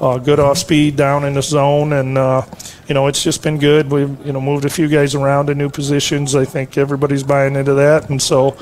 uh, 0.00 0.18
good 0.18 0.38
off 0.38 0.58
speed 0.58 0.96
down 0.96 1.24
in 1.24 1.34
the 1.34 1.42
zone, 1.42 1.94
and 1.94 2.18
uh, 2.18 2.42
you 2.86 2.94
know 2.94 3.06
it's 3.06 3.22
just 3.22 3.42
been 3.42 3.58
good. 3.58 3.90
We've 3.90 4.26
you 4.26 4.32
know 4.32 4.40
moved 4.40 4.66
a 4.66 4.70
few 4.70 4.88
guys 4.88 5.14
around 5.14 5.46
to 5.46 5.54
new 5.54 5.70
positions. 5.70 6.34
I 6.34 6.44
think 6.44 6.76
everybody's 6.76 7.22
buying 7.22 7.56
into 7.56 7.74
that, 7.74 8.10
and 8.10 8.20
so 8.20 8.56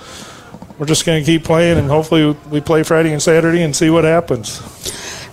we're 0.79 0.87
just 0.87 1.05
going 1.05 1.23
to 1.23 1.27
keep 1.27 1.45
playing, 1.45 1.79
and 1.79 1.89
hopefully 1.89 2.37
we 2.49 2.61
play 2.61 2.85
Friday 2.85 3.13
and 3.13 3.23
Saturday 3.23 3.63
and 3.63 3.75
see 3.75 3.91
what 3.91 4.05
happens. 4.05 4.61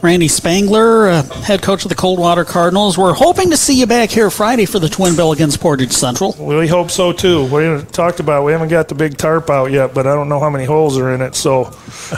Randy 0.01 0.29
Spangler, 0.29 1.09
uh, 1.09 1.23
head 1.41 1.61
coach 1.61 1.83
of 1.83 1.89
the 1.89 1.95
Coldwater 1.95 2.45
Cardinals. 2.45 2.97
We're 2.97 3.13
hoping 3.13 3.49
to 3.49 3.57
see 3.57 3.77
you 3.77 3.85
back 3.85 4.09
here 4.09 4.29
Friday 4.29 4.65
for 4.65 4.79
the 4.79 4.87
Twin 4.87 5.17
Bill 5.17 5.33
against 5.33 5.59
Portage 5.59 5.91
Central. 5.91 6.33
We 6.39 6.67
hope 6.67 6.89
so 6.89 7.11
too. 7.11 7.45
We 7.45 7.83
talked 7.91 8.21
about 8.21 8.45
we 8.45 8.53
haven't 8.53 8.69
got 8.69 8.87
the 8.87 8.95
big 8.95 9.17
tarp 9.17 9.49
out 9.49 9.71
yet, 9.71 9.93
but 9.93 10.07
I 10.07 10.15
don't 10.15 10.29
know 10.29 10.39
how 10.39 10.49
many 10.49 10.63
holes 10.63 10.97
are 10.97 11.13
in 11.13 11.21
it, 11.21 11.35
so 11.35 11.75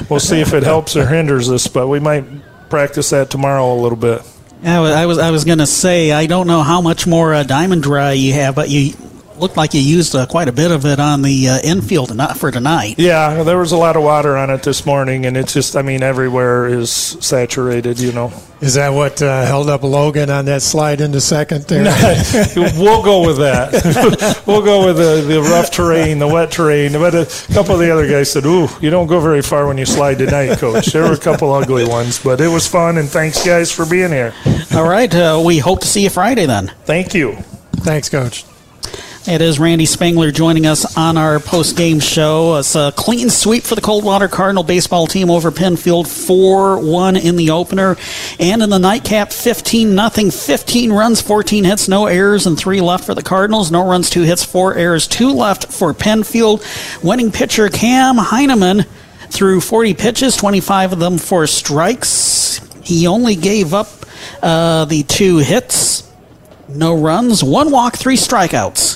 we'll 0.09 0.19
see 0.19 0.41
if 0.41 0.53
it 0.53 0.61
helps 0.61 0.95
or 0.95 1.07
hinders 1.07 1.49
us. 1.49 1.67
But 1.67 1.87
we 1.87 1.99
might 1.99 2.23
practice 2.69 3.09
that 3.09 3.31
tomorrow 3.31 3.73
a 3.73 3.79
little 3.81 3.97
bit. 3.97 4.21
I 4.63 4.79
was 4.79 4.91
I 4.91 5.05
was, 5.07 5.17
I 5.17 5.31
was 5.31 5.43
going 5.43 5.57
to 5.57 5.65
say 5.65 6.11
I 6.11 6.27
don't 6.27 6.45
know 6.45 6.61
how 6.61 6.81
much 6.81 7.07
more 7.07 7.33
uh, 7.33 7.41
diamond 7.41 7.81
dry 7.81 8.11
you 8.11 8.33
have, 8.33 8.53
but 8.53 8.69
you 8.69 8.93
looked 9.41 9.57
like 9.57 9.73
you 9.73 9.81
used 9.81 10.15
uh, 10.15 10.25
quite 10.27 10.47
a 10.47 10.51
bit 10.51 10.71
of 10.71 10.85
it 10.85 10.99
on 10.99 11.23
the 11.23 11.49
uh, 11.49 11.59
infield 11.63 12.15
not 12.15 12.37
for 12.37 12.51
tonight. 12.51 12.95
Yeah, 12.97 13.43
there 13.43 13.57
was 13.57 13.71
a 13.71 13.77
lot 13.77 13.95
of 13.95 14.03
water 14.03 14.37
on 14.37 14.51
it 14.51 14.61
this 14.63 14.85
morning, 14.85 15.25
and 15.25 15.35
it's 15.35 15.53
just 15.53 15.75
I 15.75 15.81
mean 15.81 16.03
everywhere 16.03 16.67
is 16.67 16.91
saturated. 16.91 17.99
You 17.99 18.11
know, 18.11 18.31
is 18.61 18.75
that 18.75 18.89
what 18.89 19.21
uh, 19.21 19.45
held 19.45 19.69
up 19.69 19.81
Logan 19.83 20.29
on 20.29 20.45
that 20.45 20.61
slide 20.61 21.01
into 21.01 21.19
second 21.19 21.63
there? 21.65 21.83
we'll 22.77 23.03
go 23.03 23.25
with 23.25 23.37
that. 23.37 24.43
we'll 24.45 24.61
go 24.61 24.85
with 24.85 24.97
the, 24.97 25.25
the 25.27 25.41
rough 25.41 25.71
terrain, 25.71 26.19
the 26.19 26.27
wet 26.27 26.51
terrain. 26.51 26.93
But 26.93 27.15
a 27.15 27.53
couple 27.53 27.73
of 27.73 27.79
the 27.79 27.91
other 27.91 28.07
guys 28.07 28.31
said, 28.31 28.45
"Ooh, 28.45 28.67
you 28.79 28.91
don't 28.91 29.07
go 29.07 29.19
very 29.19 29.41
far 29.41 29.67
when 29.67 29.77
you 29.79 29.85
slide 29.85 30.19
tonight, 30.19 30.59
Coach." 30.59 30.87
There 30.87 31.03
were 31.03 31.13
a 31.13 31.19
couple 31.19 31.51
ugly 31.51 31.87
ones, 31.87 32.23
but 32.23 32.39
it 32.39 32.47
was 32.47 32.67
fun. 32.67 32.99
And 32.99 33.09
thanks, 33.09 33.43
guys, 33.43 33.71
for 33.71 33.87
being 33.87 34.11
here. 34.11 34.33
All 34.75 34.87
right, 34.87 35.13
uh, 35.13 35.41
we 35.43 35.57
hope 35.57 35.81
to 35.81 35.87
see 35.87 36.03
you 36.03 36.11
Friday 36.11 36.45
then. 36.45 36.71
Thank 36.85 37.15
you. 37.15 37.37
Thanks, 37.77 38.07
Coach. 38.07 38.45
It 39.27 39.39
is 39.39 39.59
Randy 39.59 39.85
Spangler 39.85 40.31
joining 40.31 40.65
us 40.65 40.97
on 40.97 41.15
our 41.15 41.39
post 41.39 41.77
game 41.77 41.99
show. 41.99 42.55
It's 42.55 42.73
a 42.73 42.91
clean 42.95 43.29
sweep 43.29 43.61
for 43.61 43.75
the 43.75 43.81
Coldwater 43.81 44.27
Cardinal 44.27 44.63
baseball 44.63 45.05
team 45.05 45.29
over 45.29 45.51
Penfield, 45.51 46.07
4 46.07 46.79
1 46.79 47.17
in 47.17 47.35
the 47.35 47.51
opener. 47.51 47.97
And 48.39 48.63
in 48.63 48.71
the 48.71 48.79
nightcap, 48.79 49.31
15 49.31 49.93
nothing, 49.93 50.31
15 50.31 50.91
runs, 50.91 51.21
14 51.21 51.65
hits, 51.65 51.87
no 51.87 52.07
errors, 52.07 52.47
and 52.47 52.57
three 52.57 52.81
left 52.81 53.05
for 53.05 53.13
the 53.13 53.21
Cardinals. 53.21 53.69
No 53.69 53.87
runs, 53.87 54.09
two 54.09 54.23
hits, 54.23 54.43
four 54.43 54.73
errors, 54.73 55.07
two 55.07 55.29
left 55.29 55.71
for 55.71 55.93
Penfield. 55.93 56.65
Winning 57.03 57.31
pitcher 57.31 57.69
Cam 57.69 58.17
Heineman 58.17 58.85
threw 59.29 59.61
40 59.61 59.93
pitches, 59.93 60.35
25 60.35 60.93
of 60.93 60.99
them 60.99 61.19
for 61.19 61.45
strikes. 61.45 62.59
He 62.83 63.05
only 63.05 63.35
gave 63.35 63.75
up 63.75 63.87
uh, 64.41 64.85
the 64.85 65.03
two 65.03 65.37
hits, 65.37 66.11
no 66.67 66.99
runs, 66.99 67.43
one 67.43 67.69
walk, 67.69 67.97
three 67.97 68.17
strikeouts. 68.17 68.90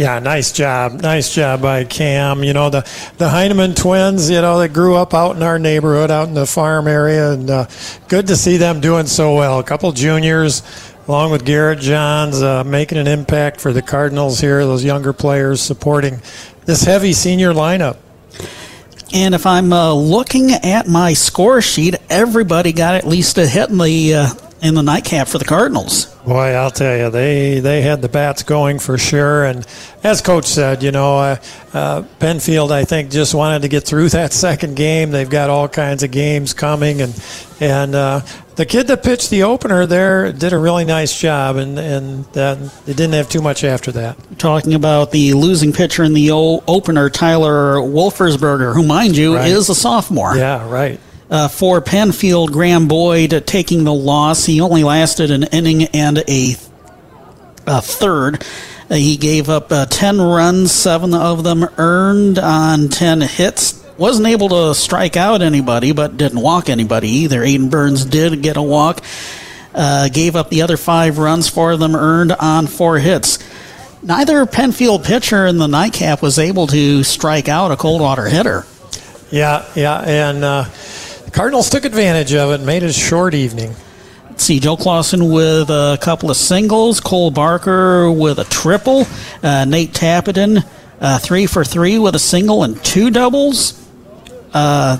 Yeah, 0.00 0.18
nice 0.18 0.50
job. 0.50 1.02
Nice 1.02 1.34
job 1.34 1.60
by 1.60 1.84
Cam. 1.84 2.42
You 2.42 2.54
know, 2.54 2.70
the, 2.70 2.90
the 3.18 3.28
Heineman 3.28 3.74
twins, 3.74 4.30
you 4.30 4.40
know, 4.40 4.58
they 4.58 4.66
grew 4.66 4.96
up 4.96 5.12
out 5.12 5.36
in 5.36 5.42
our 5.42 5.58
neighborhood, 5.58 6.10
out 6.10 6.26
in 6.26 6.32
the 6.32 6.46
farm 6.46 6.88
area, 6.88 7.32
and 7.32 7.50
uh, 7.50 7.66
good 8.08 8.26
to 8.28 8.36
see 8.36 8.56
them 8.56 8.80
doing 8.80 9.04
so 9.04 9.34
well. 9.34 9.58
A 9.58 9.62
couple 9.62 9.92
juniors, 9.92 10.62
along 11.06 11.32
with 11.32 11.44
Garrett 11.44 11.80
Johns, 11.80 12.40
uh, 12.40 12.64
making 12.64 12.96
an 12.96 13.08
impact 13.08 13.60
for 13.60 13.74
the 13.74 13.82
Cardinals 13.82 14.40
here, 14.40 14.64
those 14.64 14.82
younger 14.82 15.12
players 15.12 15.60
supporting 15.60 16.22
this 16.64 16.84
heavy 16.84 17.12
senior 17.12 17.52
lineup. 17.52 17.98
And 19.12 19.34
if 19.34 19.44
I'm 19.44 19.70
uh, 19.70 19.92
looking 19.92 20.52
at 20.52 20.88
my 20.88 21.12
score 21.12 21.60
sheet, 21.60 21.96
everybody 22.08 22.72
got 22.72 22.94
at 22.94 23.06
least 23.06 23.36
a 23.36 23.46
hit 23.46 23.68
in 23.68 23.76
the 23.76 24.14
uh, 24.14 24.28
in 24.62 24.74
the 24.74 24.82
nightcap 24.82 25.26
for 25.28 25.38
the 25.38 25.44
Cardinals. 25.44 26.06
Boy, 26.26 26.48
I'll 26.52 26.70
tell 26.70 26.96
you, 26.96 27.08
they 27.10 27.60
they 27.60 27.80
had 27.80 28.02
the 28.02 28.08
bats 28.08 28.42
going 28.42 28.78
for 28.78 28.98
sure. 28.98 29.44
And 29.44 29.66
as 30.04 30.20
coach 30.20 30.44
said, 30.46 30.82
you 30.82 30.90
know, 30.92 31.18
uh, 31.18 31.36
uh, 31.72 32.02
Penfield, 32.18 32.70
I 32.70 32.84
think, 32.84 33.10
just 33.10 33.34
wanted 33.34 33.62
to 33.62 33.68
get 33.68 33.84
through 33.84 34.08
that 34.10 34.32
second 34.32 34.76
game. 34.76 35.10
They've 35.10 35.28
got 35.30 35.48
all 35.50 35.66
kinds 35.68 36.02
of 36.02 36.10
games 36.10 36.52
coming, 36.52 37.00
and 37.00 37.18
and 37.58 37.94
uh, 37.94 38.20
the 38.56 38.66
kid 38.66 38.86
that 38.88 39.02
pitched 39.02 39.30
the 39.30 39.44
opener 39.44 39.86
there 39.86 40.30
did 40.30 40.52
a 40.52 40.58
really 40.58 40.84
nice 40.84 41.18
job, 41.18 41.56
and 41.56 41.78
and 41.78 42.24
uh, 42.36 42.54
they 42.84 42.92
didn't 42.92 43.14
have 43.14 43.30
too 43.30 43.40
much 43.40 43.64
after 43.64 43.90
that. 43.92 44.18
Talking 44.38 44.74
about 44.74 45.10
the 45.10 45.32
losing 45.32 45.72
pitcher 45.72 46.04
in 46.04 46.12
the 46.12 46.30
opener, 46.32 47.08
Tyler 47.08 47.76
Wolfersberger, 47.76 48.74
who, 48.74 48.82
mind 48.86 49.16
you, 49.16 49.36
Right. 49.36 49.50
is 49.50 49.70
a 49.70 49.74
sophomore. 49.74 50.36
Yeah, 50.36 50.68
right. 50.70 51.00
Uh, 51.30 51.46
for 51.46 51.80
Penfield, 51.80 52.52
Graham 52.52 52.88
Boyd 52.88 53.44
taking 53.46 53.84
the 53.84 53.94
loss. 53.94 54.46
He 54.46 54.60
only 54.60 54.82
lasted 54.82 55.30
an 55.30 55.44
inning 55.44 55.84
and 55.84 56.18
a, 56.18 56.56
a 57.68 57.80
third. 57.80 58.44
Uh, 58.90 58.96
he 58.96 59.16
gave 59.16 59.48
up 59.48 59.70
uh, 59.70 59.86
10 59.86 60.20
runs, 60.20 60.72
seven 60.72 61.14
of 61.14 61.44
them 61.44 61.64
earned 61.78 62.40
on 62.40 62.88
10 62.88 63.20
hits. 63.20 63.80
Wasn't 63.96 64.26
able 64.26 64.48
to 64.48 64.74
strike 64.74 65.16
out 65.16 65.40
anybody, 65.40 65.92
but 65.92 66.16
didn't 66.16 66.40
walk 66.40 66.68
anybody 66.68 67.08
either. 67.08 67.42
Aiden 67.42 67.70
Burns 67.70 68.04
did 68.04 68.42
get 68.42 68.56
a 68.56 68.62
walk. 68.62 69.00
Uh, 69.72 70.08
gave 70.08 70.34
up 70.34 70.50
the 70.50 70.62
other 70.62 70.76
five 70.76 71.18
runs, 71.18 71.48
four 71.48 71.70
of 71.70 71.78
them 71.78 71.94
earned 71.94 72.32
on 72.32 72.66
four 72.66 72.98
hits. 72.98 73.38
Neither 74.02 74.44
Penfield 74.46 75.04
pitcher 75.04 75.46
in 75.46 75.58
the 75.58 75.68
nightcap 75.68 76.22
was 76.22 76.40
able 76.40 76.66
to 76.68 77.04
strike 77.04 77.48
out 77.48 77.70
a 77.70 77.76
Coldwater 77.76 78.26
hitter. 78.26 78.64
Yeah, 79.30 79.64
yeah, 79.76 80.00
and 80.00 80.42
uh, 80.42 80.64
Cardinals 81.32 81.70
took 81.70 81.84
advantage 81.84 82.34
of 82.34 82.50
it, 82.52 82.64
made 82.64 82.82
it 82.82 82.90
a 82.90 82.92
short 82.92 83.34
evening. 83.34 83.74
Let's 84.28 84.44
see, 84.44 84.60
Joe 84.60 84.76
Clausen 84.76 85.30
with 85.30 85.70
a 85.70 85.98
couple 86.00 86.30
of 86.30 86.36
singles, 86.36 87.00
Cole 87.00 87.30
Barker 87.30 88.10
with 88.10 88.38
a 88.38 88.44
triple, 88.44 89.06
uh, 89.42 89.64
Nate 89.64 89.92
Tappenden 89.92 90.64
uh, 91.00 91.18
three 91.18 91.46
for 91.46 91.64
three 91.64 91.98
with 91.98 92.14
a 92.14 92.18
single 92.18 92.62
and 92.62 92.82
two 92.84 93.10
doubles, 93.10 93.88
uh, 94.52 94.98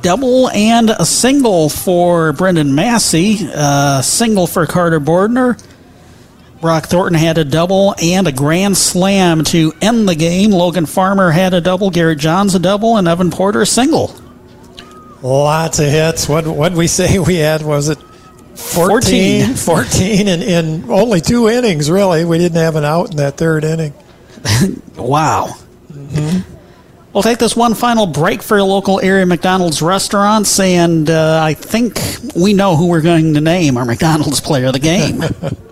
double 0.00 0.48
and 0.50 0.90
a 0.90 1.04
single 1.04 1.68
for 1.68 2.32
Brendan 2.32 2.74
Massey, 2.74 3.36
uh, 3.54 4.00
single 4.00 4.46
for 4.46 4.66
Carter 4.66 5.00
Bordner. 5.00 5.62
Brock 6.60 6.86
Thornton 6.86 7.18
had 7.18 7.38
a 7.38 7.44
double 7.44 7.94
and 8.00 8.26
a 8.28 8.32
grand 8.32 8.76
slam 8.76 9.42
to 9.44 9.72
end 9.82 10.08
the 10.08 10.14
game. 10.14 10.52
Logan 10.52 10.86
Farmer 10.86 11.30
had 11.32 11.54
a 11.54 11.60
double, 11.60 11.90
Garrett 11.90 12.18
Johns 12.18 12.54
a 12.54 12.60
double, 12.60 12.96
and 12.96 13.08
Evan 13.08 13.30
Porter 13.30 13.62
a 13.62 13.66
single. 13.66 14.14
Lots 15.22 15.78
of 15.78 15.86
hits. 15.86 16.28
What 16.28 16.46
what 16.46 16.72
we 16.72 16.86
say 16.86 17.18
we 17.18 17.36
had 17.36 17.62
was 17.62 17.88
it 17.88 17.98
14, 18.54 19.54
14 19.54 20.28
in, 20.28 20.42
in 20.42 20.90
only 20.90 21.20
two 21.20 21.48
innings, 21.48 21.90
really. 21.90 22.24
We 22.24 22.38
didn't 22.38 22.58
have 22.58 22.76
an 22.76 22.84
out 22.84 23.10
in 23.10 23.16
that 23.18 23.36
third 23.36 23.64
inning. 23.64 23.94
Wow. 24.96 25.56
We'll 27.12 27.22
take 27.22 27.38
this 27.38 27.56
one 27.56 27.74
final 27.74 28.06
break 28.06 28.42
for 28.42 28.56
your 28.56 28.66
local 28.66 29.00
area 29.00 29.26
McDonald's 29.26 29.82
restaurants, 29.82 30.60
and 30.60 31.10
uh, 31.10 31.40
I 31.42 31.54
think 31.54 31.98
we 32.36 32.52
know 32.52 32.76
who 32.76 32.88
we're 32.88 33.02
going 33.02 33.34
to 33.34 33.40
name 33.40 33.76
our 33.76 33.84
McDonald's 33.84 34.40
player 34.40 34.66
of 34.66 34.74
the 34.74 34.78
game. 34.78 35.22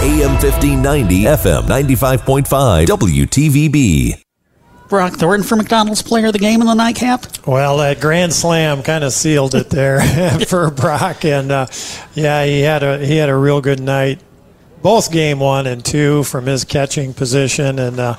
AM 0.00 0.30
1590, 0.38 1.24
FM 1.24 1.62
95.5, 1.64 2.86
WTVB. 2.86 4.22
Brock 4.88 5.14
Thornton 5.14 5.44
for 5.44 5.56
McDonald's 5.56 6.02
player 6.02 6.26
of 6.28 6.32
the 6.34 6.38
game 6.38 6.60
in 6.60 6.68
the 6.68 6.74
nightcap. 6.74 7.26
Well, 7.48 7.78
that 7.78 8.00
grand 8.00 8.32
slam 8.32 8.84
kind 8.84 9.02
of 9.02 9.12
sealed 9.12 9.56
it 9.56 9.70
there 9.70 10.00
for 10.46 10.70
Brock, 10.70 11.24
and 11.24 11.50
uh, 11.50 11.66
yeah, 12.14 12.44
he 12.44 12.60
had 12.60 12.84
a 12.84 13.04
he 13.04 13.16
had 13.16 13.28
a 13.28 13.34
real 13.34 13.60
good 13.60 13.80
night, 13.80 14.20
both 14.82 15.10
game 15.10 15.40
one 15.40 15.66
and 15.66 15.84
two 15.84 16.22
from 16.22 16.46
his 16.46 16.64
catching 16.64 17.12
position, 17.12 17.80
and 17.80 17.98
uh, 17.98 18.16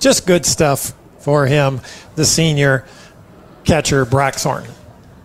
just 0.00 0.26
good 0.26 0.44
stuff 0.44 0.92
for 1.18 1.46
him, 1.46 1.80
the 2.14 2.26
senior 2.26 2.84
catcher 3.64 4.04
Brock 4.04 4.34
Thornton. 4.34 4.74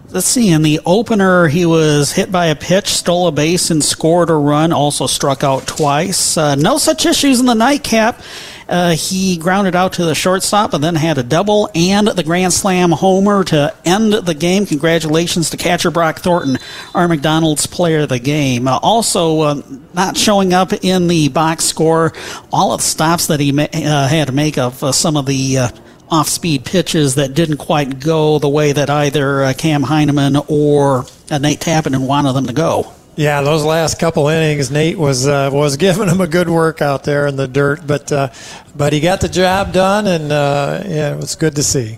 Let's 0.09 0.27
see. 0.27 0.51
In 0.51 0.61
the 0.61 0.79
opener, 0.85 1.47
he 1.47 1.65
was 1.65 2.13
hit 2.13 2.31
by 2.31 2.45
a 2.45 2.55
pitch, 2.55 2.87
stole 2.87 3.27
a 3.27 3.31
base, 3.31 3.69
and 3.71 3.83
scored 3.83 4.29
a 4.29 4.35
run. 4.35 4.71
Also 4.71 5.05
struck 5.05 5.43
out 5.43 5.67
twice. 5.67 6.37
Uh, 6.37 6.55
no 6.55 6.77
such 6.77 7.05
issues 7.05 7.41
in 7.41 7.45
the 7.45 7.53
nightcap. 7.53 8.21
Uh, 8.69 8.91
he 8.91 9.37
grounded 9.37 9.75
out 9.75 9.93
to 9.93 10.05
the 10.05 10.15
shortstop 10.15 10.73
and 10.73 10.83
then 10.83 10.95
had 10.95 11.17
a 11.17 11.23
double 11.23 11.69
and 11.75 12.07
the 12.07 12.23
grand 12.23 12.53
slam 12.53 12.91
homer 12.91 13.43
to 13.43 13.73
end 13.83 14.13
the 14.13 14.33
game. 14.33 14.65
Congratulations 14.65 15.49
to 15.49 15.57
catcher 15.57 15.91
Brock 15.91 16.19
Thornton, 16.19 16.57
our 16.93 17.07
McDonald's 17.07 17.65
player 17.65 18.01
of 18.01 18.09
the 18.09 18.19
game. 18.19 18.67
Uh, 18.67 18.79
also, 18.81 19.41
uh, 19.41 19.61
not 19.93 20.15
showing 20.15 20.53
up 20.53 20.71
in 20.71 21.07
the 21.07 21.27
box 21.29 21.65
score, 21.65 22.13
all 22.51 22.73
of 22.73 22.79
the 22.79 22.87
stops 22.87 23.27
that 23.27 23.41
he 23.41 23.51
ma- 23.51 23.67
uh, 23.73 24.07
had 24.07 24.27
to 24.27 24.33
make 24.33 24.57
of 24.57 24.81
uh, 24.83 24.91
some 24.93 25.17
of 25.17 25.25
the 25.25 25.57
uh, 25.57 25.69
off 26.09 26.29
speed 26.29 26.65
pitches 26.65 27.15
that 27.15 27.33
didn't 27.33 27.57
quite 27.57 27.99
go 27.99 28.39
the 28.39 28.49
way 28.49 28.71
that 28.71 28.89
either 28.89 29.43
uh, 29.43 29.53
Cam 29.57 29.83
Heineman 29.83 30.37
or 30.47 31.05
uh, 31.29 31.37
Nate 31.37 31.59
Tappenden 31.59 32.07
wanted 32.07 32.33
them 32.33 32.47
to 32.47 32.53
go. 32.53 32.93
Yeah, 33.15 33.41
those 33.41 33.63
last 33.63 33.99
couple 33.99 34.27
innings, 34.27 34.69
Nate 34.69 34.97
was 34.97 35.27
uh, 35.27 35.49
was 35.51 35.77
giving 35.85 36.07
him 36.07 36.21
a 36.21 36.27
good 36.27 36.49
work 36.49 36.81
out 36.81 37.03
there 37.03 37.27
in 37.27 37.35
the 37.35 37.47
dirt, 37.47 37.85
but 37.85 38.11
uh, 38.11 38.29
but 38.75 38.93
he 38.93 38.99
got 38.99 39.21
the 39.21 39.29
job 39.29 39.73
done, 39.73 40.05
and 40.07 40.31
uh, 40.31 40.83
yeah, 40.85 41.13
it 41.13 41.17
was 41.17 41.35
good 41.35 41.55
to 41.55 41.63
see. 41.63 41.97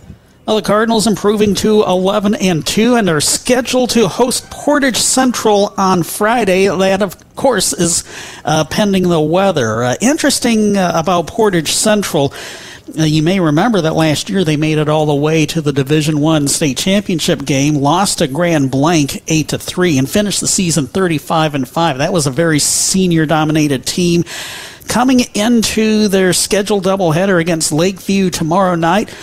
Well, 0.49 0.55
the 0.55 0.63
Cardinals 0.63 1.05
improving 1.05 1.53
to 1.55 1.83
11 1.83 2.33
and 2.33 2.65
2, 2.65 2.95
and 2.95 3.07
they're 3.07 3.21
scheduled 3.21 3.91
to 3.91 4.07
host 4.07 4.49
Portage 4.49 4.97
Central 4.97 5.75
on 5.77 6.01
Friday. 6.01 6.65
That, 6.65 7.03
of 7.03 7.35
course, 7.35 7.71
is 7.71 8.03
uh, 8.43 8.63
pending 8.63 9.09
the 9.09 9.21
weather. 9.21 9.83
Uh, 9.83 9.95
interesting 10.01 10.75
uh, 10.75 10.93
about 10.95 11.27
Portage 11.27 11.73
Central. 11.73 12.33
You 12.95 13.22
may 13.24 13.40
remember 13.40 13.82
that 13.82 13.93
last 13.93 14.30
year 14.30 14.43
they 14.43 14.58
made 14.58 14.77
it 14.77 14.90
all 14.90 15.06
the 15.06 15.16
way 15.16 15.45
to 15.48 15.61
the 15.61 15.72
Division 15.72 16.19
One 16.19 16.48
state 16.48 16.77
championship 16.77 17.45
game, 17.45 17.76
lost 17.76 18.18
to 18.18 18.27
Grand 18.27 18.72
Blanc 18.72 19.22
eight 19.27 19.50
to 19.50 19.58
three, 19.58 19.98
and 19.98 20.09
finished 20.09 20.42
the 20.42 20.48
season 20.48 20.88
thirty-five 20.88 21.56
and 21.56 21.68
five. 21.68 22.00
That 22.00 22.14
was 22.14 22.27
a 22.27 22.32
very 22.32 22.59
senior-dominated 22.59 23.85
team. 23.85 24.24
Coming 24.88 25.19
into 25.35 26.08
their 26.08 26.34
scheduled 26.34 26.85
doubleheader 26.85 27.40
against 27.40 27.72
Lakeview 27.72 28.32
tomorrow 28.32 28.76
night, 28.76 29.14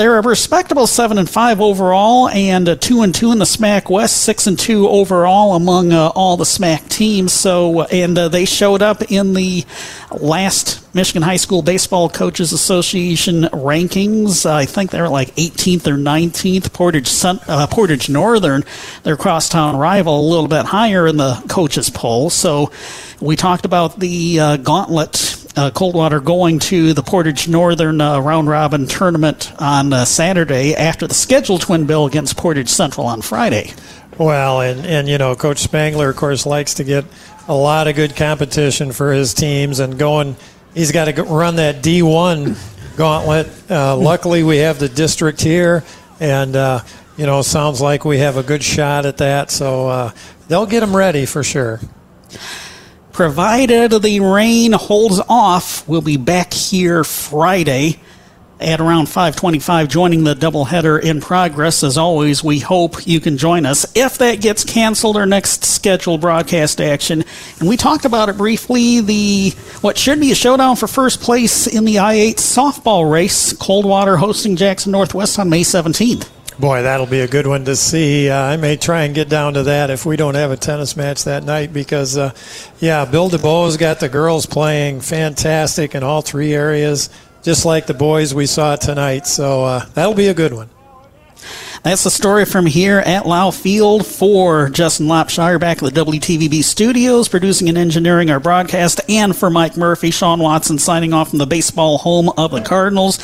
they're 0.00 0.16
a 0.16 0.22
respectable 0.22 0.86
seven 0.86 1.18
and 1.18 1.28
five 1.28 1.60
overall, 1.60 2.26
and 2.30 2.80
two 2.80 3.02
and 3.02 3.14
two 3.14 3.32
in 3.32 3.38
the 3.38 3.44
SMAC 3.44 3.90
West, 3.90 4.22
six 4.22 4.46
and 4.46 4.58
two 4.58 4.88
overall 4.88 5.54
among 5.54 5.92
uh, 5.92 6.08
all 6.14 6.38
the 6.38 6.44
SMAC 6.44 6.88
teams. 6.88 7.34
So, 7.34 7.82
and 7.82 8.16
uh, 8.16 8.28
they 8.28 8.46
showed 8.46 8.80
up 8.80 9.12
in 9.12 9.34
the 9.34 9.66
last 10.10 10.94
Michigan 10.94 11.20
High 11.20 11.36
School 11.36 11.60
Baseball 11.60 12.08
Coaches 12.08 12.52
Association 12.52 13.42
rankings. 13.52 14.46
I 14.46 14.64
think 14.64 14.90
they're 14.90 15.10
like 15.10 15.34
18th 15.34 15.86
or 15.86 15.98
19th. 15.98 16.72
Portage 16.72 17.12
uh, 17.22 17.66
Portage 17.66 18.08
Northern, 18.08 18.64
their 19.02 19.18
crosstown 19.18 19.76
rival, 19.76 20.18
a 20.18 20.28
little 20.30 20.48
bit 20.48 20.64
higher 20.64 21.06
in 21.06 21.18
the 21.18 21.34
coaches 21.50 21.90
poll. 21.90 22.30
So, 22.30 22.72
we 23.20 23.36
talked 23.36 23.66
about 23.66 24.00
the 24.00 24.40
uh, 24.40 24.56
gauntlet 24.56 25.39
uh, 25.56 25.70
Coldwater 25.70 26.20
going 26.20 26.58
to 26.60 26.92
the 26.92 27.02
Portage 27.02 27.48
Northern 27.48 28.00
uh, 28.00 28.20
round 28.20 28.48
robin 28.48 28.86
tournament 28.86 29.52
on 29.58 29.92
uh, 29.92 30.04
Saturday 30.04 30.74
after 30.74 31.06
the 31.06 31.14
scheduled 31.14 31.62
twin 31.62 31.86
bill 31.86 32.06
against 32.06 32.36
Portage 32.36 32.68
Central 32.68 33.06
on 33.06 33.22
Friday. 33.22 33.72
Well, 34.18 34.60
and, 34.60 34.84
and 34.84 35.08
you 35.08 35.18
know, 35.18 35.34
Coach 35.34 35.58
Spangler, 35.58 36.10
of 36.10 36.16
course, 36.16 36.46
likes 36.46 36.74
to 36.74 36.84
get 36.84 37.04
a 37.48 37.54
lot 37.54 37.88
of 37.88 37.96
good 37.96 38.14
competition 38.14 38.92
for 38.92 39.12
his 39.12 39.34
teams, 39.34 39.80
and 39.80 39.98
going 39.98 40.36
he's 40.74 40.92
got 40.92 41.06
to 41.06 41.22
run 41.22 41.56
that 41.56 41.76
D1 41.76 42.96
gauntlet. 42.96 43.48
Uh, 43.70 43.96
luckily, 43.96 44.42
we 44.42 44.58
have 44.58 44.78
the 44.78 44.88
district 44.88 45.40
here, 45.40 45.84
and 46.20 46.54
uh, 46.54 46.80
you 47.16 47.26
know, 47.26 47.42
sounds 47.42 47.80
like 47.80 48.04
we 48.04 48.18
have 48.18 48.36
a 48.36 48.42
good 48.42 48.62
shot 48.62 49.06
at 49.06 49.18
that. 49.18 49.50
So 49.50 49.88
uh, 49.88 50.12
they'll 50.48 50.66
get 50.66 50.82
him 50.82 50.94
ready 50.94 51.26
for 51.26 51.42
sure. 51.42 51.80
Provided 53.12 53.90
the 53.90 54.20
rain 54.20 54.72
holds 54.72 55.20
off, 55.28 55.86
we'll 55.88 56.00
be 56.00 56.16
back 56.16 56.52
here 56.52 57.02
Friday 57.02 58.00
at 58.60 58.80
around 58.80 59.06
525 59.06 59.88
joining 59.88 60.24
the 60.24 60.34
doubleheader 60.34 61.02
in 61.02 61.20
progress. 61.20 61.82
As 61.82 61.96
always 61.96 62.44
we 62.44 62.58
hope 62.58 63.06
you 63.06 63.18
can 63.18 63.38
join 63.38 63.66
us 63.66 63.90
if 63.96 64.18
that 64.18 64.40
gets 64.40 64.64
canceled 64.64 65.16
our 65.16 65.26
next 65.26 65.64
scheduled 65.64 66.20
broadcast 66.20 66.80
action. 66.80 67.24
And 67.58 67.68
we 67.68 67.76
talked 67.76 68.04
about 68.04 68.28
it 68.28 68.36
briefly 68.36 69.00
the 69.00 69.50
what 69.80 69.96
should 69.96 70.20
be 70.20 70.30
a 70.30 70.34
showdown 70.34 70.76
for 70.76 70.86
first 70.86 71.20
place 71.20 71.66
in 71.66 71.84
the 71.84 71.96
i8 71.96 72.34
softball 72.34 73.10
race 73.10 73.54
coldwater 73.54 74.18
hosting 74.18 74.56
jackson 74.56 74.92
northwest 74.92 75.38
on 75.38 75.48
may 75.48 75.62
17th 75.62 76.28
Boy, 76.60 76.82
that'll 76.82 77.06
be 77.06 77.20
a 77.20 77.26
good 77.26 77.46
one 77.46 77.64
to 77.64 77.74
see. 77.74 78.28
Uh, 78.28 78.36
I 78.36 78.58
may 78.58 78.76
try 78.76 79.04
and 79.04 79.14
get 79.14 79.30
down 79.30 79.54
to 79.54 79.62
that 79.62 79.88
if 79.88 80.04
we 80.04 80.16
don't 80.16 80.34
have 80.34 80.50
a 80.50 80.58
tennis 80.58 80.94
match 80.94 81.24
that 81.24 81.42
night 81.42 81.72
because, 81.72 82.18
uh, 82.18 82.34
yeah, 82.80 83.06
Bill 83.06 83.30
DeBoe's 83.30 83.78
got 83.78 83.98
the 83.98 84.10
girls 84.10 84.44
playing 84.44 85.00
fantastic 85.00 85.94
in 85.94 86.02
all 86.02 86.20
three 86.20 86.52
areas, 86.52 87.08
just 87.42 87.64
like 87.64 87.86
the 87.86 87.94
boys 87.94 88.34
we 88.34 88.44
saw 88.44 88.76
tonight. 88.76 89.26
So 89.26 89.64
uh, 89.64 89.86
that'll 89.94 90.12
be 90.12 90.26
a 90.26 90.34
good 90.34 90.52
one. 90.52 90.68
That's 91.82 92.04
the 92.04 92.10
story 92.10 92.44
from 92.44 92.66
here 92.66 92.98
at 92.98 93.26
Lau 93.26 93.50
Field 93.50 94.04
for 94.04 94.68
Justin 94.68 95.08
Lopshire 95.08 95.58
back 95.58 95.82
at 95.82 95.94
the 95.94 96.04
WTVB 96.04 96.62
studios, 96.62 97.26
producing 97.26 97.70
and 97.70 97.78
engineering 97.78 98.30
our 98.30 98.38
broadcast, 98.38 99.00
and 99.08 99.34
for 99.34 99.48
Mike 99.48 99.78
Murphy, 99.78 100.10
Sean 100.10 100.40
Watson 100.40 100.78
signing 100.78 101.14
off 101.14 101.30
from 101.30 101.38
the 101.38 101.46
baseball 101.46 101.96
home 101.96 102.28
of 102.36 102.50
the 102.50 102.60
Cardinals. 102.60 103.18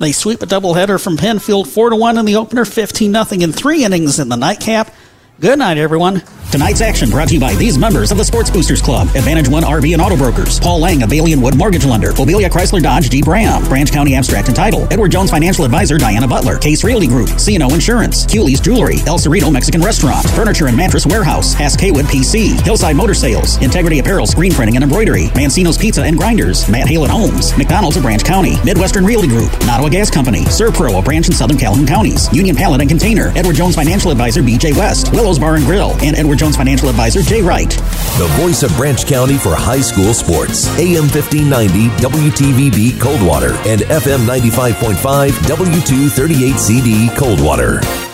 They 0.00 0.12
sweep 0.12 0.42
a 0.42 0.46
doubleheader 0.46 1.02
from 1.02 1.16
Penfield 1.16 1.66
4 1.66 1.90
to 1.90 1.96
1 1.96 2.18
in 2.18 2.26
the 2.26 2.36
opener, 2.36 2.66
15 2.66 3.10
0 3.10 3.42
in 3.42 3.52
three 3.52 3.86
innings 3.86 4.18
in 4.18 4.28
the 4.28 4.36
nightcap. 4.36 4.92
Good 5.40 5.58
night, 5.58 5.78
everyone. 5.78 6.22
Tonight's 6.52 6.80
action 6.80 7.10
brought 7.10 7.26
to 7.26 7.34
you 7.34 7.40
by 7.40 7.52
these 7.56 7.76
members 7.76 8.12
of 8.12 8.18
the 8.18 8.24
Sports 8.24 8.48
Boosters 8.48 8.80
Club. 8.80 9.08
Advantage 9.16 9.48
One 9.48 9.64
RV 9.64 9.92
and 9.92 10.00
Auto 10.00 10.16
Brokers. 10.16 10.60
Paul 10.60 10.78
Lang 10.78 11.02
of 11.02 11.10
Bailey 11.10 11.32
and 11.32 11.42
Wood 11.42 11.56
Mortgage 11.56 11.84
Lender. 11.84 12.12
Bobilya 12.12 12.48
Chrysler 12.48 12.80
Dodge 12.80 13.10
Jeep 13.10 13.26
Ram. 13.26 13.64
Branch 13.64 13.90
County 13.90 14.14
Abstract 14.14 14.46
and 14.46 14.54
Title. 14.54 14.86
Edward 14.92 15.10
Jones 15.10 15.32
Financial 15.32 15.64
Advisor 15.64 15.98
Diana 15.98 16.28
Butler. 16.28 16.56
Case 16.58 16.84
Realty 16.84 17.08
Group. 17.08 17.30
CNO 17.30 17.74
Insurance. 17.74 18.24
Cooley's 18.32 18.60
Jewelry. 18.60 18.98
El 19.08 19.18
Cerrito 19.18 19.50
Mexican 19.52 19.80
Restaurant. 19.80 20.30
Furniture 20.30 20.68
and 20.68 20.76
Mattress 20.76 21.06
Warehouse. 21.06 21.54
Hass 21.54 21.76
Kaywood 21.76 22.04
PC. 22.04 22.62
Hillside 22.62 22.94
Motor 22.94 23.14
Sales. 23.14 23.60
Integrity 23.60 23.98
Apparel 23.98 24.28
Screen 24.28 24.52
Printing 24.52 24.76
and 24.76 24.84
Embroidery. 24.84 25.30
Mancino's 25.34 25.76
Pizza 25.76 26.04
and 26.04 26.16
Grinders. 26.16 26.68
Matt 26.70 26.86
Halet 26.86 27.10
Homes. 27.10 27.58
McDonald's 27.58 27.96
of 27.96 28.04
Branch 28.04 28.22
County. 28.22 28.54
Midwestern 28.64 29.04
Realty 29.04 29.26
Group. 29.26 29.50
Nottawa 29.66 29.88
Gas 29.88 30.08
Company. 30.08 30.44
Servpro, 30.44 30.96
a 30.96 31.02
branch 31.02 31.26
in 31.26 31.34
Southern 31.34 31.58
Calhoun 31.58 31.84
counties. 31.84 32.32
Union 32.32 32.54
Pallet 32.54 32.80
and 32.80 32.88
Container. 32.88 33.32
Edward 33.34 33.56
Jones 33.56 33.74
Financial 33.74 34.12
Advisor 34.12 34.40
BJ 34.40 34.72
West. 34.78 35.12
Willows 35.24 35.38
Bar 35.38 35.56
and 35.56 35.64
Grill. 35.64 35.96
And 36.02 36.14
Edward 36.16 36.38
Jones 36.38 36.54
Financial 36.54 36.90
Advisor 36.90 37.22
Jay 37.22 37.40
Wright. 37.40 37.70
The 37.70 38.30
voice 38.38 38.62
of 38.62 38.76
Branch 38.76 39.06
County 39.06 39.38
for 39.38 39.54
high 39.54 39.80
school 39.80 40.12
sports. 40.12 40.68
AM 40.78 41.08
1590 41.08 41.88
WTVB 41.96 43.00
Coldwater 43.00 43.54
and 43.66 43.80
FM 43.80 44.26
95.5 44.26 45.30
W238CD 45.30 47.16
Coldwater. 47.16 48.13